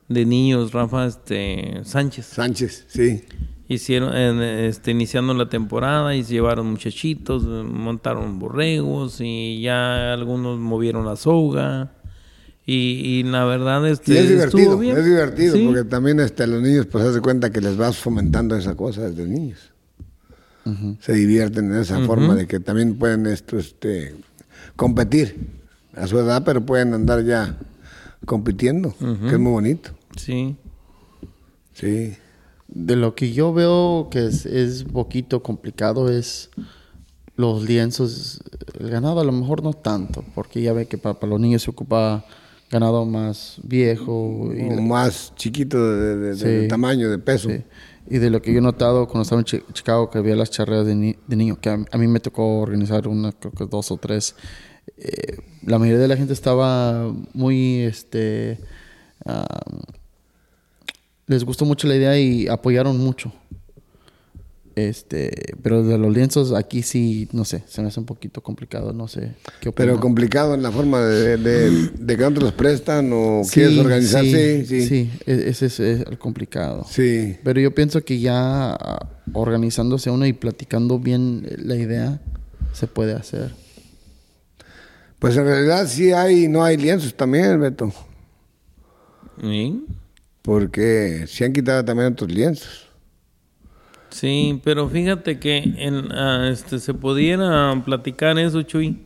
de 0.08 0.26
niños, 0.26 0.72
Rafa 0.72 1.08
este, 1.08 1.82
Sánchez. 1.84 2.28
Sánchez, 2.28 2.86
sí. 2.88 3.24
Hicieron, 3.70 4.16
este, 4.16 4.92
iniciando 4.92 5.34
la 5.34 5.50
temporada 5.50 6.16
y 6.16 6.24
se 6.24 6.34
llevaron 6.34 6.68
muchachitos, 6.68 7.44
montaron 7.44 8.40
borregos 8.40 9.20
y 9.20 9.62
ya 9.62 10.14
algunos 10.14 10.58
movieron 10.58 11.06
la 11.06 11.16
soga. 11.16 11.92
Y, 12.66 13.24
la 13.24 13.46
verdad 13.46 13.88
este, 13.88 14.20
es 14.20 14.28
divertido, 14.28 14.82
es 14.84 15.06
divertido 15.06 15.58
porque 15.66 15.86
también 15.86 16.20
este, 16.20 16.46
los 16.48 16.62
niños 16.62 16.86
pues 16.86 17.14
se 17.14 17.22
cuenta 17.22 17.50
que 17.50 17.62
les 17.62 17.78
vas 17.78 17.98
fomentando 17.98 18.58
esa 18.58 18.76
cosa 18.76 19.10
desde 19.10 19.26
niños 19.26 19.72
se 21.00 21.14
divierten 21.14 21.72
en 21.72 21.80
esa 21.80 22.00
forma 22.02 22.36
de 22.36 22.48
que 22.48 22.60
también 22.60 22.96
pueden 22.96 23.26
esto, 23.26 23.58
este, 23.58 24.16
competir 24.76 25.36
a 25.96 26.08
su 26.08 26.20
edad, 26.20 26.44
pero 26.46 26.66
pueden 26.66 26.94
andar 26.94 27.24
ya 27.24 27.58
compitiendo, 28.26 28.96
que 28.98 29.34
es 29.34 29.40
muy 29.40 29.52
bonito. 29.52 29.92
Sí. 30.16 30.58
Sí. 31.74 32.16
De 32.68 32.96
lo 32.96 33.16
que 33.16 33.32
yo 33.32 33.54
veo 33.54 34.10
que 34.12 34.26
es, 34.26 34.46
es 34.46 34.84
poquito 34.84 35.42
complicado 35.42 36.10
es 36.12 36.50
los 37.38 37.64
lienzos. 37.64 38.42
El 38.78 38.90
ganado 38.90 39.22
a 39.22 39.24
lo 39.24 39.32
mejor 39.32 39.64
no 39.64 39.74
tanto, 39.74 40.26
porque 40.36 40.62
ya 40.62 40.74
ve 40.74 40.88
que 40.88 40.98
para, 40.98 41.16
los 41.28 41.40
niños 41.40 41.62
se 41.62 41.70
ocupa 41.70 42.26
ganado 42.70 43.06
más 43.06 43.60
viejo. 43.64 44.52
Y 44.54 44.64
más 44.82 45.34
chiquito 45.36 45.78
de, 45.80 46.68
tamaño, 46.68 47.10
de 47.10 47.20
peso. 47.20 47.50
Y 48.10 48.18
de 48.18 48.30
lo 48.30 48.42
que 48.42 48.52
yo 48.52 48.60
he 48.60 48.62
notado 48.62 49.08
cuando 49.08 49.24
estaba 49.24 49.42
en 49.42 49.46
Chicago, 49.74 50.10
que 50.10 50.18
había 50.18 50.36
las 50.36 50.50
charreas 50.50 50.86
de, 50.86 50.96
niños, 50.96 51.58
que 51.60 51.70
a, 51.70 51.98
mí 51.98 52.08
me 52.08 52.20
tocó 52.20 52.60
organizar 52.60 53.08
una, 53.08 53.32
creo 53.32 53.54
que 53.54 53.66
dos 53.66 53.92
o 53.92 53.98
tres, 53.98 54.36
eh, 54.98 55.38
la 55.66 55.78
mayoría 55.78 56.02
de 56.02 56.08
la 56.08 56.18
gente 56.18 56.34
estaba 56.34 57.14
muy, 57.34 57.82
este, 57.82 58.60
les 61.28 61.44
gustó 61.44 61.66
mucho 61.66 61.88
la 61.88 61.96
idea 61.96 62.18
y 62.18 62.48
apoyaron 62.48 62.98
mucho. 62.98 63.32
Este, 64.78 65.56
pero 65.64 65.84
de 65.84 65.98
los 65.98 66.14
lienzos 66.14 66.54
aquí 66.54 66.84
sí, 66.84 67.28
no 67.32 67.46
sé, 67.46 67.64
se 67.68 67.82
me 67.82 67.88
hace 67.88 68.00
un 68.00 68.06
poquito 68.06 68.42
complicado, 68.42 68.94
no 68.94 69.08
sé 69.08 69.34
qué 69.60 69.72
Pero 69.72 70.00
complicado 70.00 70.54
en 70.54 70.62
la 70.62 70.72
forma 70.72 71.02
de, 71.02 71.38
de, 71.38 72.16
que 72.16 72.24
otros 72.24 72.54
prestan 72.54 73.10
o 73.12 73.42
quieres 73.52 73.76
organizarse. 73.80 74.66
Sí, 74.68 74.82
sí, 74.82 74.88
sí. 74.88 75.12
E, 75.26 75.50
ese 75.50 75.66
es, 75.66 75.80
el 75.80 76.20
complicado. 76.20 76.86
Sí. 76.88 77.38
Pero 77.44 77.60
yo 77.60 77.74
pienso 77.74 78.06
que 78.06 78.20
ya 78.20 78.74
ah, 78.74 79.10
organizándose 79.34 80.12
uno 80.12 80.28
y 80.28 80.34
platicando 80.34 81.00
bien 81.00 81.48
la 81.58 81.76
idea, 81.76 82.22
se 82.72 82.86
puede 82.86 83.14
hacer. 83.14 83.56
Pues 85.18 85.36
en 85.38 85.46
realidad 85.46 85.88
sí 85.88 86.12
hay, 86.12 86.48
no 86.48 86.64
hay 86.64 86.78
lienzos 86.78 87.16
también, 87.16 87.60
Beto. 87.60 87.92
¿Sí? 89.42 89.84
Porque 90.48 91.26
se 91.28 91.44
han 91.44 91.52
quitado 91.52 91.84
también 91.84 92.14
otros 92.14 92.32
lienzos. 92.32 92.88
Sí, 94.08 94.62
pero 94.64 94.88
fíjate 94.88 95.40
que 95.40 95.58
en, 95.58 96.10
ah, 96.14 96.48
este, 96.50 96.80
se 96.80 96.94
pudiera 96.94 97.74
platicar 97.84 98.40
eso, 98.40 98.62
Chuy. 98.62 98.98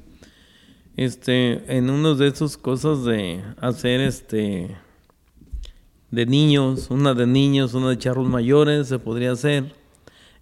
Este, 0.96 1.76
en 1.76 1.89
uno 1.89 2.14
de 2.14 2.28
esas 2.28 2.58
cosas 2.58 3.06
de 3.06 3.42
hacer 3.60 4.02
este 4.02 4.78
de 6.12 6.26
niños, 6.28 6.92
una 6.92 7.16
de 7.16 7.26
niños, 7.26 7.74
una 7.74 7.89
de 7.89 7.98
charros 7.98 8.30
mayores, 8.30 8.89
se 8.89 9.00
podría 9.00 9.32
hacer. 9.32 9.74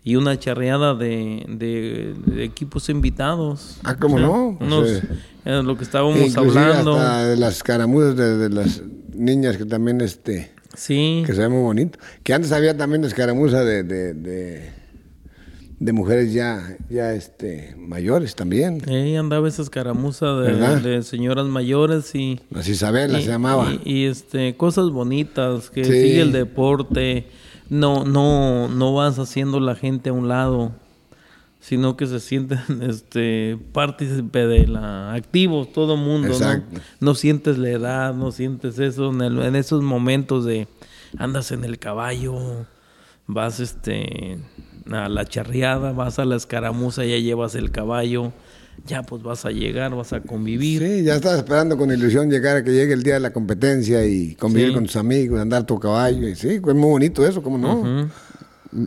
Y 0.04 0.18
una 0.18 0.38
charreada 0.38 0.96
de, 0.96 1.46
de, 1.48 2.44
equipos 2.44 2.90
invitados. 2.90 3.80
Ah, 3.86 3.96
¿cómo 3.96 4.20
no? 4.20 4.58
Pues, 4.60 5.02
eh, 5.46 5.62
lo 5.64 5.78
que 5.78 5.86
estábamos 5.86 6.36
hablando. 6.36 7.00
de 7.00 7.38
las 7.38 7.64
caramuzas 7.64 8.18
de, 8.18 8.50
las 8.50 8.82
niñas 9.14 9.56
que 9.56 9.64
también 9.64 10.02
este 10.02 10.59
Sí. 10.74 11.24
Que 11.26 11.34
se 11.34 11.42
ve 11.42 11.50
muy 11.50 11.62
bonito. 11.62 12.00
Que 12.24 12.34
antes 12.34 12.52
había 12.52 12.78
también 12.78 13.04
escaramuza 13.04 13.64
de, 13.64 13.84
de, 13.84 14.72
de, 15.80 15.94
mujeres 15.94 16.32
ya, 16.34 16.78
ya 16.90 17.14
este, 17.14 17.76
mayores 17.78 18.36
también. 18.36 18.82
Sí, 18.86 19.16
andaba 19.16 19.48
esa 19.48 19.62
escaramuza 19.62 20.36
de, 20.36 21.04
señoras 21.04 21.46
mayores 21.48 22.14
y... 22.16 22.40
Las 22.52 22.68
Isabela 22.68 23.20
se 23.20 23.28
llamaba. 23.28 23.74
Y, 23.84 24.06
este, 24.06 24.56
cosas 24.56 24.90
bonitas, 24.90 25.70
que 25.70 25.84
sigue 25.84 26.22
el 26.22 26.32
deporte. 26.32 27.28
No, 27.70 28.04
no, 28.04 28.68
no 28.68 28.94
vas 28.94 29.20
haciendo 29.20 29.60
la 29.60 29.76
gente 29.76 30.10
a 30.10 30.14
un 30.14 30.28
lado 30.28 30.72
sino 31.60 31.98
que 31.98 32.08
se 32.08 32.20
sienten 32.20 32.60
este 32.90 33.58
partícipe 33.74 34.48
de 34.48 34.68
la 34.68 35.14
activos 35.14 35.72
todo 35.72 35.98
mundo 35.98 36.38
¿no? 36.40 36.64
no 37.00 37.16
sientes 37.16 37.58
la 37.58 37.70
edad 37.70 38.14
no 38.14 38.32
sientes 38.32 38.80
eso 38.80 39.12
en, 39.12 39.56
esos 39.56 39.84
momentos 39.84 40.46
de 40.46 40.68
andas 41.18 41.52
en 41.52 41.64
el 41.64 41.80
caballo 41.80 42.66
vas 43.28 43.60
este 43.60 44.40
a 44.92 45.10
la 45.10 45.26
charreada 45.26 45.92
vas 45.92 46.20
a 46.20 46.26
la 46.26 46.36
escaramuza 46.36 47.06
ya 47.06 47.18
llevas 47.18 47.56
el 47.56 47.72
caballo 47.72 48.32
ya 48.88 49.04
pues 49.04 49.22
vas 49.22 49.46
a 49.46 49.52
llegar 49.52 49.94
vas 49.94 50.14
a 50.14 50.22
convivir. 50.22 50.82
Sí 50.82 51.04
ya 51.04 51.16
estás 51.16 51.38
esperando 51.38 51.78
con 51.78 51.92
ilusión 51.92 52.30
llegar 52.30 52.56
a 52.56 52.64
que 52.64 52.72
llegue 52.72 52.94
el 52.94 53.04
día 53.04 53.16
de 53.16 53.20
la 53.20 53.34
competencia 53.34 54.06
y 54.06 54.36
convivir 54.36 54.74
con 54.74 54.86
tus 54.86 54.96
amigos 54.96 55.40
andar 55.40 55.66
tu 55.66 55.78
caballo 55.78 56.26
y 56.28 56.36
sí 56.36 56.48
es 56.48 56.62
muy 56.62 56.90
bonito 56.90 57.28
eso 57.28 57.44
cómo 57.44 57.58
no 57.58 58.10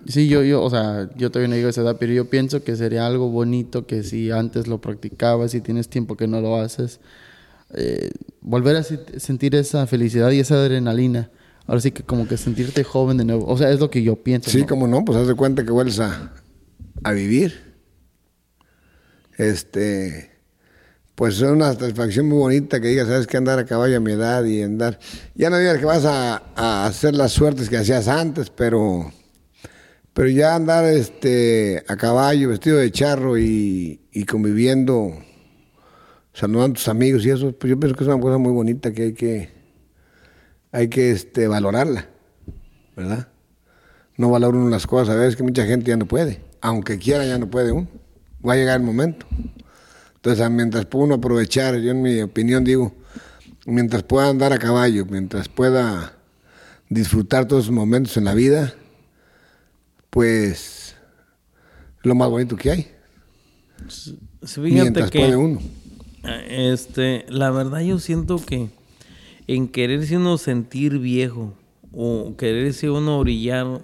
Sí, 0.06 0.28
yo, 0.28 0.42
yo, 0.42 0.62
o 0.62 0.70
sea, 0.70 1.09
yo 1.16 1.30
todavía 1.30 1.48
no 1.48 1.56
digo 1.56 1.68
esa 1.68 1.80
edad, 1.80 1.96
pero 1.98 2.12
yo 2.12 2.30
pienso 2.30 2.62
que 2.62 2.76
sería 2.76 3.06
algo 3.06 3.30
bonito 3.30 3.86
que 3.86 4.04
si 4.04 4.30
antes 4.30 4.68
lo 4.68 4.80
practicabas 4.80 5.54
y 5.54 5.60
tienes 5.60 5.88
tiempo 5.88 6.16
que 6.16 6.28
no 6.28 6.40
lo 6.40 6.56
haces, 6.56 7.00
eh, 7.74 8.10
volver 8.40 8.76
a 8.76 8.82
sentir 8.84 9.54
esa 9.56 9.86
felicidad 9.86 10.30
y 10.30 10.38
esa 10.38 10.54
adrenalina. 10.54 11.30
Ahora 11.66 11.80
sí 11.80 11.90
que 11.90 12.02
como 12.02 12.28
que 12.28 12.36
sentirte 12.36 12.84
joven 12.84 13.16
de 13.16 13.24
nuevo. 13.24 13.46
O 13.46 13.56
sea, 13.56 13.70
es 13.70 13.80
lo 13.80 13.90
que 13.90 14.02
yo 14.02 14.16
pienso. 14.16 14.50
Sí, 14.50 14.64
como 14.64 14.86
no, 14.86 15.04
pues 15.04 15.18
haz 15.18 15.26
de 15.26 15.34
cuenta 15.34 15.64
que 15.64 15.70
vuelves 15.70 15.98
a, 16.00 16.32
a 17.02 17.12
vivir. 17.12 17.74
Este, 19.36 20.30
pues 21.14 21.36
es 21.36 21.42
una 21.42 21.72
satisfacción 21.72 22.28
muy 22.28 22.38
bonita 22.38 22.80
que 22.80 22.88
digas, 22.88 23.09
sabes 23.09 23.26
que 23.26 23.36
andar 23.36 23.59
a 23.59 23.64
caballo 23.64 23.96
a 23.96 24.00
mi 24.00 24.12
edad 24.12 24.44
y 24.44 24.62
andar. 24.62 24.98
Ya 25.34 25.50
no 25.50 25.59
digas 25.59 25.78
que 25.78 25.84
vas 25.84 26.04
a, 26.04 26.42
a 26.54 26.86
hacer 26.86 27.14
las 27.14 27.32
suertes 27.32 27.68
que 27.68 27.78
hacías 27.78 28.06
antes, 28.06 28.50
pero 28.50 29.12
pero 30.14 30.28
ya 30.28 30.55
andar 30.55 30.84
este, 30.84 31.82
a 31.89 31.97
caballo, 31.97 32.51
vestido 32.51 32.78
de 32.78 32.90
charro 32.90 33.39
y, 33.39 34.01
conviviendo, 34.28 35.12
saludando 36.34 36.72
a 36.72 36.74
tus 36.74 36.89
amigos 36.89 37.24
y 37.24 37.30
eso, 37.30 37.52
pues 37.52 37.70
yo 37.70 37.80
pienso 37.80 37.97
que 37.97 38.05
es 38.05 38.09
una 38.09 38.20
cosa 38.20 38.39
muy 38.39 38.52
bonita 38.52 38.93
que 38.93 39.02
hay 39.02 39.12
que, 39.14 39.51
hay 40.70 40.89
que 40.89 41.12
este, 41.12 41.48
valorarla, 41.48 42.09
¿verdad? 42.94 43.28
No 44.16 44.30
valora 44.30 44.59
uno 44.59 44.68
las 44.68 44.86
cosas, 44.86 45.16
a 45.16 45.18
veces 45.18 45.36
que 45.36 45.43
mucha 45.43 45.64
gente 45.64 45.90
ya 45.90 45.97
no 45.97 46.06
puede, 46.06 46.43
aunque 46.60 46.98
quiera 46.98 47.24
ya 47.24 47.39
no 47.39 47.48
puede 47.48 47.72
uno, 47.72 47.89
va 48.47 48.52
a 48.52 48.56
llegar 48.56 48.80
el 48.80 48.86
momento. 48.86 49.26
Entonces, 50.16 50.48
mientras 50.51 50.84
pueda 50.84 51.06
uno 51.06 51.14
aprovechar, 51.14 51.76
yo 51.78 51.90
en 51.90 52.02
mi 52.02 52.20
opinión 52.20 52.62
digo, 52.62 52.93
mientras 53.66 54.02
pueda 54.02 54.28
andar 54.28 54.52
a 54.52 54.59
caballo, 54.59 55.06
mientras 55.06 55.48
pueda 55.48 56.12
disfrutar 56.89 57.48
todos 57.48 57.64
esos 57.64 57.74
momentos 57.74 58.16
en 58.16 58.26
la 58.26 58.34
vida, 58.34 58.74
pues 60.12 60.94
lo 62.02 62.14
más 62.14 62.28
bonito 62.28 62.55
que 62.55 62.70
hay. 62.70 62.86
Fíjate 64.44 65.09
que, 65.10 65.18
puede 65.20 65.36
uno. 65.36 65.59
Este, 66.51 67.24
la 67.30 67.51
verdad 67.51 67.80
yo 67.80 67.98
siento 67.98 68.36
que 68.36 68.68
en 69.47 69.68
quererse 69.68 70.18
uno 70.18 70.36
sentir 70.36 70.98
viejo 70.98 71.55
o 71.93 72.36
quererse 72.36 72.90
uno 72.90 73.18
orillar, 73.18 73.80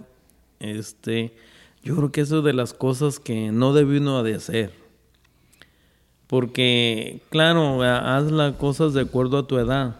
este, 0.60 1.34
yo 1.82 1.96
creo 1.96 2.12
que 2.12 2.20
eso 2.20 2.40
es 2.40 2.44
de 2.44 2.52
las 2.52 2.74
cosas 2.74 3.18
que 3.18 3.50
no 3.50 3.72
debe 3.72 3.96
uno 3.98 4.22
de 4.22 4.34
hacer. 4.34 4.72
Porque, 6.26 7.22
claro, 7.30 7.82
ha- 7.82 8.18
haz 8.18 8.30
las 8.30 8.54
cosas 8.56 8.92
de 8.92 9.00
acuerdo 9.00 9.38
a 9.38 9.46
tu 9.46 9.56
edad. 9.58 9.96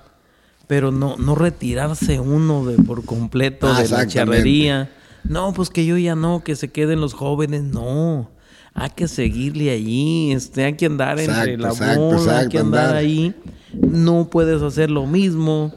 Pero 0.67 0.91
no, 0.93 1.17
no 1.17 1.35
retirarse 1.35 2.21
uno 2.21 2.67
de 2.67 2.77
por 2.83 3.07
completo 3.07 3.67
Ah, 3.67 3.71
de 3.71 3.89
la 3.89 4.03
exactamente. 4.03 4.15
charrería. 4.37 4.93
No, 5.29 5.53
pues 5.53 5.71
que 5.71 5.85
yo 5.87 5.97
ya 5.99 6.15
no, 6.15 6.43
que 6.43 6.57
se 6.57 6.69
queden 6.69 7.01
los 7.01 7.15
jóvenes. 7.15 7.63
No. 7.65 8.31
Hay 8.75 8.91
que 8.91 9.09
seguirle 9.09 9.71
allí. 9.71 10.33
Este, 10.33 10.65
hay 10.65 10.75
que 10.75 10.87
andar 10.87 11.19
entre 11.19 11.55
Exacto, 11.55 11.63
la 11.63 11.69
exacto, 11.71 12.01
bola, 12.01 12.39
hay 12.39 12.49
que 12.49 12.59
andar 12.59 12.85
andar. 12.87 12.97
ahí. 12.97 13.35
No 13.75 14.29
puedes 14.31 14.63
hacer 14.63 14.91
lo 14.91 15.07
mismo. 15.07 15.75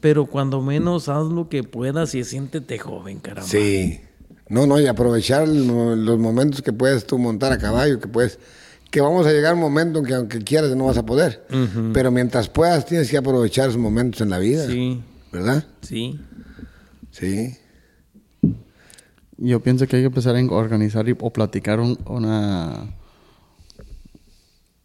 Pero 0.00 0.26
cuando 0.26 0.60
menos 0.60 1.08
haz 1.08 1.24
lo 1.26 1.48
que 1.48 1.62
puedas 1.64 2.14
y 2.14 2.24
siéntete 2.24 2.78
joven, 2.78 3.20
caramba. 3.20 3.48
Sí. 3.48 4.00
No, 4.50 4.66
no, 4.66 4.78
y 4.78 4.86
aprovechar 4.86 5.48
lo- 5.48 5.96
los 5.96 6.18
momentos 6.18 6.60
que 6.60 6.72
puedes 6.74 7.06
tú 7.06 7.16
montar 7.18 7.50
a 7.52 7.58
caballo, 7.58 7.98
que 7.98 8.06
puedes, 8.08 8.38
que 8.90 9.00
vamos 9.00 9.26
a 9.26 9.32
llegar 9.32 9.52
a 9.52 9.54
un 9.54 9.60
momento 9.62 10.00
en 10.00 10.04
que 10.04 10.14
aunque 10.14 10.38
quieras 10.40 10.76
no 10.76 10.84
vas 10.84 10.98
a 10.98 11.06
poder. 11.06 11.46
Pero 11.94 12.10
mientras 12.10 12.50
puedas 12.50 12.84
tienes 12.84 13.10
que 13.10 13.16
aprovechar 13.16 13.70
esos 13.70 13.80
momentos 13.80 14.20
en 14.20 14.28
la 14.28 14.38
vida. 14.38 14.66
Sí, 14.66 15.00
¿Verdad? 15.32 15.64
sí. 15.80 16.20
Sí. 17.10 17.56
Yo 19.46 19.60
pienso 19.60 19.86
que 19.86 19.96
hay 19.96 20.02
que 20.02 20.06
empezar 20.06 20.34
a 20.36 20.40
organizar 20.54 21.06
y- 21.08 21.16
o 21.20 21.30
platicar 21.30 21.78
un, 21.80 21.98
una 22.06 22.86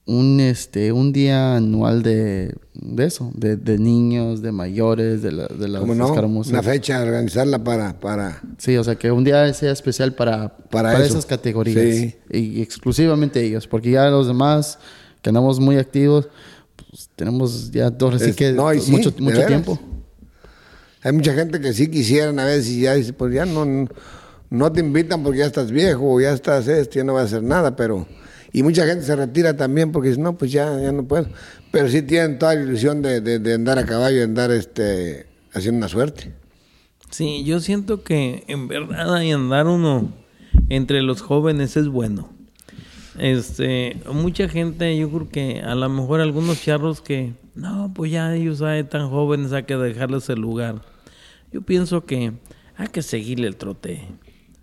un 0.06 0.40
este 0.40 0.91
un 0.91 1.14
día 1.14 1.56
anual 1.57 2.02
de, 2.02 2.56
de 2.73 3.06
eso, 3.06 3.31
de, 3.36 3.56
de 3.57 3.77
niños, 3.77 4.41
de 4.41 4.52
mayores, 4.52 5.22
de, 5.22 5.31
la, 5.31 5.45
de 5.48 5.68
las 5.68 5.81
¿Cómo 5.81 5.94
no? 5.94 6.11
Una 6.11 6.64
fecha, 6.64 7.02
organizarla 7.03 7.64
para, 7.64 7.99
para, 7.99 8.41
Sí, 8.57 8.76
o 8.76 8.84
sea, 8.84 8.95
que 8.95 9.11
un 9.11 9.23
día 9.23 9.53
sea 9.53 9.72
especial 9.72 10.14
para, 10.15 10.57
Para 10.57 11.06
esas 11.06 11.26
categorías. 11.27 11.95
Sí. 11.95 12.15
Y 12.31 12.61
exclusivamente 12.61 13.41
ellos, 13.44 13.68
porque 13.68 13.91
ya 13.91 14.10
los 14.10 14.26
demás 14.27 14.80
que 15.22 15.30
andamos 15.30 15.60
muy 15.60 15.77
activos, 15.77 16.27
pues 16.90 17.10
tenemos 17.15 17.69
ya 17.72 17.91
todo 17.91 18.15
así 18.15 18.31
Es- 18.31 18.36
que 18.36 18.52
no, 18.52 18.73
y 18.73 18.80
sí, 18.81 18.91
mucho, 18.91 19.14
mucho 19.19 19.45
tiempo. 19.45 19.80
Hay 21.03 21.14
mucha 21.14 21.34
gente 21.34 21.61
que 21.61 21.72
sí 21.72 21.88
quisieran 21.90 22.40
a 22.40 22.45
veces 22.45 22.68
y 22.72 22.81
ya 22.81 22.95
dice, 22.95 23.14
pues 23.14 23.34
ya 23.34 23.45
no, 23.45 23.64
no, 23.64 23.88
no 24.49 24.71
te 24.71 24.80
invitan 24.80 25.23
porque 25.23 25.39
ya 25.39 25.45
estás 25.45 25.71
viejo 25.71 26.13
o 26.13 26.19
ya 26.21 26.31
estás 26.34 26.67
esto, 26.67 26.95
ya 26.95 27.03
no 27.03 27.13
vas 27.13 27.23
a 27.23 27.26
hacer 27.26 27.43
nada, 27.43 27.76
pero... 27.76 28.07
Y 28.51 28.63
mucha 28.63 28.84
gente 28.88 29.05
se 29.05 29.15
retira 29.15 29.55
también 29.55 29.91
porque 29.91 30.09
dice, 30.09 30.19
no, 30.21 30.35
pues 30.35 30.51
ya, 30.51 30.80
ya 30.81 30.91
no 30.91 31.03
puedo. 31.07 31.27
Pero 31.71 31.88
sí 31.88 32.01
tienen 32.01 32.39
toda 32.39 32.55
la 32.55 32.61
ilusión 32.63 33.03
de, 33.03 33.21
de- 33.21 33.38
de 33.38 33.53
andar 33.53 33.77
a 33.77 33.85
caballo, 33.85 34.17
de 34.17 34.23
andar 34.23 34.49
este, 34.49 35.27
haciendo 35.53 35.77
una 35.77 35.88
suerte. 35.88 36.34
Sí, 37.11 37.43
yo 37.43 37.59
siento 37.59 38.03
que 38.03 38.43
en 38.47 38.67
verdad 38.67 39.13
ahí 39.15 39.31
andar 39.31 39.67
uno 39.67 40.11
entre 40.69 41.03
los 41.03 41.21
jóvenes 41.21 41.77
es 41.77 41.88
bueno. 41.89 42.30
Este, 43.19 43.97
mucha 44.11 44.47
gente, 44.49 44.97
yo 44.97 45.09
creo 45.09 45.30
que 45.30 45.61
a 45.61 45.76
lo 45.76 45.88
mejor 45.89 46.21
algunos 46.21 46.61
charros 46.63 47.01
que, 47.01 47.34
no, 47.53 47.91
pues 47.93 48.11
ya 48.11 48.34
ellos 48.35 48.61
hay 48.61 48.84
tan 48.84 49.09
jóvenes, 49.09 49.51
hay 49.51 49.63
que 49.63 49.76
dejarles 49.76 50.27
el 50.30 50.39
lugar. 50.39 50.81
Yo 51.51 51.61
pienso 51.61 52.05
que 52.05 52.34
hay 52.77 52.88
que 52.88 53.01
seguirle 53.03 53.47
el 53.47 53.57
trote. 53.57 54.07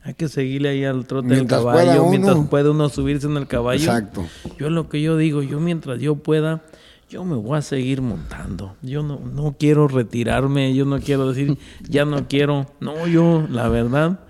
Hay 0.07 0.15
que 0.15 0.29
seguirle 0.29 0.69
ahí 0.69 0.85
al 0.85 1.05
trote 1.05 1.27
Mientras 1.27 1.61
del 1.65 1.73
pueda 1.73 1.85
caballo, 1.85 2.03
uno. 2.03 2.11
mientras 2.11 2.37
puede 2.49 2.71
uno 2.71 2.89
subirse 2.89 3.27
en 3.27 3.37
el 3.37 3.49
caballo. 3.49 3.81
Exacto. 3.83 4.25
Yo 4.57 4.71
lo 4.71 4.89
que 4.89 5.03
yo 5.03 5.17
digo, 5.17 5.43
yo 5.43 5.59
mientras 5.59 5.99
yo 5.99 6.15
pueda, 6.15 6.63
yo 7.11 7.25
me 7.25 7.35
voy 7.35 7.59
a 7.59 7.63
seguir 7.63 8.03
montando. 8.03 8.77
Yo 8.83 9.03
no, 9.03 9.19
no 9.19 9.57
quiero 9.59 9.89
retirarme, 9.89 10.73
yo 10.77 10.85
no 10.85 11.01
quiero 11.01 11.29
decir, 11.33 11.59
ya 11.89 12.05
no 12.05 12.29
quiero. 12.29 12.71
No, 12.79 13.09
yo, 13.09 13.49
la 13.51 13.69
verdad, 13.69 14.21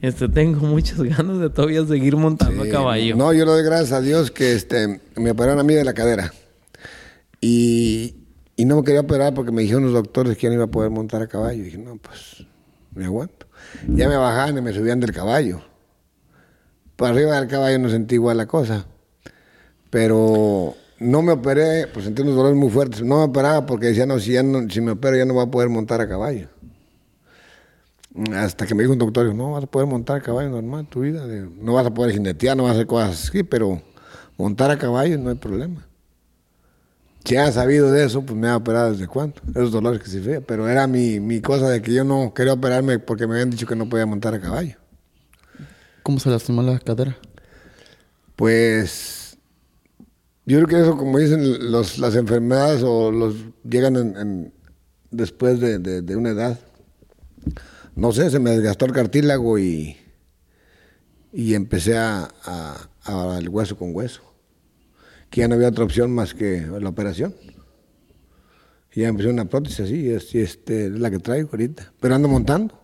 este, 0.00 0.30
tengo 0.30 0.60
muchas 0.60 1.02
ganas 1.02 1.38
de 1.38 1.50
todavía 1.50 1.84
seguir 1.84 2.16
montando 2.16 2.62
a 2.62 2.64
Sí, 2.64 2.70
caballo. 2.70 3.14
No, 3.14 3.34
yo 3.34 3.44
le 3.44 3.50
doy 3.50 3.62
gracias 3.62 3.92
a 3.92 4.00
Dios 4.00 4.30
que 4.30 4.54
este, 4.54 5.02
me 5.16 5.32
operaron 5.32 5.58
a 5.58 5.64
mí 5.64 5.74
de 5.74 5.84
la 5.84 5.92
cadera. 5.92 6.32
Y, 7.42 8.14
y 8.56 8.64
no 8.64 8.76
me 8.76 8.84
quería 8.84 9.00
operar 9.02 9.34
porque 9.34 9.52
me 9.52 9.60
dijeron 9.60 9.82
los 9.82 9.92
doctores 9.92 10.34
que 10.38 10.44
ya 10.44 10.48
no 10.48 10.54
iba 10.54 10.64
a 10.64 10.70
poder 10.70 10.90
montar 10.90 11.20
a 11.20 11.26
caballo. 11.26 11.60
Y 11.60 11.64
dije, 11.66 11.76
no, 11.76 11.96
pues 11.98 12.42
me 12.94 13.04
aguanto. 13.04 13.35
Ya 13.88 14.08
me 14.08 14.16
bajaban 14.16 14.58
y 14.58 14.60
me 14.60 14.72
subían 14.72 15.00
del 15.00 15.12
caballo. 15.12 15.60
Para 16.96 17.12
arriba 17.12 17.38
del 17.38 17.48
caballo 17.48 17.78
no 17.78 17.88
sentí 17.88 18.14
igual 18.14 18.36
la 18.38 18.46
cosa. 18.46 18.86
Pero 19.90 20.74
no 20.98 21.22
me 21.22 21.32
operé, 21.32 21.86
pues 21.86 22.04
sentí 22.04 22.22
unos 22.22 22.36
dolores 22.36 22.56
muy 22.56 22.70
fuertes. 22.70 23.02
No 23.02 23.18
me 23.18 23.24
operaba 23.24 23.66
porque 23.66 23.86
decía, 23.86 24.06
no, 24.06 24.18
si, 24.18 24.32
ya 24.32 24.42
no, 24.42 24.68
si 24.68 24.80
me 24.80 24.92
opero 24.92 25.16
ya 25.16 25.24
no 25.24 25.34
voy 25.34 25.44
a 25.44 25.50
poder 25.50 25.68
montar 25.68 26.00
a 26.00 26.08
caballo. 26.08 26.48
Hasta 28.34 28.66
que 28.66 28.74
me 28.74 28.82
dijo 28.82 28.94
un 28.94 28.98
doctor, 28.98 29.34
no 29.34 29.52
vas 29.52 29.64
a 29.64 29.66
poder 29.66 29.86
montar 29.86 30.16
a 30.16 30.20
caballo 30.22 30.48
normal 30.48 30.86
tu 30.88 31.00
vida. 31.00 31.26
No 31.26 31.74
vas 31.74 31.86
a 31.86 31.92
poder 31.92 32.12
jinetear, 32.12 32.56
no 32.56 32.62
vas 32.62 32.72
a 32.72 32.74
hacer 32.76 32.86
cosas 32.86 33.28
así, 33.28 33.42
pero 33.42 33.82
montar 34.38 34.70
a 34.70 34.78
caballo 34.78 35.18
no 35.18 35.30
hay 35.30 35.36
problema. 35.36 35.85
Si 37.26 37.36
ha 37.36 37.50
sabido 37.50 37.90
de 37.90 38.04
eso, 38.04 38.22
pues 38.22 38.38
me 38.38 38.46
ha 38.48 38.56
operado 38.56 38.92
desde 38.92 39.08
cuándo. 39.08 39.34
Esos 39.50 39.72
dolores 39.72 40.00
que 40.00 40.08
sí 40.08 40.20
fue. 40.20 40.40
Pero 40.40 40.68
era 40.68 40.86
mi, 40.86 41.18
mi 41.20 41.40
cosa 41.40 41.68
de 41.68 41.82
que 41.82 41.92
yo 41.92 42.04
no 42.04 42.32
quería 42.32 42.52
operarme 42.52 42.98
porque 43.00 43.26
me 43.26 43.34
habían 43.34 43.50
dicho 43.50 43.66
que 43.66 43.74
no 43.76 43.88
podía 43.88 44.06
montar 44.06 44.32
a 44.34 44.40
caballo. 44.40 44.76
¿Cómo 46.04 46.20
se 46.20 46.30
lastimó 46.30 46.62
la 46.62 46.78
cadera? 46.78 47.18
Pues 48.36 49.36
yo 50.44 50.58
creo 50.58 50.68
que 50.68 50.80
eso, 50.80 50.96
como 50.96 51.18
dicen 51.18 51.72
los, 51.72 51.98
las 51.98 52.14
enfermedades 52.14 52.82
o 52.84 53.10
los 53.10 53.34
llegan 53.68 53.96
en- 53.96 54.16
en- 54.16 54.54
después 55.10 55.58
de, 55.58 55.78
de- 55.78 56.02
de 56.02 56.16
una 56.16 56.30
edad. 56.30 56.58
No 57.96 58.12
sé, 58.12 58.30
se 58.30 58.38
me 58.38 58.50
desgastó 58.50 58.84
el 58.84 58.92
cartílago 58.92 59.58
y, 59.58 59.96
y 61.32 61.54
empecé 61.54 61.96
a, 61.98 62.28
a, 62.44 62.88
a- 63.04 63.36
al 63.38 63.48
hueso 63.48 63.76
con 63.76 63.94
hueso. 63.96 64.22
Que 65.36 65.42
ya 65.42 65.48
no 65.48 65.56
había 65.56 65.68
otra 65.68 65.84
opción 65.84 66.12
más 66.12 66.32
que 66.32 66.66
la 66.80 66.88
operación. 66.88 67.34
Y 68.94 69.02
ya 69.02 69.08
empecé 69.08 69.28
una 69.28 69.44
prótesis 69.44 69.80
así, 69.80 70.08
es, 70.08 70.34
este, 70.34 70.86
es 70.86 70.92
la 70.92 71.10
que 71.10 71.18
traigo 71.18 71.50
ahorita. 71.52 71.92
Pero 72.00 72.14
ando 72.14 72.26
montando. 72.26 72.80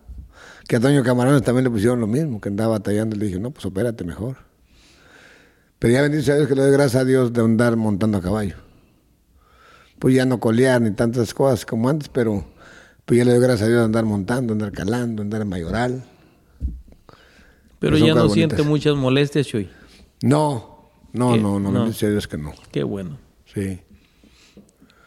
Que 0.67 0.75
a 0.75 0.79
Toño 0.79 1.01
Camarones 1.01 1.41
también 1.41 1.63
le 1.63 1.71
pusieron 1.71 1.99
lo 1.99 2.05
mismo, 2.05 2.39
que 2.39 2.49
andaba 2.49 2.73
batallando. 2.73 3.15
Le 3.15 3.25
dije, 3.25 3.39
no, 3.39 3.49
pues 3.49 3.65
opérate 3.65 4.03
mejor. 4.03 4.37
Pero 5.79 5.95
ya 5.95 6.03
bendito 6.03 6.25
sea 6.25 6.35
Dios 6.35 6.47
que 6.47 6.53
le 6.53 6.61
doy 6.61 6.71
gracias 6.73 7.01
a 7.01 7.05
Dios 7.05 7.33
de 7.33 7.41
andar 7.41 7.75
montando 7.75 8.19
a 8.19 8.21
caballo. 8.21 8.57
Pues 9.97 10.13
ya 10.13 10.25
no 10.25 10.39
colear 10.39 10.79
ni 10.79 10.91
tantas 10.91 11.33
cosas 11.33 11.65
como 11.65 11.89
antes, 11.89 12.07
pero 12.07 12.45
pues 13.05 13.17
ya 13.17 13.25
le 13.25 13.31
doy 13.31 13.41
gracias 13.41 13.63
a 13.63 13.67
Dios 13.67 13.79
de 13.79 13.85
andar 13.85 14.05
montando, 14.05 14.53
andar 14.53 14.71
calando, 14.71 15.23
andar 15.23 15.41
en 15.41 15.49
mayoral. 15.49 16.03
Pero 17.79 17.97
Pues 17.97 18.03
ya 18.03 18.13
no 18.13 18.29
siente 18.29 18.61
muchas 18.61 18.95
molestias, 18.95 19.47
Chuy. 19.47 19.71
No, 20.21 20.72
no, 21.13 21.33
¿Qué? 21.33 21.39
no, 21.39 21.59
no, 21.59 21.71
No. 21.71 21.79
bendito 21.79 21.97
sea 21.99 22.09
Dios 22.09 22.27
que 22.27 22.37
no. 22.37 22.53
Qué 22.71 22.83
bueno. 22.83 23.17
Sí. 23.45 23.79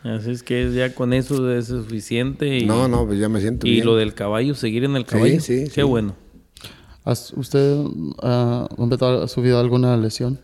Así 0.03 0.31
es 0.31 0.43
que 0.45 0.73
ya 0.73 0.95
con 0.95 1.13
eso 1.13 1.51
es 1.53 1.67
suficiente. 1.67 2.59
Y, 2.59 2.65
No, 2.67 2.87
no, 2.89 3.07
pues 3.07 3.19
ya 3.19 3.29
me 3.29 3.41
siento 3.41 3.67
Y 3.67 3.73
bien. 3.73 3.87
lo 3.87 3.97
del 3.97 4.15
caballo, 4.15 4.55
seguir 4.55 4.85
en 4.85 4.95
el 4.97 5.05
caballo. 5.05 5.41
sí, 5.41 5.65
Qué 5.65 5.71
sí. 5.71 5.83
bueno. 5.83 6.15
¿Has- 7.05 7.33
¿Usted 7.37 7.77
ah, 8.23 8.69
ha 8.71 9.29
subido 9.29 9.59
alguna 9.61 9.97
lesión? 9.97 10.41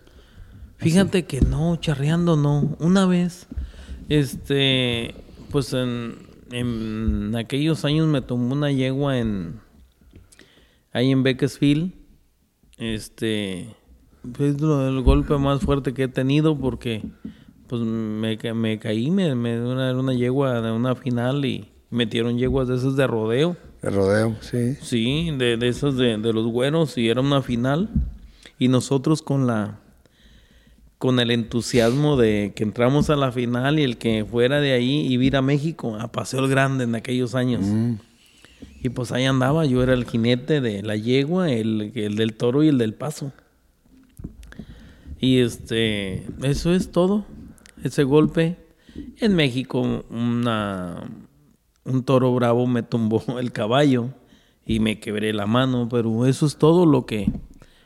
Fíjate 0.78 1.24
que 1.26 1.40
no, 1.40 1.76
charreando 1.76 2.36
no. 2.36 2.76
Una 2.80 3.06
vez, 3.06 3.46
este, 4.08 5.14
pues 5.52 5.72
en, 5.72 6.16
en 6.50 7.34
aquellos 7.36 7.84
años 7.84 8.08
me 8.08 8.20
tomó 8.20 8.52
una 8.54 8.72
yegua 8.72 9.18
en, 9.18 9.60
ahí 10.92 11.12
en 11.12 11.22
Beckesfield. 11.22 11.92
Este, 12.78 13.68
lo- 14.24 14.88
el 14.88 15.00
golpe 15.02 15.36
más 15.38 15.60
fuerte 15.60 15.92
que 15.94 16.04
he 16.04 16.08
tenido 16.08 16.56
porque, 16.58 17.02
pues 17.66 17.82
me, 17.82 18.36
me 18.54 18.78
caí, 18.78 19.10
me, 19.10 19.34
me 19.34 19.60
una, 19.60 19.90
era 19.90 19.98
una 19.98 20.14
yegua 20.14 20.60
de 20.60 20.70
una 20.72 20.94
final 20.94 21.44
y 21.44 21.68
metieron 21.90 22.38
yeguas 22.38 22.68
de 22.68 22.76
esas 22.76 22.96
de 22.96 23.06
rodeo. 23.06 23.56
El 23.82 23.94
rodeo, 23.94 24.36
sí. 24.40 24.76
Sí, 24.80 25.30
de, 25.36 25.56
de 25.56 25.68
esas 25.68 25.96
de, 25.96 26.16
de 26.18 26.32
los 26.32 26.46
güeros 26.46 26.96
y 26.98 27.08
era 27.08 27.20
una 27.20 27.42
final. 27.42 27.90
Y 28.58 28.68
nosotros 28.68 29.22
con 29.22 29.46
la 29.46 29.78
con 30.98 31.18
el 31.18 31.32
entusiasmo 31.32 32.16
de 32.16 32.52
que 32.54 32.62
entramos 32.62 33.10
a 33.10 33.16
la 33.16 33.32
final 33.32 33.80
y 33.80 33.82
el 33.82 33.98
que 33.98 34.24
fuera 34.24 34.60
de 34.60 34.70
ahí 34.70 35.00
iba 35.12 35.24
a 35.24 35.26
ir 35.26 35.36
a 35.36 35.42
México 35.42 35.96
a 35.98 36.12
Paseo 36.12 36.44
el 36.44 36.48
Grande 36.48 36.84
en 36.84 36.94
aquellos 36.94 37.34
años. 37.34 37.62
Y 38.84 38.88
pues 38.90 39.10
ahí 39.10 39.24
andaba, 39.24 39.64
yo 39.66 39.82
era 39.82 39.94
el 39.94 40.04
jinete 40.04 40.60
de 40.60 40.80
la 40.84 40.94
yegua, 40.94 41.50
el, 41.50 41.90
el 41.96 42.14
del 42.14 42.34
toro 42.34 42.62
y 42.62 42.68
el 42.68 42.78
del 42.78 42.94
paso. 42.94 43.32
Y 45.22 45.38
este, 45.38 46.26
eso 46.42 46.74
es 46.74 46.90
todo. 46.90 47.24
Ese 47.84 48.02
golpe. 48.02 48.56
En 49.18 49.36
México, 49.36 50.04
una, 50.10 51.08
un 51.84 52.02
toro 52.02 52.34
bravo 52.34 52.66
me 52.66 52.82
tumbó 52.82 53.22
el 53.38 53.52
caballo 53.52 54.08
y 54.66 54.80
me 54.80 54.98
quebré 54.98 55.32
la 55.32 55.46
mano, 55.46 55.88
pero 55.88 56.26
eso 56.26 56.44
es 56.44 56.56
todo 56.56 56.86
lo 56.86 57.06
que. 57.06 57.30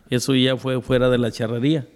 Eso 0.08 0.34
ya 0.34 0.56
fue 0.56 0.80
fuera 0.80 1.10
de 1.10 1.18
la 1.18 1.30
charrería. 1.30 1.86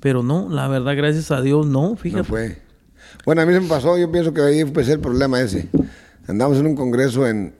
Pero 0.00 0.22
no, 0.22 0.50
la 0.50 0.68
verdad, 0.68 0.96
gracias 0.96 1.30
a 1.30 1.40
Dios, 1.40 1.66
no, 1.66 1.96
fíjate. 1.96 2.18
No 2.18 2.24
fue. 2.24 2.58
Bueno, 3.24 3.40
a 3.40 3.46
mí 3.46 3.54
se 3.54 3.60
me 3.60 3.68
pasó, 3.68 3.96
yo 3.96 4.12
pienso 4.12 4.34
que 4.34 4.42
ahí 4.42 4.60
empecé 4.60 4.92
el 4.92 5.00
problema 5.00 5.40
ese. 5.40 5.70
Andamos 6.26 6.58
en 6.58 6.66
un 6.66 6.76
congreso 6.76 7.26
en, 7.26 7.54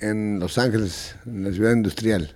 en 0.00 0.40
Los 0.40 0.56
Ángeles, 0.56 1.16
en 1.26 1.44
la 1.44 1.52
ciudad 1.52 1.72
industrial. 1.72 2.34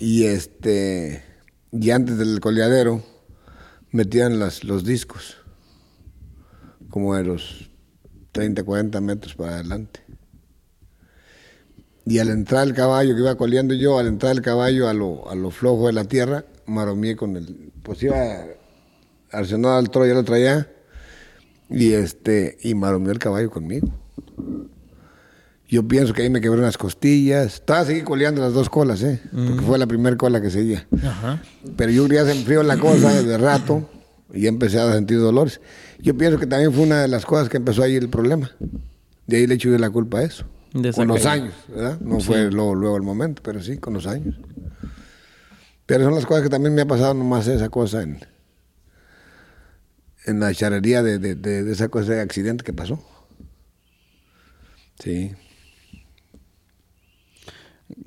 Y 0.00 0.24
este, 0.24 1.29
y 1.72 1.90
antes 1.90 2.18
del 2.18 2.40
coleadero, 2.40 3.02
metían 3.92 4.38
las, 4.38 4.64
los 4.64 4.84
discos, 4.84 5.36
como 6.88 7.14
de 7.14 7.24
los 7.24 7.70
30, 8.32 8.64
40 8.64 9.00
metros 9.00 9.34
para 9.34 9.54
adelante. 9.54 10.00
Y 12.06 12.18
al 12.18 12.28
entrar 12.30 12.66
el 12.66 12.74
caballo, 12.74 13.14
que 13.14 13.20
iba 13.20 13.36
coleando 13.36 13.74
yo, 13.74 13.98
al 13.98 14.06
entrar 14.06 14.32
el 14.32 14.42
caballo 14.42 14.88
a 14.88 14.94
lo, 14.94 15.30
a 15.30 15.34
lo 15.34 15.50
flojo 15.50 15.86
de 15.86 15.92
la 15.92 16.04
tierra, 16.04 16.44
maromié 16.66 17.14
con 17.14 17.36
el. 17.36 17.72
Pues 17.82 18.02
iba 18.02 18.16
arsenado 19.30 19.76
al 19.76 19.90
toro, 19.90 20.06
ya 20.06 20.14
lo 20.14 20.24
traía. 20.24 20.68
Y 21.68 21.92
este, 21.92 22.58
y 22.62 22.74
maromió 22.74 23.12
el 23.12 23.18
caballo 23.18 23.50
conmigo. 23.50 23.88
Yo 25.70 25.86
pienso 25.86 26.12
que 26.12 26.22
ahí 26.22 26.30
me 26.30 26.40
quebré 26.40 26.58
unas 26.60 26.76
costillas. 26.76 27.54
Estaba 27.54 27.84
seguí 27.84 28.02
coleando 28.02 28.40
las 28.40 28.52
dos 28.52 28.68
colas, 28.68 29.02
¿eh? 29.02 29.20
Porque 29.32 29.62
fue 29.64 29.78
la 29.78 29.86
primera 29.86 30.16
cola 30.16 30.40
que 30.40 30.50
seguía. 30.50 30.86
Ajá. 31.02 31.42
Pero 31.76 31.92
yo 31.92 32.08
ya 32.08 32.24
se 32.24 32.32
enfrió 32.32 32.62
la 32.64 32.76
cosa 32.76 33.22
de 33.22 33.38
rato 33.38 33.88
y 34.34 34.48
empecé 34.48 34.80
a 34.80 34.92
sentir 34.92 35.18
dolores. 35.20 35.60
Yo 36.00 36.16
pienso 36.16 36.38
que 36.40 36.46
también 36.46 36.72
fue 36.72 36.82
una 36.82 37.02
de 37.02 37.08
las 37.08 37.24
cosas 37.24 37.48
que 37.48 37.56
empezó 37.58 37.84
ahí 37.84 37.94
el 37.94 38.08
problema. 38.08 38.50
De 39.28 39.36
ahí 39.36 39.46
le 39.46 39.54
eché 39.54 39.68
la 39.78 39.90
culpa 39.90 40.18
a 40.18 40.22
eso. 40.24 40.44
De 40.74 40.92
con 40.92 41.06
los 41.08 41.22
caída. 41.22 41.32
años, 41.44 41.54
¿verdad? 41.68 42.00
No 42.00 42.18
fue 42.20 42.50
luego, 42.50 42.74
luego 42.74 42.96
el 42.96 43.02
momento, 43.02 43.40
pero 43.44 43.62
sí, 43.62 43.78
con 43.78 43.94
los 43.94 44.06
años. 44.08 44.34
Pero 45.86 46.04
son 46.04 46.14
las 46.16 46.26
cosas 46.26 46.42
que 46.42 46.48
también 46.48 46.74
me 46.74 46.82
ha 46.82 46.86
pasado 46.86 47.14
nomás 47.14 47.46
esa 47.46 47.68
cosa 47.68 48.02
en, 48.02 48.18
en 50.26 50.40
la 50.40 50.52
charrería 50.52 51.02
de, 51.04 51.18
de, 51.20 51.34
de- 51.36 51.62
de 51.64 51.72
esa 51.72 51.88
cosa 51.88 52.12
de 52.12 52.20
accidente 52.20 52.64
que 52.64 52.72
pasó. 52.72 53.04
Sí. 55.02 55.32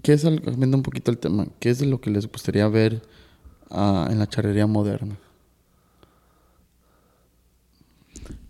¿Qué 0.04 0.14
es, 0.14 0.24
el- 0.26 0.42
cambiando 0.42 0.78
un 0.78 0.84
poquito 0.84 1.10
el 1.12 1.18
tema, 1.18 1.48
qué 1.60 1.70
es 1.72 1.82
lo 1.82 2.00
que 2.00 2.12
les 2.12 2.28
gustaría 2.32 2.68
ver 2.68 3.02
ah, 3.72 4.08
en 4.12 4.20
la 4.20 4.28
charrería 4.28 4.68
moderna? 4.68 5.18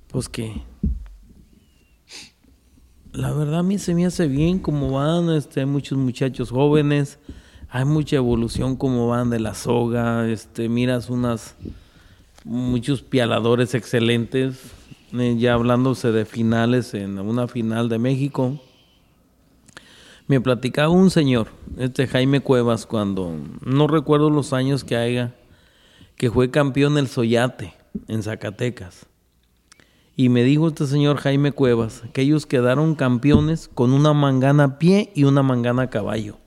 Pues 0.09 0.29
que 0.29 0.61
la 3.11 3.31
verdad 3.31 3.59
a 3.59 3.63
mí 3.63 3.77
se 3.77 3.93
me 3.93 4.05
hace 4.05 4.27
bien 4.27 4.59
como 4.59 4.91
van, 4.91 5.29
este, 5.29 5.59
hay 5.61 5.65
muchos 5.65 5.97
muchachos 5.97 6.49
jóvenes, 6.49 7.19
hay 7.69 7.85
mucha 7.85 8.15
evolución 8.15 8.75
como 8.75 9.07
van 9.07 9.29
de 9.29 9.39
la 9.39 9.53
soga, 9.53 10.27
este, 10.29 10.67
miras 10.69 11.09
unas 11.09 11.55
muchos 12.45 13.01
pialadores 13.03 13.75
excelentes, 13.75 14.59
eh, 15.13 15.35
ya 15.39 15.53
hablándose 15.53 16.11
de 16.11 16.25
finales 16.25 16.93
en 16.93 17.19
una 17.19 17.47
final 17.47 17.89
de 17.89 17.99
México. 17.99 18.59
Me 20.27 20.39
platicaba 20.39 20.89
un 20.89 21.09
señor, 21.09 21.47
este 21.77 22.07
Jaime 22.07 22.39
Cuevas, 22.39 22.85
cuando 22.85 23.35
no 23.65 23.87
recuerdo 23.87 24.29
los 24.29 24.53
años 24.53 24.83
que 24.83 24.95
haya, 24.95 25.35
que 26.15 26.31
fue 26.31 26.49
campeón 26.49 26.95
del 26.95 27.07
Soyate 27.07 27.73
en 28.07 28.23
Zacatecas. 28.23 29.05
Y 30.15 30.29
me 30.29 30.43
dijo 30.43 30.67
este 30.69 30.85
señor 30.85 31.17
Jaime 31.17 31.51
Cuevas 31.51 32.03
que 32.13 32.21
ellos 32.21 32.45
quedaron 32.45 32.95
campeones 32.95 33.67
con 33.67 33.93
una 33.93 34.13
mangana 34.13 34.63
a 34.63 34.79
pie 34.79 35.11
y 35.15 35.25
una 35.25 35.43
mangana 35.43 35.83
a 35.83 35.89
caballo. 35.89 36.37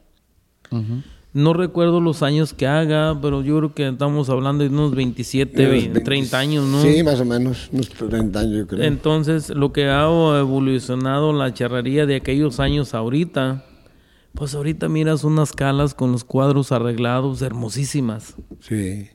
No 1.36 1.52
recuerdo 1.52 2.00
los 2.00 2.22
años 2.22 2.54
que 2.54 2.66
haga, 2.66 3.18
pero 3.20 3.42
yo 3.42 3.58
creo 3.58 3.74
que 3.74 3.88
estamos 3.88 4.30
hablando 4.30 4.64
de 4.64 4.70
unos 4.70 4.94
27, 4.94 5.60
Unos 5.66 5.70
20, 5.70 6.00
30 6.00 6.38
años, 6.38 6.64
¿no? 6.64 6.80
Sí, 6.82 7.02
más 7.02 7.20
o 7.20 7.24
menos, 7.26 7.68
unos 7.72 7.90
30 7.90 8.40
años 8.40 8.56
yo 8.56 8.66
creo. 8.66 8.82
Entonces, 8.82 9.50
lo 9.50 9.70
que 9.72 9.84
ha 9.88 10.04
evolucionado 10.38 11.34
la 11.34 11.52
charrería 11.52 12.06
de 12.06 12.16
aquellos 12.16 12.58
años 12.58 12.94
ahorita, 12.94 13.64
pues 14.32 14.54
ahorita 14.54 14.88
miras 14.88 15.24
unas 15.24 15.52
calas 15.52 15.92
con 15.92 16.12
los 16.12 16.24
cuadros 16.24 16.72
arreglados 16.72 17.42
hermosísimas. 17.42 18.34
Sí. 18.60 19.08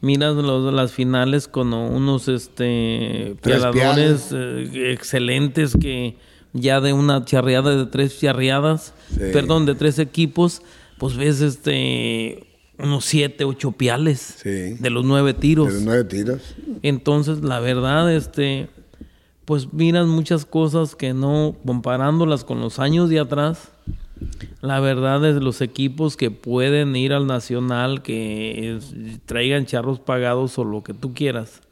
Miras 0.00 0.36
los- 0.36 0.72
las 0.72 0.92
finales 0.92 1.48
con 1.48 1.74
unos 1.74 2.28
este 2.28 3.36
pialadores 3.42 4.30
eh, 4.32 4.92
excelentes 4.92 5.76
que 5.78 6.16
ya 6.54 6.80
de 6.80 6.92
una 6.92 7.24
charreada 7.24 7.76
de 7.76 7.84
tres 7.86 8.18
charreadas, 8.20 8.94
Sí. 9.10 9.20
perdón, 9.32 9.66
de 9.66 9.74
tres 9.74 9.98
equipos, 9.98 10.62
pues 10.98 11.16
ves 11.16 11.40
este 11.40 12.44
unos 12.78 13.04
siete, 13.04 13.44
ocho 13.44 13.72
piales 13.72 14.36
Sí. 14.42 14.74
de 14.78 14.90
los 14.90 15.04
nueve 15.04 15.34
tiros. 15.34 15.66
De 15.68 15.74
los 15.74 15.82
nueve 15.82 16.04
tiros. 16.04 16.40
Entonces, 16.82 17.42
la 17.42 17.58
verdad, 17.58 18.12
este, 18.14 18.68
pues 19.44 19.72
miras 19.72 20.06
muchas 20.06 20.44
cosas 20.44 20.94
que 20.94 21.12
no, 21.12 21.56
comparándolas 21.66 22.44
con 22.44 22.60
los 22.60 22.78
años 22.78 23.10
de 23.10 23.18
atrás, 23.18 23.70
la 24.60 24.78
verdad 24.78 25.24
es 25.28 25.36
los 25.42 25.60
equipos 25.60 26.16
que 26.16 26.30
pueden 26.30 26.94
ir 26.94 27.12
al 27.12 27.26
nacional, 27.26 28.02
que 28.02 28.76
es- 28.76 28.94
traigan 29.26 29.66
charros 29.66 29.98
pagados 29.98 30.56
o 30.58 30.64
lo 30.64 30.82
que 30.84 30.94
tú 30.94 31.14
quieras. 31.14 31.62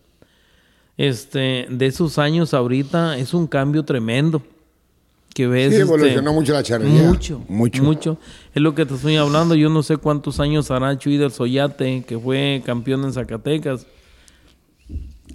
Este, 0.97 1.67
de 1.71 1.87
esos 1.87 2.19
años 2.19 2.55
ahorita 2.55 3.19
es 3.19 3.35
un 3.35 3.47
cambio 3.47 3.85
tremendo. 3.85 4.43
Que 5.37 5.47
ves. 5.47 5.69
Sí, 5.69 5.81
este, 5.83 5.83
evolucionó 5.83 6.33
mucho 6.33 6.55
la 6.55 6.63
charrería. 6.63 7.03
Mucho, 7.03 7.43
Mucho. 7.47 7.83
mucho. 7.83 8.19
Es 8.55 8.63
lo 8.63 8.75
que 8.75 8.87
te 8.87 8.95
estoy 8.95 9.17
hablando. 9.17 9.55
Yo 9.55 9.69
no 9.69 9.83
sé 9.83 9.99
cuántos 9.99 10.41
años 10.41 10.71
hará 10.71 10.97
Chuy 10.97 11.19
del 11.19 11.31
Soyate, 11.31 12.05
que 12.09 12.19
fue 12.19 12.63
campeón 12.65 13.05
en 13.05 13.13
Zacatecas. 13.13 13.87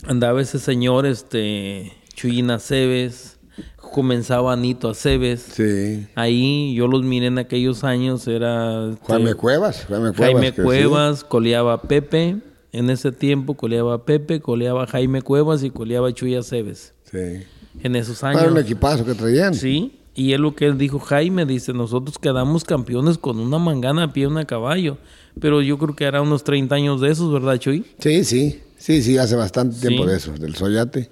Andaba 0.07 0.41
ese 0.41 0.57
señor, 0.57 1.05
este, 1.05 1.93
Chuyín 2.15 2.49
Aceves, 2.49 3.37
comenzaba 3.75 4.53
Anito 4.53 4.89
Aceves. 4.89 5.41
Sí. 5.53 6.07
Ahí 6.15 6.73
yo 6.73 6.87
los 6.87 7.03
miré 7.03 7.27
en 7.27 7.37
aquellos 7.37 7.83
años, 7.83 8.27
era... 8.27 8.89
este, 8.93 9.05
Jaime 9.05 9.35
Cuevas. 9.35 9.85
Jaime 9.87 10.13
Cuevas. 10.13 10.33
Jaime 10.33 10.51
Cuevas, 10.51 11.23
coleaba 11.23 11.79
Pepe. 11.83 12.37
En 12.71 12.89
ese 12.89 13.11
tiempo 13.11 13.53
coleaba 13.53 14.03
Pepe, 14.03 14.41
coleaba 14.41 14.87
Jaime 14.87 15.21
Cuevas 15.21 15.61
y 15.61 15.69
coleaba 15.69 16.11
Chuy 16.11 16.33
Aceves. 16.33 16.95
Sí. 17.03 17.43
En 17.83 17.95
esos 17.95 18.21
Era 18.23 18.31
un 18.33 18.37
años. 18.39 18.59
equipazo 18.63 19.05
que 19.05 19.13
traían. 19.13 19.53
Sí, 19.53 19.97
y 20.13 20.33
es 20.33 20.39
lo 20.39 20.55
que 20.55 20.65
él 20.65 20.77
dijo 20.77 20.99
Jaime, 20.99 21.45
dice, 21.45 21.73
nosotros 21.73 22.17
quedamos 22.19 22.63
campeones 22.63 23.17
con 23.17 23.39
una 23.39 23.57
mangana 23.59 24.03
a 24.03 24.13
pie 24.13 24.27
una 24.27 24.45
caballo. 24.45 24.97
Pero 25.39 25.61
yo 25.61 25.77
creo 25.77 25.95
que 25.95 26.03
era 26.03 26.21
unos 26.21 26.43
30 26.43 26.75
años 26.75 26.99
de 27.01 27.09
esos, 27.11 27.31
¿verdad, 27.31 27.57
Chuy? 27.57 27.85
Sí, 27.99 28.23
sí. 28.25 28.59
Sí, 28.77 29.01
sí, 29.03 29.17
hace 29.17 29.35
bastante 29.35 29.79
tiempo 29.79 30.05
de 30.05 30.17
eso, 30.17 30.33
del 30.33 30.55
Soyate. 30.55 31.09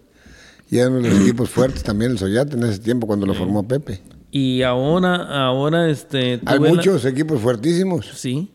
Y 0.71 0.77
eran 0.79 0.93
uno 0.93 1.03
de 1.03 1.09
los 1.11 1.21
equipos 1.21 1.49
fuertes 1.49 1.81
también 1.83 2.11
el 2.11 2.17
Soyate 2.19 2.55
en 2.57 2.63
ese 2.63 2.79
tiempo 2.79 3.07
cuando 3.07 3.25
lo 3.25 3.33
formó 3.33 3.67
Pepe. 3.67 4.01
Y 4.31 4.61
ahora, 4.63 5.15
ahora, 5.47 5.89
este... 5.89 6.39
Hay 6.45 6.59
la- 6.59 6.69
muchos 6.69 7.05
equipos 7.05 7.39
fuertísimos. 7.41 8.07
Sí. 8.15 8.51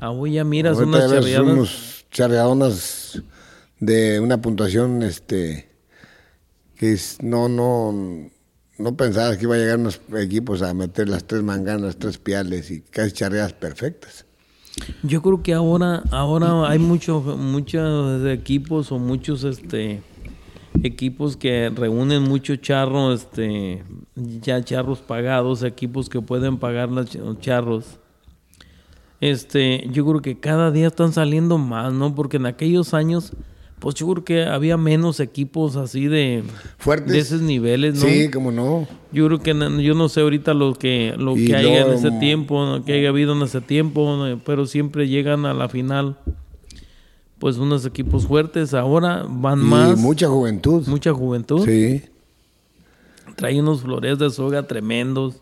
Ahora 0.00 0.30
ya 0.32 0.44
miras 0.44 0.78
Ahorita 0.78 1.06
unas 1.08 1.38
unos 1.40 2.04
charreadonas 2.10 3.22
de 3.80 4.20
una 4.20 4.40
puntuación 4.40 5.02
este 5.02 5.68
que 6.82 6.98
no 7.22 7.48
no 7.48 8.28
no 8.78 8.96
pensabas 8.96 9.36
que 9.36 9.44
iba 9.44 9.54
a 9.54 9.58
llegar 9.58 9.78
unos 9.78 10.00
equipos 10.16 10.62
a 10.62 10.74
meter 10.74 11.08
las 11.08 11.22
tres 11.24 11.44
manganas, 11.44 11.96
tres 11.96 12.18
piales 12.18 12.72
y 12.72 12.80
casi 12.80 13.12
charreadas 13.12 13.52
perfectas. 13.52 14.24
Yo 15.04 15.22
creo 15.22 15.42
que 15.44 15.54
ahora, 15.54 16.02
ahora 16.10 16.68
hay 16.68 16.80
muchos, 16.80 17.24
muchos 17.38 18.26
equipos 18.26 18.90
o 18.90 18.98
muchos 18.98 19.44
este 19.44 20.02
equipos 20.82 21.36
que 21.36 21.70
reúnen 21.72 22.24
mucho 22.24 22.56
charro, 22.56 23.12
este, 23.12 23.84
ya 24.16 24.64
charros 24.64 25.00
pagados, 25.02 25.62
equipos 25.62 26.08
que 26.08 26.20
pueden 26.20 26.56
pagar 26.58 26.88
los 26.88 27.14
ch- 27.14 27.38
charros. 27.38 28.00
Este, 29.20 29.86
yo 29.92 30.04
creo 30.04 30.20
que 30.20 30.40
cada 30.40 30.72
día 30.72 30.88
están 30.88 31.12
saliendo 31.12 31.58
más, 31.58 31.92
¿no? 31.92 32.14
Porque 32.16 32.38
en 32.38 32.46
aquellos 32.46 32.92
años, 32.94 33.32
pues 33.82 33.96
yo 33.96 34.06
creo 34.06 34.24
que 34.24 34.44
había 34.44 34.76
menos 34.76 35.18
equipos 35.18 35.74
así 35.74 36.06
de, 36.06 36.44
Fuertes. 36.78 37.12
de 37.12 37.18
esos 37.18 37.40
niveles, 37.42 37.96
¿no? 37.96 38.06
Sí, 38.08 38.30
como 38.30 38.52
no. 38.52 38.86
Yo 39.12 39.26
creo 39.26 39.40
que 39.40 39.54
no- 39.54 39.80
yo 39.80 39.94
no 39.94 40.08
sé 40.08 40.20
ahorita 40.20 40.54
lo 40.54 40.74
que 40.74 41.14
lo 41.18 41.36
Y 41.36 41.46
que 41.48 41.56
haya 41.56 41.84
en 41.86 41.92
ese 41.92 42.12
tiempo, 42.12 42.64
¿no? 42.64 42.84
que 42.84 42.92
haya 42.94 43.08
habido 43.08 43.32
en 43.34 43.42
ese 43.42 43.60
tiempo, 43.60 44.24
pero 44.46 44.66
siempre 44.66 45.08
llegan 45.08 45.44
a 45.46 45.52
la 45.52 45.68
final 45.68 46.16
pues 47.40 47.56
unos 47.58 47.84
equipos 47.84 48.28
fuertes, 48.28 48.72
ahora 48.72 49.26
van 49.28 49.58
Y 49.60 49.64
más 49.64 49.98
mucha 49.98 50.28
juventud. 50.28 50.86
mucha 50.86 51.12
juventud, 51.12 51.64
Sí. 51.66 52.02
trae 53.34 53.58
unos 53.60 53.80
flores 53.82 54.16
de 54.18 54.30
soga 54.30 54.62
tremendos. 54.68 55.34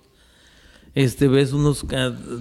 Este 0.95 1.29
ves 1.29 1.53
unos 1.53 1.85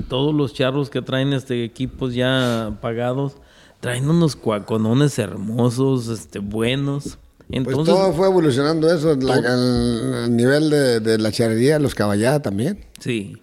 todos 0.07 0.33
los 0.33 0.53
charros 0.53 0.89
que 0.89 1.01
traen 1.01 1.33
este 1.33 1.63
equipos 1.65 2.13
ya 2.15 2.77
pagados, 2.81 3.33
traen 3.79 4.09
unos 4.09 4.35
cuaconones 4.35 5.17
hermosos, 5.19 6.07
este 6.09 6.39
buenos. 6.39 7.17
Pues 7.47 7.65
Entonces, 7.67 7.95
todo 7.95 8.13
fue 8.13 8.27
evolucionando 8.27 8.93
eso, 8.93 9.15
la- 9.15 9.33
al 10.23 10.35
nivel 10.35 10.69
de, 10.69 10.99
de 10.99 11.17
la 11.17 11.31
charrería, 11.31 11.79
los 11.79 11.95
caballadas 11.95 12.41
también, 12.43 12.85
sí. 12.99 13.41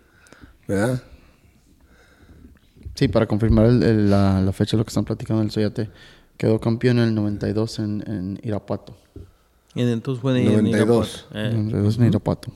¿verdad? 0.69 1.03
Sí, 2.95 3.09
para 3.09 3.27
confirmar 3.27 3.67
el- 3.67 3.83
el- 3.83 4.11
la, 4.11 4.41
la 4.41 4.53
fecha 4.53 4.77
de 4.77 4.79
lo 4.79 4.85
que 4.85 4.91
están 4.91 5.05
platicando 5.05 5.43
el 5.43 5.51
Soyate, 5.51 5.91
quedó 6.37 6.61
campeón 6.61 6.99
en 6.99 7.05
el 7.09 7.15
92 7.15 7.79
en, 7.81 8.05
en 8.07 8.41
Irapuato. 8.43 8.97
Y 9.75 9.83
entonces 9.83 10.23
fue 10.23 10.39
en 10.41 10.47
92. 10.53 11.27
Irapuato. 11.35 11.39
Eh, 11.39 11.53
92 11.53 11.99
en 11.99 12.05
Irapuato. 12.07 12.53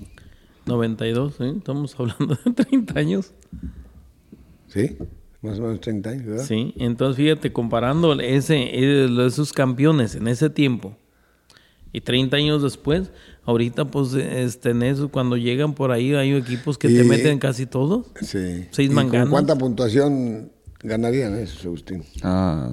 92, 0.67 1.35
¿sí? 1.37 1.45
Estamos 1.59 1.95
hablando 1.99 2.39
de 2.45 2.53
30 2.65 2.99
años. 2.99 3.33
Sí. 4.69 4.97
Más 5.43 5.59
o 5.59 5.63
menos 5.63 5.81
30 5.81 6.11
años, 6.11 6.27
¿verdad? 6.27 6.45
Sí, 6.45 6.75
entonces 6.77 7.17
fíjate, 7.17 7.53
comparando 7.53 8.13
ese, 8.21 8.57
eh, 8.59 9.09
esos 9.27 9.53
campeones 9.53 10.15
en 10.15 10.29
ese 10.29 10.51
tiempo 10.51 10.97
y 11.93 12.03
30 12.03 12.37
años 12.37 12.63
después, 12.63 13.11
ahorita 13.45 13.87
pues 13.91 14.13
este, 14.15 14.71
en 14.71 14.83
eso, 14.83 15.09
cuando 15.09 15.37
llegan 15.39 15.75
por 15.75 15.93
ahí 15.93 16.15
hay 16.15 16.35
equipos 16.35 16.77
que 16.79 16.89
te 16.89 17.05
meten 17.05 17.39
casi 17.39 17.65
todos. 17.67 18.07
Sí. 18.21 18.67
Seis 18.71 18.91
¿Y 18.91 18.95
con 18.95 18.95
manganas. 18.97 19.31
¿Cuánta 19.31 19.57
puntuación 19.57 20.53
ganarían 20.83 21.35
esos, 21.37 21.65
Agustín? 21.65 22.05
Ah, 22.23 22.71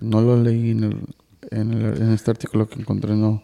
no 0.00 0.20
lo 0.22 0.42
leí 0.42 0.70
en, 0.70 0.84
el, 0.84 0.96
en, 1.50 1.72
el- 1.74 2.02
en 2.02 2.12
este 2.12 2.30
artículo 2.30 2.68
que 2.68 2.80
encontré, 2.80 3.14
no. 3.14 3.42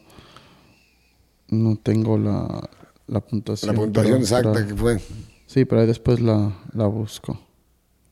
No 1.51 1.77
tengo 1.77 2.19
la, 2.19 2.69
la 3.07 3.21
puntuación. 3.21 3.75
La 3.75 3.81
puntuación 3.81 4.13
pero- 4.15 4.23
exacta 4.23 4.53
pero- 4.53 4.67
que 4.69 4.75
fue. 4.75 5.01
Sí, 5.47 5.65
pero 5.65 5.81
ahí 5.83 5.87
después 5.87 6.21
la, 6.21 6.59
la 6.75 6.87
busco. 6.87 7.41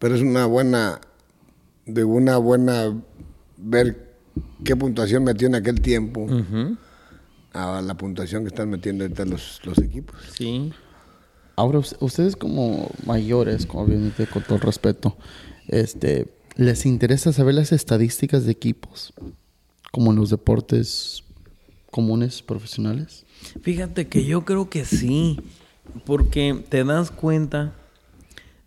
Pero 0.06 0.14
es 0.14 0.22
una 0.22 0.46
buena, 0.46 1.00
de 1.84 2.04
una 2.04 2.36
buena, 2.36 2.96
ver 3.56 4.14
qué 4.62 4.76
puntuación 4.76 5.24
metió 5.24 5.48
en 5.48 5.56
aquel 5.56 5.80
tiempo 5.80 6.28
a 7.52 7.82
la 7.82 7.94
puntuación 7.96 8.44
que 8.44 8.48
están 8.50 8.70
metiendo 8.70 9.02
ahorita 9.02 9.24
los, 9.24 9.60
los 9.64 9.78
equipos. 9.78 10.14
Sí. 10.38 10.72
Ahora, 11.56 11.80
us- 11.80 11.96
ustedes 11.98 12.36
como 12.36 12.88
mayores, 13.04 13.66
obviamente 13.72 14.28
con 14.28 14.44
todo 14.44 14.54
el 14.54 14.60
respeto, 14.60 15.16
este, 15.66 16.28
¿les 16.54 16.86
interesa 16.86 17.32
saber 17.32 17.56
las 17.56 17.72
estadísticas 17.72 18.44
de 18.44 18.52
equipos? 18.52 19.12
Como 19.90 20.12
en 20.12 20.18
los 20.18 20.30
deportes 20.30 21.24
comunes, 21.90 22.42
profesionales. 22.42 23.24
Fíjate 23.62 24.06
que 24.06 24.24
yo 24.24 24.44
creo 24.44 24.70
que 24.70 24.84
sí, 24.84 25.40
porque 26.04 26.64
te 26.68 26.84
das 26.84 27.10
cuenta 27.10 27.74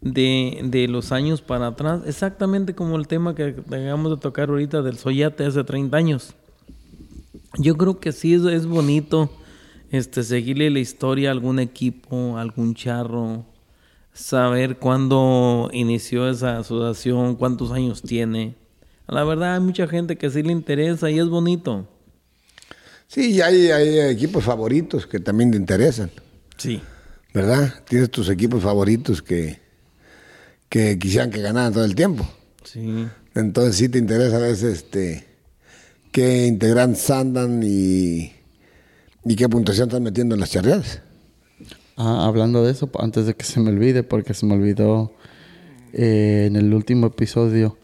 de, 0.01 0.61
de 0.63 0.87
los 0.87 1.11
años 1.11 1.41
para 1.41 1.67
atrás, 1.67 2.01
exactamente 2.05 2.73
como 2.73 2.97
el 2.97 3.07
tema 3.07 3.35
que 3.35 3.55
acabamos 3.67 4.11
de 4.11 4.17
tocar 4.17 4.49
ahorita 4.49 4.81
del 4.81 4.97
Soyate 4.97 5.45
hace 5.45 5.63
30 5.63 5.95
años. 5.97 6.33
Yo 7.57 7.75
creo 7.77 7.99
que 7.99 8.11
sí 8.11 8.33
es, 8.33 8.43
es 8.43 8.65
bonito 8.65 9.29
este, 9.91 10.23
seguirle 10.23 10.69
la 10.69 10.79
historia 10.79 11.29
a 11.29 11.31
algún 11.33 11.59
equipo, 11.59 12.37
a 12.37 12.41
algún 12.41 12.75
charro, 12.75 13.45
saber 14.13 14.77
cuándo 14.77 15.69
inició 15.73 16.29
esa 16.29 16.59
asociación, 16.59 17.35
cuántos 17.35 17.71
años 17.71 18.01
tiene. 18.01 18.55
La 19.07 19.23
verdad 19.23 19.55
hay 19.55 19.59
mucha 19.59 19.87
gente 19.87 20.17
que 20.17 20.29
sí 20.29 20.43
le 20.43 20.51
interesa 20.51 21.09
y 21.09 21.17
es 21.19 21.27
bonito. 21.27 21.87
Sí, 23.07 23.31
y 23.31 23.41
hay, 23.41 23.71
hay 23.71 23.99
equipos 24.11 24.43
favoritos 24.43 25.07
que 25.07 25.19
también 25.19 25.49
te 25.51 25.57
interesan, 25.57 26.11
Sí. 26.57 26.79
¿verdad? 27.33 27.83
Tienes 27.87 28.11
tus 28.11 28.29
equipos 28.29 28.61
favoritos 28.61 29.21
que, 29.23 29.59
que 30.69 30.97
quisieran 30.99 31.31
que 31.31 31.41
ganaran 31.41 31.73
todo 31.73 31.83
el 31.83 31.95
tiempo. 31.95 32.27
Sí. 32.63 33.07
Entonces 33.35 33.75
sí 33.75 33.89
te 33.89 33.97
interesa 33.97 34.37
a 34.37 34.39
veces 34.39 34.77
este, 34.77 35.25
qué 36.11 36.45
integrantes 36.45 37.09
andan 37.09 37.61
y, 37.63 38.31
y 39.25 39.35
qué 39.35 39.49
puntuación 39.49 39.89
están 39.89 40.03
metiendo 40.03 40.35
en 40.35 40.41
las 40.41 40.51
charreadas. 40.51 41.01
Ah, 41.97 42.25
hablando 42.25 42.63
de 42.63 42.71
eso, 42.71 42.89
antes 42.99 43.25
de 43.25 43.33
que 43.33 43.43
se 43.43 43.59
me 43.59 43.69
olvide, 43.71 44.03
porque 44.03 44.33
se 44.33 44.45
me 44.45 44.53
olvidó 44.53 45.13
eh, 45.91 46.45
en 46.47 46.55
el 46.55 46.73
último 46.73 47.07
episodio. 47.07 47.77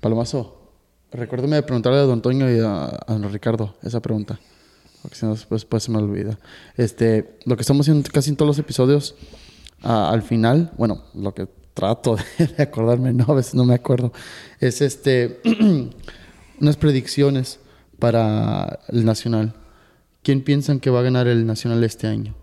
Palomazo, 0.00 0.70
recuérdame 1.10 1.56
de 1.56 1.62
preguntarle 1.62 1.98
a 1.98 2.02
don 2.02 2.12
Antonio 2.12 2.54
y 2.54 2.60
a, 2.60 2.84
a 2.84 3.04
don 3.08 3.32
Ricardo 3.32 3.74
esa 3.82 4.00
pregunta. 4.00 4.38
Porque 5.02 5.16
si 5.16 5.26
no, 5.26 5.32
después, 5.32 5.62
después 5.62 5.82
se 5.82 5.90
me 5.90 5.98
olvida. 5.98 6.38
Este, 6.76 7.36
lo 7.44 7.56
que 7.56 7.62
estamos 7.62 7.84
haciendo 7.84 8.08
casi 8.12 8.30
en 8.30 8.36
todos 8.36 8.46
los 8.48 8.58
episodios, 8.58 9.16
ah, 9.82 10.10
al 10.12 10.22
final, 10.22 10.70
bueno, 10.78 11.02
lo 11.14 11.34
que 11.34 11.48
trato 11.74 12.16
de, 12.38 12.46
de 12.56 12.62
acordarme, 12.62 13.12
no, 13.12 13.24
a 13.28 13.34
veces 13.34 13.54
no 13.54 13.64
me 13.64 13.74
acuerdo, 13.74 14.12
es 14.60 14.80
este, 14.80 15.40
unas 16.60 16.76
predicciones 16.76 17.58
para 17.98 18.80
el 18.88 19.04
Nacional. 19.04 19.54
¿Quién 20.22 20.42
piensan 20.42 20.78
que 20.80 20.90
va 20.90 21.00
a 21.00 21.02
ganar 21.02 21.26
el 21.28 21.46
Nacional 21.46 21.82
este 21.84 22.06
año? 22.06 22.34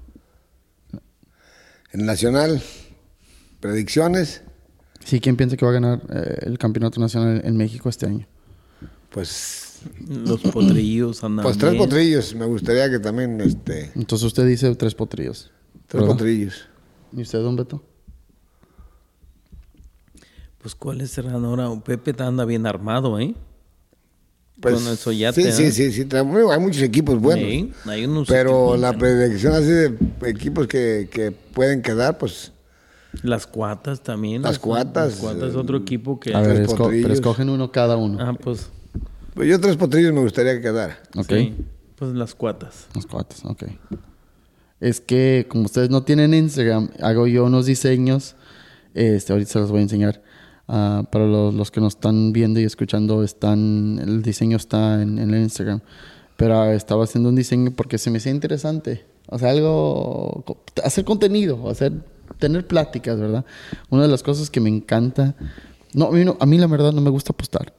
En 1.92 2.06
Nacional, 2.06 2.62
predicciones, 3.60 4.42
Sí, 5.06 5.22
¿quién 5.22 5.38
piensa 5.38 5.56
que 5.56 5.66
va 5.66 5.72
a 5.72 5.74
ganar 5.76 6.02
eh, 6.14 6.40
el 6.42 6.58
campeonato 6.58 7.00
nacional 7.00 7.42
en 7.44 7.56
México 7.58 7.88
este 7.90 8.06
año? 8.06 8.28
pues, 9.10 9.80
Los 10.08 10.42
potrillos 10.42 11.24
andan 11.24 11.44
pues 11.44 11.58
tres 11.58 11.72
bien. 11.72 11.84
potrillos. 11.84 12.36
Me 12.36 12.46
gustaría 12.46 12.90
que 12.92 13.00
también, 13.00 13.40
este, 13.42 13.92
Entonces 13.96 14.26
usted 14.28 14.46
dice 14.46 14.76
tres 14.76 14.94
potrillos. 14.94 15.52
tres 15.88 16.02
¿verdad? 16.04 16.16
potrillos. 16.16 16.68
¿Y 17.14 17.22
usted, 17.22 17.40
don 17.40 17.56
Beto? 17.56 17.82
Pues 20.62 20.76
cuáles 20.76 21.12
serán 21.12 21.46
ahora. 21.46 21.70
Pepe 21.84 22.14
anda 22.24 22.46
bien 22.46 22.66
armado, 22.66 23.20
¿eh? 23.20 23.34
Pues, 24.60 24.76
Con 24.76 24.88
el 24.88 24.98
Soyate, 24.98 25.42
Sí, 25.42 25.48
¿eh? 25.48 25.52
sí, 25.54 25.72
sí, 25.72 25.92
sí. 25.94 26.06
trae- 26.06 26.52
Hay 26.52 26.60
muchos 26.60 26.82
equipos 26.82 27.18
buenos. 27.20 27.46
Sí, 27.50 27.72
hay 27.86 28.04
unos 28.06 28.28
Pero 28.28 28.50
equipos 28.76 28.80
la 28.82 28.92
buenos. 28.92 29.00
predicción 29.02 29.54
así 29.54 29.68
de 29.68 29.98
equipos 30.26 30.68
que, 30.68 31.08
que 31.10 31.32
pueden 31.32 31.82
quedar, 31.82 32.18
pues 32.18 32.52
Las 33.24 33.48
cuatas 33.48 34.04
también. 34.04 34.42
Las 34.42 34.60
Cuatas, 34.60 35.12
Las 35.14 35.20
cuatas 35.22 35.50
es 35.50 35.56
eh, 35.56 35.58
otro 35.58 35.78
equipo 35.78 36.20
que... 36.20 36.36
A 36.36 36.42
ver, 36.42 36.56
tres 36.58 36.68
esco- 36.68 36.78
potrillos. 36.78 37.04
pero 37.04 37.14
escogen 37.14 37.50
uno 37.50 37.72
cada 37.72 37.96
uno. 37.96 38.18
Ah, 38.20 38.34
pues... 38.34 38.70
pues 39.34 39.48
yo 39.48 39.60
tres 39.62 39.78
potrillos 39.78 40.12
me 40.14 40.20
gustaría 40.22 40.56
que 40.56 40.62
quedara. 40.62 41.00
ok. 41.16 41.26
sí, 41.30 41.56
pues 41.96 42.12
las 42.14 42.36
cuatas. 42.36 42.88
Los 42.96 43.06
cuates, 43.08 43.46
ok. 43.46 43.64
Es 44.82 45.00
que 45.00 45.46
como 45.50 45.64
ustedes 45.66 45.90
no 45.90 46.04
tienen 46.04 46.34
Instagram, 46.34 46.90
hago 47.02 47.28
yo 47.28 47.46
unos 47.46 47.66
diseños. 47.66 48.36
Este, 48.94 49.32
ahorita 49.32 49.52
se 49.54 49.60
los 49.60 49.72
voy 49.72 49.80
a 49.80 49.84
enseñar. 49.84 50.22
Ah, 50.72 51.04
para 51.12 51.26
los, 51.26 51.54
los 51.56 51.72
que 51.72 51.82
nos 51.82 51.96
están 51.96 52.32
viendo 52.32 52.60
y 52.60 52.64
escuchando, 52.64 53.24
están, 53.24 54.00
el 54.04 54.22
diseño 54.22 54.56
está 54.56 55.02
en, 55.02 55.18
en 55.18 55.34
el 55.34 55.42
Instagram. 55.42 55.82
Pero 56.38 56.62
ah, 56.62 56.74
estaba 56.74 57.06
haciendo 57.06 57.30
un 57.30 57.36
diseño 57.36 57.72
porque 57.76 57.98
se 57.98 58.12
me 58.12 58.20
hacía 58.20 58.32
interesante. 58.32 59.04
O 59.28 59.40
sea, 59.40 59.50
algo, 59.50 60.46
hacer 60.84 61.06
contenido, 61.06 61.70
hacer, 61.70 61.94
tener 62.38 62.68
pláticas, 62.68 63.20
¿verdad? 63.20 63.46
Una 63.90 64.04
de 64.04 64.10
las 64.10 64.22
cosas 64.22 64.50
que 64.52 64.60
me 64.62 64.70
encanta, 64.70 65.36
no, 65.96 66.06
a 66.06 66.12
mí, 66.12 66.24
no- 66.24 66.38
a 66.40 66.46
mí 66.46 66.58
la 66.60 66.68
verdad 66.68 66.92
no 66.94 67.02
me 67.02 67.10
gusta 67.10 67.34
apostar, 67.34 67.74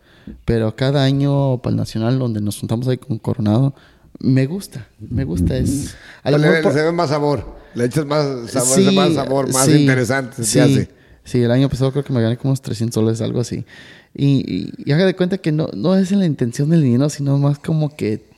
pero 0.45 0.75
cada 0.75 1.03
año 1.05 1.59
para 1.59 1.71
el 1.71 1.77
Nacional, 1.77 2.19
donde 2.19 2.41
nos 2.41 2.59
juntamos 2.59 2.87
ahí 2.89 2.99
con 2.99 3.19
Coronado, 3.19 3.73
me 4.19 4.47
gusta, 4.47 4.89
me 4.99 5.23
gusta. 5.25 5.57
Es, 5.57 5.95
a 6.25 6.31
lo 6.33 6.39
le, 6.39 6.61
por- 6.63 6.73
se 6.73 6.83
ve 6.83 6.93
más 6.93 7.11
sabor. 7.11 7.57
Le 7.75 7.85
echas 7.85 8.05
más 8.05 8.51
sabor, 8.51 8.77
Sí, 8.77 8.95
más 8.97 9.15
sabor, 9.15 9.53
más 9.53 9.67
sí, 9.67 9.73
interesante 9.83 10.37
se 10.39 10.45
sí, 10.45 10.59
hace. 10.59 10.91
Sí, 11.25 11.43
el 11.43 11.51
año 11.51 11.69
pasado 11.69 11.93
creo 11.93 12.05
que 12.05 12.13
me 12.13 12.23
gané 12.23 12.37
como 12.37 12.51
unos 12.51 12.63
300 12.63 12.95
soles, 12.95 13.21
algo 13.21 13.41
así. 13.41 13.65
Y, 14.15 14.27
y, 14.53 14.73
y 14.85 14.93
haga 14.93 15.05
de 15.07 15.15
cuenta 15.15 15.39
que 15.39 15.53
no, 15.53 15.69
no 15.75 15.95
es 15.97 16.11
en 16.13 16.19
la 16.19 16.27
intención 16.27 16.71
del 16.71 16.83
dinero, 16.83 17.09
sino 17.11 17.39
más 17.39 17.59
como 17.59 17.95
que 17.95 18.29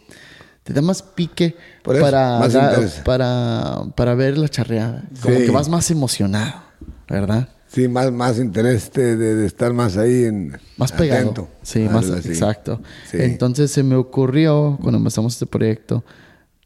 te 0.65 0.73
da 0.73 0.83
más 0.83 1.03
pique 1.03 1.57
eso, 1.85 2.01
para, 2.01 2.39
más 2.39 3.01
para, 3.05 3.83
para 3.97 4.15
ver 4.15 4.37
la 4.39 4.49
charreada. 4.49 5.05
Como 5.23 5.37
Sí. 5.39 5.45
que 5.47 5.51
vas 5.51 5.69
más 5.69 5.91
emocionado, 5.91 6.63
¿verdad? 7.09 7.49
Sí, 7.69 7.89
más, 7.89 8.13
más 8.13 8.39
interés 8.39 8.93
de, 8.93 9.17
de- 9.17 9.47
estar 9.47 9.73
más 9.73 9.97
ahí 9.97 10.25
en 10.25 10.59
Más 10.77 10.93
pegado. 10.93 11.23
atento. 11.23 11.49
Sí, 11.63 11.81
más 11.91 12.11
así. 12.11 12.29
exacto. 12.29 12.83
Sí. 13.11 13.17
Entonces 13.21 13.71
se 13.71 13.83
me 13.83 13.95
ocurrió, 13.95 14.77
cuando 14.83 14.99
empezamos 14.99 15.33
este 15.33 15.47
proyecto, 15.47 16.05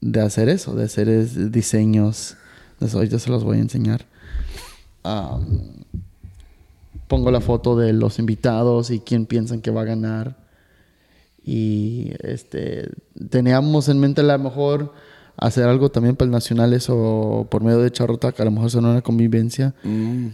de 0.00 0.20
hacer 0.20 0.48
eso, 0.48 0.74
de 0.74 0.84
hacer 0.84 1.08
diseños. 1.52 2.36
De 2.80 2.86
eso, 2.86 2.98
ahorita 2.98 3.18
se 3.20 3.30
los 3.30 3.44
voy 3.44 3.58
a 3.58 3.60
enseñar. 3.60 4.04
Am, 5.06 5.60
pongo 7.08 7.30
la 7.30 7.40
foto 7.40 7.76
de 7.76 7.92
los 7.92 8.18
invitados 8.18 8.90
y 8.90 9.00
quién 9.00 9.26
piensan 9.26 9.60
que 9.60 9.70
va 9.70 9.82
a 9.82 9.84
ganar. 9.84 10.36
Y 11.44 12.10
este 12.20 12.90
teníamos 13.30 13.88
en 13.88 14.00
mente 14.00 14.20
a 14.20 14.24
lo 14.24 14.38
mejor 14.38 14.92
hacer 15.36 15.64
algo 15.64 15.90
también 15.90 16.16
para 16.16 16.26
el 16.26 16.32
Nacionales 16.32 16.88
o 16.88 17.46
por 17.50 17.62
medio 17.62 17.78
de 17.78 17.92
Charrota, 17.92 18.32
que 18.32 18.42
a 18.42 18.44
lo 18.44 18.50
mejor 18.50 18.70
son 18.70 18.86
una 18.86 19.02
convivencia. 19.02 19.74
Mm. 19.84 20.28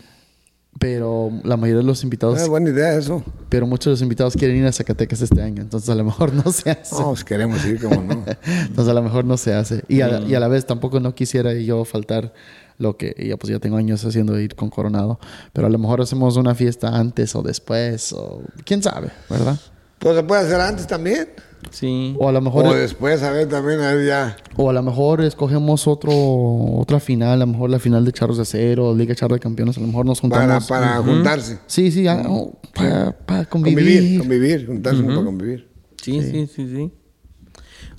Pero 0.83 1.31
la 1.45 1.57
mayoría 1.57 1.79
de 1.81 1.87
los 1.87 2.03
invitados 2.03 2.41
Ah, 2.43 2.49
buena 2.49 2.71
idea 2.71 2.95
eso. 2.97 3.23
pero 3.49 3.67
muchos 3.69 3.85
de 3.87 3.91
los 3.93 4.03
invitados 4.03 4.35
quieren 4.35 4.57
ir 4.57 4.67
a 4.67 4.73
Zacatecas 4.73 5.23
este 5.23 5.41
año, 5.41 5.63
entonces 5.63 5.89
a 5.89 5.95
lo 5.95 6.03
mejor 6.03 6.35
no 6.35 6.51
se 6.51 6.71
hace. 6.73 6.95
No, 6.97 7.11
pues 7.11 7.23
queremos 7.25 7.65
ir, 7.65 7.81
como 7.81 8.03
no. 8.03 8.25
Entonces 8.45 8.89
a 8.89 8.95
lo 8.95 9.03
mejor 9.03 9.25
no 9.25 9.37
se 9.37 9.55
hace. 9.55 9.85
Y 9.89 10.01
a, 10.01 10.19
y 10.21 10.35
a 10.35 10.41
la 10.41 10.49
vez 10.49 10.67
tampoco 10.67 10.99
no 10.99 11.15
quisiera 11.15 11.55
yo 11.55 11.85
faltar 11.85 12.33
lo 12.79 12.97
que 12.97 13.15
ya 13.29 13.37
pues 13.37 13.53
ya 13.53 13.61
tengo 13.61 13.77
años 13.77 14.05
haciendo 14.05 14.37
ir 14.41 14.57
con 14.57 14.69
Coronado, 14.71 15.21
pero 15.53 15.69
a 15.69 15.71
lo 15.71 15.79
mejor 15.79 16.01
hacemos 16.01 16.37
una 16.37 16.55
fiesta 16.57 16.89
antes 16.89 17.35
o 17.37 17.43
después 17.43 18.13
o 18.13 18.43
quién 18.65 18.83
sabe, 18.83 19.11
¿verdad? 19.31 19.57
Pues 20.01 20.17
se 20.17 20.23
puede 20.25 20.41
hacer 20.43 20.61
antes 20.61 20.87
también. 20.89 21.29
Sí. 21.71 22.15
O 22.19 22.29
a 22.29 22.33
lo 22.33 22.41
mejor 22.41 22.67
O 22.67 22.75
después, 22.75 23.23
a 23.23 23.31
ver, 23.31 23.49
también, 23.49 23.81
a 23.81 23.95
ver, 23.95 24.07
ya. 24.07 24.37
o 24.57 24.69
a 24.69 24.73
lo 24.73 24.83
mejor 24.83 25.21
escogemos 25.23 25.87
otro 25.87 26.13
otra 26.13 27.01
final, 27.01 27.31
a 27.43 27.47
lo 27.47 27.53
mejor 27.53 27.71
la 27.71 27.79
final 27.79 28.05
de 28.05 28.13
Charros 28.13 28.37
de 28.37 28.43
Acero, 28.43 28.95
Liga 28.95 29.15
Charro 29.15 29.35
de 29.35 29.41
Campeones, 29.41 29.79
a 29.79 29.81
lo 29.81 29.87
mejor 29.87 30.05
nos 30.05 30.21
Para, 30.21 30.41
juntamos. 30.61 30.67
para 30.69 30.97
juntarse. 30.99 31.59
Sí, 31.67 31.91
sí, 31.91 32.07
ah, 32.09 32.23
oh, 32.29 32.59
para, 32.75 33.13
para 33.17 33.45
Convivir, 33.47 33.87
convivir. 33.87 34.19
convivir, 34.21 34.67
juntarse 34.67 35.03
para 35.03 35.25
convivir. 35.25 35.69
Sí, 36.03 36.21
sí, 36.21 36.47
sí, 36.47 36.69
sí. 36.69 36.93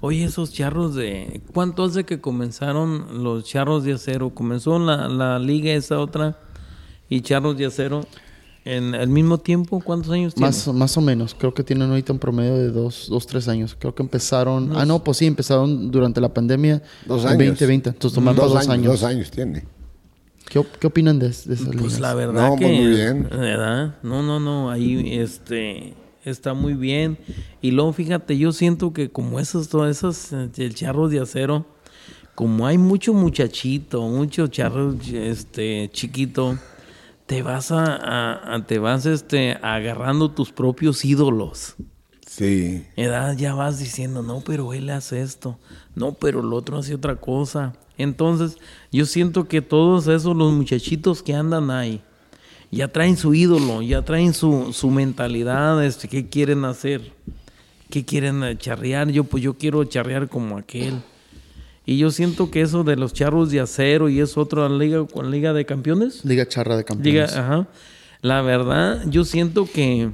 Oye, 0.01 0.25
esos 0.25 0.51
charros 0.51 0.95
de... 0.95 1.41
¿Cuánto 1.53 1.85
hace 1.85 2.03
que 2.03 2.19
comenzaron 2.19 3.23
los 3.23 3.45
charros 3.45 3.85
de 3.85 3.93
acero? 3.93 4.31
Comenzó 4.35 4.77
la, 4.77 5.07
la 5.07 5.39
liga 5.39 5.71
esa 5.71 5.99
otra 5.99 6.37
y 7.09 7.21
charros 7.21 7.57
de 7.57 7.67
acero. 7.67 8.05
En 8.65 8.95
el 8.95 9.09
mismo 9.09 9.37
tiempo, 9.37 9.81
¿cuántos 9.81 10.11
años 10.11 10.33
tienen? 10.33 10.49
Más, 10.49 10.67
más 10.73 10.97
o 10.97 11.01
menos, 11.01 11.35
creo 11.37 11.53
que 11.53 11.63
tienen 11.63 11.89
ahorita 11.89 12.13
un 12.13 12.19
promedio 12.19 12.57
de 12.57 12.71
dos, 12.71 13.07
dos, 13.09 13.27
tres 13.27 13.47
años. 13.47 13.75
Creo 13.77 13.93
que 13.93 14.03
empezaron, 14.03 14.75
ah, 14.75 14.85
no, 14.85 15.03
pues 15.03 15.17
sí, 15.17 15.25
empezaron 15.25 15.91
durante 15.91 16.21
la 16.21 16.33
pandemia. 16.33 16.81
Dos 17.05 17.23
en 17.23 17.29
años. 17.29 17.47
2020, 17.49 17.89
entonces 17.89 18.15
tomando 18.15 18.41
dos, 18.41 18.53
dos, 18.53 18.61
años, 18.61 18.73
años. 18.73 18.87
Dos 19.01 19.03
años 19.03 19.31
tiene. 19.31 19.65
¿Qué, 20.49 20.65
qué 20.79 20.87
opinan 20.87 21.19
de, 21.19 21.27
de 21.27 21.31
esas 21.31 21.59
Pues 21.59 21.75
líneas? 21.75 21.99
la 21.99 22.13
verdad 22.13 22.49
No, 22.49 22.55
que 22.55 22.65
pues, 22.65 22.79
muy 22.79 22.87
bien. 22.89 23.27
¿verdad? 23.29 23.95
No, 24.03 24.21
no, 24.21 24.39
no, 24.39 24.69
ahí 24.69 25.17
este 25.17 25.93
está 26.25 26.53
muy 26.53 26.73
bien. 26.73 27.17
Y 27.61 27.71
luego 27.71 27.91
fíjate, 27.91 28.37
yo 28.37 28.51
siento 28.51 28.93
que 28.93 29.09
como 29.09 29.39
esos 29.39 29.67
todas 29.67 29.97
esas 29.97 30.31
eh, 30.31 30.49
el 30.57 30.75
charros 30.75 31.11
de 31.11 31.19
acero, 31.19 31.65
como 32.35 32.65
hay 32.67 32.77
mucho 32.77 33.13
muchachito, 33.13 34.01
mucho 34.03 34.47
charro 34.47 34.95
este 35.13 35.89
chiquito, 35.91 36.57
te 37.25 37.41
vas 37.41 37.71
a, 37.71 37.83
a- 37.95 38.55
a- 38.55 38.65
te 38.65 38.79
vas 38.79 39.05
este 39.05 39.57
agarrando 39.61 40.31
tus 40.31 40.51
propios 40.51 41.03
ídolos. 41.05 41.75
Sí. 42.27 42.87
edad 42.95 43.37
ya 43.37 43.53
vas 43.53 43.77
diciendo, 43.77 44.23
no, 44.23 44.41
pero 44.41 44.73
él 44.73 44.89
hace 44.89 45.21
esto, 45.21 45.59
no, 45.93 46.13
pero 46.13 46.39
el 46.39 46.51
otro 46.51 46.77
hace 46.77 46.95
otra 46.95 47.15
cosa. 47.17 47.73
Entonces, 47.95 48.57
yo 48.91 49.05
siento 49.05 49.47
que 49.47 49.61
todos 49.61 50.07
esos, 50.07 50.35
los 50.35 50.51
muchachitos 50.51 51.21
que 51.21 51.35
andan 51.35 51.69
ahí, 51.69 52.01
ya 52.71 52.87
traen 52.87 53.17
su 53.17 53.35
ídolo, 53.35 53.83
ya 53.83 54.01
traen 54.01 54.33
su, 54.33 54.73
su 54.73 54.89
mentalidad, 54.89 55.85
este, 55.85 56.07
qué 56.07 56.27
quieren 56.27 56.65
hacer, 56.65 57.11
qué 57.91 58.03
quieren 58.03 58.43
eh, 58.43 58.57
charrear. 58.57 59.09
Yo, 59.11 59.25
pues 59.25 59.43
yo 59.43 59.55
quiero 59.55 59.83
charrear 59.83 60.27
como 60.27 60.57
aquel. 60.57 61.03
Y 61.85 61.97
yo 61.97 62.11
siento 62.11 62.49
que 62.49 62.61
eso 62.61 62.83
de 62.83 62.95
los 62.95 63.11
charros 63.13 63.51
de 63.51 63.59
acero 63.59 64.07
y 64.09 64.19
es 64.19 64.37
otra 64.37 64.69
liga 64.69 65.05
con 65.05 65.31
Liga 65.31 65.51
de 65.53 65.65
Campeones. 65.65 66.23
Liga 66.23 66.47
Charra 66.47 66.77
de 66.77 66.83
Campeones. 66.85 67.35
ajá. 67.35 67.67
La 68.21 68.41
verdad, 68.41 69.01
yo 69.09 69.25
siento 69.25 69.65
que 69.65 70.09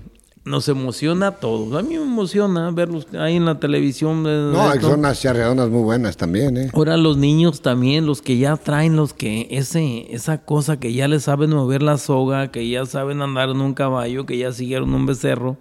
nos 0.46 0.68
emociona 0.68 1.28
a 1.28 1.32
todos. 1.36 1.78
A 1.78 1.84
mí 1.84 1.96
me 1.96 2.02
emociona 2.02 2.72
verlos 2.72 3.06
ahí 3.20 3.36
en 3.36 3.46
la 3.46 3.60
televisión. 3.60 4.24
de- 4.24 4.52
No, 4.52 4.74
esto. 4.74 4.90
son 4.90 5.00
unas 5.02 5.22
charreadonas 5.22 5.70
muy 5.70 5.84
buenas 5.84 6.18
también, 6.18 6.58
¿eh? 6.58 6.72
Ahora 6.74 6.98
los 6.98 7.18
niños 7.18 7.62
también, 7.62 8.08
los 8.08 8.24
que 8.24 8.40
ya 8.40 8.58
traen, 8.58 8.96
los 8.96 9.14
que 9.14 9.48
ese, 9.52 10.08
esa 10.12 10.40
cosa 10.44 10.80
que 10.80 10.92
ya 10.94 11.08
les 11.08 11.24
saben 11.24 11.52
mover 11.52 11.84
la 11.84 12.00
soga, 12.00 12.50
que 12.50 12.68
ya 12.68 12.88
saben 12.88 13.22
andar 13.22 13.50
en 13.50 13.62
un 13.62 13.76
caballo, 13.76 14.26
que 14.26 14.40
ya 14.40 14.52
siguieron 14.52 14.92
un 14.96 15.06
becerro. 15.06 15.58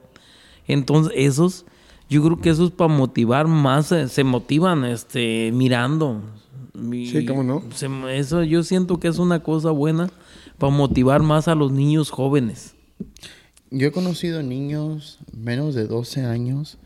Entonces, 0.66 1.12
esos, 1.16 1.66
yo 2.08 2.22
creo 2.22 2.40
que 2.40 2.50
esos 2.50 2.70
para 2.70 2.92
motivar 2.92 3.46
más, 3.46 3.86
se 4.08 4.24
motivan 4.24 4.84
este, 4.84 5.50
mirando. 5.52 6.22
Y 6.92 7.06
Sí, 7.10 7.24
cómo 7.26 7.42
no. 7.42 7.62
se- 7.74 7.88
eso 8.16 8.42
yo 8.44 8.62
siento 8.62 8.98
que 9.00 9.08
es 9.08 9.18
una 9.18 9.42
cosa 9.42 9.70
buena 9.70 10.10
para 10.58 10.72
motivar 10.72 11.22
más 11.22 11.48
a 11.48 11.54
los 11.54 11.72
niños 11.72 12.10
jóvenes. 12.10 12.74
Yo 13.70 13.88
he 13.88 13.92
conocido 13.92 14.42
niños 14.42 15.18
menos 15.36 15.74
de 15.74 15.86
12 15.86 16.24
años 16.24 16.78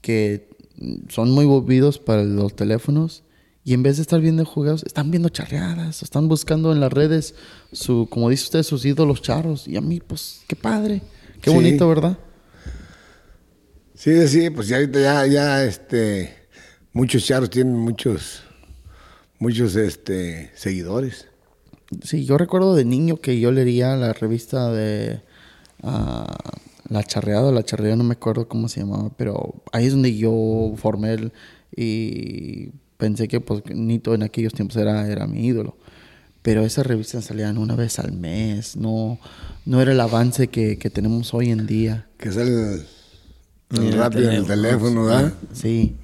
que 0.00 0.48
son 1.08 1.30
muy 1.30 1.46
movidos 1.46 1.98
para 1.98 2.24
los 2.24 2.54
teléfonos 2.54 3.22
y 3.64 3.74
en 3.74 3.82
vez 3.82 3.96
de 3.96 4.02
estar 4.02 4.20
viendo 4.20 4.44
juegos, 4.44 4.82
están 4.84 5.10
viendo 5.10 5.28
charreadas, 5.28 6.02
están 6.02 6.28
buscando 6.28 6.72
en 6.72 6.80
las 6.80 6.92
redes, 6.92 7.34
su, 7.72 8.06
como 8.10 8.30
dice 8.30 8.44
usted, 8.44 8.62
sus 8.62 8.84
ídolos 8.84 9.20
charros. 9.22 9.68
Y 9.68 9.76
a 9.76 9.80
mí, 9.80 10.00
pues, 10.00 10.42
qué 10.46 10.56
padre, 10.56 11.02
qué 11.42 11.50
Sí. 11.50 11.56
bonito, 11.56 11.86
¿verdad? 11.88 12.18
Sí, 13.98 14.28
sí, 14.28 14.48
pues 14.50 14.68
ya 14.68 14.76
ahorita 14.76 15.00
ya, 15.00 15.26
ya, 15.26 15.64
este, 15.64 16.32
muchos 16.92 17.26
charros 17.26 17.50
tienen 17.50 17.74
muchos, 17.74 18.44
muchos, 19.40 19.74
este, 19.74 20.52
seguidores. 20.54 21.26
Sí, 22.04 22.24
yo 22.24 22.38
recuerdo 22.38 22.76
de 22.76 22.84
niño 22.84 23.16
que 23.16 23.40
yo 23.40 23.50
leía 23.50 23.96
la 23.96 24.12
revista 24.12 24.70
de 24.70 25.20
ah, 25.82 26.32
La 26.88 27.02
Charreada, 27.02 27.50
La 27.50 27.64
Charreada, 27.64 27.96
no 27.96 28.04
me 28.04 28.12
acuerdo 28.12 28.46
cómo 28.46 28.68
se 28.68 28.78
llamaba, 28.78 29.10
pero 29.16 29.64
ahí 29.72 29.86
es 29.86 29.92
donde 29.94 30.16
yo 30.16 30.74
formé 30.76 31.14
el, 31.14 31.32
y 31.74 32.68
pensé 32.98 33.26
que 33.26 33.40
pues 33.40 33.64
Nito 33.66 34.14
en 34.14 34.22
aquellos 34.22 34.54
tiempos 34.54 34.76
era, 34.76 35.08
era 35.08 35.26
mi 35.26 35.44
ídolo. 35.44 35.76
Pero 36.42 36.64
esas 36.64 36.86
revistas 36.86 37.24
salían 37.24 37.58
una 37.58 37.74
vez 37.74 37.98
al 37.98 38.12
mes, 38.12 38.76
no, 38.76 39.18
no 39.66 39.82
era 39.82 39.90
el 39.90 40.00
avance 40.00 40.46
que, 40.46 40.78
que 40.78 40.88
tenemos 40.88 41.34
hoy 41.34 41.50
en 41.50 41.66
día. 41.66 42.06
Que 42.16 42.30
sale 42.30 42.52
el, 42.52 42.86
el 43.70 43.92
rápido 43.92 44.30
en 44.30 44.36
el 44.36 44.46
teléfono, 44.46 45.04
¿verdad? 45.04 45.32
Sí. 45.52 45.96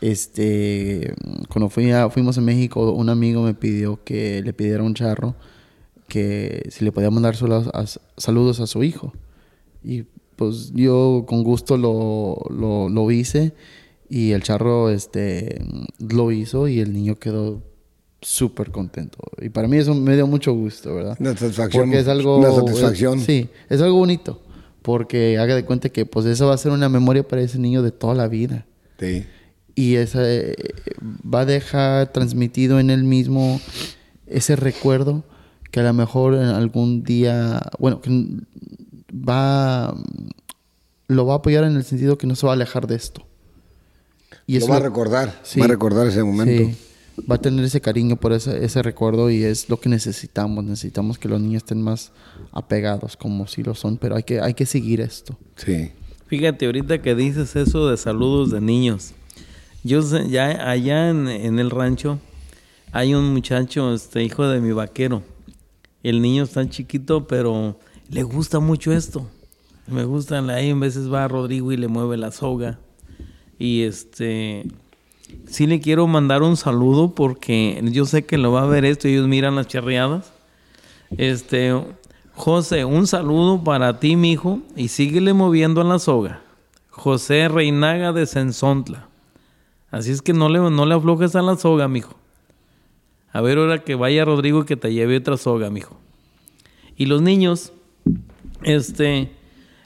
Este, 0.00 1.14
cuando 1.48 1.68
fui 1.68 1.90
a- 1.90 2.08
fuimos 2.10 2.38
a 2.38 2.40
México, 2.40 2.92
un 2.92 3.08
amigo 3.10 3.42
me 3.42 3.54
pidió 3.54 4.02
que 4.04 4.42
le 4.42 4.52
pidiera 4.52 4.82
a 4.82 4.86
un 4.86 4.94
charro 4.94 5.34
que 6.08 6.66
si 6.70 6.84
le 6.84 6.90
podía 6.92 7.10
mandar 7.10 7.36
solo 7.36 7.56
a- 7.74 7.84
saludos 8.16 8.60
a 8.60 8.66
su 8.66 8.82
hijo. 8.82 9.12
Y 9.84 10.04
pues 10.36 10.72
yo 10.74 11.24
con 11.28 11.44
gusto 11.44 11.76
lo, 11.76 12.38
lo, 12.50 12.88
lo 12.88 13.10
hice 13.10 13.52
y 14.08 14.32
el 14.32 14.42
charro 14.42 14.90
este, 14.90 15.62
lo 15.98 16.32
hizo 16.32 16.66
y 16.66 16.80
el 16.80 16.92
niño 16.92 17.16
quedó 17.16 17.62
súper 18.22 18.70
contento. 18.70 19.18
Y 19.40 19.50
para 19.50 19.68
mí 19.68 19.76
eso 19.76 19.94
me 19.94 20.14
dio 20.16 20.26
mucho 20.26 20.52
gusto, 20.54 20.94
¿verdad? 20.94 21.16
Una 21.20 21.36
satisfacción, 21.36 21.84
Porque 21.84 21.98
es 22.00 22.08
algo... 22.08 22.38
una 22.38 22.52
satisfacción. 22.52 23.20
Sí, 23.20 23.48
es 23.68 23.80
algo 23.82 23.98
bonito. 23.98 24.40
Porque 24.90 25.38
haga 25.38 25.54
de 25.54 25.64
cuenta 25.64 25.88
que 25.88 26.04
pues 26.04 26.26
eso 26.26 26.48
va 26.48 26.54
a 26.54 26.58
ser 26.58 26.72
una 26.72 26.88
memoria 26.88 27.22
para 27.26 27.42
ese 27.42 27.58
niño 27.58 27.82
de 27.82 27.92
toda 27.92 28.14
la 28.14 28.26
vida. 28.26 28.66
Sí. 28.98 29.24
Y 29.76 29.94
esa, 29.96 30.20
eh, 30.22 30.56
va 31.00 31.40
a 31.42 31.44
dejar 31.46 32.12
transmitido 32.12 32.80
en 32.80 32.90
él 32.90 33.04
mismo 33.04 33.60
ese 34.26 34.56
recuerdo 34.56 35.22
que 35.70 35.78
a 35.78 35.84
lo 35.84 35.92
mejor 35.92 36.34
en 36.34 36.42
algún 36.48 37.04
día, 37.04 37.62
bueno, 37.78 38.00
que 38.00 38.10
va, 39.12 39.94
lo 41.06 41.26
va 41.26 41.34
a 41.34 41.36
apoyar 41.36 41.62
en 41.64 41.76
el 41.76 41.84
sentido 41.84 42.18
que 42.18 42.26
no 42.26 42.34
se 42.34 42.46
va 42.46 42.52
a 42.52 42.56
alejar 42.56 42.88
de 42.88 42.96
esto. 42.96 43.24
Y 44.46 44.54
lo 44.54 44.58
eso 44.58 44.68
va 44.68 44.76
a 44.76 44.80
recordar, 44.80 45.38
Sí. 45.44 45.60
va 45.60 45.66
a 45.66 45.68
recordar 45.68 46.08
ese 46.08 46.24
momento. 46.24 46.64
Sí, 46.64 46.76
va 47.30 47.36
a 47.36 47.40
tener 47.40 47.64
ese 47.64 47.80
cariño 47.80 48.16
por 48.16 48.32
ese, 48.32 48.64
ese 48.64 48.82
recuerdo 48.82 49.30
y 49.30 49.42
es 49.42 49.68
lo 49.68 49.80
que 49.80 49.88
necesitamos. 49.88 50.64
Necesitamos 50.64 51.18
que 51.18 51.28
los 51.28 51.40
niños 51.40 51.62
estén 51.62 51.82
más 51.82 52.12
apegados, 52.52 53.16
como 53.16 53.46
si 53.46 53.62
lo 53.62 53.74
son, 53.74 53.96
pero 53.96 54.16
hay 54.16 54.22
que, 54.22 54.40
hay 54.40 54.54
que 54.54 54.66
seguir 54.66 55.00
esto. 55.00 55.36
Sí. 55.56 55.92
Fíjate, 56.26 56.66
ahorita 56.66 57.02
que 57.02 57.14
dices 57.14 57.56
eso 57.56 57.88
de 57.88 57.96
saludos 57.96 58.50
de 58.50 58.60
niños. 58.60 59.12
Yo 59.82 60.02
sé, 60.02 60.28
ya 60.28 60.70
allá 60.70 61.08
en, 61.10 61.26
en 61.28 61.58
el 61.58 61.70
rancho 61.70 62.18
hay 62.92 63.14
un 63.14 63.32
muchacho, 63.32 63.94
este 63.94 64.22
hijo 64.22 64.48
de 64.48 64.60
mi 64.60 64.72
vaquero. 64.72 65.22
El 66.02 66.20
niño 66.22 66.42
está 66.42 66.68
chiquito, 66.68 67.26
pero 67.26 67.78
le 68.08 68.22
gusta 68.22 68.58
mucho 68.58 68.92
esto. 68.92 69.28
Me 69.86 70.04
gusta, 70.04 70.38
ahí 70.54 70.70
en 70.70 70.80
veces 70.80 71.12
va 71.12 71.28
Rodrigo 71.28 71.72
y 71.72 71.76
le 71.76 71.88
mueve 71.88 72.16
la 72.16 72.32
soga. 72.32 72.80
Y 73.58 73.82
este, 73.82 74.66
sí 75.46 75.66
le 75.66 75.80
quiero 75.80 76.06
mandar 76.06 76.42
un 76.42 76.56
saludo 76.56 77.14
porque 77.14 77.80
yo 77.92 78.04
sé 78.04 78.24
que 78.24 78.38
lo 78.38 78.52
va 78.52 78.62
a 78.62 78.66
ver 78.66 78.84
esto 78.84 79.08
ellos 79.08 79.26
miran 79.28 79.56
las 79.56 79.66
charreadas. 79.66 80.32
Este, 81.16 81.74
José, 82.34 82.84
un 82.84 83.06
saludo 83.06 83.62
para 83.64 83.98
ti, 84.00 84.16
mijo, 84.16 84.60
y 84.76 84.88
síguele 84.88 85.34
moviendo 85.34 85.80
a 85.80 85.84
la 85.84 85.98
soga. 85.98 86.42
José 86.90 87.48
Reinaga 87.48 88.12
de 88.12 88.26
Sensontla. 88.26 89.08
Así 89.90 90.10
es 90.12 90.22
que 90.22 90.32
no 90.32 90.48
le, 90.48 90.58
no 90.58 90.86
le 90.86 90.94
aflojes 90.94 91.34
a 91.34 91.42
la 91.42 91.56
soga, 91.56 91.88
mijo. 91.88 92.14
A 93.32 93.40
ver, 93.40 93.58
ahora 93.58 93.84
que 93.84 93.94
vaya 93.94 94.24
Rodrigo 94.24 94.64
que 94.64 94.76
te 94.76 94.92
lleve 94.92 95.16
otra 95.16 95.36
soga, 95.36 95.70
mijo. 95.70 95.98
Y 96.96 97.06
los 97.06 97.22
niños, 97.22 97.72
este, 98.62 99.32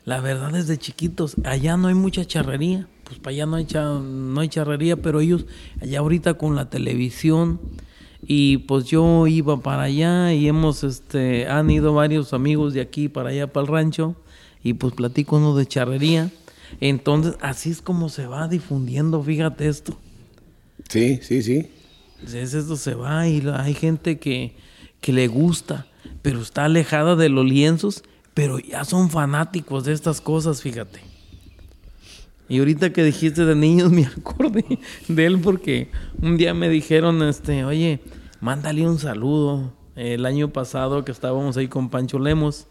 la 0.04 0.20
verdad 0.20 0.52
desde 0.52 0.78
chiquitos, 0.78 1.36
allá 1.44 1.76
no 1.76 1.88
hay 1.88 1.94
mucha 1.94 2.24
charrería. 2.24 2.86
Pues 3.04 3.18
para 3.18 3.34
allá 3.34 3.46
no 3.46 3.56
hay, 3.56 3.64
cha- 3.66 3.98
no 4.00 4.40
hay 4.40 4.48
charrería, 4.48 4.96
pero 4.96 5.20
ellos 5.20 5.46
allá 5.80 5.98
ahorita 6.00 6.34
con 6.34 6.56
la 6.56 6.70
televisión 6.70 7.60
y 8.26 8.58
pues 8.58 8.86
yo 8.86 9.26
iba 9.26 9.60
para 9.60 9.82
allá 9.82 10.32
y 10.32 10.48
hemos, 10.48 10.82
este, 10.84 11.46
han 11.46 11.70
ido 11.70 11.92
varios 11.92 12.32
amigos 12.32 12.72
de 12.72 12.80
aquí 12.80 13.08
para 13.08 13.28
allá 13.30 13.46
para 13.52 13.66
el 13.66 13.72
rancho 13.72 14.16
y 14.62 14.72
pues 14.74 14.94
platico 14.94 15.36
uno 15.36 15.54
de 15.54 15.66
charrería. 15.66 16.30
Entonces 16.80 17.34
así 17.40 17.70
es 17.70 17.82
como 17.82 18.08
se 18.08 18.26
va 18.26 18.48
difundiendo, 18.48 19.22
fíjate 19.22 19.68
esto. 19.68 19.98
Sí, 20.88 21.18
sí, 21.22 21.42
sí. 21.42 21.70
Es 22.24 22.54
esto 22.54 22.76
se 22.76 22.94
va 22.94 23.28
y 23.28 23.42
hay 23.52 23.74
gente 23.74 24.18
que, 24.18 24.56
que 25.02 25.12
le 25.12 25.28
gusta, 25.28 25.86
pero 26.22 26.40
está 26.40 26.64
alejada 26.64 27.16
de 27.16 27.28
los 27.28 27.44
lienzos, 27.44 28.02
pero 28.32 28.58
ya 28.58 28.84
son 28.86 29.10
fanáticos 29.10 29.84
de 29.84 29.92
estas 29.92 30.22
cosas, 30.22 30.62
fíjate. 30.62 31.00
Y 32.48 32.58
ahorita 32.58 32.92
que 32.92 33.02
dijiste 33.02 33.44
de 33.44 33.54
niños 33.54 33.90
me 33.92 34.04
acordé 34.06 34.64
de 35.08 35.26
él 35.26 35.38
porque 35.38 35.90
un 36.20 36.36
día 36.36 36.54
me 36.54 36.68
dijeron, 36.68 37.22
este, 37.22 37.64
oye, 37.64 38.00
mándale 38.40 38.86
un 38.88 38.98
saludo. 38.98 39.72
El 39.96 40.26
año 40.26 40.52
pasado 40.52 41.04
que 41.04 41.12
estábamos 41.12 41.56
ahí 41.56 41.68
con 41.68 41.88
Pancho 41.88 42.18
Lemos 42.18 42.66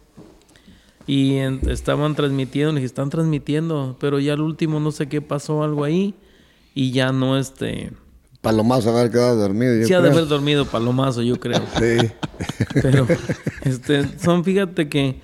y 1.08 1.36
en- 1.36 1.62
estaban 1.70 2.16
transmitiendo, 2.16 2.72
le 2.74 2.80
dije, 2.80 2.86
están 2.88 3.10
transmitiendo, 3.10 3.96
pero 4.00 4.20
ya 4.20 4.34
al 4.34 4.42
último 4.42 4.80
no 4.80 4.92
sé 4.92 5.08
qué 5.08 5.22
pasó, 5.22 5.64
algo 5.64 5.84
ahí 5.86 6.14
y 6.76 6.92
ya 6.92 7.12
no, 7.12 7.38
este, 7.38 7.92
Palomazo 8.42 8.90
haber 8.96 9.10
quedado 9.10 9.38
dormido. 9.38 9.74
yo 9.80 9.88
Sí, 9.88 9.94
ha 9.94 10.02
de 10.02 10.10
haber 10.10 10.28
dormido 10.28 10.66
palomazo, 10.66 11.22
yo 11.22 11.40
creo. 11.40 11.62
Sí. 11.80 12.10
Pero 12.82 13.08
este, 13.64 14.20
son, 14.20 14.44
fíjate 14.44 14.90
que 14.90 15.22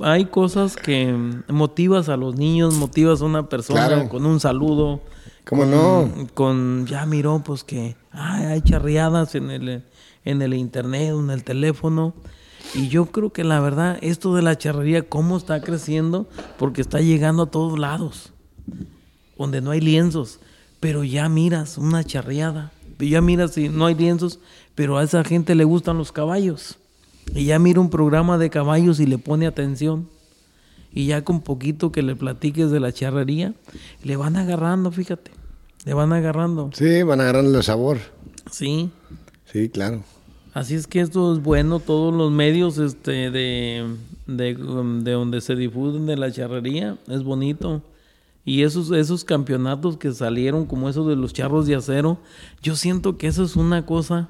hay 0.00 0.26
cosas 0.26 0.76
que 0.76 1.14
motivas 1.48 2.08
a 2.08 2.16
los 2.16 2.36
niños, 2.36 2.74
motivas 2.74 3.22
a 3.22 3.24
una 3.24 3.48
persona 3.48 3.86
Claro. 3.88 4.08
con 4.08 4.26
un 4.26 4.40
saludo. 4.40 5.00
¿Cómo 5.44 5.62
con- 5.62 5.70
no? 5.70 6.10
Con, 6.34 6.86
ya 6.86 7.06
miró, 7.06 7.42
pues 7.44 7.64
que 7.64 7.96
ay, 8.12 8.44
hay 8.44 8.60
charreadas 8.62 9.34
en 9.34 9.50
el, 9.50 9.82
en 10.24 10.42
el 10.42 10.54
internet, 10.54 11.14
en 11.18 11.30
el 11.30 11.42
teléfono. 11.44 12.14
Y 12.74 12.88
yo 12.88 13.06
creo 13.06 13.32
que 13.32 13.44
la 13.44 13.60
verdad, 13.60 13.98
esto 14.02 14.34
de 14.34 14.42
la 14.42 14.56
charrería, 14.56 15.02
cómo 15.08 15.36
está 15.36 15.60
creciendo, 15.62 16.28
porque 16.58 16.80
está 16.80 17.00
llegando 17.00 17.42
a 17.44 17.50
todos 17.50 17.78
lados, 17.78 18.32
donde 19.36 19.60
no 19.60 19.70
hay 19.72 19.80
lienzos. 19.80 20.38
Pero 20.80 21.04
ya 21.04 21.28
miras 21.28 21.78
una 21.78 22.04
charreada, 22.04 22.72
ya 22.98 23.20
miras 23.20 23.52
si 23.54 23.68
no 23.68 23.86
hay 23.86 23.94
lienzos, 23.94 24.38
pero 24.74 24.96
a 24.98 25.02
esa 25.02 25.24
gente 25.24 25.54
le 25.54 25.64
gustan 25.64 25.98
los 25.98 26.12
caballos. 26.12 26.78
Y 27.34 27.46
ya 27.46 27.58
mira 27.58 27.80
un 27.80 27.90
programa 27.90 28.38
de 28.38 28.50
caballos 28.50 29.00
y 29.00 29.06
le 29.06 29.18
pone 29.18 29.46
atención. 29.46 30.08
Y 30.92 31.06
ya 31.06 31.24
con 31.24 31.40
poquito 31.40 31.90
que 31.90 32.02
le 32.02 32.14
platiques 32.14 32.70
de 32.70 32.80
la 32.80 32.92
charrería, 32.92 33.54
le 34.02 34.16
van 34.16 34.36
agarrando, 34.36 34.90
fíjate. 34.90 35.30
Le 35.84 35.94
van 35.94 36.12
agarrando. 36.12 36.70
Sí, 36.74 37.02
van 37.02 37.20
a 37.20 37.24
agarrarle 37.24 37.56
el 37.56 37.64
sabor. 37.64 37.98
Sí. 38.50 38.90
Sí, 39.46 39.68
claro. 39.68 40.02
Así 40.54 40.74
es 40.74 40.86
que 40.86 41.00
esto 41.00 41.34
es 41.34 41.42
bueno, 41.42 41.80
todos 41.80 42.12
los 42.12 42.30
medios 42.30 42.76
este, 42.76 43.30
de, 43.30 43.96
de, 44.26 44.54
de 44.54 45.12
donde 45.12 45.40
se 45.40 45.56
difunden 45.56 46.04
de 46.04 46.16
la 46.16 46.30
charrería, 46.30 46.98
es 47.08 47.22
bonito. 47.22 47.82
Y 48.44 48.62
esos, 48.62 48.90
esos 48.90 49.24
campeonatos 49.24 49.96
que 49.96 50.12
salieron, 50.12 50.66
como 50.66 50.90
esos 50.90 51.06
de 51.08 51.16
los 51.16 51.32
charros 51.32 51.66
de 51.66 51.76
acero, 51.76 52.18
yo 52.62 52.76
siento 52.76 53.16
que 53.16 53.28
eso 53.28 53.44
es 53.44 53.56
una 53.56 53.86
cosa 53.86 54.28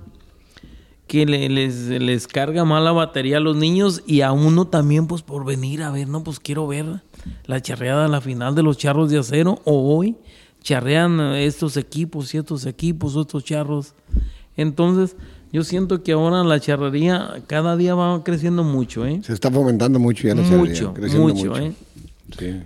que 1.12 1.26
le- 1.26 1.50
les, 1.50 1.88
les 1.88 2.26
carga 2.26 2.64
mal 2.64 2.84
la 2.84 2.92
batería 2.92 3.36
a 3.36 3.40
los 3.40 3.54
niños 3.54 4.02
y 4.06 4.22
a 4.22 4.32
uno 4.32 4.68
también, 4.68 5.06
pues 5.06 5.20
por 5.20 5.44
venir 5.44 5.82
a 5.82 5.90
ver, 5.90 6.08
no, 6.08 6.24
pues 6.24 6.40
quiero 6.40 6.66
ver 6.66 7.02
la 7.44 7.60
charreada 7.60 8.06
a 8.06 8.08
la 8.08 8.22
final 8.22 8.54
de 8.54 8.62
los 8.62 8.78
charros 8.78 9.10
de 9.10 9.18
acero 9.18 9.60
o 9.64 9.94
hoy 9.94 10.16
charrean 10.62 11.20
estos 11.34 11.76
equipos 11.76 12.32
y 12.34 12.38
estos 12.38 12.64
equipos, 12.64 13.14
estos 13.14 13.44
charros. 13.44 13.92
Entonces, 14.56 15.14
yo 15.52 15.64
siento 15.64 16.02
que 16.02 16.12
ahora 16.12 16.44
la 16.44 16.58
charrería 16.60 17.42
cada 17.46 17.76
día 17.76 17.94
va 17.94 18.24
creciendo 18.24 18.64
mucho, 18.64 19.04
¿eh? 19.04 19.20
Se 19.22 19.34
está 19.34 19.50
fomentando 19.50 19.98
mucho 19.98 20.26
ya 20.28 20.34
la 20.34 20.42
charrería, 20.42 20.58
Mucho, 20.60 20.94
creciendo 20.94 21.28
mucho, 21.34 21.56
¿eh? 21.58 21.72
Sí. 22.38 22.60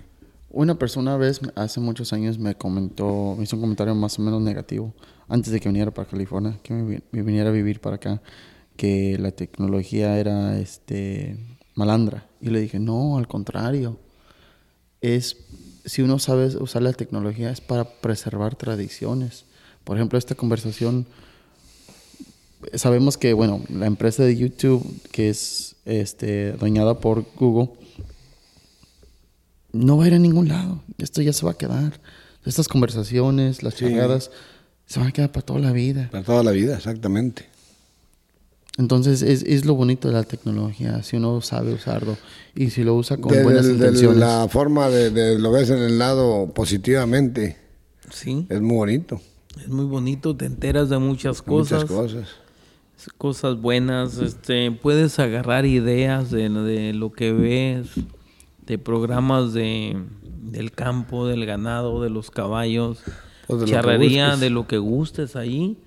Una 0.51 0.75
persona 0.75 1.17
vez, 1.17 1.41
hace 1.55 1.81
muchos 1.81 2.13
años, 2.13 2.39
me 2.39 2.55
comentó, 2.55 3.35
me 3.37 3.43
hizo 3.43 3.57
un 3.57 3.61
comentario 3.63 3.93
más 3.93 4.17
o 4.17 4.21
menos 4.21 4.41
negativo, 4.41 4.93
antes 5.27 5.51
de 5.51 5.59
que 5.59 5.69
viniera 5.69 5.91
para 5.91 6.07
California, 6.07 6.59
que 6.63 6.73
me, 6.73 6.83
vi- 6.95 7.03
me 7.11 7.21
viniera 7.21 7.49
a 7.49 7.53
vivir 7.53 7.79
para 7.81 7.97
acá, 7.97 8.21
que 8.75 9.17
la 9.19 9.31
tecnología 9.31 10.17
era 10.19 10.59
este 10.59 11.37
malandra. 11.75 12.25
Y 12.41 12.49
le 12.49 12.61
dije, 12.61 12.79
no, 12.79 13.17
al 13.17 13.27
contrario. 13.27 13.99
Es, 15.01 15.37
si 15.85 16.01
uno 16.01 16.19
sabe 16.19 16.47
usar 16.57 16.81
la 16.81 16.93
tecnología, 16.93 17.51
es 17.51 17.61
para 17.61 17.85
preservar 17.85 18.55
tradiciones. 18.55 19.45
Por 19.83 19.97
ejemplo, 19.97 20.17
esta 20.19 20.35
conversación, 20.35 21.05
sabemos 22.73 23.17
que, 23.17 23.33
bueno, 23.33 23.61
la 23.69 23.85
empresa 23.85 24.23
de 24.23 24.35
YouTube, 24.35 24.83
que 25.11 25.29
es 25.29 25.75
este, 25.85 26.53
doñada 26.53 26.99
por 26.99 27.25
Google, 27.35 27.69
no 29.71 29.97
va 29.97 30.05
a 30.05 30.07
ir 30.07 30.13
a 30.13 30.19
ningún 30.19 30.47
lado. 30.47 30.81
Esto 30.97 31.21
ya 31.21 31.33
se 31.33 31.45
va 31.45 31.51
a 31.51 31.57
quedar. 31.57 31.99
Estas 32.45 32.67
conversaciones, 32.67 33.61
las 33.63 33.75
charreadas, 33.75 34.31
se 34.87 34.99
van 34.99 35.09
a 35.09 35.11
quedar 35.11 35.31
para 35.31 35.45
toda 35.45 35.59
la 35.59 35.71
vida. 35.71 36.09
Para 36.11 36.23
toda 36.23 36.41
la 36.43 36.51
vida, 36.51 36.75
exactamente. 36.77 37.45
Entonces, 38.79 39.23
es, 39.23 39.41
es 39.43 39.65
lo 39.65 39.73
bonito 39.75 40.07
de 40.07 40.13
la 40.13 40.23
tecnología, 40.23 41.01
si 41.01 41.17
uno 41.17 41.41
sabe 41.41 41.73
usarlo 41.73 42.15
y 42.53 42.69
si 42.69 42.83
lo 42.83 42.93
usa 42.95 43.17
con 43.17 43.31
De, 43.33 43.43
buenas 43.43 43.63
de- 43.65 43.69
de 43.69 43.75
intenciones. 43.77 44.19
la 44.19 44.47
forma 44.49 44.87
de, 44.89 45.09
de 45.09 45.39
lo 45.39 45.51
ves 45.51 45.69
en 45.71 45.79
el 45.79 45.97
lado 45.97 46.51
positivamente, 46.53 47.57
Sí, 48.11 48.45
es 48.49 48.61
muy 48.61 48.77
bonito. 48.77 49.19
es 49.59 49.67
muy 49.67 49.85
bonito, 49.85 50.35
te 50.35 50.45
enteras 50.45 50.89
de 50.89 50.97
muchas 50.99 51.41
cosas. 51.41 51.81
Muchas 51.89 51.97
cosas. 51.97 52.27
cosas 53.17 53.59
buenas, 53.59 54.17
este, 54.19 54.71
puedes 54.71 55.17
agarrar 55.19 55.65
ideas 55.65 56.29
de, 56.29 56.47
de 56.49 56.93
lo 56.93 57.11
que 57.11 57.33
ves, 57.33 57.87
de 58.67 58.77
programas 58.77 59.53
de, 59.53 59.97
del 60.43 60.71
campo, 60.71 61.25
del 61.25 61.45
ganado, 61.47 62.01
de 62.03 62.11
los 62.11 62.29
caballos, 62.29 62.99
de 63.55 63.61
lo 63.61 63.65
charrería, 63.65 64.25
busques. 64.27 64.39
de 64.41 64.49
lo 64.49 64.67
que 64.67 64.77
gustes 64.77 65.35
ahí. 65.35 65.77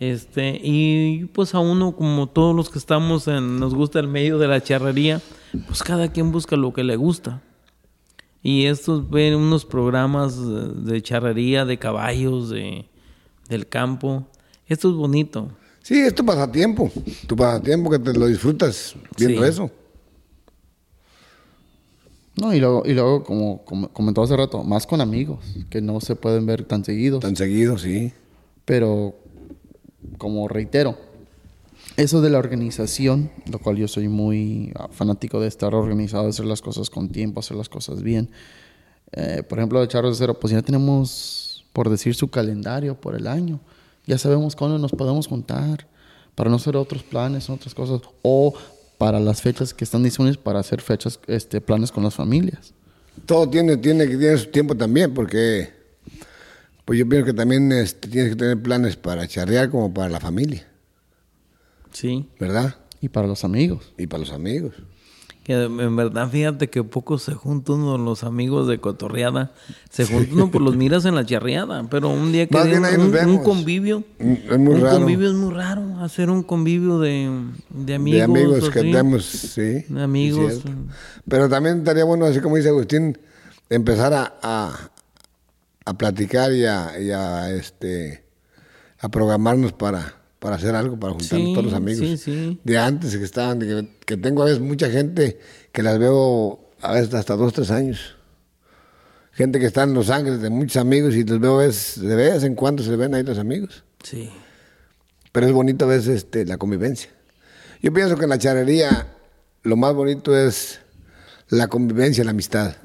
Este, 0.00 0.60
y 0.62 1.26
pues 1.32 1.54
a 1.54 1.60
uno, 1.60 1.94
como 1.96 2.28
todos 2.28 2.54
los 2.54 2.68
que 2.68 2.78
estamos 2.78 3.28
en, 3.28 3.58
nos 3.60 3.74
gusta 3.74 4.00
el 4.00 4.08
medio 4.08 4.38
de 4.38 4.48
la 4.48 4.60
charrería, 4.62 5.20
pues 5.66 5.82
cada 5.82 6.10
quien 6.10 6.32
busca 6.32 6.56
lo 6.56 6.72
que 6.72 6.84
le 6.84 6.96
gusta. 6.96 7.42
Y 8.42 8.66
estos 8.66 9.08
ven 9.08 9.34
unos 9.36 9.64
programas 9.64 10.36
de 10.38 10.92
de 10.92 11.02
charrería, 11.02 11.64
de 11.64 11.78
caballos, 11.78 12.50
de, 12.50 12.86
del 13.48 13.66
campo. 13.68 14.26
Esto 14.66 14.90
es 14.90 14.94
bonito. 14.96 15.48
Sí, 15.82 15.98
es 16.00 16.14
tu 16.14 16.24
pasatiempo. 16.24 16.90
Tu 17.26 17.36
pasatiempo 17.36 17.90
que 17.90 17.98
te 17.98 18.12
lo 18.18 18.26
disfrutas 18.26 18.94
viendo 19.16 19.42
Sí. 19.42 19.48
eso. 19.48 19.70
No, 22.36 22.52
y 22.52 22.60
luego, 22.60 22.82
y 22.84 22.94
luego 22.94 23.22
como, 23.22 23.64
como 23.64 23.88
comentó 23.88 24.22
hace 24.22 24.36
rato, 24.36 24.64
más 24.64 24.86
con 24.86 25.00
amigos, 25.00 25.44
que 25.70 25.80
no 25.80 26.00
se 26.00 26.16
pueden 26.16 26.46
ver 26.46 26.64
tan 26.64 26.84
seguidos. 26.84 27.20
Tan 27.20 27.36
seguido, 27.36 27.78
sí. 27.78 28.12
Pero, 28.64 29.14
como 30.18 30.48
reitero, 30.48 30.96
eso 31.96 32.20
de 32.20 32.30
la 32.30 32.38
organización, 32.38 33.30
lo 33.50 33.60
cual 33.60 33.76
yo 33.76 33.86
soy 33.86 34.08
muy 34.08 34.72
fanático 34.90 35.40
de 35.40 35.46
estar 35.46 35.74
organizado, 35.74 36.28
hacer 36.28 36.46
las 36.46 36.60
cosas 36.60 36.90
con 36.90 37.08
tiempo, 37.08 37.40
hacer 37.40 37.56
las 37.56 37.68
cosas 37.68 38.02
bien. 38.02 38.30
Eh, 39.12 39.44
por 39.48 39.58
ejemplo, 39.58 39.80
de 39.80 39.86
Charros 39.86 40.18
de 40.18 40.24
Cero, 40.24 40.40
pues 40.40 40.52
ya 40.52 40.62
tenemos, 40.62 41.64
por 41.72 41.88
decir, 41.88 42.16
su 42.16 42.28
calendario 42.28 43.00
por 43.00 43.14
el 43.14 43.28
año. 43.28 43.60
Ya 44.06 44.18
sabemos 44.18 44.56
cuándo 44.56 44.78
nos 44.78 44.90
podemos 44.90 45.28
juntar 45.28 45.86
para 46.34 46.50
no 46.50 46.56
hacer 46.56 46.76
otros 46.76 47.04
planes, 47.04 47.48
otras 47.48 47.74
cosas. 47.74 48.00
O 48.22 48.54
para 48.98 49.20
las 49.20 49.42
fechas 49.42 49.74
que 49.74 49.84
están 49.84 50.02
disponibles 50.02 50.38
para 50.38 50.60
hacer 50.60 50.80
fechas, 50.80 51.18
este, 51.26 51.60
planes 51.60 51.90
con 51.92 52.04
las 52.04 52.14
familias. 52.14 52.72
Todo 53.26 53.48
tiene, 53.48 53.76
tiene, 53.76 54.06
tiene 54.06 54.36
su 54.38 54.46
tiempo 54.46 54.76
también, 54.76 55.12
porque 55.14 55.70
pues 56.84 56.98
yo 56.98 57.08
pienso 57.08 57.26
que 57.26 57.32
también 57.32 57.70
este, 57.72 58.08
tienes 58.08 58.30
que 58.32 58.36
tener 58.36 58.60
planes 58.60 58.96
para 58.96 59.26
charrear 59.28 59.70
como 59.70 59.92
para 59.92 60.08
la 60.08 60.20
familia, 60.20 60.66
Sí. 61.92 62.28
¿verdad? 62.40 62.76
Y 63.00 63.08
para 63.08 63.26
los 63.28 63.44
amigos. 63.44 63.92
Y 63.98 64.06
para 64.06 64.20
los 64.20 64.32
amigos. 64.32 64.74
Que 65.44 65.64
en 65.64 65.94
verdad, 65.94 66.30
fíjate 66.30 66.70
que 66.70 66.82
pocos 66.82 67.22
se 67.22 67.34
juntan 67.34 67.82
los 68.02 68.24
amigos 68.24 68.66
de 68.66 68.78
cotorreada. 68.78 69.52
Se 69.90 70.06
juntan 70.06 70.32
uno, 70.32 70.50
pues 70.50 70.64
los 70.64 70.74
miras 70.74 71.04
en 71.04 71.14
la 71.14 71.26
charreada. 71.26 71.84
Pero 71.90 72.08
un 72.08 72.32
día 72.32 72.46
que 72.46 72.58
den 72.58 73.28
un, 73.28 73.42
convivio. 73.42 74.04
Es 74.18 74.58
muy 74.58 74.74
un 74.74 74.80
raro. 74.80 74.96
convivio 74.96 75.28
es 75.28 75.34
muy 75.34 75.52
raro. 75.52 76.00
Hacer 76.00 76.30
un 76.30 76.42
convivio 76.42 76.98
de, 76.98 77.30
de 77.68 77.94
amigos. 77.94 78.18
de 78.18 78.22
amigos 78.22 78.70
que 78.70 78.80
tenemos, 78.80 79.24
sí. 79.26 79.84
De 79.86 80.02
amigos. 80.02 80.62
Pero 81.28 81.50
también 81.50 81.78
estaría 81.78 82.04
bueno, 82.04 82.24
así 82.24 82.40
como 82.40 82.56
dice 82.56 82.70
Agustín, 82.70 83.18
empezar 83.68 84.14
a, 84.14 84.34
a, 84.42 84.90
a 85.84 85.94
platicar 85.98 86.52
y 86.52 86.64
a, 86.64 86.98
y 86.98 87.10
a, 87.10 87.50
este, 87.50 88.24
a 88.98 89.10
programarnos 89.10 89.74
para, 89.74 90.14
para 90.44 90.56
hacer 90.56 90.74
algo, 90.74 91.00
para 91.00 91.14
juntarnos 91.14 91.48
Sí, 91.48 91.54
todos 91.54 91.64
los 91.64 91.72
amigos. 91.74 92.06
sí, 92.06 92.18
sí. 92.18 92.60
De 92.64 92.76
antes 92.76 93.16
que 93.16 93.24
estaban, 93.24 93.58
de 93.58 93.66
que, 93.66 93.88
que 94.04 94.16
tengo 94.18 94.42
a 94.42 94.44
veces 94.44 94.60
mucha 94.60 94.90
gente 94.90 95.40
que 95.72 95.82
las 95.82 95.98
veo 95.98 96.60
a 96.82 96.92
veces 96.92 97.14
hasta 97.14 97.34
dos, 97.34 97.54
tres 97.54 97.70
años. 97.70 98.14
Gente 99.32 99.58
que 99.58 99.64
está 99.64 99.84
en 99.84 99.94
Los 99.94 100.10
Ángeles, 100.10 100.42
de 100.42 100.50
muchos 100.50 100.76
amigos, 100.76 101.14
y 101.16 101.24
los 101.24 101.40
veo 101.40 101.60
a 101.60 101.64
veces, 101.64 102.02
de 102.02 102.14
vez 102.14 102.44
en 102.44 102.54
cuando 102.54 102.82
se 102.82 102.94
ven 102.94 103.14
ahí 103.14 103.22
los 103.22 103.38
amigos. 103.38 103.84
Sí. 104.02 104.30
Pero 105.32 105.46
es 105.46 105.52
bonito 105.54 105.86
a 105.86 105.88
veces 105.88 106.08
este, 106.16 106.44
la 106.44 106.58
convivencia. 106.58 107.08
Yo 107.80 107.90
pienso 107.90 108.18
que 108.18 108.24
en 108.24 108.30
la 108.30 108.38
charrería 108.38 109.08
lo 109.62 109.76
más 109.76 109.94
bonito 109.94 110.36
es 110.36 110.80
la 111.48 111.68
convivencia, 111.68 112.22
la 112.22 112.32
amistad, 112.32 112.76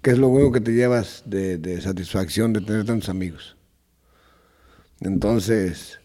que 0.00 0.12
es 0.12 0.18
lo 0.18 0.28
único 0.28 0.52
que 0.52 0.60
te 0.60 0.72
llevas 0.72 1.24
de, 1.26 1.58
de 1.58 1.80
satisfacción 1.80 2.52
de 2.52 2.60
tener 2.60 2.84
tantos 2.86 3.08
amigos. 3.08 3.56
Entonces, 5.00 5.98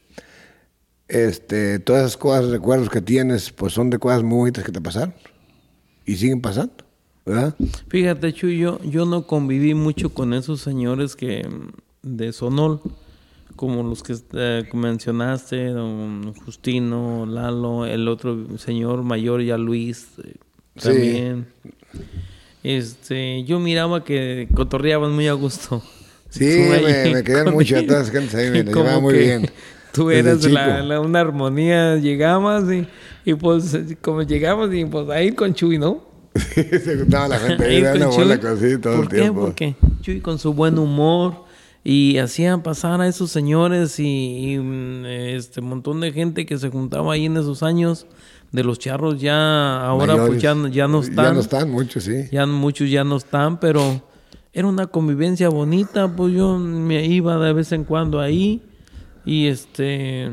este, 1.07 1.79
todas 1.79 2.01
esas 2.03 2.17
cosas, 2.17 2.49
recuerdos 2.49 2.89
que 2.89 3.01
tienes, 3.01 3.51
pues 3.51 3.73
son 3.73 3.89
de 3.89 3.97
cosas 3.99 4.23
muy 4.23 4.37
bonitas 4.39 4.63
que 4.63 4.71
te 4.71 4.81
pasaron 4.81 5.13
y 6.05 6.15
siguen 6.15 6.41
pasando, 6.41 6.73
¿verdad? 7.25 7.55
Fíjate, 7.87 8.33
Chuyo, 8.33 8.79
yo 8.83 9.05
no 9.05 9.25
conviví 9.27 9.73
mucho 9.73 10.13
con 10.13 10.33
esos 10.33 10.61
señores 10.61 11.15
que 11.15 11.47
de 12.01 12.31
Sonol, 12.33 12.81
como 13.55 13.83
los 13.83 14.03
que 14.03 14.15
eh, 14.33 14.67
mencionaste, 14.73 15.67
don 15.67 16.33
Justino, 16.35 17.25
Lalo, 17.25 17.85
el 17.85 18.07
otro 18.07 18.57
señor 18.57 19.03
mayor 19.03 19.41
ya 19.41 19.57
Luis, 19.57 20.07
eh, 20.23 20.33
Sí. 20.75 20.89
también. 20.89 21.47
Este, 22.63 23.43
yo 23.45 23.59
miraba 23.59 24.03
que 24.03 24.47
cotorreaban 24.53 25.11
muy 25.13 25.27
a 25.27 25.33
gusto. 25.33 25.81
Sí, 26.29 26.45
me, 26.69 26.81
me 26.81 27.19
ellos. 27.63 27.85
todas 27.87 28.03
las 28.03 28.11
gentes 28.11 28.35
ahí, 28.35 28.51
me 28.51 28.63
la 28.63 28.71
llevaba 28.71 28.99
muy 28.99 29.13
que 29.13 29.19
bien. 29.19 29.49
Tú 29.93 30.11
eras 30.11 30.43
la, 30.45 30.81
la- 30.83 30.99
una 30.99 31.19
armonía, 31.21 31.95
llegabas 31.97 32.65
y, 32.71 32.87
y 33.25 33.33
pues 33.33 33.77
como 34.01 34.21
llegabas 34.23 34.73
y 34.73 34.85
pues 34.85 35.09
ahí 35.09 35.31
con 35.31 35.53
Chuy, 35.53 35.77
¿no? 35.79 36.05
se 36.53 36.97
juntaba 36.99 37.27
la 37.29 37.39
gente 37.39 37.63
ahí 37.65 37.81
dando 37.81 38.09
bola 38.11 38.35
Chuy. 38.39 38.47
con 38.49 38.59
sí 38.59 38.77
todo 38.77 38.95
¿Por 38.95 39.03
el 39.05 39.09
qué? 39.09 39.17
tiempo. 39.17 39.41
Porque 39.41 39.75
Chuy 40.01 40.21
con 40.21 40.37
su 40.37 40.53
buen 40.53 40.77
humor 40.77 41.45
y 41.83 42.17
hacían 42.19 42.61
pasar 42.63 43.01
a 43.01 43.07
esos 43.07 43.31
señores 43.31 43.99
y, 43.99 44.53
y, 44.53 44.59
mm, 44.59 45.05
este 45.05 45.61
montón 45.61 45.99
de 46.01 46.11
gente 46.11 46.45
que 46.45 46.57
se 46.57 46.69
juntaba 46.69 47.13
ahí 47.13 47.25
en 47.25 47.37
esos 47.37 47.63
años 47.63 48.05
de 48.51 48.63
los 48.63 48.77
charros 48.79 49.19
ya 49.19 49.81
ahora 49.85 50.13
pues 50.15 50.19
Mayores. 50.19 50.41
ya, 50.41 50.53
no- 50.55 50.67
ya 50.67 50.87
no 50.87 50.99
están. 50.99 51.25
Ya 51.25 51.33
no 51.33 51.39
están 51.39 51.71
muchos, 51.71 52.03
sí. 52.03 52.25
Ya 52.31 52.45
muchos 52.45 52.89
ya 52.89 53.03
no 53.03 53.17
están, 53.17 53.59
pero 53.59 54.03
era 54.53 54.67
una 54.67 54.87
convivencia 54.87 55.49
bonita, 55.49 56.13
pues 56.15 56.33
yo 56.33 56.57
me 56.57 57.05
iba 57.05 57.37
de 57.37 57.53
vez 57.53 57.71
en 57.71 57.83
cuando 57.83 58.19
ahí 58.19 58.61
y 59.27 59.47
este 59.47 60.31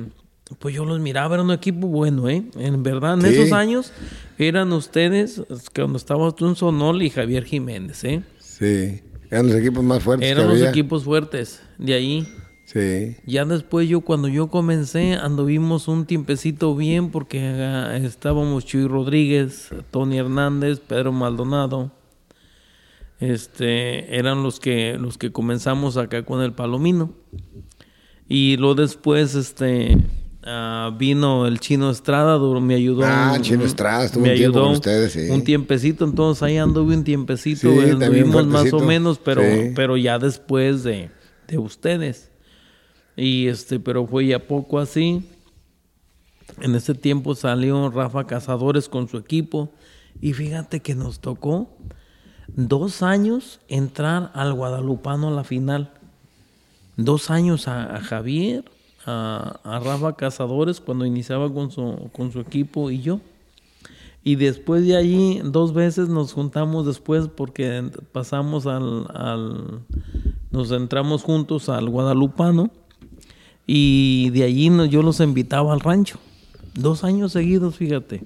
pues 0.59 0.75
yo 0.75 0.85
los 0.85 1.01
miraba, 1.01 1.35
era 1.35 1.43
un 1.43 1.51
equipo 1.53 1.87
bueno, 1.89 2.29
¿eh? 2.29 2.45
En 2.59 2.83
verdad, 2.83 3.15
en 3.15 3.23
Sí. 3.23 3.29
esos 3.41 3.53
años 3.53 3.93
eran 4.39 4.73
ustedes, 4.73 5.43
cuando 5.75 5.97
estabas 5.99 6.35
tú 6.37 6.47
en 6.47 6.55
Sonol 6.55 7.03
y 7.03 7.11
Javier 7.11 7.45
Jiménez, 7.45 8.05
¿eh? 8.05 8.23
Sí. 8.39 9.01
Eran 9.31 9.47
los 9.49 9.57
equipos 9.57 9.83
más 9.83 10.03
fuertes 10.03 10.29
Eran 10.31 10.45
que 10.45 10.49
los 10.49 10.59
había. 10.59 10.71
equipos 10.71 11.05
fuertes 11.05 11.63
de 11.79 11.95
ahí. 11.95 12.29
Sí. 12.67 13.17
Ya 13.27 13.45
después 13.45 13.89
yo 13.89 14.03
cuando 14.03 14.29
yo 14.29 14.49
comencé 14.49 15.15
anduvimos 15.15 15.89
un 15.89 16.07
tiempecito 16.07 16.75
bien 16.77 17.11
porque 17.11 17.41
ah, 17.41 17.97
estábamos 17.97 18.65
Chuy 18.67 18.87
Rodríguez, 18.87 19.71
Tony 19.91 20.19
Hernández, 20.19 20.79
Pedro 20.81 21.11
Maldonado. 21.13 21.91
Este 23.21 24.17
eran 24.19 24.43
los 24.43 24.61
que 24.61 24.99
los 24.99 25.19
que 25.19 25.31
comenzamos 25.33 25.97
acá 25.97 26.25
con 26.25 26.43
el 26.43 26.53
Palomino. 26.53 27.13
Y 28.29 28.57
luego 28.57 28.75
después 28.77 29.35
este 29.35 29.99
ah, 30.45 30.95
vino 30.99 31.47
el 31.47 31.61
Chino 31.61 31.91
Estrada, 31.91 32.39
me 32.61 32.75
ayudó. 32.75 33.03
Ah, 33.05 33.35
un- 33.37 33.43
Chino 33.43 33.65
Estrada, 33.65 34.05
estuvo 34.07 34.23
me 34.25 34.31
un 34.33 34.37
tiempo 34.37 34.59
ayudó 34.59 34.67
con 34.69 34.73
ustedes, 34.77 35.13
sí. 35.13 35.31
Un 35.31 35.45
tiempecito, 35.45 36.05
entonces 36.05 36.43
ahí 36.43 36.57
anduve 36.59 36.97
un 36.97 37.05
tiempecito, 37.05 37.71
Sí, 37.71 37.91
anduvimos 37.91 38.47
más 38.47 38.73
o 38.73 38.81
menos, 38.81 39.19
pero 39.19 39.43
Sí. 39.43 39.73
pero 39.75 39.97
ya 39.97 40.19
después 40.19 40.83
de, 40.85 41.11
de 41.49 41.59
ustedes. 41.59 42.31
Y 43.17 43.47
este, 43.47 43.79
pero 43.79 44.07
fue 44.07 44.27
ya 44.27 44.39
poco 44.47 44.79
así. 44.79 45.23
En 46.61 46.75
ese 46.75 46.95
tiempo 46.95 47.35
salió 47.35 47.91
Rafa 47.91 48.27
Cazadores 48.27 48.89
con 48.89 49.09
su 49.09 49.19
equipo. 49.19 49.73
Y 50.21 50.33
fíjate 50.33 50.81
que 50.81 50.95
nos 50.95 51.21
tocó 51.21 51.77
dos 52.49 53.03
años 53.03 53.61
entrar 53.69 54.31
al 54.35 54.53
Guadalupano 54.55 55.29
a 55.29 55.31
la 55.33 55.45
final. 55.45 55.93
Dos 56.97 57.31
años 57.31 57.67
a, 57.69 58.01
Javier, 58.01 58.65
a, 59.07 59.59
Rafa 59.83 60.15
Cazadores 60.17 60.81
cuando 60.81 61.07
iniciaba 61.07 61.53
con 61.53 61.71
su, 61.71 62.09
con 62.13 62.33
su 62.33 62.41
equipo 62.41 62.91
y 62.91 63.01
yo. 63.01 63.21
Y 64.23 64.37
después 64.37 64.87
de 64.87 64.97
allí, 64.97 65.41
dos 65.45 65.75
veces 65.75 66.09
nos 66.09 66.33
juntamos 66.33 66.87
después 66.87 67.29
porque 67.29 67.91
pasamos 68.13 68.67
al, 68.67 69.07
al- 69.13 69.81
nos 70.51 70.71
entramos 70.71 71.23
juntos 71.23 71.69
al 71.69 71.89
Guadalupano 71.91 72.71
y 73.67 74.31
de 74.31 74.45
allí 74.45 74.71
yo 74.89 75.03
los 75.03 75.21
invitaba 75.21 75.73
al 75.73 75.81
rancho. 75.81 76.19
Dos 76.75 77.05
años 77.05 77.33
seguidos, 77.33 77.77
fíjate. 77.77 78.23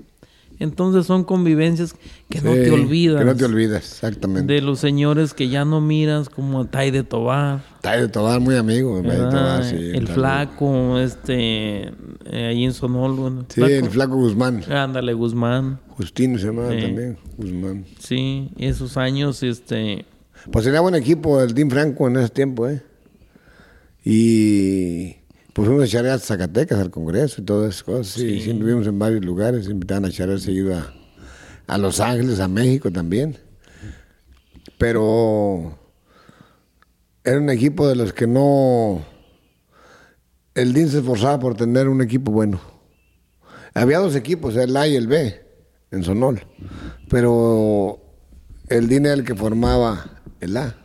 Entonces 0.60 1.06
son 1.06 1.22
convivencias 1.22 1.94
que 2.28 2.40
no 2.40 2.52
te 2.52 2.70
olvidas. 2.72 3.20
Que 3.20 3.24
no 3.24 3.36
te 3.36 3.44
olvidas, 3.44 3.84
exactamente. 3.92 4.52
De 4.52 4.60
los 4.60 4.80
señores 4.80 5.32
que 5.32 5.48
ya 5.48 5.64
no 5.64 5.80
miras, 5.80 6.28
como 6.28 6.64
Tai 6.66 6.90
de 6.90 7.04
Tobar. 7.04 7.62
Tai 7.80 8.00
de 8.00 8.08
Tobar, 8.08 8.40
muy 8.40 8.56
amigo. 8.56 9.00
De. 9.00 9.08
Tobar, 9.08 9.64
sí, 9.64 9.76
el 9.76 10.08
flaco, 10.08 10.98
este, 10.98 11.92
eh, 12.24 12.46
ahí 12.50 12.64
en 12.64 12.72
Sonol. 12.72 13.14
bueno, 13.14 13.44
Sí, 13.48 13.62
el 13.62 13.88
flaco 13.88 14.16
Guzmán. 14.16 14.64
Ándale, 14.70 15.12
Guzmán. 15.12 15.78
Justino 15.90 16.38
se 16.38 16.46
llamaba 16.46 16.72
Sí. 16.72 16.80
también. 16.82 17.18
Guzmán. 17.36 17.84
Sí, 18.00 18.50
esos 18.58 18.96
años, 18.96 19.42
este, 19.44 20.04
Pues 20.50 20.64
tenía 20.64 20.80
buen 20.80 20.94
equipo 20.96 21.40
el 21.40 21.54
Team 21.54 21.70
Franco 21.70 22.08
en 22.08 22.16
ese 22.16 22.30
tiempo, 22.30 22.68
¿eh? 22.68 22.82
Y 24.04 25.17
pues 25.58 25.66
fuimos 25.66 25.86
a 25.86 25.88
charrear 25.88 26.14
a 26.14 26.18
Zacatecas, 26.20 26.78
al 26.78 26.92
Congreso 26.92 27.40
y 27.40 27.44
todas 27.44 27.70
esas 27.70 27.82
cosas. 27.82 28.06
Sí, 28.06 28.40
sí, 28.40 28.50
estuvimos 28.50 28.86
en 28.86 28.96
varios 28.96 29.24
lugares, 29.24 29.68
invitaban 29.68 30.04
a 30.04 30.10
charrear 30.12 30.38
seguido 30.38 30.78
a, 30.78 30.94
a 31.66 31.78
Los 31.78 31.98
Ángeles, 31.98 32.38
a 32.38 32.46
México 32.46 32.92
también. 32.92 33.36
Pero 34.78 35.76
era 37.24 37.38
un 37.38 37.50
equipo 37.50 37.88
de 37.88 37.96
los 37.96 38.12
que 38.12 38.28
no... 38.28 39.04
El 40.54 40.74
DIN 40.74 40.90
se 40.90 40.98
esforzaba 40.98 41.40
por 41.40 41.56
tener 41.56 41.88
un 41.88 42.02
equipo 42.02 42.30
bueno. 42.30 42.60
Había 43.74 43.98
dos 43.98 44.14
equipos, 44.14 44.54
el 44.54 44.76
A 44.76 44.86
y 44.86 44.94
el 44.94 45.08
B, 45.08 45.44
en 45.90 46.04
Sonol. 46.04 46.40
Pero 47.10 48.00
el 48.68 48.88
DIN 48.88 49.06
era 49.06 49.14
el 49.14 49.24
que 49.24 49.34
formaba 49.34 50.22
el 50.38 50.56
A. 50.56 50.76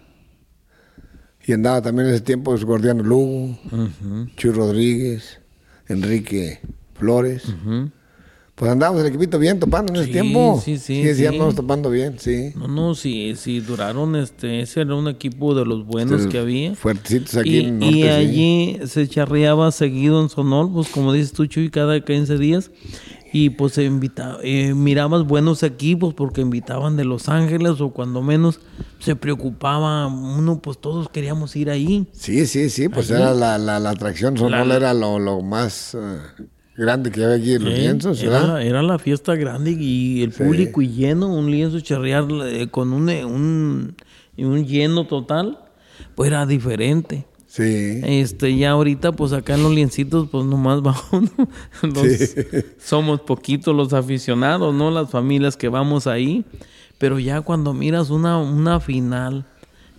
Y 1.46 1.52
andaba 1.54 1.82
también 1.82 2.08
en 2.08 2.14
ese 2.16 2.24
tiempo 2.24 2.52
pues, 2.52 2.64
Gordiano 2.64 3.04
Lugo, 3.04 3.58
Chuy 4.38 4.52
Rodríguez, 4.52 5.40
Enrique 5.88 6.60
Flores. 6.96 7.44
Pues 8.56 8.72
andábamos 8.72 9.02
el 9.02 9.08
equipito 9.08 9.40
bien 9.40 9.60
topando 9.60 9.92
en 9.94 10.00
ese 10.02 10.12
tiempo. 10.12 10.62
sí, 10.64 10.78
sí, 10.78 11.04
Sí, 11.04 11.16
sí. 11.16 11.26
andábamos 11.26 11.56
topando 11.56 11.90
bien, 11.90 12.20
sí. 12.20 12.52
no, 12.56 12.68
no, 12.68 12.94
sí, 12.96 13.34
sí, 13.36 13.60
duraron, 13.62 14.16
este, 14.16 14.62
ese 14.62 14.82
era 14.82 14.94
un 14.96 15.08
equipo 15.08 15.56
de 15.56 15.66
los 15.66 15.86
buenos 15.88 16.22
Este, 16.22 16.32
que 16.34 16.38
había. 16.38 16.76
Fuertecitos 16.76 17.36
aquí 17.36 17.58
y, 17.58 17.66
en 17.66 17.80
norte, 17.80 17.96
y 17.98 18.02
sí. 18.04 18.08
allí 18.08 18.80
se 18.86 19.08
charreaba 19.08 19.72
seguido 19.72 20.22
en 20.22 20.30
Sonol, 20.30 20.72
pues 20.72 20.88
como 20.90 21.12
dices 21.14 21.34
tú, 21.34 21.48
Chuy, 21.48 21.72
cada 21.72 22.00
15 22.00 22.38
días. 22.38 22.70
Y 23.34 23.50
pues 23.50 23.74
se 23.74 23.84
invitaba, 23.84 24.38
eh, 24.44 24.74
mirabas 24.76 25.24
buenos 25.26 25.64
equipos 25.64 26.14
porque 26.14 26.42
invitaban 26.42 26.96
de 26.96 27.04
Los 27.04 27.30
Ángeles 27.30 27.82
o 27.82 27.90
cuando 27.90 28.22
menos 28.22 28.60
se 29.00 29.16
preocupaba 29.16 30.06
uno, 30.08 30.60
pues 30.62 30.78
todos 30.80 31.10
queríamos 31.10 31.56
ir 31.56 31.70
ahí. 31.72 32.08
Sí, 32.14 32.46
sí, 32.46 32.70
sí, 32.70 32.90
pues 32.90 33.10
era 33.10 33.34
la, 33.34 33.58
la, 33.58 33.80
la 33.80 33.90
atracción 33.90 34.38
Sonol, 34.38 34.70
La- 34.70 34.76
era 34.76 34.94
lo, 34.94 35.18
lo 35.18 35.42
más 35.42 35.96
eh, 35.96 36.20
grande 36.78 37.10
que 37.12 37.24
había 37.24 37.38
aquí 37.38 37.54
en 37.56 37.64
los 37.64 37.74
Eh, 37.74 37.78
lienzos, 37.80 38.22
era, 38.22 38.64
era 38.64 38.84
la 38.84 39.00
fiesta 39.00 39.36
grande 39.36 39.72
y 39.72 40.22
el 40.22 40.32
Sí. 40.32 40.44
público 40.44 40.82
y 40.84 40.90
lleno, 40.90 41.34
un 41.34 41.50
lienzo 41.50 41.80
charrear 41.80 42.26
eh, 42.46 42.68
con 42.70 42.94
un, 42.94 43.10
un, 43.10 43.96
un 44.38 44.66
lleno 44.66 45.08
total, 45.08 45.58
pues 46.16 46.28
era 46.28 46.46
diferente. 46.46 47.26
Sí. 47.56 48.02
Este, 48.04 48.58
ya 48.58 48.72
ahorita, 48.72 49.12
pues 49.12 49.32
acá 49.32 49.54
en 49.54 49.62
los 49.62 49.72
liencitos, 49.74 50.28
pues 50.32 50.44
nomás 50.44 50.82
va 50.86 50.96
uno. 51.12 51.30
Los- 51.84 52.08
Sí. 52.08 52.36
Somos 52.84 53.22
poquitos 53.22 53.76
los 53.76 53.94
aficionados, 53.94 54.74
¿no? 54.74 54.90
Las 54.90 55.12
familias 55.12 55.56
que 55.56 55.70
vamos 55.70 56.08
ahí. 56.08 56.46
Pero 56.98 57.20
ya 57.20 57.42
cuando 57.42 57.72
miras 57.74 58.10
una, 58.10 58.40
una 58.40 58.80
final, 58.80 59.46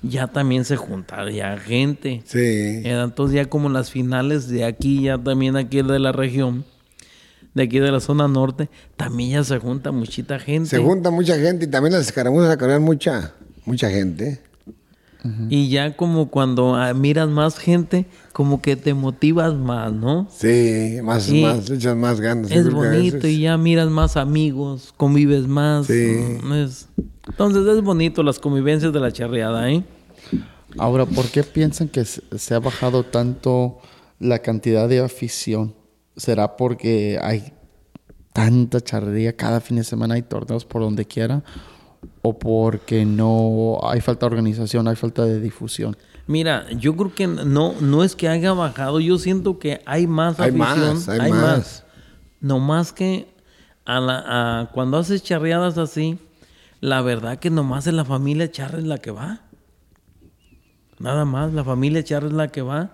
ya 0.03 0.27
también 0.27 0.65
se 0.65 0.75
junta 0.77 1.31
ya 1.31 1.57
gente. 1.59 2.23
Sí. 2.25 2.41
Entonces 2.83 3.37
ya 3.37 3.45
como 3.45 3.69
las 3.69 3.89
finales 3.89 4.49
de 4.49 4.65
aquí, 4.65 5.03
ya 5.03 5.17
también 5.19 5.57
aquí 5.57 5.81
de 5.83 5.99
la 6.01 6.11
región, 6.11 6.65
de 7.55 7.63
aquí 7.63 7.79
de 7.79 7.93
la 7.93 8.01
zona 8.01 8.27
norte, 8.27 8.69
también 8.97 9.31
ya 9.31 9.45
se 9.45 9.59
junta 9.59 9.93
muchita 9.93 10.41
gente. 10.41 10.71
Se 10.71 10.79
junta 10.79 11.11
mucha 11.13 11.39
gente 11.39 11.67
y 11.67 11.69
también 11.69 11.93
las 11.93 12.07
escaramuzas 12.07 12.51
acarrean 12.51 12.83
mucha, 12.83 13.33
mucha 13.65 13.91
gente. 13.91 14.41
Y 15.49 15.71
ya 15.71 15.97
como 15.97 16.31
cuando 16.31 16.75
ah, 16.75 16.93
miras 16.93 17.31
más 17.31 17.59
gente, 17.59 18.05
como 18.35 18.61
que 18.61 18.77
te 18.77 18.93
motivas 18.93 19.55
más, 19.55 19.91
¿no? 19.93 20.29
Sí, 20.31 20.99
más, 21.03 21.23
Sí. 21.23 21.41
más, 21.41 21.71
echas 21.71 21.97
más 21.97 22.21
ganas. 22.21 22.51
Es 22.51 22.71
bonito 22.71 23.17
veces- 23.17 23.33
y 23.33 23.41
ya 23.41 23.57
miras 23.57 23.89
más 23.89 24.19
amigos, 24.19 24.93
convives 24.99 25.47
más. 25.47 25.87
Sí. 25.87 26.17
es- 26.55 26.89
Entonces 27.27 27.67
es 27.67 27.81
bonito 27.83 28.23
las 28.23 28.39
convivencias 28.39 28.93
de 28.93 29.01
la 29.01 29.11
charreada, 29.13 29.71
¿eh? 29.71 29.83
Ahora, 30.77 31.07
¿por 31.07 31.25
qué 31.27 31.43
piensan 31.43 31.89
que 31.89 32.05
se 32.05 32.21
se 32.37 32.55
ha 32.55 32.59
bajado 32.59 33.03
tanto 33.05 33.79
la 34.21 34.41
cantidad 34.41 34.89
de 34.91 35.01
afición? 35.01 35.75
¿Será 36.17 36.57
porque 36.59 37.19
hay 37.23 37.53
tanta 38.35 38.81
charrería 38.81 39.35
cada 39.37 39.61
fin 39.61 39.77
de 39.79 39.85
semana, 39.85 40.15
hay 40.17 40.23
torneos 40.23 40.65
por 40.65 40.83
donde 40.83 41.07
quiera? 41.07 41.43
¿O 42.23 42.39
porque 42.39 43.05
no 43.05 43.79
hay 43.83 44.01
falta 44.01 44.27
de 44.27 44.33
organización, 44.35 44.89
hay 44.89 44.97
falta 44.97 45.25
de 45.25 45.41
difusión? 45.41 45.97
Mira, 46.27 46.67
yo 46.73 46.97
creo 46.97 47.15
que 47.15 47.27
no, 47.27 47.75
no 47.81 48.03
es 48.03 48.17
que 48.17 48.29
haya 48.29 48.53
bajado, 48.55 48.99
yo 49.01 49.19
siento 49.19 49.59
que 49.59 49.83
hay 49.85 50.07
más 50.07 50.41
Hay 50.41 50.49
afición. 50.51 50.95
más, 50.97 51.09
hay 51.09 51.31
más. 51.33 51.85
No 52.41 52.59
más 52.61 52.93
que 52.93 53.29
a 53.85 54.01
la, 54.01 54.23
a- 54.61 54.71
cuando 54.73 54.97
haces 54.97 55.23
charreadas 55.23 55.77
así, 55.77 56.19
la 56.81 57.03
verdad 57.03 57.39
que 57.39 57.51
nomás 57.51 57.87
es 57.87 57.93
la 57.95 58.05
familia 58.07 58.51
charra 58.51 58.79
es 58.79 58.85
la 58.85 58.99
que 58.99 59.11
va. 59.11 59.41
Nada 60.99 61.25
más, 61.25 61.53
la 61.53 61.65
familia 61.65 62.03
charra 62.05 62.29
es 62.29 62.33
la 62.33 62.49
que 62.49 62.63
va. 62.63 62.93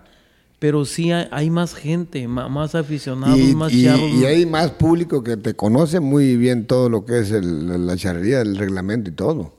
Pero 0.61 0.85
sí 0.85 1.11
hay, 1.11 1.27
hay 1.31 1.49
más 1.49 1.73
gente, 1.73 2.27
más 2.27 2.75
aficionados, 2.75 3.39
Y, 3.39 3.55
más 3.55 3.73
y- 3.73 3.83
charros. 3.85 4.11
y 4.11 4.25
hay 4.25 4.45
más 4.45 4.69
público 4.69 5.23
que 5.23 5.35
te 5.35 5.55
conoce 5.55 5.99
muy 5.99 6.37
bien 6.37 6.67
todo 6.67 6.87
lo 6.87 7.03
que 7.03 7.17
es 7.17 7.31
el- 7.31 7.87
la 7.87 7.97
charrería, 7.97 8.41
el 8.41 8.55
reglamento 8.55 9.09
y 9.09 9.13
todo. 9.13 9.55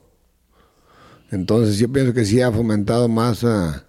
Entonces 1.33 1.79
yo 1.79 1.91
pienso 1.91 2.13
que 2.15 2.25
sí 2.25 2.41
ha 2.41 2.53
fomentado 2.53 3.09
más 3.09 3.43
ah, 3.43 3.85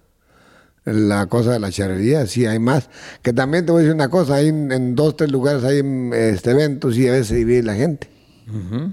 la 0.86 1.28
cosa 1.28 1.52
de 1.54 1.60
la 1.60 1.70
charrería, 1.72 2.26
sí 2.26 2.48
hay 2.48 2.58
más. 2.58 2.90
Que 3.22 3.32
también 3.32 3.66
te 3.68 3.72
voy 3.72 3.82
a 3.82 3.84
decir 3.84 3.94
una 3.96 4.10
cosa, 4.10 4.36
hay 4.36 4.48
en, 4.48 4.72
en 4.72 4.96
dos, 4.96 5.16
tres 5.16 5.32
lugares 5.32 5.64
hay 5.64 5.82
este, 6.14 6.50
eventos 6.50 6.98
y 6.98 7.08
a 7.08 7.12
veces 7.12 7.28
se 7.28 7.36
divide 7.36 7.62
la 7.62 7.76
gente. 7.76 8.10
Ujú. 8.50 8.92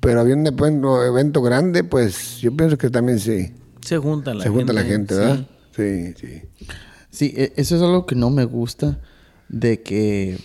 Pero 0.00 0.20
había 0.20 0.36
un 0.36 0.46
evento, 0.46 1.42
grande, 1.42 1.84
pues 1.84 2.38
yo 2.38 2.56
pienso 2.56 2.78
que 2.78 2.88
también 2.88 3.18
sí. 3.18 3.52
Se 3.84 3.98
junta 3.98 4.32
la 4.32 4.44
se 4.44 4.48
gente. 4.48 4.58
junta 4.58 4.72
la 4.72 4.82
gente. 4.84 5.14
¿verdad? 5.14 5.46
Sí, 5.76 6.14
sí. 6.18 6.42
Sí, 6.58 6.66
e- 7.26 7.52
eso 7.56 7.76
es 7.76 7.82
algo 7.82 8.06
que 8.06 8.14
no 8.14 8.30
me 8.30 8.44
gusta 8.44 9.00
de 9.48 9.82
que 9.82 10.38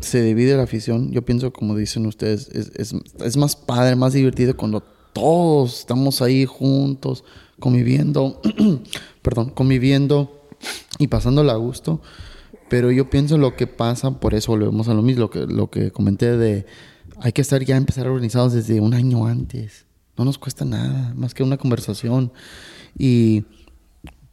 se 0.00 0.22
divide 0.22 0.56
la 0.56 0.64
afición. 0.64 1.10
Yo 1.12 1.22
pienso, 1.24 1.52
como 1.52 1.76
dicen 1.76 2.06
ustedes, 2.06 2.48
es, 2.52 2.70
es- 2.76 2.94
es 3.24 3.36
más 3.36 3.56
padre, 3.56 3.96
más 3.96 4.12
divertido 4.12 4.56
cuando 4.56 4.82
todos 5.12 5.80
estamos 5.80 6.20
ahí 6.22 6.44
juntos, 6.44 7.24
conviviendo, 7.58 8.40
perdón, 9.22 9.50
conviviendo 9.50 10.46
y 10.98 11.06
pasándola 11.08 11.52
a 11.54 11.56
gusto. 11.56 12.00
Pero 12.68 12.90
yo 12.92 13.08
pienso 13.08 13.38
lo 13.38 13.56
que 13.56 13.66
pasa, 13.66 14.20
por 14.20 14.34
eso 14.34 14.52
volvemos 14.52 14.88
a 14.88 14.94
lo 14.94 15.02
mismo, 15.02 15.22
lo 15.22 15.30
que, 15.30 15.46
lo 15.46 15.70
que 15.70 15.90
comenté 15.90 16.36
de 16.36 16.66
hay 17.20 17.32
que 17.32 17.40
estar 17.40 17.64
ya 17.64 17.76
empezar 17.76 18.06
organizados 18.06 18.52
desde 18.52 18.80
un 18.80 18.92
año 18.94 19.26
antes. 19.26 19.86
No 20.18 20.24
nos 20.24 20.36
cuesta 20.38 20.64
nada, 20.64 21.14
más 21.16 21.32
que 21.32 21.42
una 21.42 21.56
conversación. 21.56 22.30
Y 22.98 23.44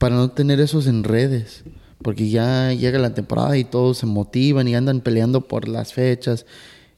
para 0.06 0.18
no 0.18 0.30
tener 0.30 0.60
esos 0.60 0.86
enredes, 0.86 1.64
porque 2.04 2.30
ya 2.30 2.72
llega 2.74 3.00
la 3.00 3.16
temporada 3.16 3.58
y 3.58 3.64
todos 3.64 3.98
se 3.98 4.06
motivan 4.06 4.68
y 4.68 4.76
andan 4.76 5.02
peleando 5.02 5.42
por 5.42 5.68
las 5.68 5.94
fechas 5.94 6.46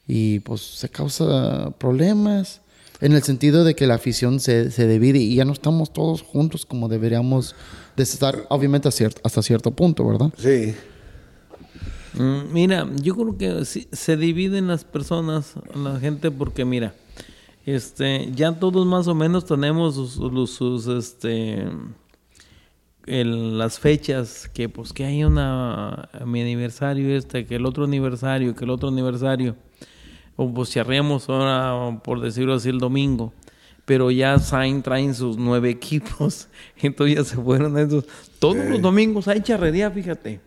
y 0.10 0.40
pues 0.42 0.60
se 0.60 0.90
causa 0.90 1.70
problemas 1.78 2.60
en 3.00 3.14
el 3.14 3.24
sentido 3.24 3.64
de 3.64 3.76
que 3.76 3.88
la 3.88 3.94
afición 3.94 4.42
se, 4.42 4.72
se 4.72 4.90
divide 4.90 5.20
y 5.20 5.36
ya 5.36 5.46
no 5.46 5.54
estamos 5.54 5.94
todos 5.94 6.22
juntos 6.22 6.66
como 6.66 6.90
deberíamos 6.90 7.56
de 7.96 8.04
estar, 8.04 8.46
obviamente 8.50 8.90
a 8.90 8.92
cier- 8.92 9.16
hasta 9.24 9.42
cierto 9.42 9.72
punto, 9.72 10.06
¿verdad? 10.06 10.34
Sí. 10.38 10.74
Mm, 12.16 12.52
Mira, 12.52 12.90
yo 13.02 13.16
creo 13.16 13.38
que 13.38 13.64
sí, 13.64 13.88
se 13.94 14.18
dividen 14.18 14.68
las 14.68 14.84
personas, 14.84 15.54
la 15.82 15.98
gente, 16.02 16.30
porque 16.30 16.66
mira, 16.66 16.94
este, 17.66 18.30
ya 18.36 18.52
todos 18.60 18.86
más 18.86 19.08
o 19.08 19.16
menos 19.16 19.46
tenemos 19.46 19.96
sus, 19.96 20.12
sus- 20.12 20.50
sus, 20.52 20.88
este, 20.88 21.64
el- 23.08 23.58
las 23.58 23.80
fechas, 23.80 24.50
que 24.54 24.70
pues 24.70 24.94
que 24.94 25.06
hay 25.06 25.24
una, 25.24 26.10
mi 26.26 26.42
aniversario 26.42 27.16
este, 27.16 27.46
que 27.46 27.56
el 27.56 27.66
otro 27.66 27.86
aniversario, 27.86 28.56
que 28.56 28.66
el 28.66 28.70
otro 28.70 28.90
aniversario, 28.90 29.56
o 30.36 30.54
pues 30.54 30.70
charreamos 30.72 31.28
ahora, 31.30 32.00
por 32.04 32.22
decirlo 32.22 32.54
así, 32.54 32.70
el 32.70 32.80
domingo. 32.80 33.34
Pero 33.86 34.12
ya 34.12 34.38
traen, 34.38 34.84
traen 34.84 35.16
sus 35.16 35.38
nueve 35.38 35.70
equipos, 35.72 36.50
entonces 36.78 37.16
ya 37.16 37.24
se 37.24 37.38
fueron 37.38 37.78
esos. 37.78 38.06
Todos 38.40 38.58
los 38.70 38.82
domingos 38.82 39.28
hay 39.28 39.42
charrería, 39.42 39.90
fíjate. 39.90 40.42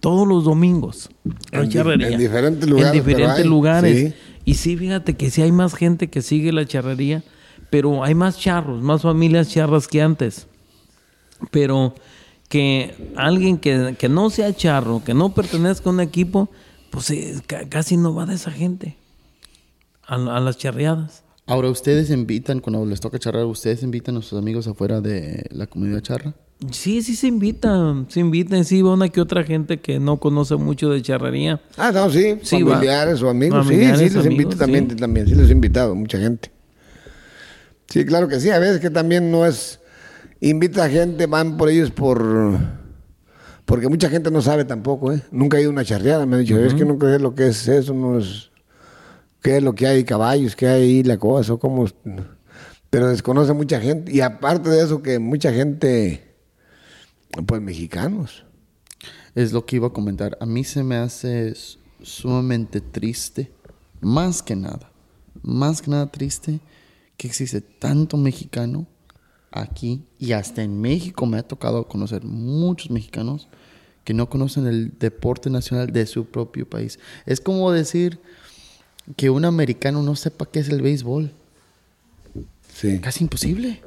Todos 0.00 0.28
los 0.28 0.44
domingos. 0.44 1.10
hay 1.52 1.64
En 1.64 1.68
charrería. 1.70 2.08
en 2.10 2.18
diferentes 2.18 2.68
lugares, 2.68 2.92
En 2.92 2.98
diferentes 3.04 3.26
pero 3.34 3.42
hay, 3.42 3.48
lugares. 3.48 3.98
sí. 3.98 4.14
Y 4.44 4.54
sí, 4.54 4.76
fíjate 4.76 5.16
que 5.16 5.28
sí 5.30 5.42
hay 5.42 5.50
más 5.52 5.74
gente 5.74 6.08
que 6.08 6.22
sigue 6.22 6.52
la 6.52 6.64
charrería, 6.64 7.24
pero 7.68 8.04
hay 8.04 8.14
más 8.14 8.38
charros, 8.38 8.80
más 8.80 9.02
familias 9.02 9.50
charras 9.50 9.88
que 9.88 10.00
antes. 10.00 10.46
Pero 11.50 11.94
que 12.48 12.94
alguien 13.16 13.58
que, 13.58 13.94
que 13.98 14.08
no 14.08 14.30
sea 14.30 14.54
charro, 14.54 15.02
que 15.04 15.14
no 15.14 15.34
pertenezca 15.34 15.90
a 15.90 15.92
un 15.92 16.00
equipo, 16.00 16.48
pues 16.90 17.10
eh, 17.10 17.34
ca- 17.46 17.68
casi 17.68 17.96
no 17.96 18.14
va 18.14 18.26
de 18.26 18.34
esa 18.34 18.50
gente 18.50 18.96
a, 20.06 20.14
a 20.14 20.40
las 20.40 20.56
charreadas. 20.58 21.22
Ahora, 21.46 21.70
¿ustedes 21.70 22.10
invitan, 22.10 22.60
cuando 22.60 22.84
les 22.84 23.00
toca 23.00 23.18
charrar, 23.18 23.46
ustedes 23.46 23.82
invitan 23.82 24.16
a 24.18 24.22
sus 24.22 24.38
amigos 24.38 24.66
afuera 24.68 25.00
de 25.00 25.46
la 25.50 25.66
comunidad 25.66 26.00
charra? 26.02 26.34
Sí, 26.72 27.02
sí 27.02 27.14
se 27.16 27.26
invitan, 27.28 28.06
se 28.10 28.20
invitan, 28.20 28.64
sí 28.64 28.82
va 28.82 28.92
una 28.92 29.08
que 29.08 29.20
otra 29.20 29.44
gente 29.44 29.78
que 29.80 29.98
no 30.00 30.18
conoce 30.18 30.56
mucho 30.56 30.90
de 30.90 31.00
charrería. 31.00 31.60
Ah, 31.76 31.92
no, 31.92 32.10
sí, 32.10 32.36
Sí, 32.42 32.62
va. 32.62 32.72
familiares 32.74 33.22
o 33.22 33.30
amigos. 33.30 33.64
Familiares, 33.64 33.98
sí, 34.00 34.08
sí, 34.10 34.16
les 34.16 34.26
invito 34.26 34.56
también, 34.56 34.90
sí. 34.90 34.96
también, 34.96 35.26
sí 35.28 35.34
les 35.36 35.48
he 35.48 35.52
invitado, 35.52 35.94
mucha 35.94 36.18
gente. 36.18 36.50
Sí, 37.88 38.04
claro 38.04 38.28
que 38.28 38.40
sí, 38.40 38.50
a 38.50 38.58
veces 38.58 38.80
que 38.80 38.90
también 38.90 39.30
no 39.30 39.46
es, 39.46 39.77
invita 40.40 40.84
a 40.84 40.88
gente, 40.88 41.26
van 41.26 41.56
por 41.56 41.68
ellos 41.68 41.90
por, 41.90 42.58
porque 43.64 43.88
mucha 43.88 44.08
gente 44.08 44.30
no 44.30 44.42
sabe 44.42 44.64
tampoco, 44.64 45.12
¿eh? 45.12 45.22
Nunca 45.30 45.56
ha 45.56 45.60
ido 45.60 45.70
a 45.70 45.72
una 45.72 45.84
charreada, 45.84 46.26
me 46.26 46.36
han 46.36 46.42
dicho, 46.42 46.58
es 46.58 46.74
que 46.74 46.84
nunca 46.84 47.06
sé 47.06 47.18
lo 47.18 47.34
que 47.34 47.48
es 47.48 47.68
eso, 47.68 47.94
no 47.94 48.18
es, 48.18 48.50
qué 49.42 49.58
es 49.58 49.62
lo 49.62 49.74
que 49.74 49.86
hay, 49.86 50.04
caballos, 50.04 50.56
qué 50.56 50.66
hay 50.68 50.82
ahí, 50.82 51.02
la 51.02 51.18
cosa, 51.18 51.54
o 51.54 51.58
cómo, 51.58 51.86
pero 52.90 53.08
desconoce 53.08 53.52
mucha 53.52 53.80
gente, 53.80 54.12
y 54.12 54.20
aparte 54.20 54.70
de 54.70 54.82
eso 54.82 55.02
que 55.02 55.18
mucha 55.18 55.52
gente, 55.52 56.34
pues 57.46 57.60
mexicanos. 57.60 58.44
Es 59.34 59.52
lo 59.52 59.64
que 59.64 59.76
iba 59.76 59.86
a 59.86 59.92
comentar. 59.92 60.36
A 60.40 60.46
mí 60.46 60.64
se 60.64 60.82
me 60.82 60.96
hace 60.96 61.54
sumamente 62.02 62.80
triste, 62.80 63.52
más 64.00 64.42
que 64.42 64.56
nada, 64.56 64.90
más 65.42 65.80
que 65.80 65.90
nada 65.90 66.10
triste 66.10 66.58
que 67.16 67.28
existe 67.28 67.60
tanto 67.60 68.16
mexicano 68.16 68.86
aquí 69.50 70.02
y 70.18 70.32
hasta 70.32 70.62
en 70.62 70.80
México 70.80 71.26
me 71.26 71.38
ha 71.38 71.42
tocado 71.42 71.86
conocer 71.88 72.24
muchos 72.24 72.90
mexicanos 72.90 73.48
que 74.04 74.14
no 74.14 74.28
conocen 74.28 74.66
el 74.66 74.92
deporte 74.98 75.50
nacional 75.50 75.92
de 75.92 76.06
su 76.06 76.24
propio 76.26 76.68
país. 76.68 76.98
Es 77.26 77.40
como 77.40 77.70
decir 77.72 78.18
que 79.16 79.30
un 79.30 79.44
americano 79.44 80.02
no 80.02 80.16
sepa 80.16 80.46
qué 80.46 80.60
es 80.60 80.68
el 80.68 80.82
béisbol. 80.82 81.32
Sí. 82.74 82.98
Casi 83.00 83.24
imposible. 83.24 83.80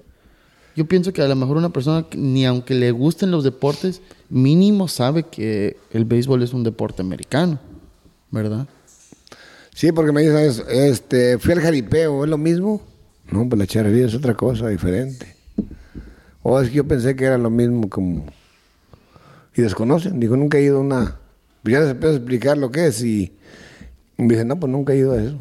Yo 0.76 0.86
pienso 0.86 1.12
que 1.12 1.22
a 1.22 1.28
lo 1.28 1.36
mejor 1.36 1.58
una 1.58 1.70
persona, 1.74 2.06
ni 2.16 2.46
aunque 2.46 2.74
le 2.74 2.92
gusten 2.92 3.30
los 3.32 3.44
deportes, 3.44 4.02
mínimo 4.30 4.88
sabe 4.88 5.24
que 5.24 5.78
el 5.92 6.06
béisbol 6.06 6.44
es 6.44 6.54
un 6.54 6.64
deporte 6.64 7.02
americano, 7.02 7.60
¿verdad? 8.32 8.68
Sí, 9.74 9.92
porque 9.92 10.12
me 10.12 10.22
dicen, 10.22 10.38
es- 10.38 10.64
este, 10.70 11.38
fui 11.40 11.54
al 11.54 11.62
jaripeo, 11.62 12.24
¿es 12.24 12.30
lo 12.30 12.38
mismo? 12.38 12.82
No, 13.32 13.48
pues 13.50 13.60
la 13.60 13.68
charrería 13.68 14.06
es 14.06 14.16
otra 14.16 14.36
cosa 14.36 14.68
diferente. 14.70 15.36
O 16.44 16.60
es 16.60 16.70
que 16.70 16.76
yo 16.76 16.88
pensé 16.88 17.16
que 17.16 17.26
era 17.26 17.38
lo 17.38 17.50
mismo 17.50 17.90
como... 17.90 18.26
Y 19.56 19.62
desconocen, 19.62 20.20
dijo, 20.20 20.38
nunca 20.38 20.58
he 20.58 20.64
ido 20.64 20.78
a 20.78 20.82
una... 20.82 21.20
Pues 21.62 21.74
ya 21.74 21.80
les 21.82 21.90
empiezo 21.92 22.14
a 22.14 22.18
explicar 22.18 22.58
lo 22.58 22.72
que 22.72 22.88
es 22.88 23.04
y 23.04 23.36
me 24.18 24.30
dicen, 24.30 24.48
no, 24.48 24.60
pues 24.60 24.72
nunca 24.72 24.94
he 24.94 24.98
ido 24.98 25.14
a 25.14 25.22
eso. 25.22 25.38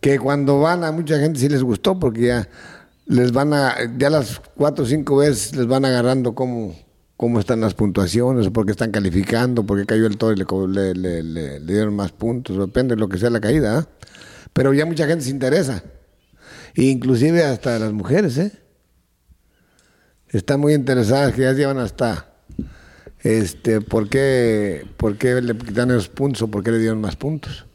Que 0.00 0.18
cuando 0.18 0.60
van 0.60 0.84
a 0.84 0.92
mucha 0.92 1.18
gente 1.18 1.38
sí 1.38 1.48
les 1.48 1.62
gustó 1.62 1.98
porque 1.98 2.26
ya 2.26 2.48
les 3.06 3.32
van 3.32 3.52
a, 3.52 3.74
ya 3.98 4.08
las 4.08 4.40
cuatro 4.54 4.84
o 4.84 4.86
cinco 4.86 5.16
veces 5.16 5.56
les 5.56 5.66
van 5.66 5.84
agarrando 5.84 6.34
cómo, 6.34 6.76
cómo 7.16 7.40
están 7.40 7.60
las 7.60 7.74
puntuaciones, 7.74 8.46
o 8.46 8.52
por 8.52 8.64
qué 8.64 8.72
están 8.72 8.92
calificando, 8.92 9.66
por 9.66 9.78
qué 9.78 9.84
cayó 9.84 10.06
el 10.06 10.16
toro 10.16 10.32
y 10.32 10.94
le, 10.94 11.60
dieron 11.60 11.94
más 11.96 12.12
puntos, 12.12 12.56
depende 12.56 12.94
de 12.94 13.00
lo 13.00 13.08
que 13.08 13.18
sea 13.18 13.28
la 13.28 13.40
caída. 13.40 13.78
¿ah? 13.78 13.88
Pero 14.52 14.72
ya 14.72 14.86
mucha 14.86 15.06
gente 15.06 15.24
se 15.24 15.30
interesa, 15.30 15.82
e 16.74 16.84
inclusive 16.84 17.44
hasta 17.44 17.78
las 17.78 17.92
mujeres, 17.92 18.38
¿eh? 18.38 18.52
Están 20.32 20.60
muy 20.60 20.74
interesadas, 20.74 21.34
que 21.34 21.42
ya 21.42 21.52
llevan 21.52 21.78
hasta, 21.78 22.26
este, 23.20 23.80
¿por 23.80 24.08
qué, 24.08 24.86
por 24.96 25.16
qué 25.16 25.42
le 25.42 25.56
quitan 25.56 25.90
esos 25.90 26.08
puntos 26.08 26.42
o 26.42 26.48
por 26.48 26.62
qué 26.62 26.70
le 26.70 26.78
dieron 26.78 27.00
más 27.00 27.16
puntos? 27.16 27.66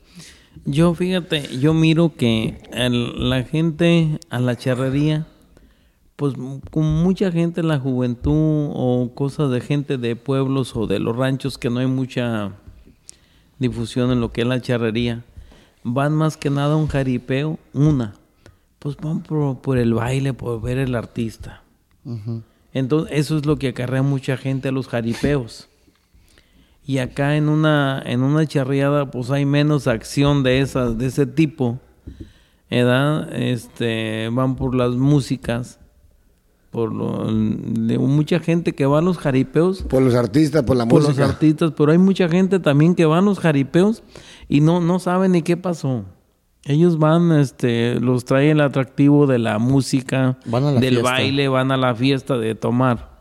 Yo, 0.63 0.93
fíjate, 0.93 1.59
yo 1.59 1.73
miro 1.73 2.13
que 2.15 2.57
la 2.71 3.43
gente 3.43 4.19
a 4.29 4.39
la 4.39 4.55
charrería, 4.55 5.27
pues 6.15 6.33
con 6.71 6.85
mucha 7.03 7.29
gente 7.29 7.59
en 7.59 7.67
la 7.67 7.77
juventud 7.77 8.71
o 8.73 9.11
cosas 9.13 9.51
de 9.51 9.59
gente 9.59 9.97
de 9.97 10.15
pueblos 10.15 10.77
o 10.77 10.87
de 10.87 10.99
los 10.99 11.15
ranchos 11.15 11.57
que 11.57 11.69
no 11.69 11.79
hay 11.79 11.87
mucha 11.87 12.53
difusión 13.59 14.11
en 14.11 14.21
lo 14.21 14.31
que 14.31 14.41
es 14.41 14.47
la 14.47 14.61
charrería, 14.61 15.25
van 15.83 16.13
más 16.13 16.37
que 16.37 16.49
nada 16.49 16.75
a 16.75 16.77
un 16.77 16.87
jaripeo, 16.87 17.59
una, 17.73 18.15
pues 18.79 18.95
van 18.95 19.23
por, 19.23 19.59
por 19.59 19.77
el 19.77 19.93
baile, 19.93 20.33
por 20.33 20.61
ver 20.61 20.77
el 20.77 20.95
artista. 20.95 21.64
Entonces, 22.73 23.17
eso 23.17 23.37
es 23.37 23.45
lo 23.45 23.57
que 23.57 23.69
acarrea 23.69 24.01
mucha 24.03 24.37
gente 24.37 24.69
a 24.69 24.71
los 24.71 24.87
jaripeos. 24.87 25.67
Y 26.85 26.99
acá 26.99 27.35
en 27.35 27.49
una, 27.49 28.01
en 28.05 28.21
una 28.21 28.45
charreada, 28.45 29.09
pues 29.09 29.31
hay 29.31 29.45
menos 29.45 29.87
acción 29.87 30.43
de 30.43 30.59
esa, 30.59 30.91
de 30.91 31.07
ese 31.07 31.25
tipo. 31.25 31.79
¿verdad? 32.69 33.33
Este, 33.33 34.29
van 34.31 34.55
por 34.55 34.75
las 34.75 34.91
músicas. 34.91 35.79
Por 36.71 36.93
lo- 36.93 37.25
de 37.31 37.97
mucha 37.97 38.39
gente 38.39 38.73
que 38.73 38.85
va 38.85 38.99
a 38.99 39.01
los 39.01 39.17
jaripeos 39.17 39.83
Por 39.83 40.01
los 40.01 40.13
artistas, 40.13 40.63
por 40.63 40.75
la 40.75 40.85
por 40.85 40.99
los 40.99 41.09
música. 41.11 41.25
artistas, 41.25 41.71
pero 41.77 41.93
hay 41.93 41.97
mucha 41.97 42.27
gente 42.27 42.59
también 42.59 42.95
que 42.95 43.05
va 43.05 43.19
a 43.19 43.21
los 43.21 43.39
jaripeos 43.39 44.03
y 44.49 44.59
no, 44.59 44.81
no 44.81 44.99
saben 44.99 45.31
ni 45.31 45.41
qué 45.41 45.55
pasó. 45.55 46.03
Ellos 46.65 46.97
van, 46.97 47.31
este, 47.31 47.99
los 47.99 48.25
trae 48.25 48.51
el 48.51 48.59
atractivo 48.61 49.27
de 49.27 49.37
la 49.37 49.59
música, 49.59 50.37
Van 50.45 50.63
a 50.63 50.71
la 50.71 50.79
del 50.79 50.95
fiesta. 50.95 51.11
baile, 51.11 51.47
van 51.47 51.71
a 51.71 51.77
la 51.77 51.93
fiesta 51.93 52.37
de 52.39 52.55
tomar. 52.55 53.11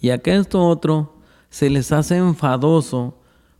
Y 0.00 0.10
acá 0.10 0.34
esto 0.34 0.62
otro 0.64 1.16
se 1.50 1.68
les 1.68 1.90
hace 1.92 2.16
enfadoso 2.18 3.18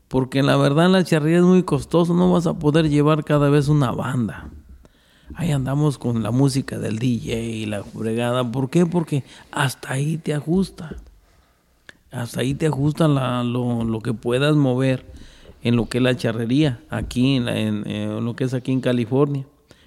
porque 0.08 0.42
la 0.42 0.56
verdad 0.56 0.88
la 0.90 1.02
charrería 1.04 1.38
es 1.38 1.44
muy 1.44 1.62
costoso, 1.64 2.14
no 2.14 2.30
vas 2.32 2.46
a 2.46 2.54
poder 2.54 2.88
llevar 2.88 3.24
cada 3.24 3.48
vez 3.50 3.66
una 3.68 3.90
banda. 3.90 4.48
Ahí 5.34 5.50
andamos 5.50 5.98
con 5.98 6.22
la 6.22 6.30
música 6.30 6.78
del 6.78 6.98
DJ 6.98 7.42
y 7.42 7.66
la 7.66 7.82
fregada. 7.82 8.44
¿Por 8.50 8.68
qué? 8.70 8.84
Porque 8.86 9.24
hasta 9.50 9.94
ahí 9.94 10.18
te 10.18 10.34
ajusta. 10.34 10.96
Hasta 12.10 12.42
ahí 12.42 12.52
te 12.54 12.66
ajusta 12.66 13.08
la- 13.08 13.42
lo, 13.42 13.82
lo 13.84 14.00
que 14.00 14.12
puedas 14.12 14.54
mover. 14.54 15.10
En 15.62 15.76
lo 15.76 15.88
que 15.88 15.98
es 15.98 16.04
la 16.04 16.16
charrería, 16.16 16.80
aquí 16.90 17.36
en, 17.36 17.44
la- 17.46 17.58
en- 17.58 17.86
en 17.88 18.24
lo 18.24 18.34
que 18.36 18.44
es 18.44 18.54
aquí 18.54 18.72
en 18.72 18.80
California. 18.80 19.46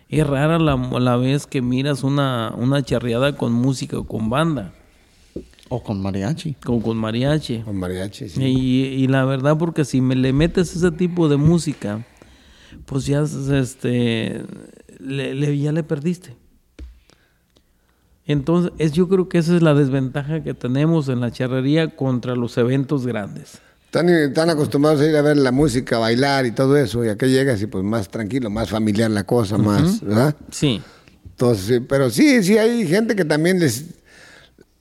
Es 0.10 0.26
rara 0.26 0.60
la, 0.60 0.76
la 0.76 1.18
vez 1.18 1.48
que 1.48 1.62
miras 1.62 2.04
una, 2.04 2.54
una 2.58 2.82
charreada 2.84 3.36
con 3.36 3.52
música 3.52 3.98
o 3.98 4.04
con 4.06 4.30
banda, 4.30 4.74
O 5.68 5.82
con 5.84 6.00
mariachi. 6.02 6.54
con, 6.64 6.80
con 6.80 6.96
mariachi. 6.98 7.60
Con 7.64 7.76
mariachi, 7.78 8.30
sí. 8.30 8.42
Y, 8.44 8.82
y 9.04 9.08
la 9.08 9.26
verdad, 9.26 9.58
porque 9.58 9.84
si 9.84 10.02
me 10.02 10.16
le 10.16 10.32
metes 10.32 10.76
ese 10.76 10.92
tipo 10.92 11.28
de 11.28 11.38
música, 11.38 12.06
pues 12.86 13.06
ya, 13.08 13.22
este, 13.24 14.44
le- 15.00 15.34
le- 15.34 15.58
ya 15.58 15.72
le 15.72 15.82
perdiste. 15.84 16.36
Entonces, 18.28 18.72
es, 18.80 18.92
yo 18.94 19.08
creo 19.08 19.30
que 19.30 19.38
esa 19.38 19.56
es 19.56 19.62
la 19.62 19.74
desventaja 19.76 20.42
que 20.44 20.54
tenemos 20.54 21.10
en 21.10 21.20
la 21.20 21.32
charrería 21.32 21.96
contra 21.96 22.36
los 22.36 22.58
eventos 22.58 23.06
grandes. 23.06 23.62
Están, 23.96 24.10
están 24.10 24.50
acostumbrados 24.50 25.00
a 25.00 25.06
ir 25.08 25.16
a 25.16 25.22
ver 25.22 25.38
la 25.38 25.54
música, 25.54 25.98
bailar 25.98 26.46
y 26.46 26.52
todo 26.52 26.76
eso, 26.76 27.06
y 27.06 27.08
acá 27.08 27.28
llegas 27.28 27.62
y 27.62 27.68
pues 27.68 27.82
más 27.82 28.10
tranquilo, 28.10 28.50
más 28.50 28.70
familiar 28.70 29.10
la 29.10 29.24
cosa, 29.24 29.58
más, 29.58 30.02
¿verdad? 30.02 30.36
Sí, 30.52 30.82
Entonces, 31.24 31.82
pero 31.88 32.10
sí, 32.10 32.44
sí 32.44 32.58
hay 32.58 32.86
gente 32.90 33.16
que 33.16 33.24
también 33.24 33.58
les 33.62 33.86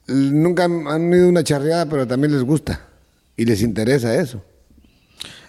nunca 0.09 0.65
han, 0.65 1.12
ido 1.15 1.27
a 1.27 1.28
una 1.28 1.45
charreada, 1.45 1.86
pero 1.89 2.09
también 2.09 2.32
les 2.32 2.43
gusta 2.43 2.81
y 3.36 3.45
les 3.45 3.62
interesa 3.62 4.16
eso. 4.16 4.43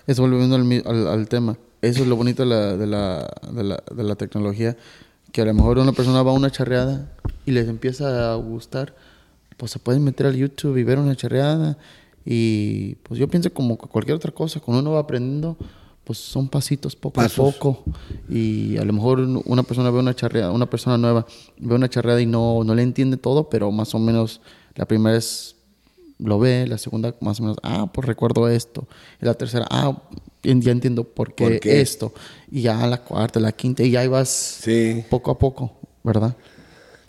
Eso 0.06 0.22
volviendo 0.22 0.56
al, 0.58 0.84
al- 0.86 1.08
al 1.08 1.28
tema. 1.28 1.58
Eso 1.82 2.04
es 2.04 2.08
lo 2.08 2.16
bonito 2.18 2.44
de 2.44 2.50
la, 2.50 2.78
de, 2.78 2.86
la, 2.86 3.34
de, 3.52 3.64
la, 3.64 3.84
de 3.96 4.04
la 4.04 4.16
tecnología. 4.16 4.78
Que 5.32 5.42
a 5.42 5.46
lo 5.46 5.56
mejor 5.56 5.80
una 5.80 5.92
persona 5.92 6.22
va 6.22 6.30
a 6.30 6.36
una 6.36 6.52
charreada 6.52 7.12
y 7.48 7.52
les 7.52 7.68
empieza 7.68 8.32
a 8.32 8.36
gustar. 8.36 8.94
Pues 9.58 9.72
se 9.72 9.80
pueden 9.80 10.04
meter 10.04 10.28
al 10.28 10.36
YouTube 10.36 10.78
y 10.78 10.84
ver 10.84 11.00
una 11.00 11.16
charreada. 11.16 11.80
Y 12.26 12.96
pues 13.04 13.20
yo 13.20 13.28
pienso 13.28 13.54
como 13.54 13.78
que 13.78 13.88
cualquier 13.88 14.16
otra 14.16 14.32
cosa. 14.32 14.60
Cuando 14.60 14.82
uno 14.82 14.92
va 14.94 15.02
aprendiendo, 15.02 15.58
pues 16.04 16.18
son 16.20 16.48
pasitos 16.50 16.96
poco 16.96 17.16
Pasos. 17.16 17.34
a 17.34 17.52
poco. 17.60 17.84
Y 18.30 18.78
a 18.78 18.84
lo 18.86 18.94
mejor 18.94 19.20
una 19.20 19.64
persona 19.64 19.90
ve 19.92 20.00
una 20.00 20.16
charreada, 20.16 20.52
una 20.52 20.70
persona 20.70 20.98
nueva 20.98 21.26
ve 21.58 21.76
una 21.76 21.90
charreada 21.90 22.22
y 22.22 22.26
no, 22.26 22.64
no 22.64 22.74
le 22.76 22.82
entiende 22.84 23.18
todo, 23.18 23.50
pero 23.50 23.72
más 23.72 23.94
o 23.96 24.00
menos 24.00 24.42
la 24.76 24.86
primera 24.86 25.16
es 25.18 25.56
lo 26.18 26.40
ve, 26.40 26.66
la 26.66 26.78
segunda 26.78 27.14
más 27.20 27.40
o 27.40 27.44
menos, 27.44 27.58
ah, 27.62 27.92
pues 27.92 28.08
recuerdo 28.08 28.48
esto, 28.48 28.88
y 29.22 29.26
la 29.26 29.34
tercera, 29.34 29.68
ah, 29.70 30.02
ya 30.44 30.72
entiendo 30.72 31.04
por 31.04 31.36
qué, 31.36 31.44
¿Por 31.44 31.60
qué? 31.60 31.82
esto, 31.82 32.14
y 32.50 32.62
ya 32.62 32.88
la 32.88 33.02
cuarta, 33.04 33.42
la 33.42 33.52
quinta, 33.52 33.84
y 33.84 33.94
ahí 33.98 34.08
vas 34.08 34.30
Sí. 34.30 35.04
poco 35.10 35.30
a 35.32 35.38
poco, 35.38 35.74
¿verdad? 36.06 36.34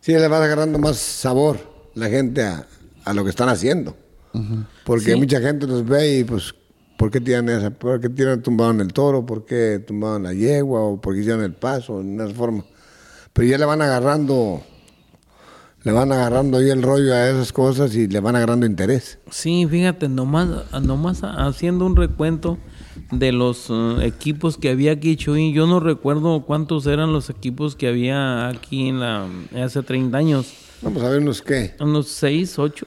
Sí, 0.01 0.11
le 0.13 0.27
vas 0.27 0.41
agarrando 0.43 0.81
más 0.81 0.97
sabor 0.97 1.61
la 1.95 2.09
gente 2.09 2.43
a, 2.43 2.67
a 3.05 3.13
lo 3.15 3.23
que 3.23 3.31
están 3.31 3.49
haciendo. 3.49 3.97
Porque 4.85 5.13
Sí. 5.13 5.17
mucha 5.17 5.41
gente 5.41 5.67
los 5.67 5.87
ve 5.87 6.19
y 6.19 6.25
pues, 6.25 6.55
¿por 6.99 7.11
qué 7.11 7.21
tiran 7.21 7.49
esa? 7.49 7.71
¿Por 7.71 8.01
qué 8.01 8.09
tiran 8.09 8.43
tumbado 8.43 8.71
en 8.73 8.81
el 8.81 8.93
toro? 8.93 9.25
¿Por 9.27 9.45
qué 9.45 9.83
tumbaron 9.87 10.23
la 10.25 10.33
yegua? 10.35 10.81
¿O 10.83 11.01
por 11.01 11.15
qué 11.15 11.21
hicieron 11.21 11.43
el 11.45 11.55
paso? 11.55 12.01
En 12.01 12.21
esa 12.21 12.35
forma. 12.35 12.65
Pero 13.33 13.49
ya 13.49 13.59
le 13.59 13.65
van 13.67 13.83
agarrando, 13.83 14.63
le 15.83 15.93
van 15.93 16.11
agarrando 16.11 16.59
ahí 16.59 16.71
el 16.71 16.83
rollo 16.83 17.13
a 17.15 17.29
esas 17.29 17.53
cosas 17.53 17.95
y 17.95 18.09
le 18.09 18.19
van 18.21 18.35
agarrando 18.35 18.65
interés. 18.67 19.19
sí, 19.31 19.67
fíjate, 19.71 20.09
nomás, 20.09 20.49
nomás 20.83 21.21
haciendo 21.23 21.85
un 21.87 21.97
recuento 21.97 22.59
de 23.13 23.33
los 23.33 23.67
eh, 23.69 23.99
equipos 24.07 24.57
que 24.57 24.71
había 24.71 24.93
aquí, 24.93 25.17
Chuy, 25.17 25.53
yo 25.53 25.67
no 25.67 25.79
recuerdo 25.81 26.45
cuántos 26.47 26.87
eran 26.87 27.13
los 27.13 27.29
equipos 27.31 27.77
que 27.77 27.89
había 27.89 28.49
aquí 28.49 28.89
en 28.89 29.01
la, 29.01 29.27
hace 29.63 29.83
30 29.83 30.17
años, 30.17 30.53
Vamos 30.83 31.03
a 31.03 31.09
ver 31.11 31.21
unos 31.21 31.41
qué. 31.43 31.75
unos 31.81 32.09
6, 32.09 32.59
8. 32.59 32.87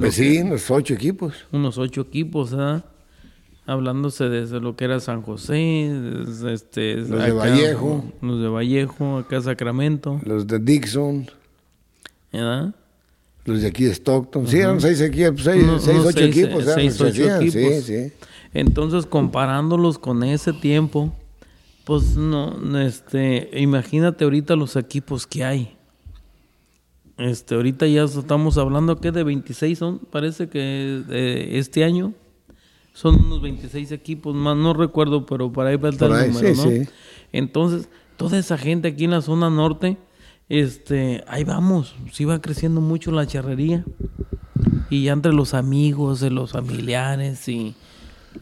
Pues 0.00 0.14
sí, 0.14 0.38
unos 0.38 0.70
ocho 0.70 0.94
equipos. 0.94 1.34
unos 1.52 1.76
ocho 1.78 2.00
equipos, 2.02 2.52
¿verdad? 2.52 2.84
Hablándose 3.66 4.24
desde 4.28 4.58
lo 4.60 4.74
que 4.74 4.84
era 4.86 4.98
San 5.00 5.22
José, 5.22 5.54
desde 5.54 6.52
este, 6.54 6.96
Los 6.96 7.08
de 7.22 7.32
Vallejo. 7.32 8.04
los 8.20 8.40
de 8.40 8.48
Vallejo, 8.48 9.18
acá 9.18 9.40
Sacramento, 9.40 10.20
Los 10.24 10.46
de 10.46 10.58
Dixon, 10.58 11.30
¿verdad? 12.32 12.74
los 13.44 13.60
de 13.60 13.66
aquí 13.68 13.84
de 13.84 13.90
Stockton. 13.94 14.46
Sí, 14.46 14.58
eran 14.58 14.80
seis 14.80 15.00
equipos, 15.00 15.42
seis, 15.42 15.64
seis, 15.80 15.98
ocho 15.98 16.12
seis, 16.12 16.36
equipos. 16.36 16.60
eh, 16.62 16.70
eran 16.70 16.74
seis, 16.76 17.00
los 17.00 17.12
que 17.14 17.22
ocho 17.24 17.36
equipos. 17.40 17.84
Sí, 17.84 18.08
sí. 18.08 18.12
Entonces, 18.54 19.06
comparándolos 19.06 19.98
con 19.98 20.22
ese 20.22 20.52
tiempo, 20.52 21.12
pues 21.84 22.16
no, 22.16 22.78
este, 22.80 23.50
imagínate 23.60 24.24
ahorita 24.24 24.54
los 24.56 24.76
equipos 24.76 25.26
que 25.26 25.42
hay. 25.44 25.76
Este, 27.22 27.54
ahorita 27.54 27.86
ya 27.86 28.04
estamos 28.04 28.58
hablando 28.58 28.96
que 28.98 29.12
de 29.12 29.22
26 29.22 29.78
son, 29.78 29.98
parece 29.98 30.48
que 30.48 31.02
eh, 31.10 31.50
este 31.52 31.84
año 31.84 32.14
son 32.94 33.14
unos 33.24 33.40
26 33.40 33.92
equipos 33.92 34.34
más, 34.34 34.56
no 34.56 34.74
recuerdo, 34.74 35.24
pero 35.24 35.52
por 35.52 35.66
ahí 35.66 35.76
va 35.76 35.90
el 35.90 35.96
Por 35.96 36.12
ahí, 36.12 36.28
número, 36.30 36.54
sí, 36.54 36.60
¿no? 36.60 36.70
sí. 36.84 36.90
Entonces, 37.32 37.88
toda 38.16 38.38
esa 38.38 38.58
gente 38.58 38.88
aquí 38.88 39.04
en 39.04 39.12
la 39.12 39.22
zona 39.22 39.50
norte, 39.50 39.98
este, 40.48 41.22
ahí 41.28 41.44
vamos, 41.44 41.94
sí 42.12 42.24
va 42.24 42.40
creciendo 42.40 42.80
mucho 42.80 43.12
la 43.12 43.26
charrería. 43.26 43.84
Y 44.90 45.04
ya 45.04 45.12
entre 45.12 45.32
los 45.32 45.54
amigos, 45.54 46.20
de 46.20 46.30
los 46.30 46.52
familiares 46.52 47.48
y, 47.48 47.74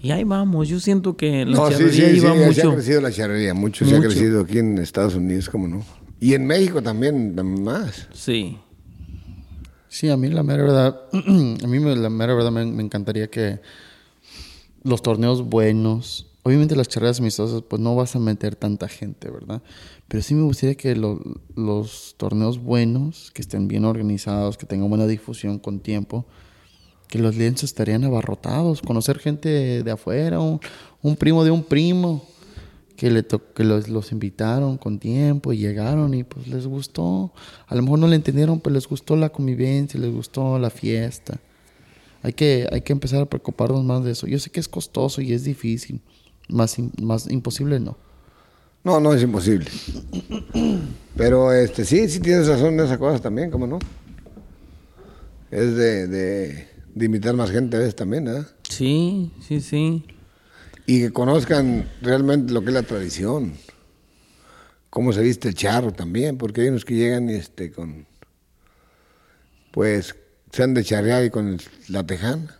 y 0.00 0.10
ahí 0.10 0.24
vamos. 0.24 0.68
Yo 0.68 0.80
siento 0.80 1.16
que 1.16 1.44
la 1.44 1.52
No, 1.56 1.66
sí, 1.68 1.72
charrería 1.74 2.06
sí, 2.08 2.10
sí, 2.12 2.16
iba 2.16 2.32
se 2.34 2.42
ha 2.42 2.46
mucho. 2.46 2.72
crecido 2.74 3.00
la 3.00 3.12
charrería, 3.12 3.54
mucho, 3.54 3.84
se 3.84 3.94
ha 3.94 3.98
Mucho. 3.98 4.08
crecido 4.08 4.40
aquí 4.40 4.58
en 4.58 4.78
Estados 4.78 5.14
Unidos, 5.14 5.48
como 5.48 5.68
no. 5.68 5.84
Y 6.18 6.34
en 6.34 6.46
México 6.46 6.82
también 6.82 7.34
más. 7.62 8.08
Sí. 8.12 8.58
Sí, 9.90 10.08
a 10.08 10.16
mí 10.16 10.28
la 10.28 10.44
mera 10.44 10.62
verdad, 10.62 11.00
a 11.12 11.66
mí 11.66 11.78
la 11.80 12.10
mera 12.10 12.32
verdad 12.32 12.52
me, 12.52 12.62
encantaría 12.80 13.28
que 13.28 13.58
los 14.84 15.02
torneos 15.02 15.42
buenos, 15.42 16.28
obviamente 16.44 16.76
las 16.76 16.86
charreras 16.86 17.18
amistosas, 17.18 17.62
pues 17.68 17.82
no 17.82 17.96
vas 17.96 18.14
a 18.14 18.20
meter 18.20 18.54
tanta 18.54 18.86
gente, 18.86 19.28
¿verdad? 19.28 19.62
Pero 20.06 20.22
sí 20.22 20.36
me 20.36 20.44
gustaría 20.44 20.76
que 20.76 20.94
lo- 20.94 21.20
los 21.56 22.14
torneos 22.18 22.62
buenos, 22.62 23.32
que 23.32 23.42
estén 23.42 23.66
bien 23.66 23.84
organizados, 23.84 24.56
que 24.56 24.64
tengan 24.64 24.88
buena 24.88 25.08
difusión 25.08 25.58
con 25.58 25.80
tiempo, 25.80 26.24
que 27.08 27.18
los 27.18 27.34
lienzos 27.34 27.64
estarían 27.64 28.04
abarrotados, 28.04 28.82
conocer 28.82 29.18
gente 29.18 29.82
de 29.82 29.90
afuera, 29.90 30.38
un 30.38 31.16
primo 31.16 31.42
de 31.42 31.50
un 31.50 31.64
primo, 31.64 32.24
que, 33.00 33.10
le 33.10 33.22
to- 33.22 33.54
que 33.54 33.64
los, 33.64 33.88
los 33.88 34.12
invitaron 34.12 34.76
con 34.76 34.98
tiempo 34.98 35.54
y 35.54 35.56
llegaron 35.56 36.12
y 36.12 36.22
pues 36.22 36.46
les 36.48 36.66
gustó. 36.66 37.32
A 37.66 37.74
lo 37.74 37.80
mejor 37.80 37.98
no 37.98 38.06
le 38.06 38.14
entendieron, 38.16 38.60
pero 38.60 38.74
les 38.74 38.86
gustó 38.86 39.16
la 39.16 39.30
convivencia, 39.30 39.98
les 39.98 40.12
gustó 40.12 40.58
la 40.58 40.68
fiesta. 40.68 41.40
Hay 42.22 42.34
que, 42.34 42.68
hay 42.70 42.82
que 42.82 42.92
empezar 42.92 43.22
a 43.22 43.24
preocuparnos 43.24 43.82
más 43.84 44.04
de 44.04 44.10
eso. 44.10 44.26
Yo 44.26 44.38
sé 44.38 44.50
que 44.50 44.60
es 44.60 44.68
costoso 44.68 45.22
y 45.22 45.32
es 45.32 45.44
difícil, 45.44 46.02
más, 46.50 46.76
más 47.00 47.30
imposible 47.30 47.80
no. 47.80 47.96
No, 48.84 49.00
no 49.00 49.14
es 49.14 49.22
imposible. 49.22 49.70
Pero 51.16 51.54
este 51.54 51.86
sí, 51.86 52.06
sí 52.06 52.20
tienes 52.20 52.48
razón 52.48 52.74
en 52.74 52.80
esa 52.80 52.98
cosa 52.98 53.18
también, 53.18 53.50
¿cómo 53.50 53.66
no? 53.66 53.78
Es 55.50 55.74
de, 55.74 56.06
de, 56.06 56.68
de 56.94 57.04
invitar 57.06 57.34
más 57.34 57.50
gente 57.50 57.76
a 57.76 57.80
veces 57.80 57.96
también, 57.96 58.24
¿verdad? 58.26 58.46
Sí, 58.68 59.32
sí, 59.40 59.62
sí. 59.62 60.04
Y 60.90 61.02
que 61.02 61.12
conozcan 61.12 61.88
realmente 62.02 62.52
lo 62.52 62.62
que 62.62 62.70
es 62.70 62.74
la 62.74 62.82
tradición. 62.82 63.52
Cómo 64.90 65.12
se 65.12 65.22
viste 65.22 65.46
el 65.46 65.54
charro 65.54 65.92
también, 65.92 66.36
porque 66.36 66.62
hay 66.62 66.68
unos 66.68 66.84
que 66.84 66.96
llegan 66.96 67.30
este, 67.30 67.70
con. 67.70 68.08
Pues 69.70 70.16
se 70.50 70.64
han 70.64 70.74
de 70.74 70.82
charrear 70.82 71.24
y 71.24 71.30
con 71.30 71.58
la 71.86 72.04
tejana, 72.04 72.58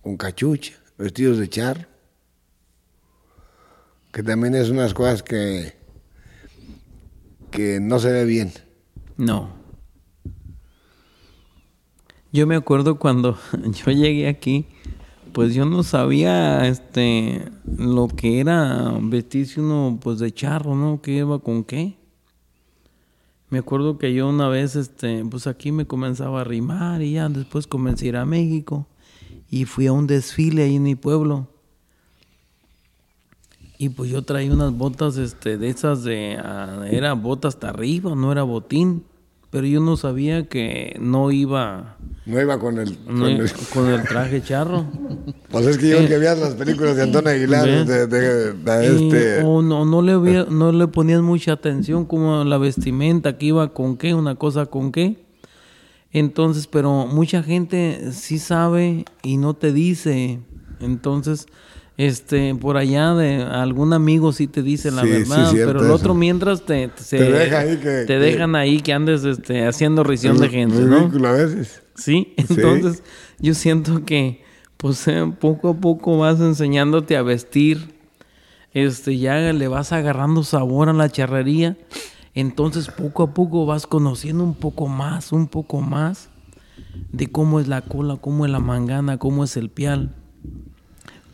con 0.00 0.16
cachucha, 0.16 0.72
vestidos 0.96 1.36
de 1.36 1.50
charro. 1.50 1.84
Que 4.10 4.22
también 4.22 4.54
es 4.54 4.70
unas 4.70 4.94
cosas 4.94 5.22
que. 5.22 5.74
que 7.50 7.78
no 7.78 7.98
se 7.98 8.10
ve 8.10 8.24
bien. 8.24 8.54
No. 9.18 9.54
Yo 12.32 12.46
me 12.46 12.56
acuerdo 12.56 12.98
cuando 12.98 13.38
yo 13.84 13.92
llegué 13.92 14.28
aquí, 14.28 14.66
pues 15.36 15.52
yo 15.52 15.66
no 15.66 15.82
sabía 15.82 16.66
este 16.66 17.42
lo 17.66 18.08
que 18.08 18.40
era 18.40 18.96
vestirse 19.02 19.60
uno 19.60 19.98
pues 20.02 20.18
de 20.18 20.32
charro, 20.32 20.74
¿no? 20.74 21.02
¿Qué 21.02 21.12
iba 21.16 21.40
con 21.40 21.62
qué? 21.62 21.98
Me 23.50 23.58
acuerdo 23.58 23.98
que 23.98 24.14
yo 24.14 24.30
una 24.30 24.48
vez 24.48 24.76
este 24.76 25.22
pues 25.30 25.46
aquí 25.46 25.72
me 25.72 25.86
comenzaba 25.86 26.40
a 26.40 26.44
rimar 26.44 27.02
y 27.02 27.12
ya 27.12 27.28
después 27.28 27.66
comencé 27.66 28.06
a 28.06 28.08
ir 28.08 28.16
a 28.16 28.24
México 28.24 28.86
y 29.50 29.66
fui 29.66 29.86
a 29.86 29.92
un 29.92 30.06
desfile 30.06 30.62
ahí 30.62 30.76
en 30.76 30.84
mi 30.84 30.94
pueblo. 30.94 31.48
Y 33.76 33.90
pues 33.90 34.08
yo 34.08 34.22
traía 34.22 34.54
unas 34.54 34.72
botas 34.72 35.18
este 35.18 35.58
de 35.58 35.68
esas 35.68 36.02
de 36.02 36.38
ah, 36.42 36.86
era 36.90 37.12
botas 37.12 37.56
hasta 37.56 37.68
arriba, 37.68 38.14
no 38.14 38.32
era 38.32 38.42
botín, 38.42 39.04
pero 39.50 39.66
yo 39.66 39.80
no 39.80 39.96
sabía 39.96 40.46
que 40.48 40.96
no 41.00 41.30
iba 41.30 41.96
No 42.26 42.40
iba 42.40 42.58
con 42.58 42.78
el. 42.78 42.96
con 42.98 43.22
el- 43.22 43.50
con 43.72 43.88
el 43.88 44.02
traje 44.02 44.42
charro. 44.42 44.84
pues 45.50 45.66
es 45.66 45.78
que 45.78 45.90
yo 45.90 46.06
que 46.08 46.18
veas 46.18 46.38
las 46.38 46.54
películas 46.54 46.96
de 46.96 47.02
Antonio 47.04 47.30
Aguilar, 47.30 47.86
de, 47.86 48.06
de- 48.06 48.86
este. 48.86 49.42
o 49.44 49.62
no, 49.62 49.84
no 49.84 50.02
le 50.02 50.12
había- 50.12 50.44
no 50.50 50.72
le 50.72 50.88
ponían 50.88 51.22
mucha 51.22 51.52
atención 51.52 52.04
como 52.04 52.44
la 52.44 52.58
vestimenta 52.58 53.38
que 53.38 53.46
iba 53.46 53.72
con 53.72 53.96
qué, 53.96 54.14
una 54.14 54.34
cosa 54.34 54.66
con 54.66 54.92
qué. 54.92 55.24
Entonces, 56.12 56.66
pero 56.66 57.06
mucha 57.06 57.42
gente 57.42 58.12
sí 58.12 58.38
sabe 58.38 59.04
y 59.22 59.36
no 59.36 59.54
te 59.54 59.72
dice. 59.72 60.40
Entonces, 60.80 61.46
este, 61.96 62.54
por 62.54 62.76
allá 62.76 63.14
de 63.14 63.42
algún 63.42 63.92
amigo 63.92 64.32
sí 64.32 64.46
te 64.46 64.62
dice 64.62 64.90
la 64.90 65.02
Sí, 65.02 65.08
verdad, 65.10 65.50
pero 65.54 65.80
el 65.80 65.86
eso. 65.86 65.94
otro 65.94 66.14
mientras 66.14 66.62
te, 66.66 66.88
te, 66.88 67.02
se- 67.02 67.18
Te 67.18 67.30
deja 67.32 67.58
ahí 67.60 67.76
que- 67.78 67.84
te 67.84 68.06
que- 68.06 68.18
dejan 68.18 68.54
ahí 68.54 68.80
que 68.80 68.92
andes 68.92 69.24
este, 69.24 69.66
haciendo 69.66 70.04
risión 70.04 70.38
de 70.38 70.48
gente, 70.48 70.76
¿no? 70.80 70.98
ridículo 71.00 71.28
a 71.28 71.32
veces. 71.32 71.82
Sí, 71.94 72.34
entonces 72.36 73.02
yo 73.38 73.54
siento 73.54 74.04
que 74.04 74.44
pues 74.76 75.08
eh, 75.08 75.32
poco 75.40 75.70
a 75.70 75.74
poco 75.74 76.18
vas 76.18 76.38
enseñándote 76.40 77.16
a 77.16 77.22
vestir, 77.22 77.94
este 78.74 79.16
ya 79.16 79.36
le 79.54 79.68
vas 79.68 79.92
agarrando 79.92 80.44
sabor 80.44 80.90
a 80.90 80.92
la 80.92 81.08
charrería, 81.08 81.78
entonces 82.34 82.88
poco 82.88 83.22
a 83.22 83.32
poco 83.32 83.64
vas 83.64 83.86
conociendo 83.86 84.44
un 84.44 84.54
poco 84.54 84.86
más, 84.86 85.32
un 85.32 85.48
poco 85.48 85.80
más 85.80 86.28
de 87.10 87.28
cómo 87.28 87.58
es 87.58 87.68
la 87.68 87.80
cola, 87.80 88.16
cómo 88.20 88.44
es 88.44 88.52
la 88.52 88.60
mangana, 88.60 89.16
cómo 89.16 89.44
es 89.44 89.56
el 89.56 89.70
pial, 89.70 90.14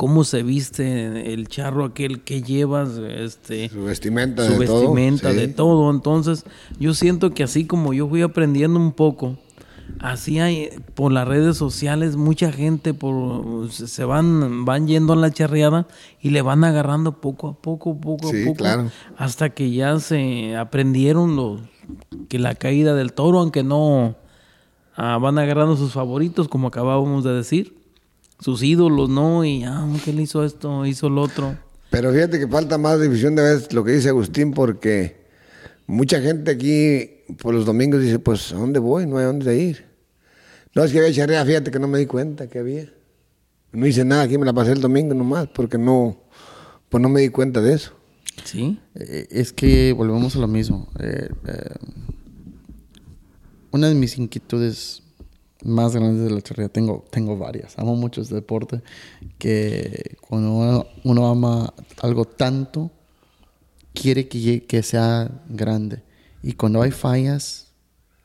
cómo 0.02 0.24
se 0.24 0.42
viste 0.42 1.32
el 1.32 1.46
charro 1.46 1.84
aquel 1.84 2.24
que 2.24 2.42
llevas, 2.42 2.98
este 2.98 3.68
Su 3.68 3.84
vestimenta 3.84 4.44
su 4.44 4.58
de 4.58 4.66
todo. 4.66 4.80
vestimenta, 4.80 5.30
sí. 5.30 5.36
de 5.36 5.46
todo. 5.46 5.92
Entonces, 5.92 6.44
yo 6.80 6.92
siento 6.92 7.30
que 7.30 7.44
así 7.44 7.66
como 7.66 7.92
yo 7.92 8.08
fui 8.08 8.20
aprendiendo 8.22 8.80
un 8.80 8.90
poco, 8.90 9.38
así 10.00 10.40
hay 10.40 10.70
por 10.96 11.12
las 11.12 11.28
redes 11.28 11.56
sociales 11.56 12.16
mucha 12.16 12.50
gente 12.50 12.94
por 12.94 13.70
se 13.70 13.86
se 13.86 14.04
van 14.04 14.64
van 14.64 14.88
yendo 14.88 15.12
a 15.12 15.16
la 15.16 15.30
charreada 15.30 15.86
y 16.20 16.30
le 16.30 16.42
van 16.42 16.64
agarrando 16.64 17.20
poco 17.20 17.46
a 17.50 17.54
poco, 17.54 18.00
poco 18.00 18.26
Sí, 18.28 18.42
a 18.42 18.46
poco, 18.46 18.56
claro. 18.56 18.90
hasta 19.16 19.50
que 19.50 19.70
ya 19.70 20.00
se 20.00 20.56
aprendieron 20.56 21.36
los 21.36 21.60
que 22.28 22.40
la 22.40 22.56
caída 22.56 22.96
del 22.96 23.12
toro, 23.12 23.38
aunque 23.38 23.62
no 23.62 24.16
ah, 24.96 25.16
van 25.18 25.38
agarrando 25.38 25.76
sus 25.76 25.92
favoritos, 25.92 26.48
como 26.48 26.66
acabábamos 26.66 27.22
de 27.22 27.34
decir, 27.34 27.81
sus 28.42 28.62
ídolos, 28.62 29.08
¿no? 29.08 29.44
Y 29.44 29.62
ah, 29.64 29.86
que 30.04 30.12
le 30.12 30.22
hizo 30.22 30.44
esto, 30.44 30.84
hizo 30.84 31.08
lo 31.08 31.22
otro. 31.22 31.56
Pero 31.90 32.12
fíjate 32.12 32.38
que 32.38 32.48
falta 32.48 32.76
más 32.76 33.00
división 33.00 33.36
de 33.36 33.42
veces 33.42 33.72
lo 33.72 33.84
que 33.84 33.92
dice 33.92 34.08
Agustín, 34.08 34.52
porque 34.52 35.26
mucha 35.86 36.20
gente 36.20 36.50
aquí 36.50 37.34
por 37.38 37.54
los 37.54 37.64
domingos 37.64 38.00
dice, 38.00 38.18
pues, 38.18 38.52
¿a 38.52 38.56
dónde 38.56 38.80
voy? 38.80 39.06
No 39.06 39.18
hay 39.18 39.26
dónde 39.26 39.56
ir. 39.58 39.86
No, 40.74 40.82
es 40.82 40.90
que 40.90 40.98
había 40.98 41.12
charrea, 41.12 41.44
fíjate 41.44 41.70
que 41.70 41.78
no 41.78 41.86
me 41.86 41.98
di 41.98 42.06
cuenta 42.06 42.48
que 42.48 42.58
había. 42.58 42.92
No 43.72 43.86
hice 43.86 44.04
nada, 44.04 44.22
aquí 44.22 44.38
me 44.38 44.46
la 44.46 44.52
pasé 44.52 44.72
el 44.72 44.80
domingo 44.80 45.14
nomás, 45.14 45.48
porque 45.48 45.78
no, 45.78 46.18
pues 46.88 47.00
no 47.00 47.08
me 47.08 47.20
di 47.20 47.28
cuenta 47.28 47.60
de 47.60 47.74
eso. 47.74 47.92
¿Sí? 48.44 48.80
Eh, 48.94 49.28
Es 49.30 49.52
que 49.52 49.92
volvemos 49.92 50.34
a 50.34 50.40
lo 50.40 50.48
mismo. 50.48 50.88
Eh, 50.98 51.28
eh, 51.46 51.74
una 53.70 53.88
de 53.88 53.94
mis 53.94 54.18
inquietudes 54.18 55.02
más 55.64 55.94
grandes 55.94 56.24
de 56.24 56.30
la 56.34 56.40
charrería, 56.42 56.68
tengo, 56.68 57.04
tengo 57.10 57.36
varias. 57.38 57.78
Amo 57.78 57.94
mucho 57.96 58.20
este 58.20 58.34
deporte. 58.34 58.82
Que 59.38 60.16
cuando 60.20 60.52
uno, 60.52 60.86
uno 61.04 61.28
ama 61.28 61.72
algo 62.00 62.24
tanto, 62.24 62.90
quiere 63.94 64.28
que, 64.28 64.64
que 64.64 64.82
sea 64.82 65.30
grande. 65.48 66.02
Y 66.42 66.52
cuando 66.54 66.82
hay 66.82 66.90
fallas, 66.90 67.68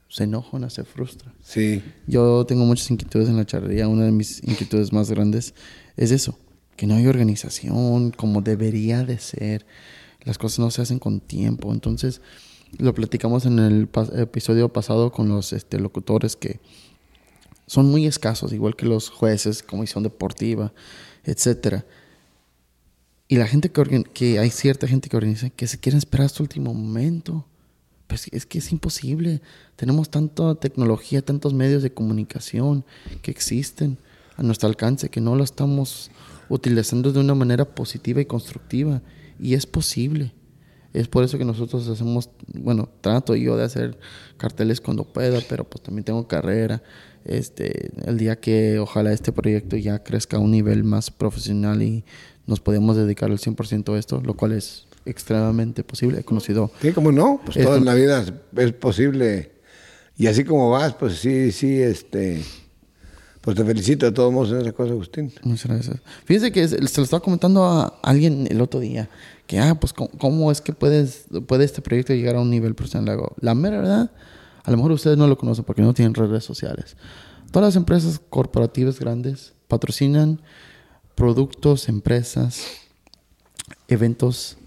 se 0.09 0.23
enoja, 0.23 0.69
se 0.69 0.83
frustra. 0.83 1.33
Sí, 1.41 1.83
Yo 2.07 2.45
tengo 2.45 2.65
muchas 2.65 2.89
inquietudes 2.89 3.29
en 3.29 3.37
la 3.37 3.45
charrería. 3.45 3.87
Una 3.87 4.05
de 4.05 4.11
mis 4.11 4.41
inquietudes 4.43 4.91
más 4.93 5.11
grandes 5.11 5.53
es 5.95 6.11
eso, 6.11 6.37
que 6.75 6.87
no 6.87 6.95
hay 6.95 7.07
organización 7.07 8.11
como 8.11 8.41
debería 8.41 9.03
de 9.03 9.19
ser. 9.19 9.65
Las 10.23 10.37
cosas 10.37 10.59
no 10.59 10.71
se 10.71 10.81
hacen 10.81 10.99
con 10.99 11.19
tiempo. 11.19 11.71
Entonces, 11.71 12.21
lo 12.79 12.93
platicamos 12.93 13.45
en 13.45 13.59
el 13.59 13.91
pas- 13.91 14.17
episodio 14.19 14.73
pasado 14.73 15.11
con 15.11 15.29
los 15.29 15.53
este, 15.53 15.79
locutores 15.79 16.35
que 16.35 16.59
son 17.67 17.91
muy 17.91 18.07
escasos, 18.07 18.53
igual 18.53 18.75
que 18.75 18.85
los 18.85 19.09
jueces, 19.09 19.61
comisión 19.61 20.03
deportiva, 20.03 20.73
etcétera. 21.23 21.85
Y 23.27 23.35
la 23.35 23.45
gente 23.45 23.69
que, 23.69 24.03
que 24.13 24.39
hay 24.39 24.49
cierta 24.49 24.87
gente 24.87 25.09
que 25.09 25.17
organiza 25.17 25.49
que 25.49 25.67
se 25.67 25.77
quieren 25.77 25.97
esperar 25.97 26.25
hasta 26.25 26.39
el 26.39 26.43
último 26.43 26.73
momento. 26.73 27.45
Pues 28.07 28.27
es 28.31 28.45
que 28.45 28.59
es 28.59 28.71
imposible. 28.71 29.41
Tenemos 29.75 30.09
tanta 30.09 30.55
tecnología, 30.55 31.21
tantos 31.21 31.53
medios 31.53 31.83
de 31.83 31.93
comunicación 31.93 32.85
que 33.21 33.31
existen 33.31 33.97
a 34.37 34.43
nuestro 34.43 34.69
alcance 34.69 35.09
que 35.09 35.19
no 35.19 35.35
lo 35.35 35.43
estamos 35.43 36.09
utilizando 36.47 37.11
de 37.11 37.19
una 37.19 37.35
manera 37.35 37.65
positiva 37.65 38.21
y 38.21 38.25
constructiva. 38.25 39.01
Y 39.41 39.55
es 39.55 39.65
posible. 39.65 40.31
Es 40.93 41.07
por 41.07 41.23
eso 41.23 41.37
que 41.37 41.45
nosotros 41.45 41.87
hacemos, 41.89 42.29
bueno, 42.53 42.89
trato 43.01 43.35
yo 43.35 43.55
de 43.57 43.63
hacer 43.65 43.97
carteles 44.37 44.81
cuando 44.81 45.03
pueda, 45.03 45.39
pero 45.49 45.63
pues 45.63 45.83
también 45.83 46.03
tengo 46.05 46.27
carrera. 46.27 46.81
Este, 47.25 47.91
el 48.05 48.17
día 48.17 48.39
que 48.39 48.79
ojalá 48.79 49.11
este 49.11 49.31
proyecto 49.31 49.75
ya 49.75 50.01
crezca 50.03 50.37
a 50.37 50.39
un 50.39 50.51
nivel 50.51 50.83
más 50.83 51.11
profesional 51.11 51.81
y 51.81 52.05
nos 52.45 52.61
podemos 52.61 52.95
dedicar 52.95 53.29
al 53.29 53.37
100% 53.37 53.93
a 53.93 53.99
esto, 53.99 54.21
lo 54.21 54.33
cual 54.35 54.53
es 54.53 54.87
extremadamente 55.05 55.83
posible. 55.83 56.19
He 56.19 56.23
conocido 56.23 56.71
sí, 56.81 56.91
como 56.93 57.11
no, 57.11 57.41
pues 57.43 57.57
Esto- 57.57 57.75
en 57.75 57.85
la 57.85 57.93
vida 57.93 58.23
es 58.55 58.71
posible. 58.73 59.51
Y 60.17 60.27
así 60.27 60.43
como 60.45 60.69
vas, 60.71 60.93
pues 60.95 61.15
sí, 61.19 61.51
sí, 61.51 61.79
este, 61.81 62.41
pues 63.47 63.55
te 63.55 63.63
felicito 63.63 64.05
de 64.05 64.11
todos 64.11 64.33
modos 64.33 64.51
en 64.51 64.57
esa 64.57 64.73
cosa, 64.73 64.91
Agustín. 64.91 65.31
Muchas 65.43 65.71
gracias. 65.71 66.01
Fíjese 66.25 66.51
que 66.51 66.67
se 66.67 66.77
lo 66.81 67.03
estaba 67.05 67.21
comentando 67.21 67.63
a 67.63 67.97
alguien 68.03 68.45
el 68.51 68.59
otro 68.59 68.81
día, 68.81 69.07
que, 69.45 69.57
ah, 69.57 69.79
pues, 69.79 69.93
¿cómo, 69.93 70.51
es 70.51 70.59
que 70.59 70.73
puedes, 70.73 71.27
puede 71.47 71.63
este 71.63 71.81
proyecto 71.81 72.13
llegar 72.13 72.35
a 72.35 72.41
un 72.41 72.49
nivel 72.49 72.75
profesional? 72.75 73.13
Hago, 73.13 73.35
La 73.39 73.55
mera 73.55 73.77
verdad, 73.77 74.11
a 74.65 74.69
lo 74.69 74.75
mejor 74.75 74.91
ustedes 74.91 75.17
no 75.17 75.27
lo 75.27 75.37
conocen 75.37 75.63
porque 75.63 75.81
no 75.81 75.93
tienen 75.93 76.13
redes 76.13 76.43
sociales. 76.43 76.97
Todas 77.49 77.69
las 77.69 77.75
empresas 77.77 78.19
corporativas 78.29 78.99
grandes 78.99 79.53
patrocinan 79.69 80.41
productos, 81.15 81.87
empresas, 81.87 82.65
eventos 83.87 84.57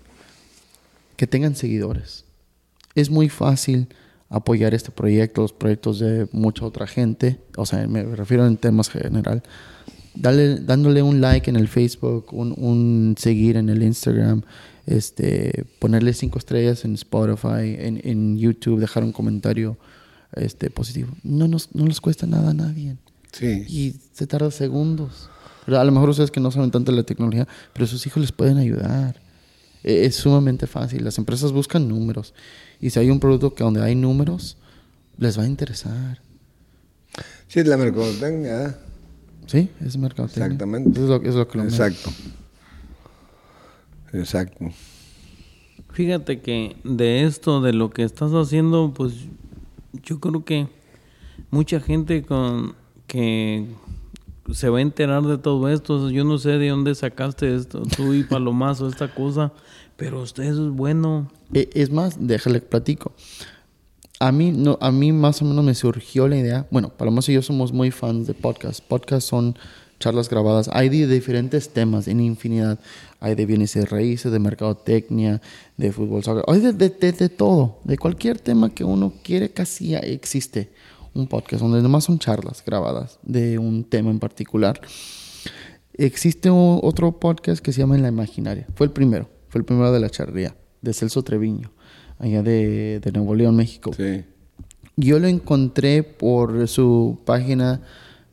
que 1.17 1.27
tengan 1.27 1.55
seguidores. 1.55 2.25
Es 2.95 3.11
muy 3.11 3.29
fácil 3.29 3.89
apoyar 4.31 4.73
este 4.75 4.91
proyecto, 4.91 5.43
los 5.43 5.53
proyectos 5.53 5.99
de 5.99 6.27
mucha 6.33 6.65
otra 6.65 6.87
gente, 6.87 7.39
o 7.57 7.67
sea, 7.67 7.87
me 7.87 8.03
refiero 8.05 8.47
en 8.47 8.57
temas 8.57 8.89
general, 8.89 9.43
Dale, 10.15 10.57
dándole 10.57 11.03
un 11.03 11.21
like 11.21 11.49
en 11.51 11.55
el 11.57 11.69
Facebook, 11.69 12.27
un, 12.33 12.53
un 12.57 13.15
seguir 13.19 13.57
en 13.57 13.69
el 13.69 13.81
Instagram, 13.83 14.43
este, 14.87 15.65
ponerle 15.79 16.13
cinco 16.15 16.39
estrellas 16.39 16.85
en 16.85 16.95
Spotify, 16.95 17.77
en, 17.79 18.01
en 18.03 18.37
YouTube, 18.37 18.81
dejar 18.81 19.05
un 19.05 19.13
comentario 19.13 19.77
este, 20.35 20.69
positivo. 20.69 21.11
No 21.23 21.47
nos, 21.47 21.73
no 21.77 21.87
les 21.87 22.01
cuesta 22.01 22.27
nada 22.27 22.51
a 22.51 22.55
nadie. 22.55 22.97
Sí. 23.31 23.65
Y 23.69 23.95
se 24.13 24.27
tarda 24.27 24.51
segundos. 24.51 25.29
A 25.69 25.85
lo 25.85 25.93
mejor 25.93 26.09
ustedes 26.09 26.33
que 26.33 26.41
no 26.41 26.51
saben 26.51 26.73
tanto 26.73 26.91
de 26.91 26.97
la 26.99 27.05
tecnología, 27.05 27.47
pero 27.73 27.87
sus 27.87 28.05
hijos 28.09 28.21
les 28.21 28.33
pueden 28.33 28.59
ayudar. 28.59 29.21
E- 29.85 30.07
Es 30.07 30.17
sumamente 30.17 30.67
fácil. 30.67 31.05
Las 31.05 31.19
empresas 31.19 31.53
buscan 31.53 31.87
números. 31.89 32.35
Y 32.81 32.91
si 32.91 32.99
hay 32.99 33.11
un 33.11 33.21
producto 33.21 33.55
que 33.55 33.65
donde 33.65 33.83
hay 33.83 33.95
números, 33.95 34.57
les 35.19 35.39
va 35.39 35.43
a 35.43 35.47
interesar. 35.47 36.21
Sí, 37.49 37.61
es 37.61 37.67
la 37.67 37.77
mercadotecnia, 37.77 38.67
¿eh? 38.67 38.75
¿Sí? 39.47 39.69
Es 39.85 39.97
mercadotecnia. 39.97 40.47
Exactamente. 40.47 40.91
Eso 40.91 41.03
es 41.03 41.09
lo, 41.09 41.29
es 41.29 41.35
lo 41.35 41.49
que 41.49 41.59
lo 41.59 41.65
Exacto. 41.65 42.11
Exacto. 44.13 44.71
Fíjate 45.93 46.41
que 46.41 46.77
de 46.85 47.25
esto, 47.25 47.61
de 47.61 47.73
lo 47.73 47.91
que 47.91 48.05
estás 48.05 48.33
haciendo, 48.33 48.93
pues 48.95 49.15
yo 50.05 50.21
creo 50.21 50.45
que 50.45 50.69
mucha 51.51 51.81
gente 51.81 52.23
con 52.23 52.75
que 53.07 53.67
se 54.53 54.69
va 54.69 54.79
a 54.79 54.83
enterar 54.83 55.23
de 55.25 55.39
todo 55.39 55.69
esto. 55.69 56.11
Yo 56.11 56.25
no 56.25 56.39
sé 56.39 56.51
de 56.51 56.69
dónde 56.69 56.95
sacaste 56.95 57.55
esto, 57.55 57.83
tú 57.97 58.15
y 58.15 58.25
Palomazo, 58.25 58.89
esta 58.89 59.13
cosa, 59.13 59.53
pero 59.97 60.23
usted 60.23 60.45
es 60.45 60.59
bueno. 60.59 61.31
E- 61.55 61.71
Es 61.75 61.91
más, 61.91 62.17
déjale 62.27 62.61
platico. 62.61 63.13
A 64.19 64.33
mí, 64.33 64.53
no, 64.53 64.77
a 64.81 64.91
mí 64.93 65.13
más 65.13 65.41
o 65.41 65.45
menos 65.47 65.65
me 65.65 65.75
surgió 65.75 66.29
la 66.29 66.37
idea. 66.37 66.67
Bueno, 66.71 66.91
Palomazo 66.91 67.31
y 67.33 67.35
yo 67.35 67.43
somos 67.43 67.73
muy 67.73 67.91
fans 67.91 68.27
de 68.27 68.35
podcasts. 68.35 68.81
Podcasts 68.83 69.29
son 69.29 69.57
charlas 69.99 70.29
grabadas. 70.29 70.69
Hay 70.73 70.89
de 70.91 71.07
diferentes 71.07 71.71
temas, 71.71 72.07
en 72.07 72.21
infinidad. 72.21 72.79
Hay 73.19 73.35
de 73.35 73.47
bienes 73.47 73.77
y 73.77 73.81
raíces, 73.81 74.31
de 74.31 74.39
mercadotecnia, 74.39 75.41
de 75.79 75.93
fútbol, 75.93 76.23
soccer. 76.23 76.45
Hay 76.49 76.61
de, 76.61 76.73
de, 76.75 77.13
de- 77.13 77.29
todo. 77.31 77.79
De 77.85 77.97
cualquier 77.97 78.39
tema 78.39 78.71
que 78.71 78.85
uno 78.85 79.15
quiere, 79.23 79.51
casi 79.51 79.95
existe 79.95 80.71
un 81.15 81.27
podcast 81.27 81.63
donde 81.63 81.83
nomás 81.83 82.05
son 82.05 82.19
charlas 82.19 82.63
grabadas 82.65 83.19
de 83.23 83.59
un 83.59 83.85
tema 83.85 84.11
en 84.11 84.19
particular. 84.21 84.81
Existe 85.95 86.51
otro 86.51 87.19
podcast 87.19 87.63
que 87.63 87.73
se 87.73 87.81
llama 87.81 87.97
En 87.97 88.03
la 88.03 88.09
Imaginaria. 88.09 88.67
Fue 88.75 88.87
el 88.87 88.93
primero. 88.93 89.29
Fue 89.49 89.59
el 89.61 89.65
primero 89.65 89.91
de 89.93 89.99
la 90.01 90.09
charrería, 90.09 90.55
de 90.83 90.93
Celso 90.93 91.23
Treviño, 91.23 91.71
allá 92.19 92.43
de, 92.43 93.01
de 93.01 93.13
Nuevo 93.13 93.35
León, 93.35 93.57
México. 93.57 93.93
Sí. 93.97 94.25
Yo 94.97 95.19
lo 95.19 95.29
encontré 95.29 96.03
por 96.03 96.69
su 96.69 97.19
página 97.25 97.81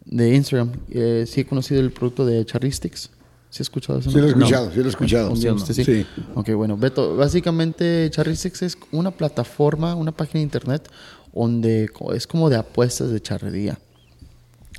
de 0.06 0.36
Instagram. 0.36 0.72
Eh, 0.90 1.26
sí 1.28 1.41
he 1.41 1.45
conocido 1.45 1.82
el 1.82 1.91
producto 1.91 2.26
de 2.26 2.45
Charristics. 2.45 3.11
¿Sí 3.49 3.57
has 3.57 3.61
escuchado 3.61 3.99
eso? 3.99 4.11
Sí 4.11 4.18
lo 4.18 4.26
he 4.26 4.30
escuchado, 4.30 4.72
sí 4.72 4.78
lo 4.80 4.86
he 4.86 4.90
escuchado. 4.90 5.36
Sí, 5.36 5.49
usted 5.49 5.74
sí. 5.74 5.84
Sí. 5.84 6.06
Ok, 6.36 6.52
bueno, 6.52 6.76
Beto, 6.78 7.15
básicamente 7.15 8.10
Charristics 8.11 8.61
es 8.61 8.78
una 8.91 9.11
plataforma, 9.11 9.95
una 9.95 10.11
página 10.11 10.40
de 10.40 10.44
internet 10.44 10.90
donde 11.34 11.90
es 12.14 12.28
como 12.28 12.49
de 12.49 12.57
apuestas 12.57 13.11
de 13.11 13.22
charrería. 13.22 13.78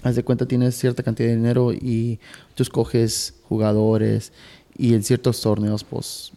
haz 0.02 0.16
de 0.16 0.24
cuenta 0.24 0.46
tienes 0.46 0.76
cierta 0.76 1.02
cantidad 1.02 1.28
de 1.28 1.36
dinero 1.36 1.72
y 1.72 2.18
tú 2.54 2.62
escoges 2.62 3.34
jugadores 3.48 4.32
y 4.76 4.94
en 4.94 5.02
ciertos 5.02 5.40
torneos 5.40 5.84
pues 5.84 6.32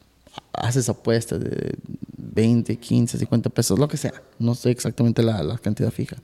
haces 0.53 0.89
apuestas 0.89 1.39
de 1.39 1.75
20, 2.17 2.77
15, 2.77 3.17
50 3.17 3.49
pesos, 3.49 3.77
lo 3.77 3.87
que 3.87 3.97
sea. 3.97 4.13
No 4.39 4.55
sé 4.55 4.71
exactamente 4.71 5.23
la, 5.23 5.43
la 5.43 5.57
cantidad 5.57 5.91
fija. 5.91 6.17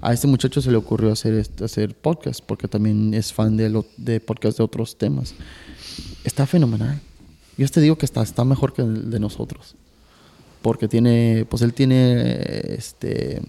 A 0.00 0.12
este 0.12 0.26
muchacho 0.26 0.60
se 0.60 0.70
le 0.70 0.76
ocurrió 0.76 1.12
hacer, 1.12 1.44
hacer 1.62 1.94
podcast 1.94 2.40
porque 2.44 2.68
también 2.68 3.14
es 3.14 3.32
fan 3.32 3.56
de, 3.56 3.68
lo, 3.68 3.86
de 3.96 4.20
podcast 4.20 4.58
de 4.58 4.64
otros 4.64 4.96
temas. 4.96 5.34
Está 6.24 6.46
fenomenal. 6.46 7.00
Yo 7.56 7.68
te 7.68 7.80
digo 7.80 7.98
que 7.98 8.06
está, 8.06 8.22
está 8.22 8.44
mejor 8.44 8.72
que 8.72 8.82
el 8.82 9.10
de 9.10 9.18
nosotros. 9.18 9.74
Porque 10.62 10.88
tiene, 10.88 11.46
pues 11.48 11.62
él 11.62 11.72
tiene 11.72 12.74
este, 12.74 13.42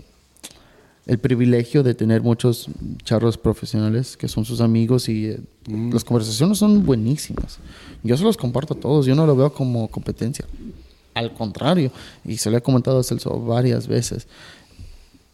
el 1.09 1.17
privilegio 1.17 1.81
de 1.81 1.95
tener 1.95 2.21
muchos 2.21 2.67
charros 3.03 3.35
profesionales 3.35 4.15
que 4.15 4.27
son 4.27 4.45
sus 4.45 4.61
amigos 4.61 5.09
y 5.09 5.25
eh, 5.25 5.39
las 5.91 6.03
conversaciones 6.03 6.59
son 6.59 6.85
buenísimas. 6.85 7.57
Yo 8.03 8.15
se 8.15 8.23
los 8.23 8.37
comparto 8.37 8.75
a 8.75 8.79
todos, 8.79 9.07
yo 9.07 9.15
no 9.15 9.25
lo 9.25 9.35
veo 9.35 9.51
como 9.51 9.87
competencia. 9.87 10.45
Al 11.15 11.33
contrario, 11.33 11.91
y 12.23 12.37
se 12.37 12.51
lo 12.51 12.57
he 12.57 12.61
comentado 12.61 12.99
a 12.99 13.03
Celso 13.03 13.43
varias 13.43 13.87
veces, 13.87 14.27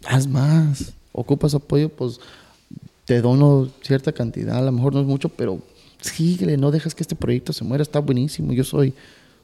haz 0.06 0.28
más, 0.28 0.94
ocupas 1.12 1.54
apoyo, 1.54 1.90
pues 1.90 2.22
te 3.04 3.20
dono 3.20 3.68
cierta 3.82 4.14
cantidad, 4.14 4.58
a 4.58 4.62
lo 4.62 4.72
mejor 4.72 4.94
no 4.94 5.02
es 5.02 5.06
mucho, 5.06 5.28
pero 5.28 5.60
síguele, 6.00 6.56
no 6.56 6.72
dejes 6.72 6.96
que 6.96 7.04
este 7.04 7.18
proyecto 7.18 7.52
se 7.52 7.66
muera, 7.66 7.82
está 7.82 8.00
buenísimo, 8.00 8.54
yo 8.54 8.64
soy 8.64 8.94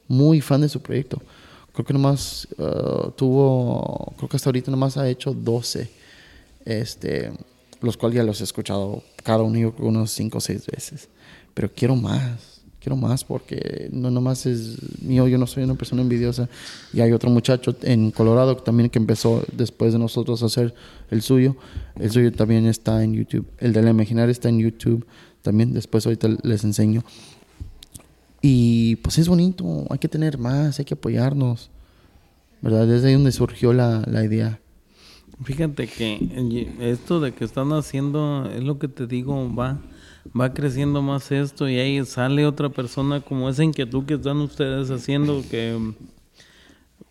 muy 0.08 0.40
fan 0.40 0.62
de 0.62 0.70
su 0.70 0.80
proyecto. 0.80 1.20
Creo 1.74 1.84
que 1.84 1.92
nomás 1.92 2.48
eh, 2.56 3.10
tuvo, 3.16 4.14
creo 4.16 4.30
que 4.30 4.36
hasta 4.38 4.48
ahorita 4.48 4.70
nomás 4.70 4.96
ha 4.96 5.06
hecho 5.06 5.34
12, 5.34 6.00
este, 6.64 7.32
los 7.80 7.96
cuales 7.96 8.16
ya 8.16 8.22
los 8.22 8.40
he 8.40 8.44
escuchado 8.44 9.02
cada 9.22 9.42
uno 9.42 9.74
unos 9.78 10.10
5 10.12 10.38
o 10.38 10.40
6 10.40 10.66
veces, 10.66 11.08
pero 11.54 11.70
quiero 11.72 11.96
más, 11.96 12.62
quiero 12.80 12.96
más 12.96 13.24
porque 13.24 13.88
no 13.92 14.10
nomás 14.10 14.46
es 14.46 14.76
mío, 15.02 15.28
yo 15.28 15.38
no 15.38 15.46
soy 15.46 15.64
una 15.64 15.74
persona 15.74 16.02
envidiosa 16.02 16.48
y 16.92 17.00
hay 17.00 17.12
otro 17.12 17.30
muchacho 17.30 17.76
en 17.82 18.10
Colorado 18.10 18.56
también 18.56 18.90
que 18.90 18.98
empezó 18.98 19.44
después 19.52 19.92
de 19.92 19.98
nosotros 19.98 20.42
a 20.42 20.46
hacer 20.46 20.74
el 21.10 21.22
suyo, 21.22 21.56
el 21.98 22.10
suyo 22.10 22.32
también 22.32 22.66
está 22.66 23.04
en 23.04 23.14
YouTube, 23.14 23.46
el 23.58 23.72
de 23.72 23.82
la 23.82 23.90
imaginaria 23.90 24.32
está 24.32 24.48
en 24.48 24.58
YouTube, 24.58 25.06
también 25.42 25.72
después 25.72 26.06
ahorita 26.06 26.28
les 26.42 26.64
enseño. 26.64 27.04
Y 28.44 28.96
pues 28.96 29.18
es 29.18 29.28
bonito, 29.28 29.86
hay 29.88 29.98
que 29.98 30.08
tener 30.08 30.36
más, 30.36 30.80
hay 30.80 30.84
que 30.84 30.94
apoyarnos, 30.94 31.70
¿verdad? 32.60 32.88
Desde 32.88 33.08
ahí 33.08 33.14
donde 33.14 33.30
surgió 33.30 33.72
la, 33.72 34.02
la 34.06 34.24
idea. 34.24 34.61
Fíjate 35.44 35.86
que 35.86 36.70
esto 36.80 37.20
de 37.20 37.32
que 37.32 37.44
están 37.44 37.72
haciendo, 37.72 38.48
es 38.52 38.62
lo 38.62 38.78
que 38.78 38.88
te 38.88 39.06
digo, 39.06 39.52
va, 39.54 39.80
va 40.38 40.52
creciendo 40.52 41.02
más 41.02 41.32
esto 41.32 41.68
y 41.68 41.78
ahí 41.78 42.04
sale 42.04 42.46
otra 42.46 42.68
persona 42.68 43.20
como 43.20 43.48
esa 43.48 43.64
inquietud 43.64 44.04
que 44.04 44.14
están 44.14 44.38
ustedes 44.38 44.90
haciendo 44.90 45.42
que 45.50 45.94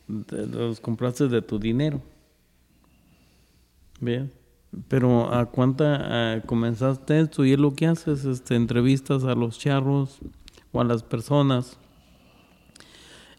los 0.08 0.80
compraste 0.80 1.28
de 1.28 1.42
tu 1.42 1.60
dinero. 1.60 2.02
Bien. 4.00 4.32
Pero 4.88 5.34
a 5.34 5.48
cuánta 5.48 6.42
comenzaste 6.46 7.20
esto 7.20 7.44
y 7.44 7.54
es 7.54 7.60
lo 7.60 7.76
que 7.76 7.88
haces, 7.88 8.24
este, 8.24 8.56
entrevistas 8.56 9.24
a 9.26 9.36
los 9.36 9.60
charros 9.60 10.20
o 10.72 10.80
a 10.80 10.86
las 10.86 11.04
personas. 11.04 11.78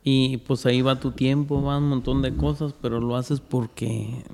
Y 0.04 0.38
pues 0.38 0.66
ahí 0.66 0.82
va 0.82 1.00
tu 1.00 1.12
tiempo, 1.12 1.62
va 1.62 1.78
un 1.78 1.88
montón 1.88 2.22
de 2.22 2.34
cosas, 2.36 2.74
pero 2.80 3.00
lo 3.00 3.16
haces 3.16 3.40
porque 3.40 4.24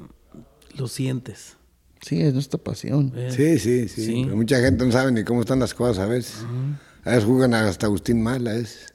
lo 0.78 0.88
sientes. 0.88 1.56
Sí, 2.00 2.20
es 2.20 2.32
nuestra 2.32 2.58
pasión. 2.58 3.12
sí, 3.30 3.58
sí. 3.58 3.88
Sí. 3.88 4.22
Pero 4.24 4.36
mucha 4.36 4.60
gente 4.60 4.84
no 4.84 4.92
sabe 4.92 5.10
ni 5.12 5.24
cómo 5.24 5.40
están 5.40 5.58
las 5.58 5.74
cosas 5.74 5.98
a 5.98 6.06
veces. 6.06 6.44
A 7.04 7.10
veces 7.10 7.24
juegan 7.24 7.54
hasta 7.54 7.86
Agustín 7.86 8.22
Mala, 8.22 8.54
es. 8.54 8.94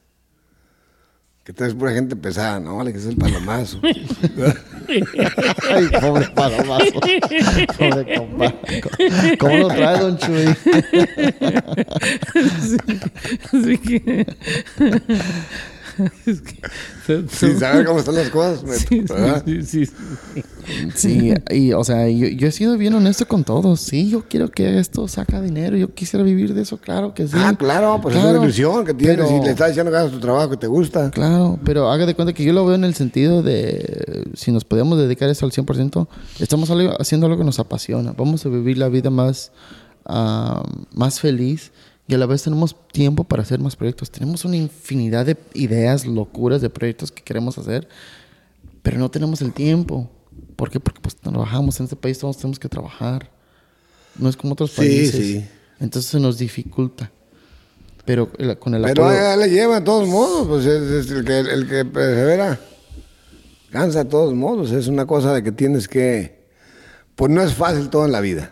Que 1.43 1.51
traes 1.51 1.73
pura 1.73 1.91
gente 1.91 2.15
pesada, 2.15 2.57
no, 2.61 2.77
vale, 2.77 2.93
que 2.93 2.99
es 2.99 3.05
el 3.05 3.17
palomazo. 3.17 3.81
Ay, 5.69 5.87
pobre 5.99 6.29
palomazo. 6.29 7.01
pobre 7.77 8.15
compa. 8.15 8.55
¿Cómo 9.39 9.57
lo 9.57 9.67
trae, 9.67 9.99
don 9.99 10.17
Chuy? 10.17 10.45
Así 13.51 13.77
que. 13.77 14.25
es 16.25 16.41
que 16.41 16.59
Sin 17.29 17.59
saber 17.59 17.85
cómo 17.85 17.99
están 17.99 18.15
las 18.15 18.29
cosas, 18.29 18.63
me- 18.63 18.75
Sí, 18.77 19.01
¿verdad? 19.01 19.43
sí, 19.45 19.63
sí, 19.63 19.85
sí. 19.85 19.93
Sí, 20.95 21.33
y 21.51 21.73
o 21.73 21.83
sea, 21.83 22.07
yo, 22.09 22.27
yo 22.27 22.47
he 22.47 22.51
sido 22.51 22.77
bien 22.77 22.93
honesto 22.95 23.27
con 23.27 23.43
todos. 23.43 23.81
Sí, 23.81 24.09
yo 24.09 24.23
quiero 24.27 24.49
que 24.49 24.79
esto 24.79 25.07
saca 25.09 25.41
dinero. 25.41 25.75
Yo 25.75 25.93
quisiera 25.93 26.23
vivir 26.23 26.53
de 26.53 26.61
eso, 26.61 26.77
claro 26.77 27.13
que 27.13 27.27
sí. 27.27 27.35
Ah, 27.37 27.53
claro, 27.57 27.99
pues 28.01 28.15
es 28.15 28.21
Claro, 28.21 28.37
una 28.37 28.45
ilusión 28.45 28.85
que 28.85 28.93
tienes 28.93 29.17
pero- 29.17 29.37
y 29.41 29.43
le 29.45 29.51
estás 29.51 29.67
diciendo 29.69 29.91
que 29.91 29.97
hagas 29.97 30.11
tu 30.11 30.19
trabajo 30.19 30.49
que 30.49 30.57
te 30.57 30.67
gusta. 30.67 31.11
Claro, 31.11 31.59
pero 31.65 31.89
haga 31.91 32.05
de 32.05 32.15
cuenta 32.15 32.33
que 32.33 32.43
yo 32.45 32.53
lo 32.53 32.65
veo 32.65 32.75
en 32.75 32.85
el 32.85 32.93
sentido 32.95 33.43
de 33.43 34.25
si 34.35 34.51
nos 34.51 34.63
podemos 34.63 34.97
dedicar 34.97 35.29
eso 35.29 35.45
al 35.45 35.51
100%, 35.51 36.07
estamos 36.39 36.69
haciendo 36.99 37.27
algo 37.27 37.37
que 37.37 37.43
nos 37.45 37.59
apasiona. 37.59 38.13
Vamos 38.17 38.45
a 38.45 38.49
vivir 38.49 38.77
la 38.77 38.87
vida 38.87 39.09
más, 39.09 39.51
ah, 40.05 40.63
más 40.93 41.19
feliz 41.19 41.71
y 42.07 42.13
a 42.13 42.17
la 42.17 42.25
vez 42.25 42.43
tenemos 42.43 42.75
tiempo 42.91 43.23
para 43.23 43.43
hacer 43.43 43.59
más 43.59 43.75
proyectos. 43.75 44.11
Tenemos 44.11 44.43
una 44.45 44.57
infinidad 44.57 45.25
de 45.25 45.37
ideas, 45.53 46.05
locuras 46.05 46.61
de 46.61 46.69
proyectos 46.69 47.11
que 47.11 47.23
queremos 47.23 47.57
hacer, 47.57 47.87
pero 48.81 48.97
no 48.97 49.09
tenemos 49.09 49.41
el 49.41 49.53
tiempo. 49.53 50.09
¿Por 50.55 50.69
qué? 50.69 50.79
Porque 50.79 50.99
pues 51.01 51.15
trabajamos 51.15 51.79
en 51.79 51.85
este 51.85 51.95
país, 51.95 52.19
todos 52.19 52.37
tenemos 52.37 52.59
que 52.59 52.67
trabajar. 52.69 53.29
No 54.17 54.27
es 54.29 54.35
como 54.37 54.53
otros 54.53 54.71
Sí, 54.71 54.77
países. 54.77 55.15
sí. 55.15 55.45
Entonces 55.79 56.11
se 56.11 56.19
nos 56.19 56.37
dificulta. 56.37 57.11
Pero 58.05 58.29
el- 58.37 58.59
con 58.59 58.75
el 58.75 58.81
Pero 58.83 59.05
apoyo... 59.05 59.19
ahí 59.27 59.39
le 59.39 59.49
lleva 59.49 59.79
de 59.79 59.85
todos 59.85 60.07
modos, 60.07 60.45
pues 60.47 60.65
es, 60.65 61.05
es 61.05 61.11
el, 61.11 61.23
que, 61.23 61.39
el 61.39 61.67
que 61.69 61.85
persevera. 61.85 62.59
Cansa 63.71 64.03
de 64.03 64.09
todos 64.09 64.33
modos, 64.33 64.71
es 64.71 64.87
una 64.87 65.05
cosa 65.07 65.33
de 65.33 65.41
que 65.41 65.51
tienes 65.51 65.87
que... 65.87 66.43
Pues 67.15 67.31
no 67.31 67.41
es 67.41 67.53
fácil 67.53 67.89
todo 67.89 68.05
en 68.05 68.11
la 68.11 68.19
vida. 68.21 68.51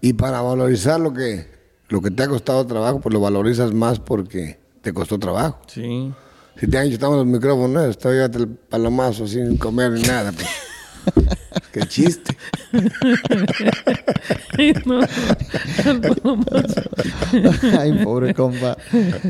Y 0.00 0.14
para 0.14 0.40
valorizar 0.42 0.98
lo 1.00 1.12
que, 1.14 1.46
lo 1.88 2.02
que 2.02 2.10
te 2.10 2.22
ha 2.22 2.28
costado 2.28 2.66
trabajo, 2.66 3.00
pues 3.00 3.12
lo 3.12 3.20
valorizas 3.20 3.72
más 3.72 3.98
porque 3.98 4.58
te 4.82 4.92
costó 4.92 5.18
trabajo. 5.18 5.58
Sí. 5.66 6.12
Si 6.58 6.66
te 6.66 6.78
han 6.78 6.90
quitado 6.90 7.16
los 7.16 7.26
micrófonos, 7.26 7.86
estoy 7.86 8.18
el 8.18 8.48
palomazo 8.48 9.26
sin 9.26 9.56
comer 9.56 9.92
ni 9.92 10.02
nada. 10.02 10.32
Pues. 10.32 10.48
Qué 11.72 11.80
chiste. 11.82 12.36
No, 14.84 15.00
el 15.00 16.00
palomazo. 16.00 16.82
Ay, 17.78 18.04
pobre 18.04 18.34
compa. 18.34 18.76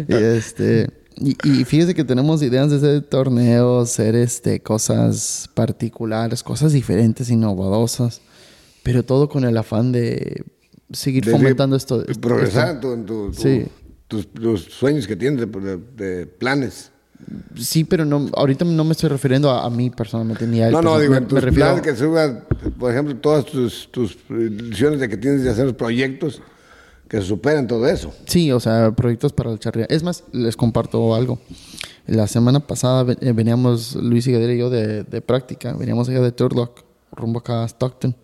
Y 0.09 0.15
este. 0.15 0.89
Y, 1.17 1.37
y 1.45 1.65
fíjese 1.65 1.95
que 1.95 2.05
tenemos 2.05 2.43
ideas 2.43 2.71
de 2.71 2.77
hacer 2.77 3.03
torneos, 3.03 3.91
hacer 3.91 4.15
este, 4.15 4.61
cosas 4.61 5.51
particulares, 5.53 6.45
cosas 6.45 6.73
diferentes, 6.73 7.29
innovadoras, 7.29 8.21
pero 8.85 9.05
todo 9.05 9.29
con 9.29 9.45
el 9.45 9.57
afán 9.57 9.91
de 9.91 10.45
seguir 10.93 11.25
De- 11.25 11.33
fomentando 11.33 11.77
esto. 11.77 12.05
Progresar 12.21 12.81
en, 12.83 13.07
tu- 13.07 13.33
Sí. 13.35 13.67
tus, 14.07 14.27
tus 14.33 14.63
sueños 14.65 15.07
que 15.07 15.17
tienes 15.17 15.47
de, 15.97 16.27
planes. 16.27 16.91
Sí, 17.57 17.83
pero 17.85 18.05
no, 18.05 18.29
ahorita 18.35 18.65
no 18.65 18.85
me 18.85 18.93
estoy 18.93 19.09
refiriendo 19.09 19.51
a, 19.51 19.65
a 19.67 19.71
mí 19.71 19.91
personalmente 19.91 20.47
ni 20.47 20.61
a 20.61 20.69
él. 20.69 20.73
No, 20.73 20.83
no, 20.83 20.99
digo, 20.99 21.11
me- 21.13 21.19
en 21.19 21.25
me 21.25 21.29
tus 21.29 21.41
planes 21.55 21.83
que 21.83 21.97
subas, 21.97 22.31
por 22.79 22.93
ejemplo, 22.93 23.17
todas 23.17 23.45
tus, 23.45 23.91
tus 23.91 24.17
ilusiones 24.31 25.01
de 25.01 25.09
que 25.09 25.17
tienes 25.17 25.43
de 25.43 25.51
hacer 25.51 25.65
los 25.67 25.75
proyectos 25.75 26.41
que 27.09 27.21
superen 27.23 27.67
todo 27.67 27.87
eso. 27.89 28.15
Sí, 28.27 28.53
o 28.53 28.61
sea, 28.61 28.93
proyectos 28.93 29.33
para 29.33 29.51
el 29.51 29.59
charrea. 29.59 29.87
Es 29.89 30.03
más, 30.03 30.25
les 30.33 30.57
comparto 30.57 31.15
algo. 31.15 31.41
La 32.07 32.27
semana 32.27 32.61
pasada 32.61 33.17
eh, 33.21 33.33
veníamos, 33.33 33.97
Luis 33.97 34.27
y 34.29 34.33
Gadira 34.33 34.53
y 34.55 34.59
yo, 34.59 34.71
de, 34.71 35.03
de 35.05 35.21
práctica. 35.21 35.73
Veníamos 35.73 36.09
allá 36.09 36.21
de 36.21 36.33
Turlock, 36.33 36.83
rumbo 37.13 37.41
acá 37.41 37.65
a 37.65 37.69
Stockton. 37.69 38.15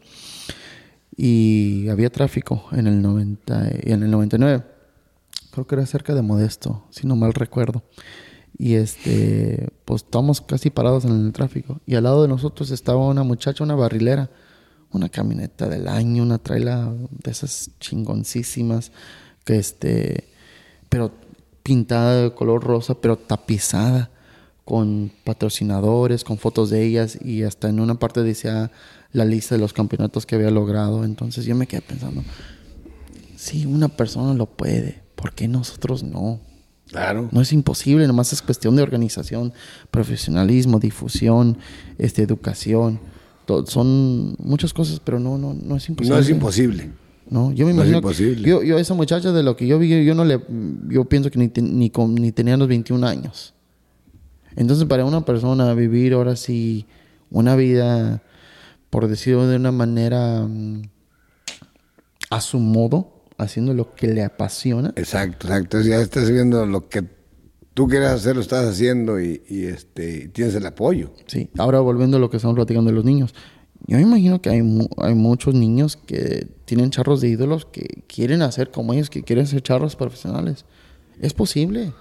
Y 1.17 1.89
había 1.89 2.11
tráfico 2.11 2.65
en 2.73 2.87
el, 2.87 3.01
90, 3.01 3.71
y 3.85 3.93
en 3.93 4.03
el 4.03 4.11
99. 4.11 4.65
Creo 5.53 5.67
que 5.67 5.75
era 5.77 5.87
cerca 5.87 6.15
de 6.15 6.23
Modesto, 6.23 6.85
si 6.91 7.07
no 7.07 7.15
mal 7.15 7.35
recuerdo. 7.35 7.85
Y 8.59 8.75
este, 8.75 9.69
pues 9.85 10.03
estábamos 10.03 10.41
casi 10.41 10.71
parados 10.71 11.05
en 11.05 11.27
el 11.27 11.33
tráfico. 11.33 11.81
Y 11.87 11.95
al 11.95 12.05
lado 12.05 12.23
de 12.23 12.29
nosotros 12.29 12.71
estaba 12.71 13.07
una 13.07 13.23
muchacha, 13.23 13.65
una 13.65 13.75
barrilera. 13.75 14.31
Una 14.91 15.09
camioneta 15.09 15.69
del 15.69 15.89
año, 15.89 16.23
una 16.23 16.39
traila 16.39 16.93
de 17.11 17.31
esas 17.31 17.71
chingoncísimas. 17.81 18.93
Que 19.45 19.57
este, 19.57 20.29
pero 20.89 21.13
pintada 21.63 22.23
de 22.23 22.35
color 22.35 22.63
rosa, 22.63 22.95
pero 23.01 23.17
tapizada. 23.17 24.11
Con 24.65 25.13
patrocinadores, 25.25 26.25
con 26.25 26.39
fotos 26.39 26.71
de 26.71 26.85
ellas. 26.85 27.19
Y 27.21 27.43
hasta 27.43 27.69
en 27.69 27.81
una 27.81 27.97
parte 27.97 28.23
decía 28.23 28.71
la 29.15 29.25
lista 29.25 29.55
de 29.55 29.61
los 29.63 29.73
campeonatos 29.73 30.27
que 30.27 30.35
había 30.35 30.51
logrado. 30.51 31.05
Entonces 31.05 31.47
yo 31.47 31.55
me 31.55 31.67
quedé 31.67 31.81
pensando, 31.81 32.23
si 33.37 33.65
una 33.65 33.89
persona 33.89 34.35
lo 34.35 34.45
puede, 34.47 35.01
¿por 35.15 35.33
qué 35.33 35.49
nosotros 35.49 36.03
no? 36.03 36.39
Claro. 36.91 37.29
No 37.33 37.41
es 37.41 37.53
imposible, 37.53 38.07
nomás 38.07 38.33
es 38.35 38.43
cuestión 38.43 38.77
de 38.77 38.83
organización, 38.83 39.53
profesionalismo, 39.91 40.79
difusión, 40.79 41.57
este, 41.99 42.23
educación. 42.23 43.01
Son 43.67 44.37
muchas 44.39 44.73
cosas, 44.73 45.01
pero 45.03 45.19
no, 45.19 45.39
no, 45.39 45.55
no 45.55 45.77
es 45.77 45.89
imposible. 45.89 46.17
No 46.17 46.23
es 46.23 46.31
imposible. 46.31 46.91
¿no? 47.29 47.53
Yo 47.53 47.67
me 47.67 47.73
No 47.73 47.83
es 47.83 47.93
imposible. 47.93 48.43
que 48.43 48.51
yo, 48.51 48.63
yo 48.63 48.79
esa 48.79 48.95
muchacha 48.95 49.33
de 49.33 49.43
lo 49.43 49.57
que 49.57 49.67
yo 49.67 49.79
vi, 49.79 50.05
yo 50.05 50.15
no 50.15 50.25
le, 50.25 50.41
yo 50.89 51.05
pienso 51.07 51.31
que 51.31 51.39
ni, 51.39 51.49
ten- 51.49 51.79
ni, 51.79 51.89
con- 51.91 52.15
ni 52.15 52.33
tenía 52.33 52.57
los 52.57 52.69
21 52.69 53.07
años. 53.07 53.55
Entonces 54.57 54.85
para 54.87 55.05
una 55.05 55.25
persona 55.25 55.73
vivir 55.75 56.13
ahora 56.13 56.37
sí 56.37 56.87
una 57.31 57.57
vida, 57.57 58.23
por 58.95 59.09
decirlo 59.09 59.49
de 59.49 59.57
una 59.57 59.73
manera, 59.73 60.47
mm, 60.47 60.83
a 62.31 62.41
su 62.41 62.61
modo, 62.61 63.25
haciendo 63.39 63.75
lo 63.75 63.93
que 63.97 64.07
le 64.07 64.23
apasiona, 64.23 64.93
Exacto, 64.95 65.49
exacto. 65.49 65.81
Ya 65.81 65.97
estás 65.97 66.31
viendo 66.31 66.65
lo 66.65 66.89
que 66.89 67.03
tú 67.75 67.89
quieres 67.89 68.11
hacer, 68.11 68.37
lo 68.37 68.41
estás 68.43 68.65
haciendo 68.67 69.21
y, 69.21 69.43
y, 69.49 69.65
este, 69.65 70.29
tienes 70.29 70.55
el 70.55 70.65
apoyo. 70.65 71.13
Sí, 71.27 71.51
ahora 71.59 71.81
volviendo 71.81 72.19
a 72.19 72.21
lo 72.21 72.31
que 72.31 72.37
estamos 72.37 72.55
platicando 72.55 72.91
de 72.91 72.95
los 72.95 73.05
niños. 73.05 73.35
Yo 73.89 73.97
me 73.97 74.03
imagino 74.05 74.41
que 74.41 74.51
hay, 74.51 74.63
mu- 74.63 74.89
hay 74.99 75.15
muchos 75.17 75.55
niños 75.55 75.97
que 75.97 76.47
tienen 76.65 76.91
charros 76.91 77.21
de 77.21 77.31
ídolos 77.31 77.67
que 77.67 78.05
quieren 78.07 78.43
hacer 78.43 78.71
como 78.71 78.93
ellos, 78.93 79.11
que 79.11 79.25
quieren 79.25 79.49
ser 79.49 79.61
charros 79.61 79.97
profesionales. 79.97 80.65
Es 81.21 81.35
posible. 81.35 81.93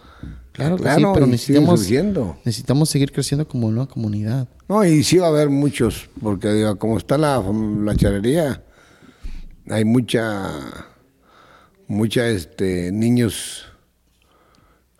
Claro 0.53 0.77
que 0.77 0.83
sí, 0.83 0.89
Claro, 0.89 1.13
pero 1.13 1.25
necesitamos, 1.27 1.79
surgiendo. 1.81 2.37
necesitamos 2.45 2.89
seguir 2.89 3.11
creciendo 3.11 3.47
como 3.47 3.67
una 3.67 3.85
comunidad. 3.87 4.47
No, 4.69 4.85
y 4.85 5.03
sí 5.03 5.17
va 5.17 5.25
a 5.25 5.29
haber 5.29 5.49
muchos, 5.49 6.09
porque 6.21 6.51
digo, 6.53 6.77
como 6.77 6.97
está 6.97 7.17
la, 7.17 7.43
la 7.83 7.95
charrería, 7.95 8.63
hay 9.69 9.83
mucha, 9.83 10.51
mucha, 11.87 12.27
este, 12.29 12.91
niños 12.91 13.65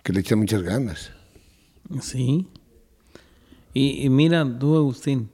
que 0.03 0.11
le 0.13 0.19
echan 0.21 0.39
muchas 0.39 0.61
ganas. 0.63 1.11
Sí. 2.01 2.47
Y, 3.73 4.03
y 4.05 4.09
mira, 4.09 4.45
tú, 4.59 4.75
Agustín, 4.75 5.29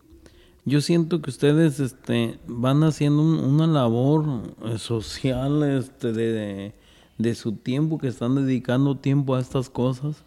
yo 0.66 0.82
siento 0.82 1.22
que 1.22 1.30
ustedes 1.30 1.80
este, 1.80 2.40
van 2.48 2.84
haciendo 2.84 3.22
un- 3.22 3.40
una 3.40 3.68
labor 3.68 4.54
eh, 4.66 4.78
social 4.78 5.64
este, 5.64 6.12
de, 6.14 6.32
de, 6.32 6.74
de 7.20 7.36
su 7.36 7.52
tiempo, 7.52 8.00
que 8.00 8.08
están 8.08 8.34
dedicando 8.34 8.98
tiempo 8.98 9.36
a 9.36 9.40
estas 9.40 9.70
cosas. 9.70 10.24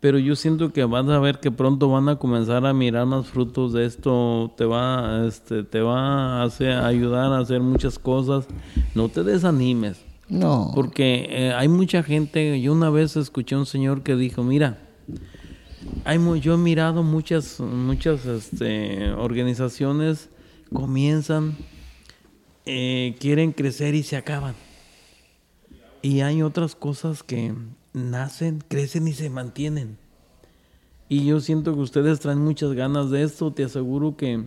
Pero 0.00 0.18
yo 0.18 0.34
siento 0.34 0.72
que 0.72 0.84
vas 0.84 1.06
a 1.08 1.20
ver 1.20 1.38
que 1.38 1.50
pronto 1.50 1.88
van 1.88 2.08
a 2.08 2.16
comenzar 2.16 2.64
a 2.66 2.72
mirar 2.72 3.06
más 3.06 3.26
frutos 3.26 3.72
de 3.72 3.84
esto. 3.84 4.52
Te 4.56 4.64
va, 4.64 5.26
este, 5.28 5.62
te 5.62 5.80
va 5.80 6.40
a 6.40 6.44
hacer, 6.44 6.72
ayudar 6.72 7.32
a 7.32 7.38
hacer 7.38 7.60
muchas 7.60 7.98
cosas. 7.98 8.46
No 8.94 9.08
te 9.10 9.22
desanimes. 9.22 10.02
No. 10.28 10.72
Porque 10.74 11.26
eh, 11.28 11.52
hay 11.52 11.68
mucha 11.68 12.02
gente, 12.02 12.60
yo 12.60 12.72
una 12.72 12.90
vez 12.90 13.16
escuché 13.16 13.54
a 13.54 13.58
un 13.58 13.66
señor 13.66 14.02
que 14.02 14.16
dijo, 14.16 14.42
mira, 14.42 14.78
hay 16.04 16.18
yo 16.40 16.54
he 16.54 16.58
mirado 16.58 17.02
muchas, 17.02 17.60
muchas 17.60 18.24
este, 18.26 19.12
organizaciones 19.12 20.30
comienzan, 20.72 21.56
eh, 22.64 23.14
quieren 23.20 23.52
crecer 23.52 23.94
y 23.94 24.02
se 24.02 24.16
acaban. 24.16 24.54
Y 26.02 26.20
hay 26.20 26.42
otras 26.42 26.74
cosas 26.74 27.22
que 27.22 27.54
nacen, 27.92 28.62
crecen 28.66 29.06
y 29.06 29.12
se 29.12 29.30
mantienen. 29.30 29.98
Y 31.08 31.24
yo 31.24 31.40
siento 31.40 31.74
que 31.74 31.80
ustedes 31.80 32.20
traen 32.20 32.40
muchas 32.40 32.72
ganas 32.72 33.10
de 33.10 33.22
esto, 33.22 33.52
te 33.52 33.64
aseguro 33.64 34.16
que 34.16 34.44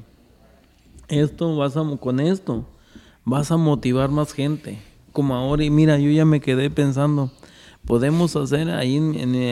esto 1.08 1.56
vas 1.56 1.78
a, 1.78 1.84
con 1.98 2.20
esto 2.20 2.66
vas 3.24 3.52
a 3.52 3.58
motivar 3.58 4.10
más 4.10 4.34
gente. 4.34 4.80
Como 5.12 5.36
ahora, 5.36 5.64
y 5.64 5.70
mira, 5.70 5.98
yo 5.98 6.12
ya 6.12 6.26
me 6.26 6.40
quedé 6.40 6.70
pensando, 6.70 7.32
podemos 7.86 8.36
hacer 8.36 8.70
ahí, 8.70 8.98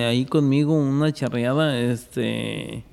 ahí 0.05 0.25
conmigo 0.25 0.73
una 0.73 1.11
charreada, 1.11 1.79
este, 1.79 2.83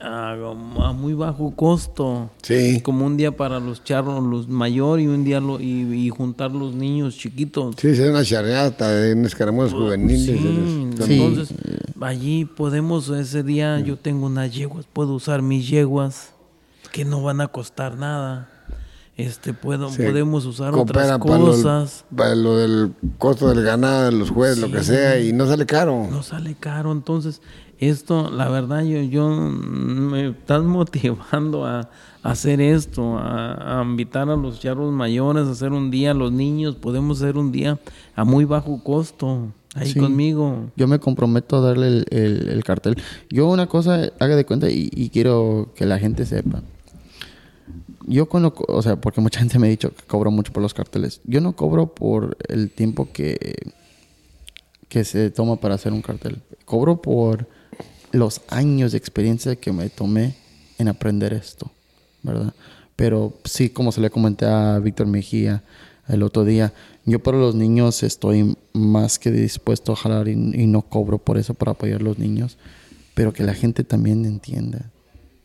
a, 0.00 0.32
a 0.32 0.92
muy 0.92 1.14
bajo 1.14 1.50
costo. 1.56 2.30
Sí. 2.42 2.80
Como 2.82 3.04
un 3.06 3.16
día 3.16 3.36
para 3.36 3.58
los 3.60 3.82
charros, 3.82 4.22
los 4.22 4.48
mayor 4.48 5.00
y 5.00 5.06
un 5.08 5.24
día 5.24 5.40
lo, 5.40 5.60
y, 5.60 5.82
y 5.92 6.08
juntar 6.10 6.52
los 6.52 6.74
niños 6.74 7.16
chiquitos. 7.16 7.74
Sí, 7.78 7.88
es 7.88 8.00
una 8.00 8.24
charreata 8.24 8.88
de 8.90 9.14
unos 9.14 9.34
caramelos 9.34 9.72
juveniles. 9.72 10.22
Sí, 10.24 10.94
los- 10.96 11.06
Sí. 11.06 11.20
entonces 11.22 11.56
allí 12.00 12.44
podemos 12.44 13.08
ese 13.08 13.42
día 13.42 13.80
yo 13.80 13.96
tengo 13.96 14.26
unas 14.26 14.52
yeguas, 14.54 14.86
puedo 14.92 15.14
usar 15.14 15.42
mis 15.42 15.68
yeguas 15.68 16.30
que 16.92 17.04
no 17.04 17.22
van 17.22 17.40
a 17.40 17.48
costar 17.48 17.96
nada. 17.96 18.50
Este 19.16 19.52
puedo 19.52 19.90
Sí. 19.90 20.02
podemos 20.04 20.46
usar 20.46 20.74
otras 20.76 21.06
para 21.08 21.18
lo- 21.18 21.24
cosas. 21.24 22.04
para 22.16 22.36
lo 22.36 22.56
del 22.56 22.92
costo 23.18 23.48
del 23.48 23.64
ganado, 23.64 24.04
de 24.04 24.12
los 24.12 24.30
jueces, 24.30 24.58
lo 24.58 24.70
que 24.70 24.84
sea, 24.84 25.18
y 25.18 25.32
no 25.32 25.44
sale 25.48 25.66
caro. 25.66 26.06
No 26.08 26.22
sale 26.22 26.54
caro, 26.54 26.92
entonces 26.92 27.42
esto, 27.78 28.30
la 28.30 28.48
verdad, 28.48 28.82
yo, 28.84 29.00
yo 29.02 29.28
me 29.30 30.28
estás 30.30 30.62
motivando 30.64 31.64
a, 31.66 31.80
a 32.22 32.30
hacer 32.30 32.60
esto, 32.60 33.16
a, 33.18 33.80
a 33.80 33.84
invitar 33.84 34.28
a 34.30 34.36
los 34.36 34.60
charros 34.60 34.92
mayores 34.92 35.46
a 35.46 35.52
hacer 35.52 35.72
un 35.72 35.90
día, 35.90 36.14
los 36.14 36.32
niños, 36.32 36.74
podemos 36.76 37.22
hacer 37.22 37.36
un 37.36 37.52
día 37.52 37.78
a 38.16 38.24
muy 38.24 38.44
bajo 38.44 38.82
costo, 38.82 39.52
ahí 39.74 39.92
Sí. 39.92 39.98
conmigo. 40.00 40.70
Yo 40.76 40.88
me 40.88 40.98
comprometo 40.98 41.56
a 41.56 41.60
darle 41.60 41.86
el, 41.88 42.06
el- 42.10 42.48
el 42.48 42.64
cartel. 42.64 42.96
Yo 43.30 43.48
una 43.48 43.66
cosa, 43.68 44.10
haga 44.18 44.34
de 44.36 44.44
cuenta 44.44 44.68
y, 44.70 44.90
y 44.92 45.10
quiero 45.10 45.70
que 45.76 45.86
la 45.86 45.98
gente 45.98 46.26
sepa. 46.26 46.62
Yo 48.06 48.26
cuando, 48.26 48.54
co- 48.54 48.64
o 48.72 48.82
sea, 48.82 48.96
porque 48.96 49.20
mucha 49.20 49.38
gente 49.40 49.58
me 49.58 49.66
ha 49.66 49.70
dicho 49.70 49.90
que 49.94 50.02
cobro 50.06 50.30
mucho 50.30 50.52
por 50.52 50.62
los 50.62 50.72
carteles. 50.74 51.20
Yo 51.24 51.40
no 51.40 51.54
cobro 51.54 51.94
por 51.94 52.36
el 52.48 52.70
tiempo 52.70 53.08
que, 53.12 53.54
que 54.88 55.04
se 55.04 55.30
toma 55.30 55.56
para 55.56 55.74
hacer 55.74 55.92
un 55.92 56.00
cartel. 56.02 56.40
Cobro 56.64 57.02
por 57.02 57.46
los 58.12 58.40
años 58.48 58.92
de 58.92 58.98
experiencia 58.98 59.56
que 59.56 59.72
me 59.72 59.88
tomé 59.90 60.34
en 60.78 60.88
aprender 60.88 61.32
esto, 61.32 61.70
¿verdad? 62.22 62.54
Pero 62.96 63.34
sí, 63.44 63.70
como 63.70 63.92
se 63.92 64.00
le 64.00 64.10
comenté 64.10 64.46
a 64.46 64.78
Víctor 64.78 65.06
Mejía 65.06 65.62
el 66.08 66.22
otro 66.22 66.44
día, 66.44 66.72
yo 67.04 67.20
para 67.22 67.38
los 67.38 67.54
niños 67.54 68.02
estoy 68.02 68.56
más 68.72 69.18
que 69.18 69.30
dispuesto 69.30 69.92
a 69.92 69.96
jalar 69.96 70.28
y, 70.28 70.32
y 70.32 70.66
no 70.66 70.82
cobro 70.82 71.18
por 71.18 71.38
eso 71.38 71.54
para 71.54 71.72
apoyar 71.72 72.00
a 72.00 72.04
los 72.04 72.18
niños, 72.18 72.58
pero 73.14 73.32
que 73.32 73.42
la 73.44 73.54
gente 73.54 73.84
también 73.84 74.24
entienda. 74.24 74.90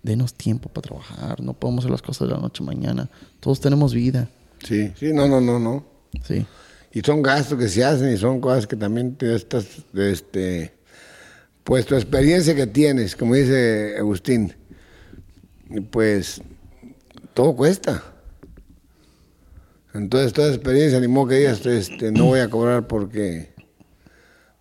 Denos 0.04 0.34
tiempo 0.34 0.68
para 0.70 0.88
trabajar, 0.90 1.42
no 1.42 1.54
podemos 1.54 1.84
hacer 1.84 1.92
las 1.92 2.02
cosas 2.02 2.28
de 2.28 2.34
la 2.34 2.40
noche 2.42 2.62
a 2.62 2.66
mañana. 2.66 3.10
Todos 3.40 3.60
tenemos 3.60 3.94
vida, 3.94 4.30
Sí, 4.64 4.92
sí, 4.98 5.12
no, 5.14 5.28
no, 5.28 5.42
no, 5.42 5.60
no. 5.60 5.84
sí. 6.26 6.46
Y 6.94 7.02
son 7.02 7.22
gastos 7.22 7.58
que 7.58 7.68
se 7.68 7.84
hacen 7.84 8.14
y 8.14 8.18
son 8.18 8.40
cosas 8.40 8.68
que 8.68 8.76
también 8.76 9.16
te 9.16 9.34
estás, 9.36 9.66
este, 9.96 10.74
pues 11.64 11.86
tu 11.86 11.96
experiencia 11.96 12.56
que 12.56 12.68
tienes, 12.68 13.16
como 13.16 13.36
dice 13.36 13.96
Agustín, 13.98 14.54
pues 15.92 16.42
todo 17.34 17.56
cuesta. 17.56 18.04
Entonces 19.94 20.34
toda 20.34 20.50
experiencia, 20.50 21.00
ni 21.00 21.08
modo 21.08 21.28
que 21.28 21.36
digas, 21.36 21.66
este, 21.66 22.12
no 22.12 22.26
voy 22.26 22.40
a 22.40 22.50
cobrar 22.50 22.88
porque, 22.88 23.54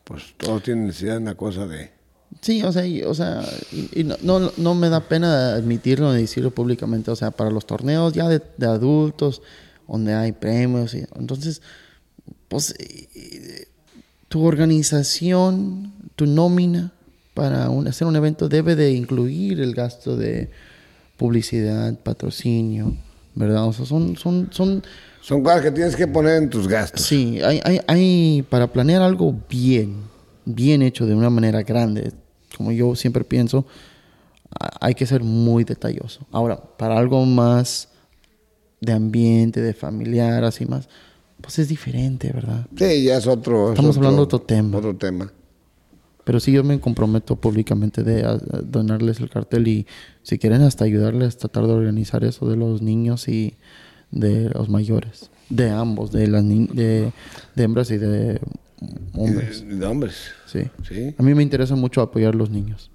pues 0.05 0.35
todos 0.37 0.63
tienen 0.63 0.87
necesidad 0.87 1.15
de 1.15 1.23
una 1.23 1.35
cosa 1.35 1.67
de... 1.67 1.91
Sí, 2.41 2.63
o 2.63 2.73
sea, 2.73 2.87
y, 2.87 3.03
o 3.03 3.15
sea, 3.15 3.43
no, 4.23 4.53
no, 4.57 4.75
me 4.75 4.89
da 4.89 5.01
pena 5.01 5.55
admitirlo 5.55 6.13
ni 6.13 6.23
decirlo 6.23 6.51
públicamente. 6.51 7.11
O 7.11 7.17
sea, 7.17 7.31
para 7.31 7.51
los 7.51 7.67
torneos 7.67 8.15
ya 8.15 8.29
de, 8.29 8.43
de 8.57 8.67
adultos, 8.67 9.43
donde 9.87 10.15
hay 10.15 10.33
premios, 10.33 10.95
y, 10.95 11.05
entonces, 11.15 11.61
pues, 12.49 12.75
tu 14.29 14.45
organización, 14.47 15.92
tu 16.17 16.27
nómina 16.27 16.93
para 17.35 17.71
un- 17.71 17.87
hacer 17.89 18.07
un 18.07 18.17
evento 18.17 18.49
debe 18.49 18.77
de 18.77 18.93
incluir 18.93 19.61
el 19.61 19.75
gasto 19.75 20.17
de 20.17 20.51
publicidad, 21.17 21.95
patrocinio, 21.99 22.95
¿verdad? 23.35 23.67
O 23.67 23.73
sea, 23.73 23.87
son, 23.87 24.17
son, 24.17 24.49
son, 24.53 24.83
Son 25.21 25.43
cosas 25.43 25.63
que 25.63 25.71
tienes 25.71 25.95
que 25.97 26.07
poner 26.07 26.43
en 26.43 26.51
tus 26.51 26.67
gastos. 26.69 27.03
Sí, 27.03 27.41
hay, 27.43 27.61
hay, 27.65 27.81
hay, 27.87 28.43
para 28.49 28.67
planear 28.73 29.03
algo 29.03 29.35
bien, 29.49 29.97
bien 30.45 30.83
hecho 30.83 31.07
de 31.07 31.15
una 31.15 31.31
manera 31.31 31.63
grande, 31.63 32.13
como 32.57 32.73
yo 32.73 32.95
siempre 32.97 33.25
pienso, 33.25 33.65
hay 34.81 34.95
que 34.95 35.07
ser 35.07 35.23
muy 35.23 35.65
detalloso. 35.65 36.27
Ahora, 36.33 36.57
para 36.57 36.99
algo 36.99 37.25
más 37.25 37.89
de 38.81 38.93
ambiente, 38.93 39.61
de 39.63 39.73
familiar, 39.75 40.45
así 40.45 40.67
más, 40.67 40.89
pues 41.41 41.59
es 41.61 41.69
diferente, 41.69 42.31
¿verdad? 42.33 42.67
Sí, 42.77 43.05
ya 43.05 43.17
es 43.17 43.27
otro... 43.27 43.69
es 43.69 43.79
Estamos 43.79 43.97
hablando 43.97 44.19
de 44.19 44.23
otro 44.25 44.41
tema. 44.41 44.77
Otro 44.79 44.95
tema. 44.97 45.33
Pero 46.25 46.39
sí, 46.41 46.53
yo 46.53 46.63
me 46.63 46.79
comprometo 46.81 47.37
públicamente 47.37 48.03
de 48.05 48.25
a- 48.25 48.31
a 48.33 48.39
donarles 48.63 49.19
el 49.21 49.29
cartel 49.29 49.67
y 49.69 49.87
si 50.23 50.39
quieren 50.39 50.63
hasta 50.63 50.85
ayudarles, 50.85 51.37
tratar 51.37 51.67
de 51.67 51.73
organizar 51.73 52.23
eso 52.25 52.49
de 52.49 52.57
los 52.57 52.81
niños 52.83 53.27
y 53.29 53.55
de 54.11 54.51
los 54.51 54.69
mayores. 54.69 55.31
De 55.51 55.71
ambos, 55.71 56.13
de 56.13 56.29
las 56.29 56.45
ni- 56.45 56.67
de, 56.69 57.13
de 57.57 57.63
hembras 57.63 57.91
y 57.91 57.99
de 57.99 58.41
hombres. 59.15 59.67
De, 59.67 59.77
de 59.77 59.87
hombres. 59.87 60.15
Sí. 60.47 60.61
Sí. 60.89 61.15
A 61.19 61.23
mí 61.23 61.35
me 61.35 61.43
interesa 61.43 61.75
mucho 61.77 62.01
apoyar 62.01 62.35
a 62.35 62.37
los 62.37 62.51
niños. 62.51 62.91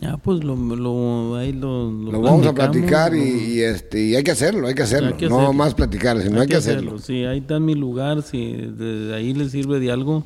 Ya, 0.00 0.18
pues 0.18 0.44
lo, 0.44 0.54
lo, 0.56 1.36
ahí 1.36 1.52
lo, 1.52 1.90
Lo 1.90 2.20
vamos 2.20 2.46
a 2.46 2.52
platicar 2.52 3.14
y, 3.14 3.18
lo- 3.18 3.24
y, 3.54 3.60
este, 3.62 4.02
y 4.04 4.14
hay 4.16 4.22
que 4.22 4.32
hacerlo, 4.32 4.66
hay 4.66 4.74
que 4.74 4.82
hacerlo. 4.82 5.08
Hay 5.08 5.14
que 5.14 5.28
no 5.28 5.36
hacerlo. 5.36 5.52
más 5.54 5.74
platicar, 5.74 6.20
sino 6.20 6.40
hay, 6.42 6.46
que 6.46 6.56
hacerlo. 6.56 6.98
Sí, 6.98 7.24
ahí 7.24 7.38
está 7.38 7.58
mi 7.58 7.74
lugar. 7.74 8.22
Si 8.22 8.54
de 8.54 9.14
ahí 9.14 9.32
le 9.32 9.48
sirve 9.48 9.80
de 9.80 9.90
algo, 9.90 10.24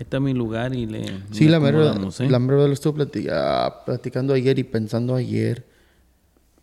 está 0.00 0.20
mi 0.20 0.32
lugar 0.34 0.74
y 0.74 0.86
le. 0.86 1.04
Sí, 1.30 1.44
le 1.44 1.52
la 1.52 1.58
verdad, 1.58 1.96
¿eh? 2.20 2.28
la 2.28 2.38
verdad 2.38 2.66
lo 2.66 2.72
estuve 2.72 3.04
plati- 3.04 3.28
ah, 3.30 3.82
platicando 3.84 4.34
ayer 4.34 4.58
y 4.58 4.64
pensando 4.64 5.14
ayer 5.14 5.64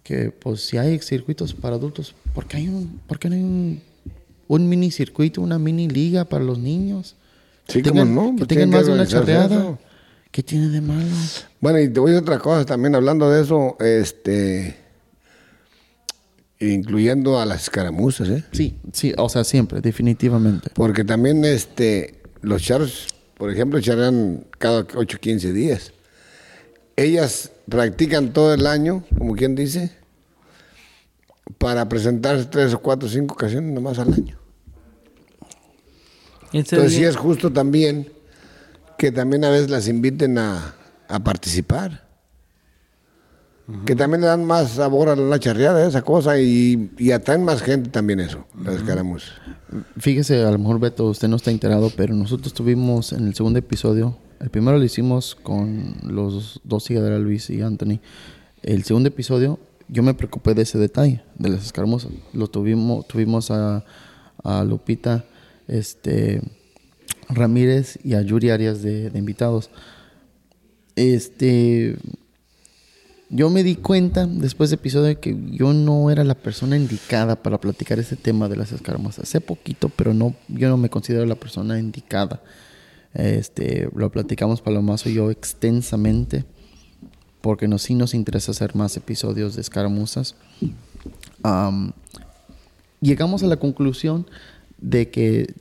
que 0.03 0.31
pues 0.31 0.61
si 0.61 0.77
hay 0.77 0.99
circuitos 0.99 1.53
para 1.53 1.75
adultos, 1.75 2.15
¿por 2.33 2.45
qué, 2.45 2.57
hay 2.57 2.67
un, 2.69 2.99
por 3.07 3.19
qué 3.19 3.29
no 3.29 3.35
hay 3.35 3.43
un, 3.43 3.81
un 4.47 4.69
mini 4.69 4.89
circuito, 4.91 5.41
una 5.41 5.59
mini 5.59 5.87
liga 5.89 6.25
para 6.25 6.43
los 6.43 6.59
niños. 6.59 7.15
Sí, 7.67 7.81
que 7.81 7.89
cómo 7.89 8.01
tengan, 8.03 8.15
no, 8.15 8.31
que 8.31 8.37
pues 8.37 8.47
tengan 8.47 8.69
más 8.69 8.85
de 8.85 8.93
una 8.93 9.05
charreada. 9.05 9.77
¿Qué 10.31 10.43
tiene 10.43 10.69
de 10.69 10.81
malo? 10.81 11.03
Bueno, 11.59 11.79
y 11.79 11.89
te 11.89 11.99
voy 11.99 12.11
a 12.11 12.13
decir 12.13 12.23
otra 12.29 12.39
cosa 12.39 12.65
también 12.65 12.95
hablando 12.95 13.29
de 13.29 13.41
eso, 13.41 13.75
este, 13.79 14.77
incluyendo 16.59 17.39
a 17.39 17.45
las 17.45 17.63
escaramuzas, 17.63 18.29
¿eh? 18.29 18.43
Sí, 18.51 18.77
sí, 18.93 19.13
o 19.17 19.29
sea, 19.29 19.43
siempre, 19.43 19.81
definitivamente. 19.81 20.69
Porque 20.73 21.03
también 21.03 21.43
este, 21.45 22.21
los 22.41 22.61
charros, 22.61 23.07
por 23.37 23.51
ejemplo, 23.51 23.79
charrean 23.79 24.45
cada 24.57 24.85
8 24.95 25.19
15 25.19 25.53
días. 25.53 25.93
Ellas 26.95 27.51
practican 27.69 28.33
todo 28.33 28.53
el 28.53 28.65
año, 28.65 29.03
como 29.17 29.35
quien 29.35 29.55
dice, 29.55 29.91
para 31.59 31.87
presentarse 31.87 32.45
tres 32.45 32.73
o 32.73 32.79
cuatro 32.79 33.07
o 33.07 33.11
cinco 33.11 33.35
ocasiones 33.35 33.71
nomás 33.71 33.99
al 33.99 34.13
año. 34.13 34.39
Entonces 36.51 36.93
sí 36.93 37.03
es 37.03 37.15
justo 37.15 37.51
también 37.51 38.11
que 38.97 39.11
también 39.11 39.45
a 39.45 39.51
veces 39.51 39.69
las 39.69 39.87
inviten 39.87 40.39
a, 40.39 40.75
a 41.07 41.23
participar. 41.23 42.06
Que 43.85 43.95
también 43.97 44.21
le 44.21 44.27
dan 44.27 44.45
más 44.45 44.71
sabor 44.71 45.09
a 45.09 45.15
la 45.15 45.39
charreada, 45.39 45.85
esa 45.85 46.01
cosa, 46.01 46.39
y, 46.39 46.91
y 46.97 47.11
atraen 47.11 47.43
más 47.43 47.61
gente 47.61 47.89
también 47.89 48.21
eso, 48.21 48.45
las 48.63 48.75
escaramuzas. 48.75 49.33
Fíjese, 49.97 50.43
a 50.43 50.51
lo 50.51 50.57
mejor 50.57 50.79
Beto, 50.79 51.05
usted 51.05 51.27
no 51.27 51.35
está 51.35 51.51
enterado, 51.51 51.91
pero 51.97 52.13
nosotros 52.13 52.53
tuvimos 52.53 53.11
en 53.11 53.27
el 53.27 53.35
segundo 53.35 53.59
episodio, 53.59 54.17
el 54.39 54.49
primero 54.49 54.77
lo 54.77 54.83
hicimos 54.83 55.35
con 55.35 55.95
los 56.03 56.61
dos 56.63 56.89
higaderas, 56.89 57.19
Luis 57.19 57.49
y 57.49 57.61
Anthony. 57.61 57.99
El 58.63 58.83
segundo 58.83 59.09
episodio, 59.09 59.59
yo 59.89 60.03
me 60.03 60.13
preocupé 60.13 60.53
de 60.53 60.61
ese 60.61 60.77
detalle, 60.77 61.23
de 61.37 61.49
las 61.49 61.65
escaramuzas. 61.65 62.11
Lo 62.33 62.47
tuvimos, 62.47 63.07
tuvimos 63.07 63.51
a, 63.51 63.83
a 64.43 64.63
Lupita, 64.63 65.25
este, 65.67 66.41
Ramírez 67.27 67.99
y 68.03 68.13
a 68.13 68.21
Yuri 68.21 68.49
Arias 68.49 68.81
de, 68.81 69.09
de 69.09 69.19
invitados. 69.19 69.69
Este, 70.95 71.97
yo 73.29 73.49
me 73.49 73.63
di 73.63 73.75
cuenta 73.75 74.25
después 74.25 74.69
de 74.69 74.75
episodio 74.75 75.19
que 75.19 75.37
yo 75.51 75.73
no 75.73 76.09
era 76.09 76.23
la 76.23 76.35
persona 76.35 76.77
indicada 76.77 77.35
para 77.35 77.59
platicar 77.59 77.99
ese 77.99 78.15
tema 78.15 78.47
de 78.47 78.55
las 78.55 78.71
escaramuzas. 78.71 79.27
Sé 79.27 79.41
poquito, 79.41 79.89
pero 79.89 80.13
no, 80.13 80.35
yo 80.47 80.69
no 80.69 80.77
me 80.77 80.89
considero 80.89 81.25
la 81.25 81.35
persona 81.35 81.77
indicada. 81.79 82.41
Este, 83.13 83.89
lo 83.95 84.11
platicamos 84.11 84.61
Palomazo 84.61 85.09
y 85.09 85.15
yo 85.15 85.31
extensamente, 85.31 86.45
porque 87.41 87.67
nos, 87.67 87.81
sí 87.81 87.95
nos 87.95 88.13
interesa 88.13 88.51
hacer 88.51 88.75
más 88.75 88.95
episodios 88.95 89.55
de 89.55 89.61
escaramuzas. 89.61 90.35
Am, 91.43 91.91
llegamos 93.01 93.43
a 93.43 93.47
la 93.47 93.57
conclusión 93.57 94.25
de 94.77 95.09
que 95.09 95.53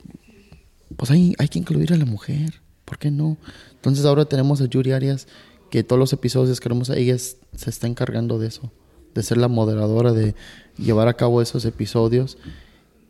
pues 0.95 1.11
hay, 1.11 1.33
hay 1.37 1.47
que 1.49 1.59
incluir 1.59 1.93
a 1.93 1.97
la 1.97 2.05
mujer. 2.05 2.61
¿Por 2.85 2.97
qué 2.97 3.11
no? 3.11 3.37
Entonces 3.75 4.05
ahora 4.05 4.23
tenemos 4.23 4.61
a 4.61 4.65
Yuri 4.65 4.93
Arias, 4.93 5.27
que 5.69 5.83
todos 5.83 5.99
los 5.99 6.13
episodios 6.13 6.49
de 6.49 6.53
Escaramuzas, 6.53 6.97
ella 6.97 7.15
es- 7.15 7.37
se 7.55 7.69
está 7.69 7.87
encargando 7.87 8.39
de 8.39 8.47
eso, 8.47 8.71
de 9.13 9.23
ser 9.23 9.37
la 9.37 9.47
moderadora, 9.47 10.13
de 10.13 10.35
llevar 10.77 11.07
a 11.07 11.13
cabo 11.15 11.41
esos 11.41 11.65
episodios. 11.65 12.37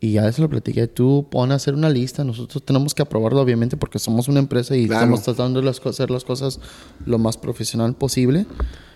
Y 0.00 0.12
ya 0.12 0.28
eso 0.28 0.42
lo 0.42 0.48
platiqué. 0.48 0.86
Tú 0.86 1.26
pon 1.28 1.50
a 1.50 1.56
hacer 1.56 1.74
una 1.74 1.90
lista. 1.90 2.22
Nosotros 2.22 2.64
tenemos 2.64 2.94
que 2.94 3.02
aprobarlo, 3.02 3.40
obviamente, 3.40 3.76
porque 3.76 3.98
somos 3.98 4.28
una 4.28 4.38
empresa 4.38 4.76
y 4.76 4.86
Claro. 4.86 5.00
estamos 5.06 5.22
tratando 5.24 5.60
de 5.60 5.68
hacer 5.70 6.10
las 6.10 6.22
cosas 6.24 6.60
lo 7.04 7.18
más 7.18 7.36
profesional 7.36 7.96
posible. 7.96 8.46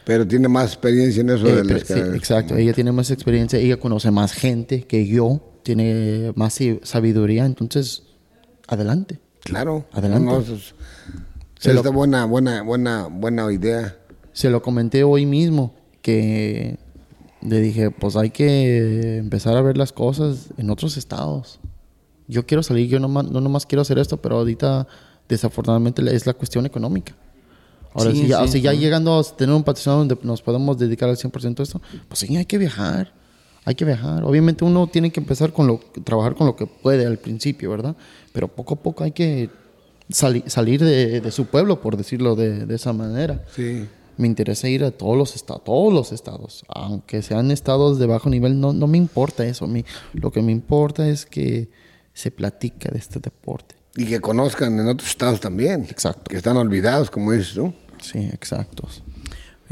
Pero 0.05 0.27
tiene 0.27 0.47
más 0.47 0.67
experiencia 0.75 1.21
en 1.23 1.31
eso 1.31 1.47
Eh, 1.49 1.57
de 1.57 1.65
las 1.65 1.83
sí, 1.89 1.95
exacto. 1.95 2.57
Ella 2.57 2.73
tiene 2.73 2.93
más 2.93 3.11
experiencia, 3.11 3.59
ella 3.59 3.79
conoce 3.81 4.13
más 4.13 4.33
gente 4.33 4.85
que 4.85 5.07
yo, 5.09 5.41
tiene 5.65 6.33
más 6.37 6.59
sabiduría. 6.85 7.47
Entonces, 7.47 8.05
adelante. 8.69 9.19
Claro. 9.43 9.87
Adelante. 9.93 10.25
No, 10.25 10.39
no, 10.41 10.45
Se 11.63 11.71
es 11.79 11.85
lo- 11.85 11.93
buena, 11.93 12.25
buena, 12.25 12.63
buena, 12.63 13.07
buena 13.09 13.53
idea. 13.53 13.97
Se 14.33 14.51
lo 14.51 14.63
comenté 14.63 15.05
hoy 15.05 15.27
mismo 15.27 15.75
que 16.01 16.79
le 17.43 17.61
dije, 17.61 17.91
pues 17.91 18.17
hay 18.17 18.31
que 18.31 19.19
empezar 19.19 19.57
a 19.57 19.63
ver 19.63 19.77
las 19.77 19.93
cosas 19.93 20.49
en 20.57 20.71
otros 20.71 20.97
estados. 20.97 21.61
Yo 22.29 22.47
quiero 22.47 22.63
salir, 22.63 22.89
yo 22.89 22.99
no, 23.01 23.09
no 23.09 23.41
nomás 23.41 23.67
quiero 23.67 23.83
hacer 23.83 23.99
esto, 23.99 24.17
pero 24.17 24.39
ahorita 24.39 24.87
desafortunadamente 25.29 26.03
es 26.15 26.27
la 26.27 26.35
cuestión 26.35 26.67
económica. 26.67 27.15
Ahora, 27.95 28.11
Sí, 28.13 28.23
si, 28.23 28.27
ya, 28.29 28.43
sí, 28.47 28.53
si 28.55 28.61
ya 28.63 28.73
sí. 28.73 28.79
llegando 28.79 29.19
a 29.19 29.23
tener 29.23 29.55
un 29.55 29.63
patrocinador 29.65 30.07
donde 30.09 30.25
nos 30.27 30.41
podemos 30.41 30.79
dedicar 30.79 31.09
al 31.11 31.17
100% 31.17 31.61
a 31.61 31.63
esto, 31.63 31.81
pues 32.09 32.21
sí, 32.21 32.35
hay 32.37 32.47
que 32.47 32.59
viajar. 32.59 33.13
Hay 33.65 33.75
que 33.75 33.85
viajar. 33.85 34.25
Obviamente 34.25 34.65
uno 34.65 34.87
tiene 34.89 35.11
que 35.13 35.21
empezar 35.21 35.53
con 35.53 35.67
lo, 35.67 35.79
trabajar 36.03 36.35
con 36.35 36.47
lo 36.47 36.57
que 36.57 36.67
puede 36.67 37.07
al 37.07 37.19
principio, 37.19 37.71
¿verdad? 37.71 37.95
Pero 38.33 38.49
poco 38.49 38.75
a 38.75 38.77
poco 38.83 39.05
hay 39.05 39.13
que 39.13 39.51
sali- 40.13 40.45
salir 40.47 40.83
de, 40.83 41.21
de 41.21 41.31
su 41.31 41.47
pueblo, 41.47 41.81
por 41.81 41.97
decirlo 41.97 42.35
de, 42.37 42.67
de 42.67 42.75
esa 42.75 42.93
manera. 42.93 43.45
Sí. 43.55 43.87
Me 44.19 44.27
interesa 44.27 44.69
ir 44.69 44.85
a 44.85 44.91
todos 44.91 45.17
los 45.17 45.35
estados, 45.35 45.65
todos 45.65 45.93
los 45.93 46.13
estados, 46.13 46.65
aunque 46.69 47.23
sean 47.23 47.51
estados 47.51 47.99
de 47.99 48.07
bajo 48.07 48.29
nivel, 48.29 48.61
no, 48.61 48.73
no 48.73 48.87
me 48.87 48.99
importa 48.99 49.45
eso. 49.47 49.65
A 49.65 49.69
mí, 49.69 49.85
lo 50.13 50.31
que 50.31 50.43
me 50.43 50.53
importa 50.53 51.09
es 51.09 51.25
que 51.25 51.71
se 52.13 52.31
platica 52.31 52.91
de 52.91 52.99
este 52.99 53.21
deporte. 53.21 53.75
Y 53.97 54.05
que 54.05 54.21
conozcan 54.21 54.79
en 54.79 54.87
otros 54.89 55.09
estados 55.09 55.41
también. 55.41 55.87
Exacto. 55.91 56.25
Que 56.31 56.37
están 56.37 56.57
olvidados, 56.59 57.11
como 57.11 57.33
dices 57.33 57.55
tú. 57.55 57.73
Sí, 58.01 58.19
exactos. 58.33 59.03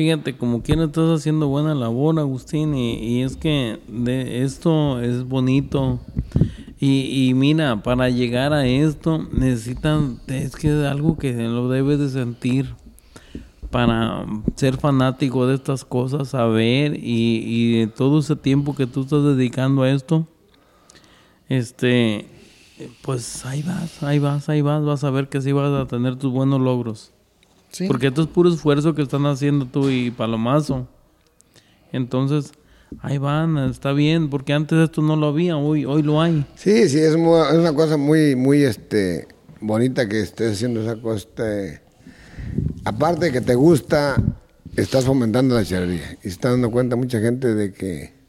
Fíjate, 0.01 0.35
como 0.35 0.62
quiera 0.62 0.85
estás 0.85 1.10
haciendo 1.10 1.48
buena 1.48 1.74
labor, 1.74 2.18
Agustín, 2.18 2.74
y, 2.74 3.22
es 3.22 3.36
que 3.36 3.81
de 3.86 4.44
esto 4.44 4.98
es 4.98 5.24
bonito. 5.24 6.01
Y, 6.78 7.28
y 7.28 7.35
mira, 7.35 7.82
para 7.82 8.09
llegar 8.09 8.55
a 8.55 8.66
esto 8.66 9.18
necesitan, 9.31 10.18
es 10.27 10.56
que 10.56 10.68
es 10.68 10.86
algo 10.86 11.18
que 11.18 11.35
lo 11.35 11.68
debes 11.68 11.98
de 11.98 12.09
sentir 12.09 12.74
para 13.70 14.24
ser 14.56 14.78
fanático 14.78 15.47
de 15.47 15.56
estas 15.56 15.85
cosas, 15.85 16.28
saber 16.28 16.97
y, 16.97 17.43
y 17.44 17.81
de 17.81 17.86
todo 17.86 18.20
ese 18.20 18.36
tiempo 18.36 18.74
que 18.74 18.86
tú 18.86 19.02
estás 19.02 19.22
dedicando 19.22 19.82
a 19.82 19.90
esto, 19.90 20.27
este, 21.51 22.24
pues 23.02 23.44
ahí 23.44 23.60
vas, 23.60 24.02
ahí 24.02 24.18
vas, 24.18 24.48
ahí 24.48 24.62
vas, 24.62 24.82
vas 24.82 25.05
a 25.05 25.10
ver 25.10 25.28
que 25.28 25.43
sí 25.43 25.52
vas 25.52 25.78
a 25.78 25.86
tener 25.86 26.16
tus 26.16 26.32
buenos 26.32 26.59
logros. 26.59 27.12
Sí. 27.70 27.86
Porque 27.86 28.09
esto 28.09 28.22
es 28.22 28.28
puro 28.28 28.48
esfuerzo 28.48 28.94
que 28.94 29.02
están 29.02 29.26
haciendo 29.26 29.66
tú 29.66 29.90
y 29.90 30.10
Palomazo. 30.10 30.88
Entonces, 31.92 32.52
ahí 33.01 33.18
van, 33.18 33.59
está 33.59 33.92
bien, 33.92 34.30
porque 34.30 34.52
antes 34.52 34.78
esto 34.78 35.02
no 35.02 35.16
lo 35.16 35.28
había, 35.28 35.56
hoy, 35.56 35.84
hoy 35.84 36.02
lo 36.02 36.20
hay. 36.20 36.44
Sí, 36.56 36.88
sí, 36.88 36.98
es 36.98 37.14
una 37.14 37.72
cosa 37.74 37.97
muy, 37.97 38.36
muy 38.36 38.62
este, 38.62 39.28
bonita 39.60 40.09
que 40.09 40.20
estés 40.20 40.55
haciendo 40.55 40.82
esa 40.82 41.01
cosa. 41.01 41.18
este, 41.18 41.80
aparte 42.84 43.26
de 43.26 43.32
que 43.32 43.40
te 43.40 43.55
gusta, 43.55 44.16
estás 44.76 45.05
fomentando 45.05 45.55
la 45.55 45.64
charrería. 45.64 46.16
Y 46.20 46.22
se 46.24 46.28
está 46.28 46.51
dando 46.51 46.70
cuenta 46.70 46.97
mucha 46.97 47.20
gente 47.20 47.55
de 47.55 47.72
que. 47.72 48.20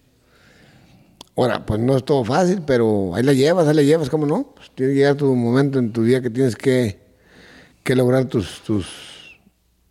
Ahora, 1.35 1.65
pues 1.65 1.79
no 1.79 1.95
es 1.95 2.03
todo 2.03 2.23
fácil, 2.23 2.61
pero 2.67 3.15
ahí 3.15 3.23
la 3.23 3.33
llevas, 3.33 3.67
ahí 3.67 3.75
la 3.75 3.81
llevas, 3.81 4.09
¿cómo 4.09 4.25
no? 4.25 4.53
Pues 4.55 4.69
tiene 4.75 4.91
que 4.91 4.99
llegar 4.99 5.15
tu 5.15 5.33
momento 5.33 5.79
en 5.79 5.91
tu 5.91 6.03
día 6.03 6.21
que 6.21 6.29
tienes 6.29 6.55
que, 6.55 6.99
que 7.83 7.95
lograr 7.95 8.25
tus, 8.25 8.61
tus, 8.61 8.85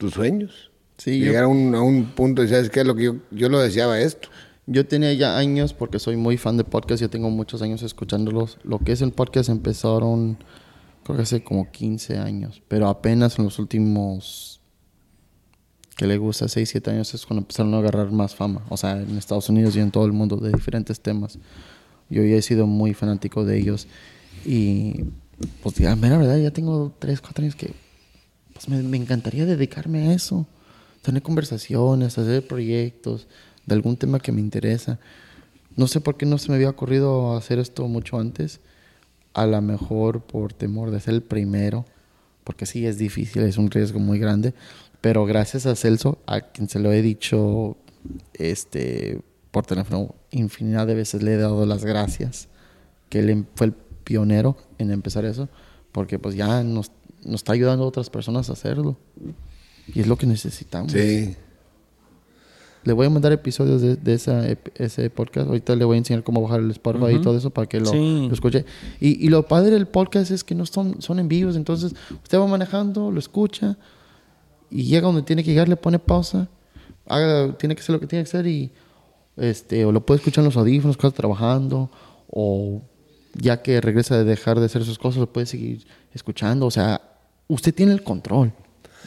tus 0.00 0.14
sueños. 0.14 0.70
Sí, 0.98 1.20
yo- 1.20 1.26
Llegar 1.26 1.44
a, 1.44 1.48
un, 1.48 1.74
a 1.74 1.80
un 1.82 2.06
punto 2.06 2.42
y 2.42 2.48
sabes 2.48 2.68
qué, 2.70 2.82
lo 2.84 2.94
que 2.96 3.04
yo, 3.04 3.16
yo 3.30 3.48
lo 3.48 3.60
deseaba 3.60 4.00
esto. 4.00 4.28
Yo 4.66 4.86
tenía 4.86 5.12
ya 5.14 5.36
años, 5.38 5.72
porque 5.72 5.98
soy 5.98 6.16
muy 6.16 6.36
fan 6.36 6.56
de 6.56 6.64
podcast, 6.64 7.00
yo 7.00 7.10
tengo 7.10 7.30
muchos 7.30 7.62
años 7.62 7.82
escuchándolos. 7.82 8.58
Lo 8.64 8.78
que 8.78 8.92
es 8.92 9.00
el 9.02 9.12
podcast 9.12 9.48
empezaron, 9.48 10.38
creo 11.04 11.16
que 11.16 11.22
hace 11.22 11.42
como 11.42 11.70
15 11.70 12.18
años, 12.18 12.62
pero 12.68 12.88
apenas 12.88 13.38
en 13.38 13.44
los 13.46 13.58
últimos, 13.58 14.60
que 15.96 16.06
le 16.06 16.18
gusta, 16.18 16.48
6, 16.48 16.68
7 16.68 16.90
años 16.90 17.12
es 17.14 17.26
cuando 17.26 17.42
empezaron 17.42 17.74
a 17.74 17.78
agarrar 17.78 18.12
más 18.12 18.34
fama. 18.34 18.62
O 18.68 18.76
sea, 18.76 19.00
en 19.00 19.16
Estados 19.18 19.48
Unidos 19.48 19.74
y 19.76 19.80
en 19.80 19.90
todo 19.90 20.06
el 20.06 20.12
mundo 20.12 20.36
de 20.36 20.52
diferentes 20.52 21.00
temas. 21.00 21.38
Yo 22.08 22.22
ya 22.22 22.36
he 22.36 22.42
sido 22.42 22.66
muy 22.66 22.94
fanático 22.94 23.44
de 23.44 23.58
ellos. 23.58 23.86
Y, 24.44 25.04
pues, 25.62 25.74
ya, 25.76 25.96
mira, 25.96 26.16
verdad, 26.18 26.38
ya 26.38 26.50
tengo 26.52 26.92
3, 26.98 27.20
4 27.20 27.42
años 27.42 27.54
que, 27.56 27.72
pues, 28.64 28.68
me, 28.68 28.82
me 28.88 28.96
encantaría 28.96 29.46
dedicarme 29.46 30.08
a 30.08 30.14
eso. 30.14 30.46
Tener 31.02 31.22
conversaciones, 31.22 32.18
hacer 32.18 32.46
proyectos 32.46 33.26
de 33.66 33.74
algún 33.74 33.96
tema 33.96 34.20
que 34.20 34.32
me 34.32 34.40
interesa. 34.40 34.98
No 35.76 35.86
sé 35.86 36.00
por 36.00 36.16
qué 36.16 36.26
no 36.26 36.36
se 36.38 36.50
me 36.50 36.56
había 36.56 36.68
ocurrido 36.70 37.36
hacer 37.36 37.58
esto 37.58 37.86
mucho 37.88 38.18
antes. 38.18 38.60
A 39.32 39.46
lo 39.46 39.60
mejor 39.62 40.22
por 40.22 40.52
temor 40.52 40.90
de 40.90 41.00
ser 41.00 41.14
el 41.14 41.22
primero, 41.22 41.84
porque 42.44 42.66
sí 42.66 42.86
es 42.86 42.98
difícil, 42.98 43.42
es 43.42 43.56
un 43.56 43.70
riesgo 43.70 43.98
muy 44.00 44.18
grande. 44.18 44.52
Pero 45.00 45.24
gracias 45.24 45.64
a 45.66 45.76
Celso, 45.76 46.18
a 46.26 46.40
quien 46.40 46.68
se 46.68 46.80
lo 46.80 46.92
he 46.92 47.00
dicho 47.00 47.76
este, 48.34 49.22
por 49.50 49.64
teléfono 49.64 50.14
infinidad 50.30 50.86
de 50.86 50.94
veces, 50.94 51.22
le 51.22 51.34
he 51.34 51.36
dado 51.36 51.64
las 51.64 51.84
gracias, 51.84 52.48
que 53.08 53.20
él 53.20 53.30
em- 53.30 53.44
fue 53.54 53.68
el 53.68 53.72
pionero 54.04 54.56
en 54.78 54.90
empezar 54.90 55.24
eso, 55.24 55.48
porque 55.92 56.18
pues 56.18 56.34
ya 56.34 56.62
nos, 56.62 56.90
nos 57.24 57.36
está 57.40 57.52
ayudando 57.52 57.84
a 57.84 57.86
otras 57.88 58.10
personas 58.10 58.50
a 58.50 58.54
hacerlo. 58.54 58.96
Y 59.92 60.00
es 60.00 60.06
lo 60.06 60.16
que 60.16 60.26
necesitamos. 60.26 60.92
Sí. 60.92 61.34
Le 62.82 62.94
voy 62.94 63.06
a 63.06 63.10
mandar 63.10 63.30
episodios 63.32 63.82
de, 63.82 63.96
de 63.96 64.14
esa, 64.14 64.44
ese 64.76 65.10
podcast. 65.10 65.48
Ahorita 65.48 65.76
le 65.76 65.84
voy 65.84 65.96
a 65.96 65.98
enseñar 65.98 66.22
cómo 66.24 66.40
bajar 66.40 66.60
el 66.60 66.70
Spotify 66.70 67.16
y 67.16 67.20
todo 67.20 67.36
eso 67.36 67.50
para 67.50 67.66
que 67.68 67.78
lo, 67.78 67.86
Sí. 67.90 68.26
lo 68.26 68.32
escuche. 68.32 68.64
Y, 69.00 69.24
y 69.24 69.28
lo 69.28 69.46
padre 69.46 69.72
del 69.72 69.86
podcast 69.86 70.30
es 70.30 70.44
que 70.44 70.54
no 70.54 70.64
son, 70.64 71.02
son 71.02 71.18
en 71.18 71.28
vivos. 71.28 71.56
Entonces, 71.56 71.94
usted 72.10 72.38
va 72.38 72.46
manejando, 72.46 73.10
lo 73.10 73.18
escucha 73.18 73.76
y 74.70 74.84
llega 74.84 75.06
donde 75.08 75.22
tiene 75.22 75.44
que 75.44 75.50
llegar, 75.50 75.68
le 75.68 75.76
pone 75.76 75.98
pausa, 75.98 76.48
haga, 77.06 77.52
tiene 77.58 77.74
que 77.74 77.82
hacer 77.82 77.92
lo 77.92 78.00
que 78.00 78.06
tiene 78.06 78.24
que 78.24 78.28
hacer 78.30 78.46
y 78.46 78.70
este, 79.36 79.84
o 79.84 79.92
lo 79.92 80.04
puede 80.06 80.18
escuchar 80.18 80.42
en 80.42 80.46
los 80.46 80.56
audífonos 80.56 80.96
cuando 80.96 81.08
está 81.08 81.16
trabajando, 81.22 81.90
o 82.30 82.80
ya 83.34 83.62
que 83.62 83.80
regresa 83.80 84.16
de 84.16 84.24
dejar 84.24 84.58
de 84.60 84.66
hacer 84.66 84.84
sus 84.84 84.98
cosas, 84.98 85.20
lo 85.20 85.32
puede 85.32 85.46
seguir 85.46 85.86
escuchando. 86.12 86.66
O 86.66 86.70
sea, 86.70 87.00
usted 87.48 87.74
tiene 87.74 87.92
el 87.92 88.02
control. 88.02 88.52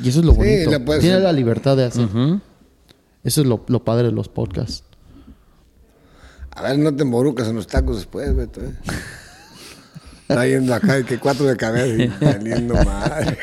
Y 0.04 0.10
eso 0.10 0.20
es 0.22 0.26
lo 0.26 0.32
Sí, 0.34 0.38
bonito. 0.38 0.70
Tiene 1.00 1.02
ser- 1.02 1.22
la 1.22 1.32
libertad 1.32 1.78
de 1.78 1.86
hacer. 1.86 2.08
Eso 3.24 3.42
es 3.42 3.48
lo, 3.48 3.64
lo 3.68 3.84
padre 3.84 4.08
de 4.08 4.12
los 4.12 4.28
podcasts. 4.30 4.84
A 6.52 6.62
ver, 6.64 6.78
no 6.80 6.94
te 6.96 7.04
emborucas 7.04 7.48
en 7.48 7.56
los 7.56 7.68
tacos 7.68 7.96
después, 7.98 8.36
Beto. 8.36 8.62
¿eh? 8.62 8.74
Está 10.28 10.46
yendo 10.48 10.74
acá 10.74 11.00
y 11.00 11.04
que 11.04 11.18
cuatro 11.20 11.46
de 11.46 11.56
cabeza 11.58 12.04
y 12.04 12.10
saliendo 12.26 12.76
mal. 12.76 13.38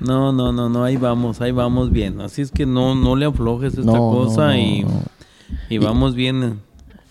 No, 0.00 0.32
no, 0.32 0.52
no, 0.52 0.68
no, 0.68 0.84
ahí 0.84 0.96
vamos, 0.96 1.40
ahí 1.40 1.52
vamos 1.52 1.90
bien. 1.90 2.20
Así 2.20 2.42
es 2.42 2.50
que 2.50 2.66
no, 2.66 2.94
no 2.94 3.16
le 3.16 3.26
aflojes 3.26 3.72
esta 3.74 3.84
No, 3.84 3.92
no, 3.94 4.10
cosa 4.10 4.48
no, 4.48 4.56
y, 4.56 4.86
y 5.68 5.78
vamos 5.78 6.14
bien. 6.14 6.60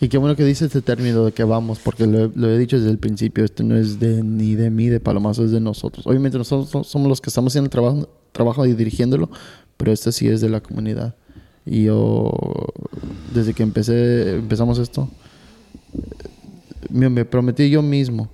Y 0.02 0.10
qué 0.10 0.18
bueno 0.18 0.36
que 0.36 0.44
dice 0.44 0.66
este 0.66 0.82
término 0.82 1.24
de 1.26 1.32
que 1.32 1.44
vamos, 1.46 1.80
porque 1.80 2.06
lo, 2.06 2.26
he- 2.50 2.58
dicho 2.58 2.78
desde 2.78 2.92
el 2.92 2.98
principio, 2.98 3.46
esto 3.46 3.64
no 3.64 3.78
es 3.78 4.00
de 4.00 4.22
ni 4.24 4.56
de 4.56 4.70
mí, 4.70 4.88
de 4.88 5.00
Palomazo, 5.00 5.46
es 5.46 5.52
de 5.52 5.62
nosotros. 5.62 6.06
Obviamente 6.06 6.38
nosotros 6.38 6.70
so- 6.70 6.84
somos 6.84 7.08
los 7.08 7.22
que 7.22 7.30
estamos 7.30 7.52
haciendo 7.54 7.68
el 7.68 7.72
trabajo, 7.72 8.10
trabajo 8.34 8.66
y 8.66 8.74
dirigiéndolo, 8.74 9.30
pero 9.78 9.92
este 9.94 10.12
sí 10.12 10.28
es 10.28 10.42
de 10.42 10.50
la 10.50 10.60
comunidad. 10.62 11.16
Y 11.66 11.84
yo, 11.86 12.32
desde 13.34 13.54
que 13.54 13.64
empecé, 13.64 14.36
empezamos 14.36 14.78
esto, 14.80 15.10
me, 16.90 17.10
me 17.10 17.26
prometí 17.26 17.70
yo 17.70 17.82
mismo 17.82 18.30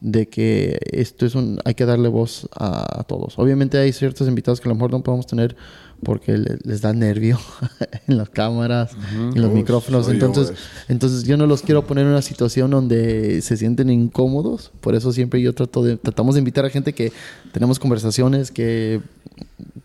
de 0.00 0.28
que 0.28 0.78
esto 0.92 1.24
es 1.26 1.34
un 1.34 1.58
hay 1.64 1.74
que 1.74 1.86
darle 1.86 2.08
voz 2.08 2.48
a, 2.54 3.00
a 3.00 3.04
todos. 3.04 3.38
Obviamente 3.38 3.78
hay 3.78 3.92
ciertos 3.92 4.28
invitados 4.28 4.60
que 4.60 4.68
a 4.68 4.70
lo 4.70 4.74
mejor 4.74 4.90
no 4.92 5.02
podemos 5.02 5.26
tener 5.26 5.56
porque 6.02 6.36
le- 6.38 6.58
les 6.64 6.80
da 6.80 6.92
nervio 6.92 7.38
en 8.06 8.18
las 8.18 8.28
cámaras, 8.30 8.92
en 9.14 9.40
los 9.40 9.50
Uf, 9.50 9.54
micrófonos. 9.54 10.06
yo, 10.06 10.12
Entonces, 10.12 10.48
pues. 10.48 10.60
entonces 10.88 11.24
yo 11.24 11.36
no 11.36 11.46
los 11.46 11.62
quiero 11.62 11.86
poner 11.86 12.04
en 12.04 12.10
una 12.12 12.22
situación 12.22 12.70
donde 12.70 13.40
se 13.42 13.56
sienten 13.56 13.90
incómodos. 13.90 14.72
Por 14.80 14.94
eso 14.94 15.12
siempre 15.12 15.40
yo 15.42 15.54
trato 15.54 15.82
de 15.82 15.96
tratamos 15.96 16.34
de 16.34 16.40
invitar 16.40 16.64
a 16.64 16.70
gente 16.70 16.92
que 16.92 17.12
tenemos 17.52 17.78
conversaciones 17.78 18.50
que 18.50 19.00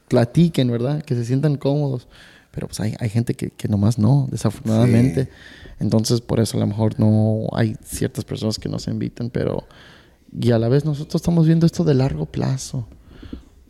platiquen, 0.08 0.70
¿verdad? 0.72 1.02
Que 1.04 1.16
se 1.16 1.26
sientan 1.26 1.58
cómodos. 1.58 2.08
Pero 2.52 2.68
pues 2.68 2.80
hay, 2.82 2.96
hay 3.00 3.10
gente 3.10 3.34
que, 3.34 3.50
que 3.50 3.68
nomás 3.70 3.98
no, 3.98 4.28
desafortunadamente. 4.30 5.30
Entonces, 5.80 6.20
por 6.20 6.40
eso 6.42 6.58
a 6.58 6.60
lo 6.60 6.68
mejor 6.68 7.00
no 7.00 7.48
hay 7.54 7.76
ciertas 7.84 8.26
personas 8.26 8.60
que 8.60 8.70
nos 8.70 8.88
invitan, 8.88 9.30
pero... 9.30 9.66
Y 10.38 10.52
a 10.52 10.60
la 10.60 10.68
vez 10.70 10.86
nosotros 10.86 11.22
estamos 11.22 11.46
viendo 11.48 11.66
esto 11.66 11.84
de 11.84 11.94
largo 11.94 12.26
plazo. 12.26 12.88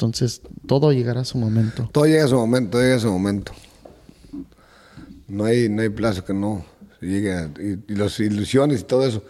Entonces, 0.06 0.41
todo 0.65 0.91
llegará 0.91 1.22
a 1.22 1.26
su 1.26 1.38
momento. 1.38 1.88
Todo 1.91 2.06
llega 2.07 2.26
a 2.26 2.28
su 2.28 2.36
momento, 2.36 2.72
todo 2.72 2.82
llega 2.82 2.95
a 2.95 2.99
su 2.99 3.11
momento. 3.11 3.52
No 5.28 5.45
hay, 5.45 5.69
no 5.69 5.84
hay 5.84 5.90
plazo 5.90 6.26
que 6.26 6.34
no 6.34 6.65
llegue. 6.99 7.32
a- 7.34 7.52
y, 7.60 7.78
y 7.88 7.95
las 7.95 8.19
ilusiones 8.19 8.82
y 8.82 8.84
todo 8.84 9.06
eso. 9.06 9.23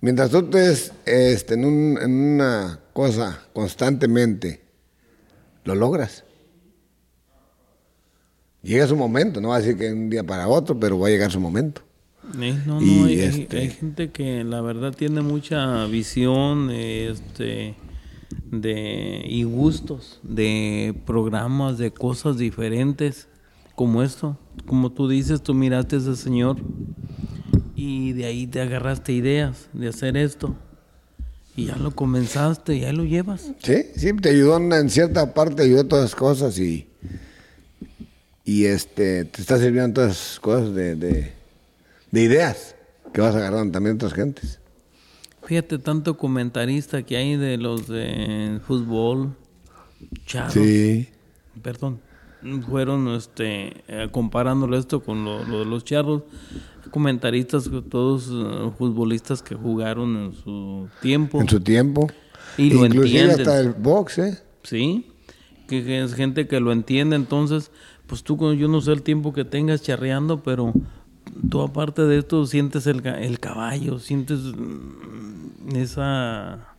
Mientras 0.00 0.30
tú 0.30 0.38
estés 0.38 0.92
este, 1.04 1.54
en, 1.54 1.64
un- 1.64 1.98
en 2.02 2.10
una 2.10 2.80
cosa 2.92 3.40
constantemente, 3.52 4.62
lo 5.64 5.76
logras. 5.76 6.24
Llega 8.64 8.88
su 8.88 8.96
momento, 8.96 9.40
no 9.40 9.50
va 9.50 9.56
a 9.56 9.60
decir 9.60 9.78
que 9.78 9.84
de 9.84 9.92
un 9.92 10.10
día 10.10 10.24
para 10.24 10.48
otro, 10.48 10.78
pero 10.78 10.98
va 10.98 11.06
a 11.06 11.10
llegar 11.10 11.30
su 11.30 11.38
momento. 11.38 11.82
Eh, 12.40 12.58
no, 12.66 12.82
Y 12.82 12.84
no, 12.98 13.04
hay, 13.06 13.20
hay- 13.20 13.42
este- 13.42 13.58
hay 13.58 13.70
gente 13.70 14.10
que 14.10 14.42
la 14.42 14.60
verdad 14.60 14.92
tiene 14.92 15.20
mucha 15.22 15.86
visión 15.86 16.70
este, 16.72 17.76
de, 18.50 19.22
y 19.26 19.44
gustos 19.44 20.20
de 20.22 20.94
programas, 21.04 21.78
de 21.78 21.90
cosas 21.90 22.38
diferentes, 22.38 23.28
como 23.74 24.02
esto. 24.02 24.38
Como 24.66 24.90
tú 24.90 25.08
dices, 25.08 25.42
tú 25.42 25.54
miraste 25.54 25.96
a 25.96 25.98
ese 25.98 26.16
señor 26.16 26.56
y 27.76 28.12
de 28.14 28.24
ahí 28.24 28.46
te 28.46 28.60
agarraste 28.60 29.12
ideas 29.12 29.68
de 29.72 29.88
hacer 29.88 30.16
esto. 30.16 30.56
Y 31.54 31.66
ya 31.66 31.76
lo 31.76 31.90
comenzaste 31.90 32.74
y 32.74 32.84
ahí 32.84 32.94
lo 32.94 33.04
llevas. 33.04 33.52
Sí, 33.62 33.86
sí, 33.94 34.12
te 34.14 34.30
ayudó 34.30 34.58
en, 34.58 34.90
cierta 34.90 35.32
parte, 35.32 35.62
ayudó 35.62 35.84
todas 35.84 36.04
las 36.04 36.14
cosas 36.14 36.58
y, 36.58 36.88
y 38.44 38.64
este, 38.64 39.24
te 39.24 39.40
está 39.40 39.58
sirviendo 39.58 39.94
todas 39.94 40.12
esas 40.12 40.40
cosas 40.40 40.74
de, 40.74 40.96
de, 40.96 41.32
de 42.10 42.22
ideas 42.22 42.74
que 43.12 43.20
vas 43.20 43.34
agarrando 43.34 43.72
también 43.72 43.96
de 43.96 44.04
otras 44.04 44.14
gentes. 44.14 44.58
Fíjate, 45.46 45.78
tanto 45.78 46.16
comentarista 46.18 47.02
que 47.04 47.16
hay 47.16 47.36
de 47.36 47.56
los 47.56 47.86
de 47.86 48.60
fútbol, 48.66 49.34
charros, 50.26 50.52
Sí. 50.54 51.08
perdón, 51.62 52.00
fueron 52.68 53.08
este, 53.08 53.72
eh, 53.88 54.08
comparándolo 54.10 54.76
esto 54.76 55.00
con 55.02 55.24
lo, 55.24 55.44
lo 55.44 55.60
de 55.60 55.64
los 55.64 55.84
charros, 55.84 56.22
comentaristas, 56.90 57.70
todos 57.88 58.28
eh, 58.30 58.70
futbolistas 58.76 59.40
que 59.42 59.54
jugaron 59.54 60.16
en 60.16 60.32
su 60.34 60.88
tiempo, 61.00 61.40
En 61.40 61.48
su 61.48 61.60
tiempo. 61.60 62.08
Y 62.58 62.70
lo 62.70 62.84
entienden. 62.84 63.30
hasta 63.40 63.60
el 63.60 63.72
box, 63.72 64.18
¿eh? 64.18 64.38
¿sí? 64.62 65.06
Que, 65.68 65.84
que 65.84 66.02
es 66.02 66.14
gente 66.14 66.46
que 66.48 66.58
lo 66.60 66.72
entiende, 66.72 67.16
entonces, 67.16 67.70
pues 68.06 68.22
tú, 68.22 68.54
yo 68.54 68.66
no 68.68 68.80
sé 68.80 68.92
el 68.92 69.02
tiempo 69.02 69.32
que 69.32 69.44
tengas 69.44 69.82
charreando, 69.82 70.42
pero 70.42 70.72
tú 71.50 71.62
aparte 71.62 72.02
de 72.02 72.18
esto 72.18 72.46
sientes 72.46 72.86
el, 72.86 73.04
el 73.06 73.40
caballo, 73.40 73.98
sientes 73.98 74.38
mm, 74.40 75.76
esa, 75.76 76.74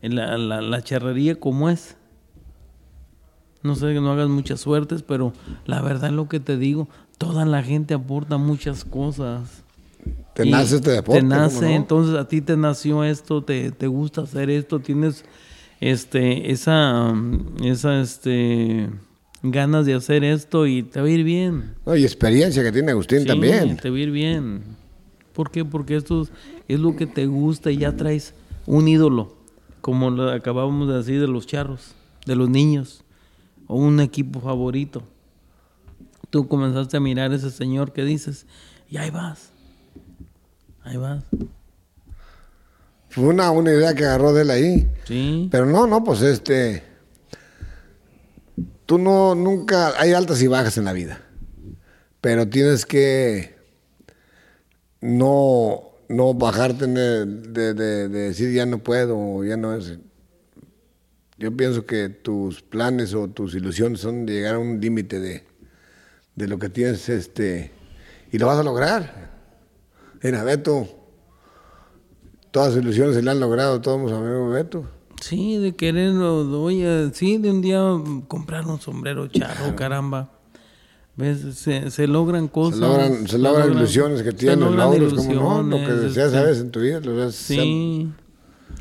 la, 0.00 0.38
la, 0.38 0.60
la 0.60 0.82
charrería 0.82 1.38
como 1.38 1.68
es. 1.70 1.96
No 3.62 3.76
sé 3.76 3.94
que 3.94 4.00
no 4.00 4.10
hagas 4.12 4.28
muchas 4.28 4.60
suertes, 4.60 5.02
pero 5.02 5.32
la 5.66 5.80
verdad 5.82 6.10
es 6.10 6.16
lo 6.16 6.28
que 6.28 6.40
te 6.40 6.56
digo, 6.56 6.88
toda 7.16 7.44
la 7.44 7.62
gente 7.62 7.94
aporta 7.94 8.36
muchas 8.36 8.84
cosas. 8.84 9.62
Te 10.34 10.46
Y 10.46 10.50
nace 10.50 10.76
este 10.76 10.90
deporte. 10.90 11.20
Te 11.20 11.28
¿cómo 11.28 11.40
nace, 11.40 11.66
no? 11.66 11.76
entonces 11.76 12.16
a 12.16 12.26
ti 12.26 12.40
te 12.40 12.56
nació 12.56 13.04
esto, 13.04 13.44
te, 13.44 13.70
te 13.70 13.86
gusta 13.86 14.22
hacer 14.22 14.50
esto, 14.50 14.80
tienes 14.80 15.24
este, 15.80 16.50
esa, 16.50 17.12
mm, 17.12 17.64
esa, 17.64 18.00
este, 18.00 18.90
ganas 19.42 19.86
de 19.86 19.94
hacer 19.94 20.22
esto 20.24 20.66
y 20.66 20.82
te 20.82 21.00
va 21.00 21.06
a 21.06 21.10
ir 21.10 21.24
bien. 21.24 21.74
No, 21.84 21.96
y 21.96 22.04
experiencia 22.04 22.62
que 22.62 22.72
tiene 22.72 22.92
Agustín 22.92 23.20
Sí, 23.22 23.26
también. 23.26 23.76
Te 23.76 23.90
va 23.90 23.96
a 23.96 24.00
ir 24.00 24.10
bien. 24.10 24.62
¿Por 25.32 25.50
qué? 25.50 25.64
Porque 25.64 25.96
esto 25.96 26.22
es- 26.22 26.32
es 26.68 26.78
lo 26.80 26.94
que 26.96 27.06
te 27.06 27.26
gusta 27.26 27.70
y 27.70 27.78
ya 27.78 27.96
traes 27.96 28.34
un 28.66 28.86
ídolo, 28.88 29.34
como 29.80 30.10
lo 30.10 30.30
acabábamos 30.30 30.88
de 30.88 30.94
decir 30.98 31.20
de 31.20 31.26
los 31.28 31.46
charros, 31.46 31.94
de 32.26 32.36
los 32.36 32.48
niños, 32.48 33.02
o 33.66 33.76
un 33.76 33.98
equipo 34.00 34.40
favorito. 34.40 35.02
Tú 36.30 36.46
comenzaste 36.48 36.96
a 36.96 37.00
mirar 37.00 37.32
a 37.32 37.34
ese 37.36 37.50
señor 37.50 37.92
que 37.92 38.04
dices, 38.04 38.46
y 38.88 38.96
ahí 38.98 39.10
vas, 39.10 39.50
ahí 40.84 40.96
vas. 40.96 41.24
Fue 43.10 43.24
una, 43.24 43.50
una 43.50 43.70
idea 43.72 43.94
que 43.94 44.04
agarró 44.04 44.32
de 44.32 44.42
él 44.42 44.50
ahí. 44.50 44.88
Sí, 45.04 45.48
Pero 45.50 45.66
no, 45.66 45.86
no, 45.86 46.02
pues 46.02 46.22
este. 46.22 46.82
Tú 48.92 48.98
no, 48.98 49.34
nunca. 49.34 49.98
Hay 49.98 50.12
altas 50.12 50.42
y 50.42 50.48
bajas 50.48 50.76
en 50.76 50.84
la 50.84 50.92
vida. 50.92 51.18
Pero 52.20 52.46
tienes 52.46 52.84
que. 52.84 53.56
No, 55.00 55.92
no 56.10 56.34
bajarte 56.34 56.86
de, 56.88 57.24
de- 57.24 57.72
de- 57.72 58.08
de 58.10 58.18
decir 58.18 58.52
ya 58.52 58.66
no 58.66 58.82
puedo 58.82 59.42
ya 59.46 59.56
no 59.56 59.74
es. 59.74 59.96
Yo 61.38 61.56
pienso 61.56 61.86
que 61.86 62.10
tus 62.10 62.60
planes 62.60 63.14
o 63.14 63.28
tus 63.28 63.54
ilusiones 63.54 64.00
son 64.00 64.26
de 64.26 64.34
llegar 64.34 64.56
a 64.56 64.58
un 64.58 64.78
límite 64.78 65.20
de, 65.20 65.42
de 66.36 66.46
lo 66.46 66.58
que 66.58 66.68
tienes 66.68 67.08
este 67.08 67.70
y 68.30 68.36
lo 68.36 68.46
vas 68.46 68.58
a 68.58 68.62
lograr. 68.62 69.30
Mira, 70.22 70.44
Beto, 70.44 70.86
todas 72.50 72.74
sus 72.74 72.82
ilusiones 72.82 73.16
se 73.16 73.22
le 73.22 73.30
han 73.30 73.40
logrado 73.40 73.76
a 73.76 73.80
todos 73.80 73.98
mis 73.98 74.12
amigos 74.12 74.52
Beto. 74.52 74.86
Sí, 75.22 75.56
de 75.56 75.74
querer, 75.74 76.14
oye, 76.16 77.10
sí, 77.12 77.38
de 77.38 77.50
un 77.50 77.62
día 77.62 77.80
comprar 78.28 78.66
un 78.66 78.80
sombrero 78.80 79.26
charro, 79.28 79.74
caramba. 79.76 80.30
¿Ves? 81.14 81.40
Se, 81.56 81.90
se 81.90 82.06
logran 82.06 82.48
cosas. 82.48 82.80
Se 82.80 82.86
logran, 82.86 83.28
se 83.28 83.38
logran 83.38 83.72
ilusiones 83.72 84.22
que 84.22 84.30
se 84.30 84.36
tienes, 84.36 84.58
logran 84.58 84.90
logros, 84.90 85.14
como 85.14 85.62
no, 85.62 85.78
lo 85.78 85.86
que 85.86 85.92
deseas 85.92 86.32
este, 86.32 86.44
veces 86.44 86.62
en 86.62 86.70
tu 86.70 86.80
vida, 86.80 87.00
lo 87.00 87.30
Sí, 87.30 88.08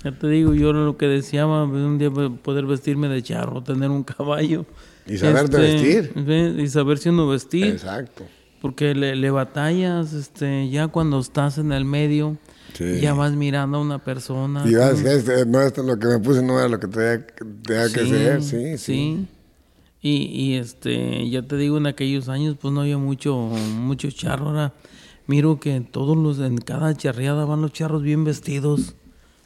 ya 0.03 0.11
te 0.11 0.27
digo, 0.27 0.53
yo 0.53 0.73
lo 0.73 0.97
que 0.97 1.07
deseaba, 1.07 1.67
pues, 1.69 1.83
un 1.83 1.97
día 1.97 2.09
poder 2.09 2.65
vestirme 2.65 3.07
de 3.09 3.21
charro, 3.21 3.61
tener 3.61 3.89
un 3.89 4.03
caballo. 4.03 4.65
Y 5.05 5.17
saberte 5.17 5.57
vestir. 5.57 6.11
ve, 6.15 6.55
Y 6.57 6.67
saberse 6.67 7.09
uno 7.09 7.27
vestir. 7.27 7.67
Exacto. 7.67 8.23
Porque 8.61 8.95
le, 8.95 9.15
le 9.15 9.31
batallas, 9.31 10.13
este, 10.13 10.69
ya 10.69 10.87
cuando 10.87 11.19
estás 11.19 11.57
en 11.57 11.71
el 11.71 11.83
medio, 11.83 12.37
Sí. 12.73 12.99
ya 13.01 13.13
vas 13.13 13.33
mirando 13.33 13.77
a 13.77 13.81
una 13.81 13.99
persona. 13.99 14.63
Y 14.65 14.75
vas, 14.75 14.99
este, 15.01 15.45
no, 15.45 15.61
esto 15.61 15.83
lo 15.83 15.99
que 15.99 16.07
me 16.07 16.19
puse 16.19 16.41
no 16.41 16.57
era 16.59 16.67
lo 16.69 16.79
que 16.79 16.87
tenía, 16.87 17.25
que- 17.25 18.05
ser, 18.07 18.41
sí, 18.43 18.57
sí. 18.71 18.77
sí. 18.77 19.27
Y, 20.03 20.11
y 20.25 20.53
este, 20.55 21.29
ya 21.29 21.43
te 21.43 21.57
digo, 21.57 21.77
en 21.77 21.85
aquellos 21.85 22.27
años 22.27 22.55
pues 22.59 22.73
no 22.73 22.81
había 22.81 22.97
mucho, 22.97 23.35
mucho 23.35 24.09
charro. 24.09 24.47
Ahora 24.47 24.73
miro 25.27 25.59
que 25.59 25.79
todos 25.81 26.17
los, 26.17 26.39
en 26.39 26.57
cada 26.57 26.95
charreada 26.95 27.45
van 27.45 27.61
los 27.61 27.71
charros 27.71 28.01
bien 28.01 28.23
vestidos, 28.23 28.95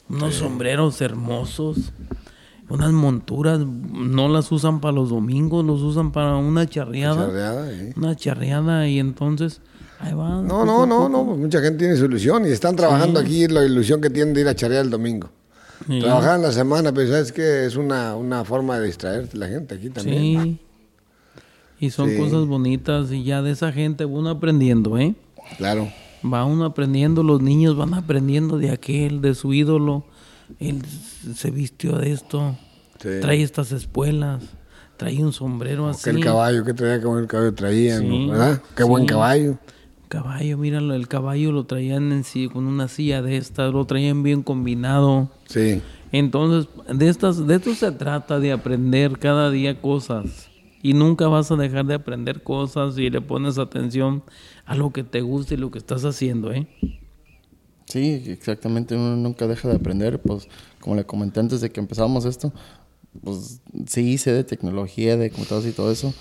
unos 0.07 0.35
sombreros 0.35 1.01
hermosos, 1.01 1.91
unas 2.69 2.91
monturas, 2.93 3.59
no 3.59 4.29
las 4.29 4.49
usan 4.51 4.79
para 4.79 4.93
los 4.93 5.09
domingos, 5.09 5.65
los 5.65 5.81
usan 5.81 6.11
para 6.13 6.37
una 6.37 6.65
charreada. 6.67 7.25
Charreada. 7.27 7.69
Una 7.97 8.15
charreada 8.15 8.87
y 8.87 8.99
entonces. 8.99 9.61
No, 10.03 10.65
no, 10.65 10.85
no, 10.85 11.09
no, 11.09 11.23
mucha 11.23 11.61
gente 11.61 11.79
tiene 11.79 11.95
su 11.95 12.05
ilusión 12.05 12.45
y 12.45 12.49
están 12.49 12.75
trabajando 12.75 13.19
aquí 13.19 13.47
la 13.47 13.63
ilusión 13.65 14.01
que 14.01 14.09
tienen 14.09 14.33
de 14.33 14.41
ir 14.41 14.47
a 14.47 14.55
charrear 14.55 14.83
el 14.85 14.91
domingo. 14.91 15.29
Sí. 15.87 15.99
Trabajar 15.99 16.37
en 16.37 16.41
la 16.43 16.51
semana, 16.51 16.93
pues 16.93 17.09
sabes 17.09 17.31
que 17.31 17.65
es 17.65 17.75
una, 17.75 18.15
una 18.15 18.43
forma 18.45 18.79
de 18.79 18.87
distraerte 18.87 19.37
la 19.37 19.47
gente 19.47 19.75
aquí 19.75 19.89
también. 19.89 20.43
Sí. 20.43 20.59
Y 21.79 21.89
son 21.89 22.09
Sí. 22.09 22.17
cosas 22.17 22.45
bonitas 22.45 23.11
y 23.11 23.23
ya 23.23 23.41
de 23.41 23.51
esa 23.51 23.71
gente 23.71 24.05
uno 24.05 24.29
aprendiendo, 24.29 24.97
¿eh? 24.97 25.15
Claro. 25.57 25.89
Va 26.23 26.45
uno 26.45 26.65
aprendiendo, 26.65 27.21
los 27.23 27.41
niños 27.41 27.75
van 27.77 27.93
aprendiendo 27.93 28.57
de 28.57 28.71
aquel, 28.71 29.21
de 29.21 29.35
su 29.35 29.53
ídolo. 29.53 30.05
Él 30.59 30.81
se 31.35 31.51
vistió 31.51 31.97
de 31.97 32.11
esto, 32.13 32.55
trae 32.99 33.43
estas 33.43 33.71
espuelas, 33.71 34.41
trae 34.97 35.21
un 35.23 35.33
sombrero 35.33 35.87
así. 35.89 36.05
Que 36.05 36.09
el 36.11 36.23
caballo, 36.23 36.63
que 36.63 36.73
traía, 36.73 36.99
qué 36.99 37.05
buen 37.05 37.27
caballo 37.27 37.53
traían, 37.53 38.01
Sí, 38.01 38.27
¿verdad? 38.29 38.61
Qué 38.75 38.83
buen 38.83 39.05
caballo. 39.05 39.57
Caballo, 40.15 40.57
míralo, 40.57 40.93
el 40.93 41.09
caballo 41.09 41.51
lo 41.51 41.65
traían 41.65 42.13
en 42.13 42.23
sí, 42.23 42.47
con 42.47 42.67
una 42.67 42.87
silla 42.87 43.21
de 43.21 43.35
estas, 43.35 43.73
lo 43.73 43.83
traían 43.83 44.23
bien 44.23 44.43
combinado. 44.43 45.29
Sí. 45.47 45.81
Entonces, 46.13 46.69
de 46.87 47.09
estas, 47.09 47.45
de 47.45 47.55
esto 47.55 47.75
se 47.75 47.91
trata, 47.91 48.39
de 48.39 48.53
aprender 48.53 49.19
cada 49.19 49.51
día 49.51 49.81
cosas. 49.81 50.47
Y 50.81 50.93
nunca 50.93 51.27
vas 51.27 51.51
a 51.51 51.57
dejar 51.57 51.85
de 51.87 51.95
aprender 51.95 52.43
cosas 52.43 52.95
si 52.95 53.09
le 53.09 53.19
pones 53.19 53.57
atención 53.57 54.23
a 54.65 54.75
lo 54.75 54.93
que 54.93 55.03
te 55.03 55.19
gusta 55.19 55.55
y 55.55 55.57
lo 55.57 55.69
que 55.69 55.79
estás 55.79 56.05
haciendo, 56.05 56.53
¿eh? 56.53 56.65
Sí, 57.87 58.23
exactamente. 58.27 58.95
Uno 58.95 59.17
nunca 59.17 59.47
deja 59.47 59.67
de 59.67 59.75
aprender. 59.75 60.21
Pues, 60.21 60.47
como 60.79 60.95
le 60.95 61.03
comenté 61.03 61.41
antes 61.41 61.59
de 61.59 61.71
que 61.71 61.81
empezamos 61.81 62.23
esto, 62.23 62.53
pues 63.21 63.59
sí 63.85 64.17
sé 64.17 64.31
de 64.31 64.45
tecnología, 64.45 65.17
de 65.17 65.29
computadoras 65.29 65.69
y 65.69 65.73
todo 65.73 65.91
eso, 65.91 66.13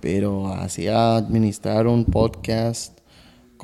pero 0.00 0.48
así 0.48 0.86
administrar 0.86 1.88
un 1.88 2.04
podcast, 2.04 2.93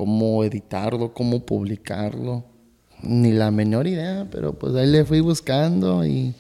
cómo 0.01 0.43
editarlo, 0.45 1.13
cómo 1.13 1.45
publicarlo, 1.45 2.43
ni 3.03 3.33
la 3.33 3.51
menor 3.51 3.87
idea, 3.87 4.27
pero 4.31 4.55
pues 4.59 4.75
ahí 4.75 4.87
le 4.87 5.05
fui 5.05 5.21
buscando 5.21 6.07
y 6.07 6.35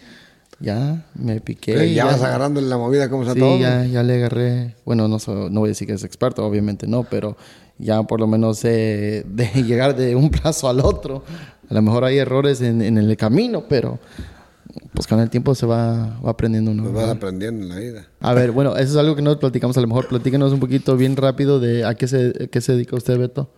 ya 0.60 1.04
me 1.14 1.42
piqué. 1.42 1.74
Pero 1.74 1.84
ya 1.84 2.06
vas 2.06 2.22
agarrando 2.22 2.58
la 2.62 2.78
movida, 2.78 3.10
¿cómo 3.10 3.20
está 3.22 3.34
Sí, 3.34 3.40
todo? 3.40 3.58
ya, 3.60 3.84
ya 3.84 4.02
le 4.02 4.14
agarré. 4.14 4.76
Bueno, 4.86 5.08
no, 5.08 5.18
so- 5.18 5.50
no 5.50 5.60
voy 5.60 5.68
a 5.68 5.72
decir 5.72 5.86
que 5.86 5.92
es 5.92 6.04
experto, 6.04 6.42
obviamente 6.46 6.86
no, 6.86 7.04
pero 7.04 7.36
ya 7.76 8.02
por 8.02 8.18
lo 8.18 8.26
menos 8.26 8.60
sé 8.60 9.24
de 9.28 9.46
llegar 9.62 9.94
de 9.94 10.16
un 10.16 10.30
plazo 10.30 10.66
al 10.70 10.80
otro. 10.80 11.22
A 11.68 11.74
lo 11.74 11.82
mejor 11.82 12.04
hay 12.04 12.16
errores 12.16 12.62
en, 12.62 12.80
en 12.80 12.96
el 12.96 13.14
camino, 13.18 13.64
pero 13.68 13.98
pues 14.94 15.06
con 15.06 15.20
el 15.20 15.30
tiempo 15.30 15.54
se 15.54 15.66
va, 15.66 16.18
va 16.24 16.30
aprendiendo 16.30 16.70
uno. 16.70 16.82
Pues 16.84 16.94
vas 16.94 17.08
aprendiendo 17.08 17.62
en 17.64 17.68
la 17.68 17.76
vida. 17.78 18.08
A 18.20 18.34
ver, 18.34 18.50
bueno, 18.52 18.76
eso 18.76 18.90
es 18.92 18.96
algo 18.96 19.16
que 19.16 19.22
no 19.22 19.38
platicamos. 19.38 19.76
A 19.76 19.80
lo 19.80 19.86
mejor 19.86 20.08
platíquenos 20.08 20.52
un 20.52 20.60
poquito 20.60 20.96
bien 20.96 21.16
rápido 21.16 21.60
de 21.60 21.84
a 21.84 21.94
qué 21.94 22.06
se, 22.08 22.32
a 22.44 22.46
qué 22.46 22.60
se 22.60 22.72
dedica 22.72 22.96
usted, 22.96 23.18
Beto. 23.18 23.50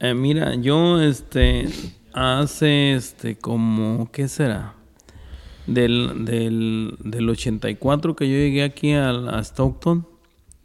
Eh, 0.00 0.14
mira, 0.14 0.54
yo 0.56 1.00
este 1.00 1.68
hace 2.12 2.94
este 2.94 3.36
como 3.36 4.10
¿qué 4.12 4.28
será? 4.28 4.74
Del, 5.66 6.24
del, 6.24 6.96
del 7.04 7.28
84 7.28 8.16
que 8.16 8.28
yo 8.28 8.34
llegué 8.34 8.64
aquí 8.64 8.92
al- 8.94 9.28
a, 9.28 9.38
Stockton, 9.44 10.06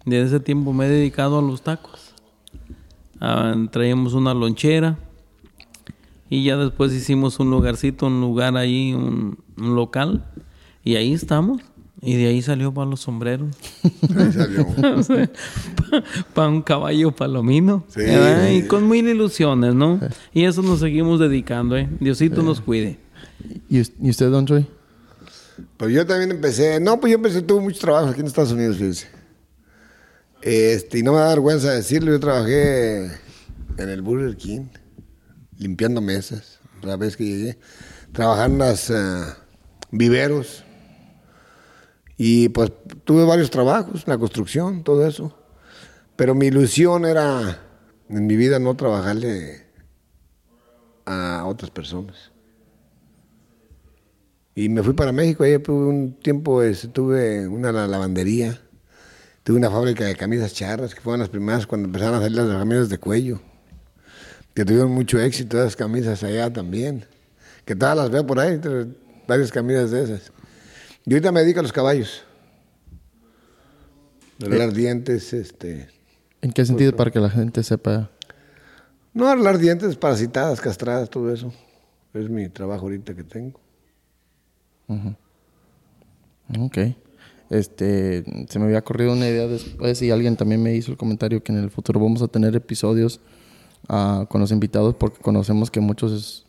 desde 0.05 0.27
ese 0.27 0.39
tiempo 0.39 0.73
me 0.73 0.87
he 0.87 0.89
dedicado 0.89 1.37
a 1.37 1.41
los 1.41 1.61
tacos. 1.61 2.13
Ah, 3.19 3.55
traíamos 3.71 4.13
una 4.13 4.33
lonchera 4.33 4.97
y 6.29 6.43
ya 6.43 6.57
después 6.57 6.93
hicimos 6.93 7.39
un 7.39 7.49
lugarcito, 7.49 8.07
un 8.07 8.21
lugar 8.21 8.57
ahí, 8.57 8.93
un, 8.93 9.37
un 9.57 9.75
local 9.75 10.25
y 10.83 10.95
ahí 10.95 11.13
estamos. 11.13 11.61
Y 11.99 12.15
de 12.15 12.27
ahí 12.27 12.43
salió 12.43 12.71
para 12.73 12.87
los 12.87 12.99
sombreros. 13.01 13.55
Ahí 14.15 14.31
salió. 14.31 14.67
para 16.35 16.47
un 16.49 16.61
caballo 16.61 17.11
palomino. 17.11 17.85
Sí. 17.87 18.01
Y 18.55 18.67
con 18.67 18.87
mil 18.87 19.07
ilusiones, 19.07 19.73
¿no? 19.73 19.99
Y 20.31 20.43
eso 20.43 20.61
nos 20.61 20.79
seguimos 20.79 21.19
dedicando, 21.19 21.75
¿eh? 21.75 21.89
Diosito 21.99 22.43
nos 22.43 22.61
cuide. 22.61 22.99
¿Y, 23.67 23.81
us- 23.81 23.91
y 23.99 24.11
usted, 24.11 24.29
Don 24.29 24.45
Troy? 24.45 24.67
Pues 25.77 25.91
yo 25.91 26.05
también 26.05 26.29
empecé, 26.29 26.79
no, 26.79 26.99
pues 26.99 27.09
yo 27.11 27.15
empecé, 27.17 27.41
tuve 27.41 27.61
mucho 27.61 27.79
trabajo 27.79 28.09
aquí 28.09 28.19
en 28.19 28.27
Estados 28.27 28.51
Unidos, 28.51 28.77
fíjense. 28.77 29.07
Este, 30.43 30.99
y 30.99 31.03
no 31.03 31.13
me 31.13 31.19
da 31.19 31.29
vergüenza 31.29 31.71
decirlo, 31.71 32.11
yo 32.11 32.19
trabajé 32.19 33.05
en 33.77 33.89
el 33.89 34.01
Burger 34.03 34.37
King, 34.37 34.65
limpiando 35.57 36.01
mesas, 36.01 36.59
la 36.81 36.97
vez 36.97 37.17
que 37.17 37.25
llegué. 37.25 37.59
Trabajé 38.11 38.45
en 38.45 38.57
las 38.57 38.91
ah, 38.91 39.37
viveros. 39.91 40.63
Y 42.17 42.49
pues 42.49 42.71
tuve 43.03 43.23
varios 43.25 43.51
trabajos, 43.51 44.07
la 44.07 44.17
construcción, 44.17 44.83
todo 44.83 45.05
eso. 45.05 45.37
Pero 46.15 46.33
mi 46.33 46.47
ilusión 46.47 47.05
era, 47.05 47.59
en 48.09 48.25
mi 48.25 48.35
vida, 48.35 48.57
no 48.57 48.75
trabajarle 48.75 49.67
a 51.05 51.45
otras 51.45 51.69
personas. 51.71 52.31
Y 54.55 54.69
me 54.69 54.81
fui 54.81 54.93
para 54.93 55.11
México, 55.11 55.43
ahí 55.43 55.59
tuve 55.59 55.85
un 55.85 56.13
tiempo, 56.13 56.63
este, 56.63 56.87
tuve 56.87 57.47
una 57.47 57.71
la- 57.71 57.85
lavandería, 57.85 58.59
tuve 59.43 59.57
una 59.57 59.69
fábrica 59.69 60.05
de 60.05 60.15
camisas 60.15 60.55
charras, 60.55 60.95
que 60.95 61.01
fueron 61.01 61.19
las 61.19 61.29
primeras 61.29 61.67
cuando 61.67 61.85
empezaron 61.85 62.15
a 62.15 62.21
salir 62.21 62.37
las 62.37 62.57
camisas 62.57 62.89
de 62.89 62.97
cuello, 62.97 63.39
que 64.57 64.65
tuvieron 64.65 64.89
mucho 64.89 65.19
éxito 65.19 65.59
esas 65.59 65.75
camisas 65.75 66.23
allá 66.23 66.51
también, 66.51 67.05
que 67.63 67.75
todas 67.75 67.95
las 67.95 68.09
veo 68.09 68.25
por 68.25 68.39
ahí, 68.39 68.59
varias 69.27 69.51
camisas 69.51 69.91
de 69.91 70.01
esas. 70.01 70.31
Y 71.05 71.13
ahorita 71.13 71.31
me 71.31 71.41
dedico 71.41 71.59
a 71.59 71.61
los 71.61 71.71
caballos. 71.71 72.23
Arreglar 74.41 74.73
dientes, 74.73 75.31
este... 75.31 75.89
¿En 76.41 76.51
qué 76.51 76.65
sentido 76.65 76.95
para 76.95 77.11
que 77.11 77.19
la 77.19 77.29
gente 77.29 77.61
sepa? 77.61 78.09
No, 79.13 79.27
arreglar 79.27 79.59
dientes, 79.59 79.95
parasitadas, 79.95 80.59
castradas, 80.59 81.07
todo 81.07 81.31
eso. 81.31 81.53
Es 82.15 82.27
mi 82.27 82.49
trabajo 82.49 82.85
ahorita 82.85 83.13
que 83.13 83.23
tengo. 83.23 83.59
Ok. 86.59 86.79
Este, 87.51 88.23
se 88.49 88.57
me 88.57 88.65
había 88.65 88.81
corrido 88.81 89.13
una 89.13 89.29
idea 89.29 89.45
después 89.45 90.01
y 90.01 90.09
alguien 90.09 90.35
también 90.35 90.63
me 90.63 90.73
hizo 90.73 90.89
el 90.89 90.97
comentario 90.97 91.43
que 91.43 91.51
en 91.51 91.59
el 91.59 91.69
futuro 91.69 91.99
vamos 91.99 92.23
a 92.23 92.27
tener 92.27 92.55
episodios 92.55 93.21
ah, 93.89 94.25
con 94.29 94.41
los 94.41 94.51
invitados 94.51 94.95
porque 94.95 95.19
conocemos 95.21 95.71
que 95.71 95.79
muchos 95.79 96.45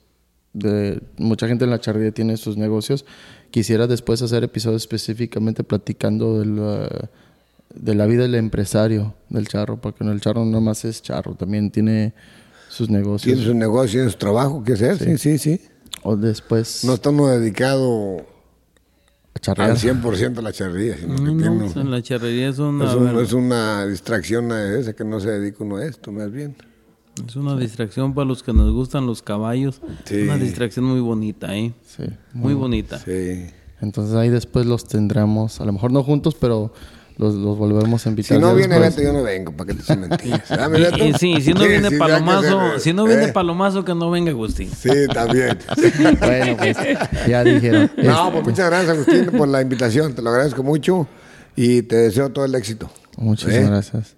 de 0.53 1.03
mucha 1.19 1.47
gente 1.47 1.65
en 1.65 1.71
la 1.71 1.81
charrería 1.81 2.11
tiene 2.13 2.37
sus 2.37 2.57
negocios. 2.57 3.05
Quisiera 3.51 3.87
después 3.87 4.21
hacer 4.23 4.45
episodios 4.45 4.83
específicamente 4.83 5.65
platicando 5.65 6.41
de 6.41 6.47
la, 6.47 7.09
de 7.75 7.95
la 7.95 8.07
vida 8.07 8.23
del 8.23 8.35
empresario 8.35 9.15
del 9.29 9.47
charro, 9.49 9.81
porque 9.81 10.05
el 10.05 10.21
charro 10.21 10.45
no 10.45 10.61
más 10.61 10.85
es 10.85 11.01
charro, 11.03 11.35
también 11.35 11.71
tiene 11.71 12.13
sus 12.69 12.91
negocios. 12.91 13.23
Tiene 13.35 13.47
su 13.49 13.55
negocio, 13.55 14.01
tiene 14.01 14.11
su 14.11 14.19
trabajo 14.19 14.63
que 14.65 14.75
hacer, 14.75 14.99
sí, 14.99 15.17
sí, 15.19 15.39
sí. 15.39 15.61
O 16.03 16.17
después 16.17 16.85
No 16.85 16.95
está 16.95 17.11
uno 17.11 17.29
dedicado 17.29 18.19
a 19.35 19.39
charrear. 19.41 19.71
al 19.71 19.77
100% 19.79 20.39
a 20.39 20.43
la 20.43 20.53
charrería, 20.53 20.97
sino 20.99 21.17
que 21.17 21.23
No, 21.23 21.67
tiene 21.73 21.91
la 21.91 22.03
charrería 22.03 22.49
es 22.49 22.59
una, 22.59 22.85
es, 22.89 22.95
un- 22.95 23.19
es 23.21 23.33
una 23.33 23.87
distracción 23.87 24.53
a 24.53 24.77
esa 24.79 24.93
que 24.95 25.05
no 25.05 25.21
se 25.21 25.31
dedica 25.31 25.65
uno 25.65 25.77
a 25.77 25.85
esto, 25.87 26.13
más 26.13 26.31
bien. 26.31 26.55
Es 27.27 27.37
una 27.37 27.57
distracción 27.57 28.15
para 28.15 28.27
los 28.27 28.43
que 28.43 28.53
nos 28.53 28.73
gustan 28.73 29.07
los 29.07 29.23
caballos. 29.23 29.81
Sí. 30.05 30.23
Una 30.23 30.37
distracción 30.37 30.85
muy 30.85 31.01
bonita, 31.01 31.57
¿eh? 31.57 31.73
Sí. 31.87 32.05
Muy 32.33 32.55
bonita. 32.55 32.99
Sí. 32.99 33.47
Entonces 33.81 34.15
ahí 34.17 34.29
después 34.29 34.67
los 34.67 34.87
tendremos, 34.87 35.61
a 35.61 35.65
lo 35.65 35.73
mejor 35.73 35.93
no 35.93 36.03
juntos, 36.03 36.35
pero 36.41 36.73
los, 37.17 37.35
los 37.35 37.57
volvemos 37.59 38.07
a 38.07 38.09
invitar. 38.11 38.37
Si 38.37 38.41
no 38.41 38.55
viene 38.55 38.75
después. 38.79 38.97
Beto, 38.97 39.09
yo 39.09 39.13
no 39.19 39.23
vengo, 39.25 39.53
¿para 39.53 39.69
qué 39.69 39.75
te 39.75 39.83
echen 39.83 40.01
mentiras? 40.01 40.51
¿Ah, 40.51 40.69
mi 40.69 40.79
Y- 40.81 41.13
sí, 41.15 41.41
si 41.41 41.53
no 41.53 41.61
Sí, 41.63 41.69
viene 41.69 41.85
sí, 41.89 41.95
que 41.95 41.99
Palomazo, 41.99 42.73
se- 42.75 42.81
si 42.81 42.93
no 42.93 43.05
viene 43.05 43.25
¿eh? 43.27 43.33
Palomazo, 43.33 43.85
que 43.85 43.95
no 43.95 44.11
venga 44.11 44.31
Agustín. 44.31 44.71
Sí, 44.71 44.91
también. 45.13 45.59
Bueno, 46.21 46.57
pues 46.57 46.77
ya 47.29 47.45
dijeron. 47.45 47.91
No, 47.97 48.03
Este, 48.27 48.33
pues 48.33 48.45
muchas 48.45 48.71
gracias, 48.71 48.91
Agustín, 48.95 49.27
por 49.37 49.49
la 49.49 49.63
invitación. 49.63 50.15
Te 50.15 50.23
lo 50.23 50.31
agradezco 50.31 50.63
mucho 50.63 51.07
y 51.57 51.83
te 51.83 51.97
deseo 51.97 52.31
todo 52.31 52.45
el 52.45 52.55
éxito. 52.55 52.91
Muchísimas 53.17 53.57
¿Eh? 53.57 53.67
gracias. 53.67 54.17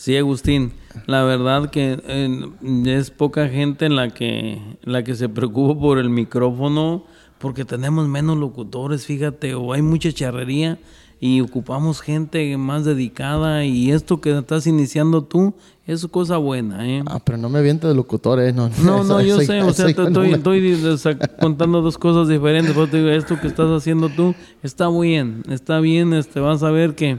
Sí, 0.00 0.16
Agustín, 0.16 0.72
la 1.06 1.24
verdad 1.24 1.68
que 1.68 2.00
eh, 2.02 2.48
es 2.86 3.10
poca 3.10 3.50
gente 3.50 3.90
la 3.90 4.08
que, 4.08 4.58
la 4.82 5.04
que 5.04 5.14
se 5.14 5.28
preocupa 5.28 5.78
por 5.78 5.98
el 5.98 6.08
micrófono 6.08 7.04
porque 7.36 7.66
tenemos 7.66 8.08
menos 8.08 8.38
locutores, 8.38 9.04
fíjate, 9.04 9.54
o 9.54 9.74
hay 9.74 9.82
mucha 9.82 10.10
charrería 10.10 10.78
y 11.20 11.42
ocupamos 11.42 12.00
gente 12.00 12.56
más 12.56 12.86
dedicada 12.86 13.66
y 13.66 13.90
esto 13.90 14.22
que 14.22 14.38
estás 14.38 14.66
iniciando 14.66 15.22
tú 15.22 15.52
es 15.86 16.06
cosa 16.06 16.38
buena, 16.38 16.88
¿eh? 16.88 17.02
Ah, 17.06 17.20
pero 17.22 17.36
no 17.36 17.50
me 17.50 17.58
avienta 17.58 17.86
de 17.86 17.94
locutor, 17.94 18.40
¿eh? 18.40 18.54
No, 18.54 18.70
No, 18.82 19.04
no, 19.04 19.20
yo 19.20 19.38
sé, 19.40 19.60
o 19.60 19.74
sea, 19.74 19.84
te 19.84 19.90
estoy, 19.90 20.32
estoy 20.32 21.18
contando 21.38 21.82
dos 21.82 21.98
cosas 21.98 22.26
diferentes. 22.26 22.74
Te 22.90 22.96
digo, 22.96 23.10
esto 23.10 23.38
que 23.38 23.48
estás 23.48 23.68
haciendo 23.70 24.08
tú 24.08 24.34
está 24.62 24.88
bien, 24.88 25.42
está 25.50 25.78
bien, 25.80 26.14
este, 26.14 26.40
vas 26.40 26.62
a 26.62 26.70
ver 26.70 26.94
que 26.94 27.18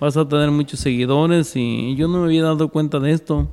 vas 0.00 0.16
a 0.16 0.28
tener 0.28 0.50
muchos 0.50 0.80
seguidores 0.80 1.54
y 1.56 1.96
yo 1.96 2.08
no 2.08 2.18
me 2.18 2.24
había 2.26 2.42
dado 2.42 2.68
cuenta 2.68 3.00
de 3.00 3.12
esto, 3.12 3.50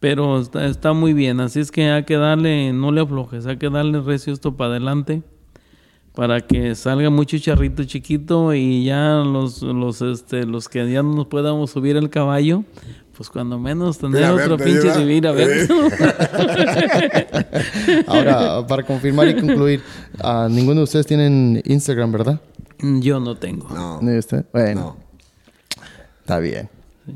pero 0.00 0.40
está, 0.40 0.66
está 0.66 0.92
muy 0.92 1.12
bien, 1.12 1.40
así 1.40 1.60
es 1.60 1.70
que 1.70 1.90
hay 1.90 2.04
que 2.04 2.16
darle, 2.16 2.72
no 2.72 2.92
le 2.92 3.00
aflojes, 3.00 3.46
hay 3.46 3.56
que 3.56 3.70
darle 3.70 4.00
recio 4.00 4.32
esto 4.32 4.56
para 4.56 4.70
adelante 4.70 5.22
para 6.14 6.40
que 6.40 6.74
salga 6.76 7.10
mucho 7.10 7.36
charrito 7.38 7.84
chiquito 7.84 8.54
y 8.54 8.84
ya 8.84 9.22
los, 9.24 9.62
los, 9.62 10.00
este, 10.00 10.46
los 10.46 10.68
que 10.68 10.90
ya 10.90 11.02
no 11.02 11.14
nos 11.14 11.26
podamos 11.26 11.72
subir 11.72 11.96
el 11.96 12.08
caballo, 12.08 12.62
pues 13.16 13.28
cuando 13.28 13.58
menos 13.58 13.98
tener 13.98 14.30
otro 14.30 14.56
verte, 14.56 14.64
pinche 14.64 14.96
vivir 14.98 15.26
a 15.26 15.32
ver. 15.32 15.68
Ahora, 18.06 18.64
para 18.66 18.84
confirmar 18.84 19.28
y 19.28 19.34
concluir, 19.34 19.82
ah, 20.20 20.46
ninguno 20.48 20.80
de 20.80 20.84
ustedes 20.84 21.06
tienen 21.06 21.60
Instagram, 21.64 22.12
¿verdad? 22.12 22.40
Yo 22.78 23.18
no 23.18 23.36
tengo. 23.36 23.68
No. 23.70 24.00
Bueno, 24.52 24.80
no. 24.80 25.03
Está 26.24 26.38
bien. 26.38 26.68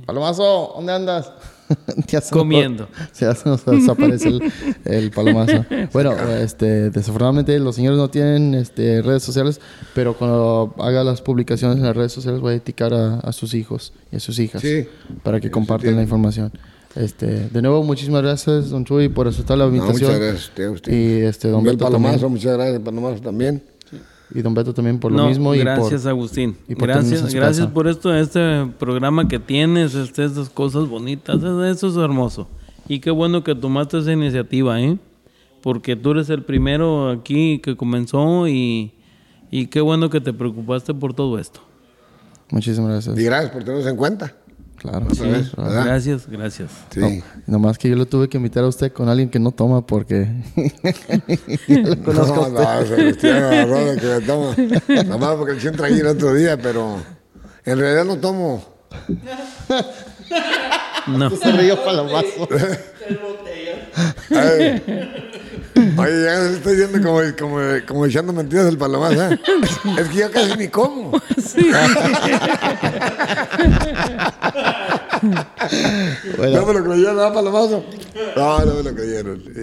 Palomazo, 0.04 0.72
¿dónde 0.76 0.92
andas? 0.92 1.32
Ya 2.06 2.20
se 2.22 2.30
nos- 2.34 2.38
Comiendo. 2.40 2.88
Ya 3.20 3.34
se 3.34 3.46
nos 3.48 3.64
desaparece 3.64 4.28
el, 4.28 4.52
el 4.84 5.10
palomazo. 5.10 5.64
Bueno, 5.92 6.12
este, 6.40 6.88
desafortunadamente 6.90 7.58
los 7.58 7.74
señores 7.76 7.98
no 7.98 8.08
tienen 8.08 8.54
este, 8.54 9.02
redes 9.02 9.22
sociales, 9.22 9.60
pero 9.94 10.14
cuando 10.16 10.74
haga 10.78 11.04
las 11.04 11.20
publicaciones 11.20 11.76
en 11.78 11.84
las 11.84 11.94
redes 11.96 12.12
sociales 12.12 12.40
voy 12.40 12.54
a 12.54 12.56
etiquetar 12.56 12.94
a, 12.94 13.14
a 13.20 13.32
sus 13.32 13.52
hijos 13.54 13.92
y 14.12 14.16
a 14.16 14.20
sus 14.20 14.38
hijas 14.38 14.62
Sí. 14.62 14.86
para 15.22 15.40
que 15.40 15.50
compartan 15.50 15.96
la 15.96 16.02
información. 16.02 16.52
Este, 16.96 17.26
de 17.50 17.62
nuevo, 17.62 17.82
muchísimas 17.82 18.22
gracias, 18.22 18.70
don 18.70 18.84
Chuy, 18.86 19.08
por 19.10 19.28
aceptar 19.28 19.58
la 19.58 19.66
No, 19.66 19.74
invitación. 19.76 20.10
muchas 20.10 20.20
gracias, 20.26 20.50
tío, 20.54 20.72
usted. 20.72 20.90
Y 20.92 21.20
este, 21.22 21.48
don 21.48 21.62
Beto 21.62 21.84
Palomazo, 21.84 22.12
también. 22.20 22.32
muchas 22.32 22.56
gracias, 22.56 22.80
Palomazo 22.80 23.20
también. 23.20 23.62
Y 24.34 24.42
don 24.42 24.54
Beto 24.54 24.74
también 24.74 24.98
por 24.98 25.10
lo 25.10 25.18
no, 25.18 25.28
mismo. 25.28 25.54
y 25.54 25.58
gracias 25.60 26.02
por, 26.02 26.10
Agustín. 26.10 26.56
y 26.68 26.74
por 26.74 26.88
gracias, 26.88 27.32
gracias 27.34 27.66
casa. 27.66 27.74
por 27.74 27.88
esto, 27.88 28.14
este 28.14 28.66
programa 28.78 29.26
que 29.26 29.38
tienes, 29.38 29.94
este, 29.94 30.24
estas 30.24 30.50
cosas 30.50 30.86
bonitas, 30.86 31.36
eso 31.38 31.64
eso 31.64 31.88
es 31.88 31.96
hermoso. 31.96 32.46
Y 32.88 33.00
qué 33.00 33.10
bueno 33.10 33.42
que 33.42 33.54
tomaste 33.54 33.98
esa 33.98 34.12
iniciativa, 34.12 34.80
¿eh? 34.80 34.98
Porque 35.62 35.96
tú 35.96 36.10
eres 36.12 36.30
el 36.30 36.42
primero 36.42 37.10
aquí 37.10 37.58
que 37.58 37.76
comenzó 37.76 38.46
y, 38.48 38.92
y 39.50 39.66
qué 39.66 39.80
bueno 39.80 40.10
que 40.10 40.20
te 40.20 40.32
preocupaste 40.32 40.94
por 40.94 41.14
todo 41.14 41.38
esto. 41.38 41.60
Muchísimas 42.50 42.90
gracias. 42.90 43.18
Y 43.18 43.24
gracias 43.24 43.50
por 43.50 43.64
tenernos 43.64 43.86
en 43.86 43.96
cuenta. 43.96 44.34
Claro. 44.78 45.06
Otra 45.10 45.26
vez. 45.26 45.52
Gracias, 45.56 46.28
gracias. 46.28 46.70
Sí. 46.90 47.00
No, 47.00 47.08
nomás 47.58 47.78
que 47.78 47.88
yo 47.88 47.96
lo 47.96 48.06
tuve 48.06 48.28
que 48.28 48.36
invitar 48.36 48.62
a 48.64 48.68
usted 48.68 48.92
con 48.92 49.08
alguien 49.08 49.28
que 49.28 49.38
no 49.40 49.50
toma 49.50 49.84
porque 49.86 50.28
yo 51.66 51.78
lo 51.82 52.02
conozco 52.04 52.44
a 52.44 52.48
No, 52.48 52.54
usted. 52.60 52.62
no, 52.80 52.86
se 52.86 52.94
Cristiano 52.96 53.46
agarró 53.48 53.84
de 53.92 53.96
que 54.00 54.06
me 54.06 54.20
toma. 54.20 55.04
Nomás 55.04 55.34
porque 55.36 55.54
le 55.54 55.60
siento 55.60 55.82
ahí 55.84 55.98
el 55.98 56.06
otro 56.06 56.32
día, 56.34 56.56
pero 56.56 56.96
en 57.64 57.78
realidad 57.78 58.04
no 58.04 58.16
tomo. 58.18 58.64
No. 61.08 61.30
Se 61.30 61.52
rió 61.52 61.82
palomazo. 61.84 62.48
Ay. 64.30 64.82
Oye, 65.96 66.24
ya 66.24 66.40
se 66.42 66.52
está 66.54 66.72
yendo 66.72 67.00
como, 67.02 67.20
como, 67.38 67.58
como 67.86 68.06
echando 68.06 68.32
mentiras 68.32 68.66
el 68.66 68.78
palomazo. 68.78 69.30
¿eh? 69.30 69.40
Es 69.98 70.08
que 70.08 70.18
yo 70.18 70.30
casi 70.30 70.56
ni 70.56 70.68
como. 70.68 71.10
Bueno, 76.36 76.60
No 76.60 76.66
me 76.66 76.72
lo 76.74 76.84
creyeron, 76.84 77.16
¿verdad, 77.16 77.34
palomazo? 77.34 77.84
No, 78.36 78.64
no 78.64 78.74
me 78.74 78.82
lo 78.82 78.94
creyeron. 78.94 79.42
Sí. 79.42 79.62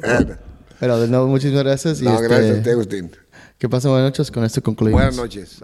Bueno. 0.00 0.36
pero 0.80 1.00
de 1.00 1.08
nuevo, 1.08 1.26
muchísimas 1.28 1.64
gracias. 1.64 2.00
Y 2.00 2.04
No, 2.04 2.14
este, 2.14 2.28
gracias 2.28 2.50
a 2.50 2.58
usted, 2.58 2.70
Agustín. 2.72 3.10
Que 3.58 3.68
pasen 3.68 3.90
buenas 3.90 4.08
noches. 4.10 4.30
Con 4.30 4.44
esto 4.44 4.62
concluimos. 4.62 5.00
Buenas 5.00 5.16
noches. 5.16 5.60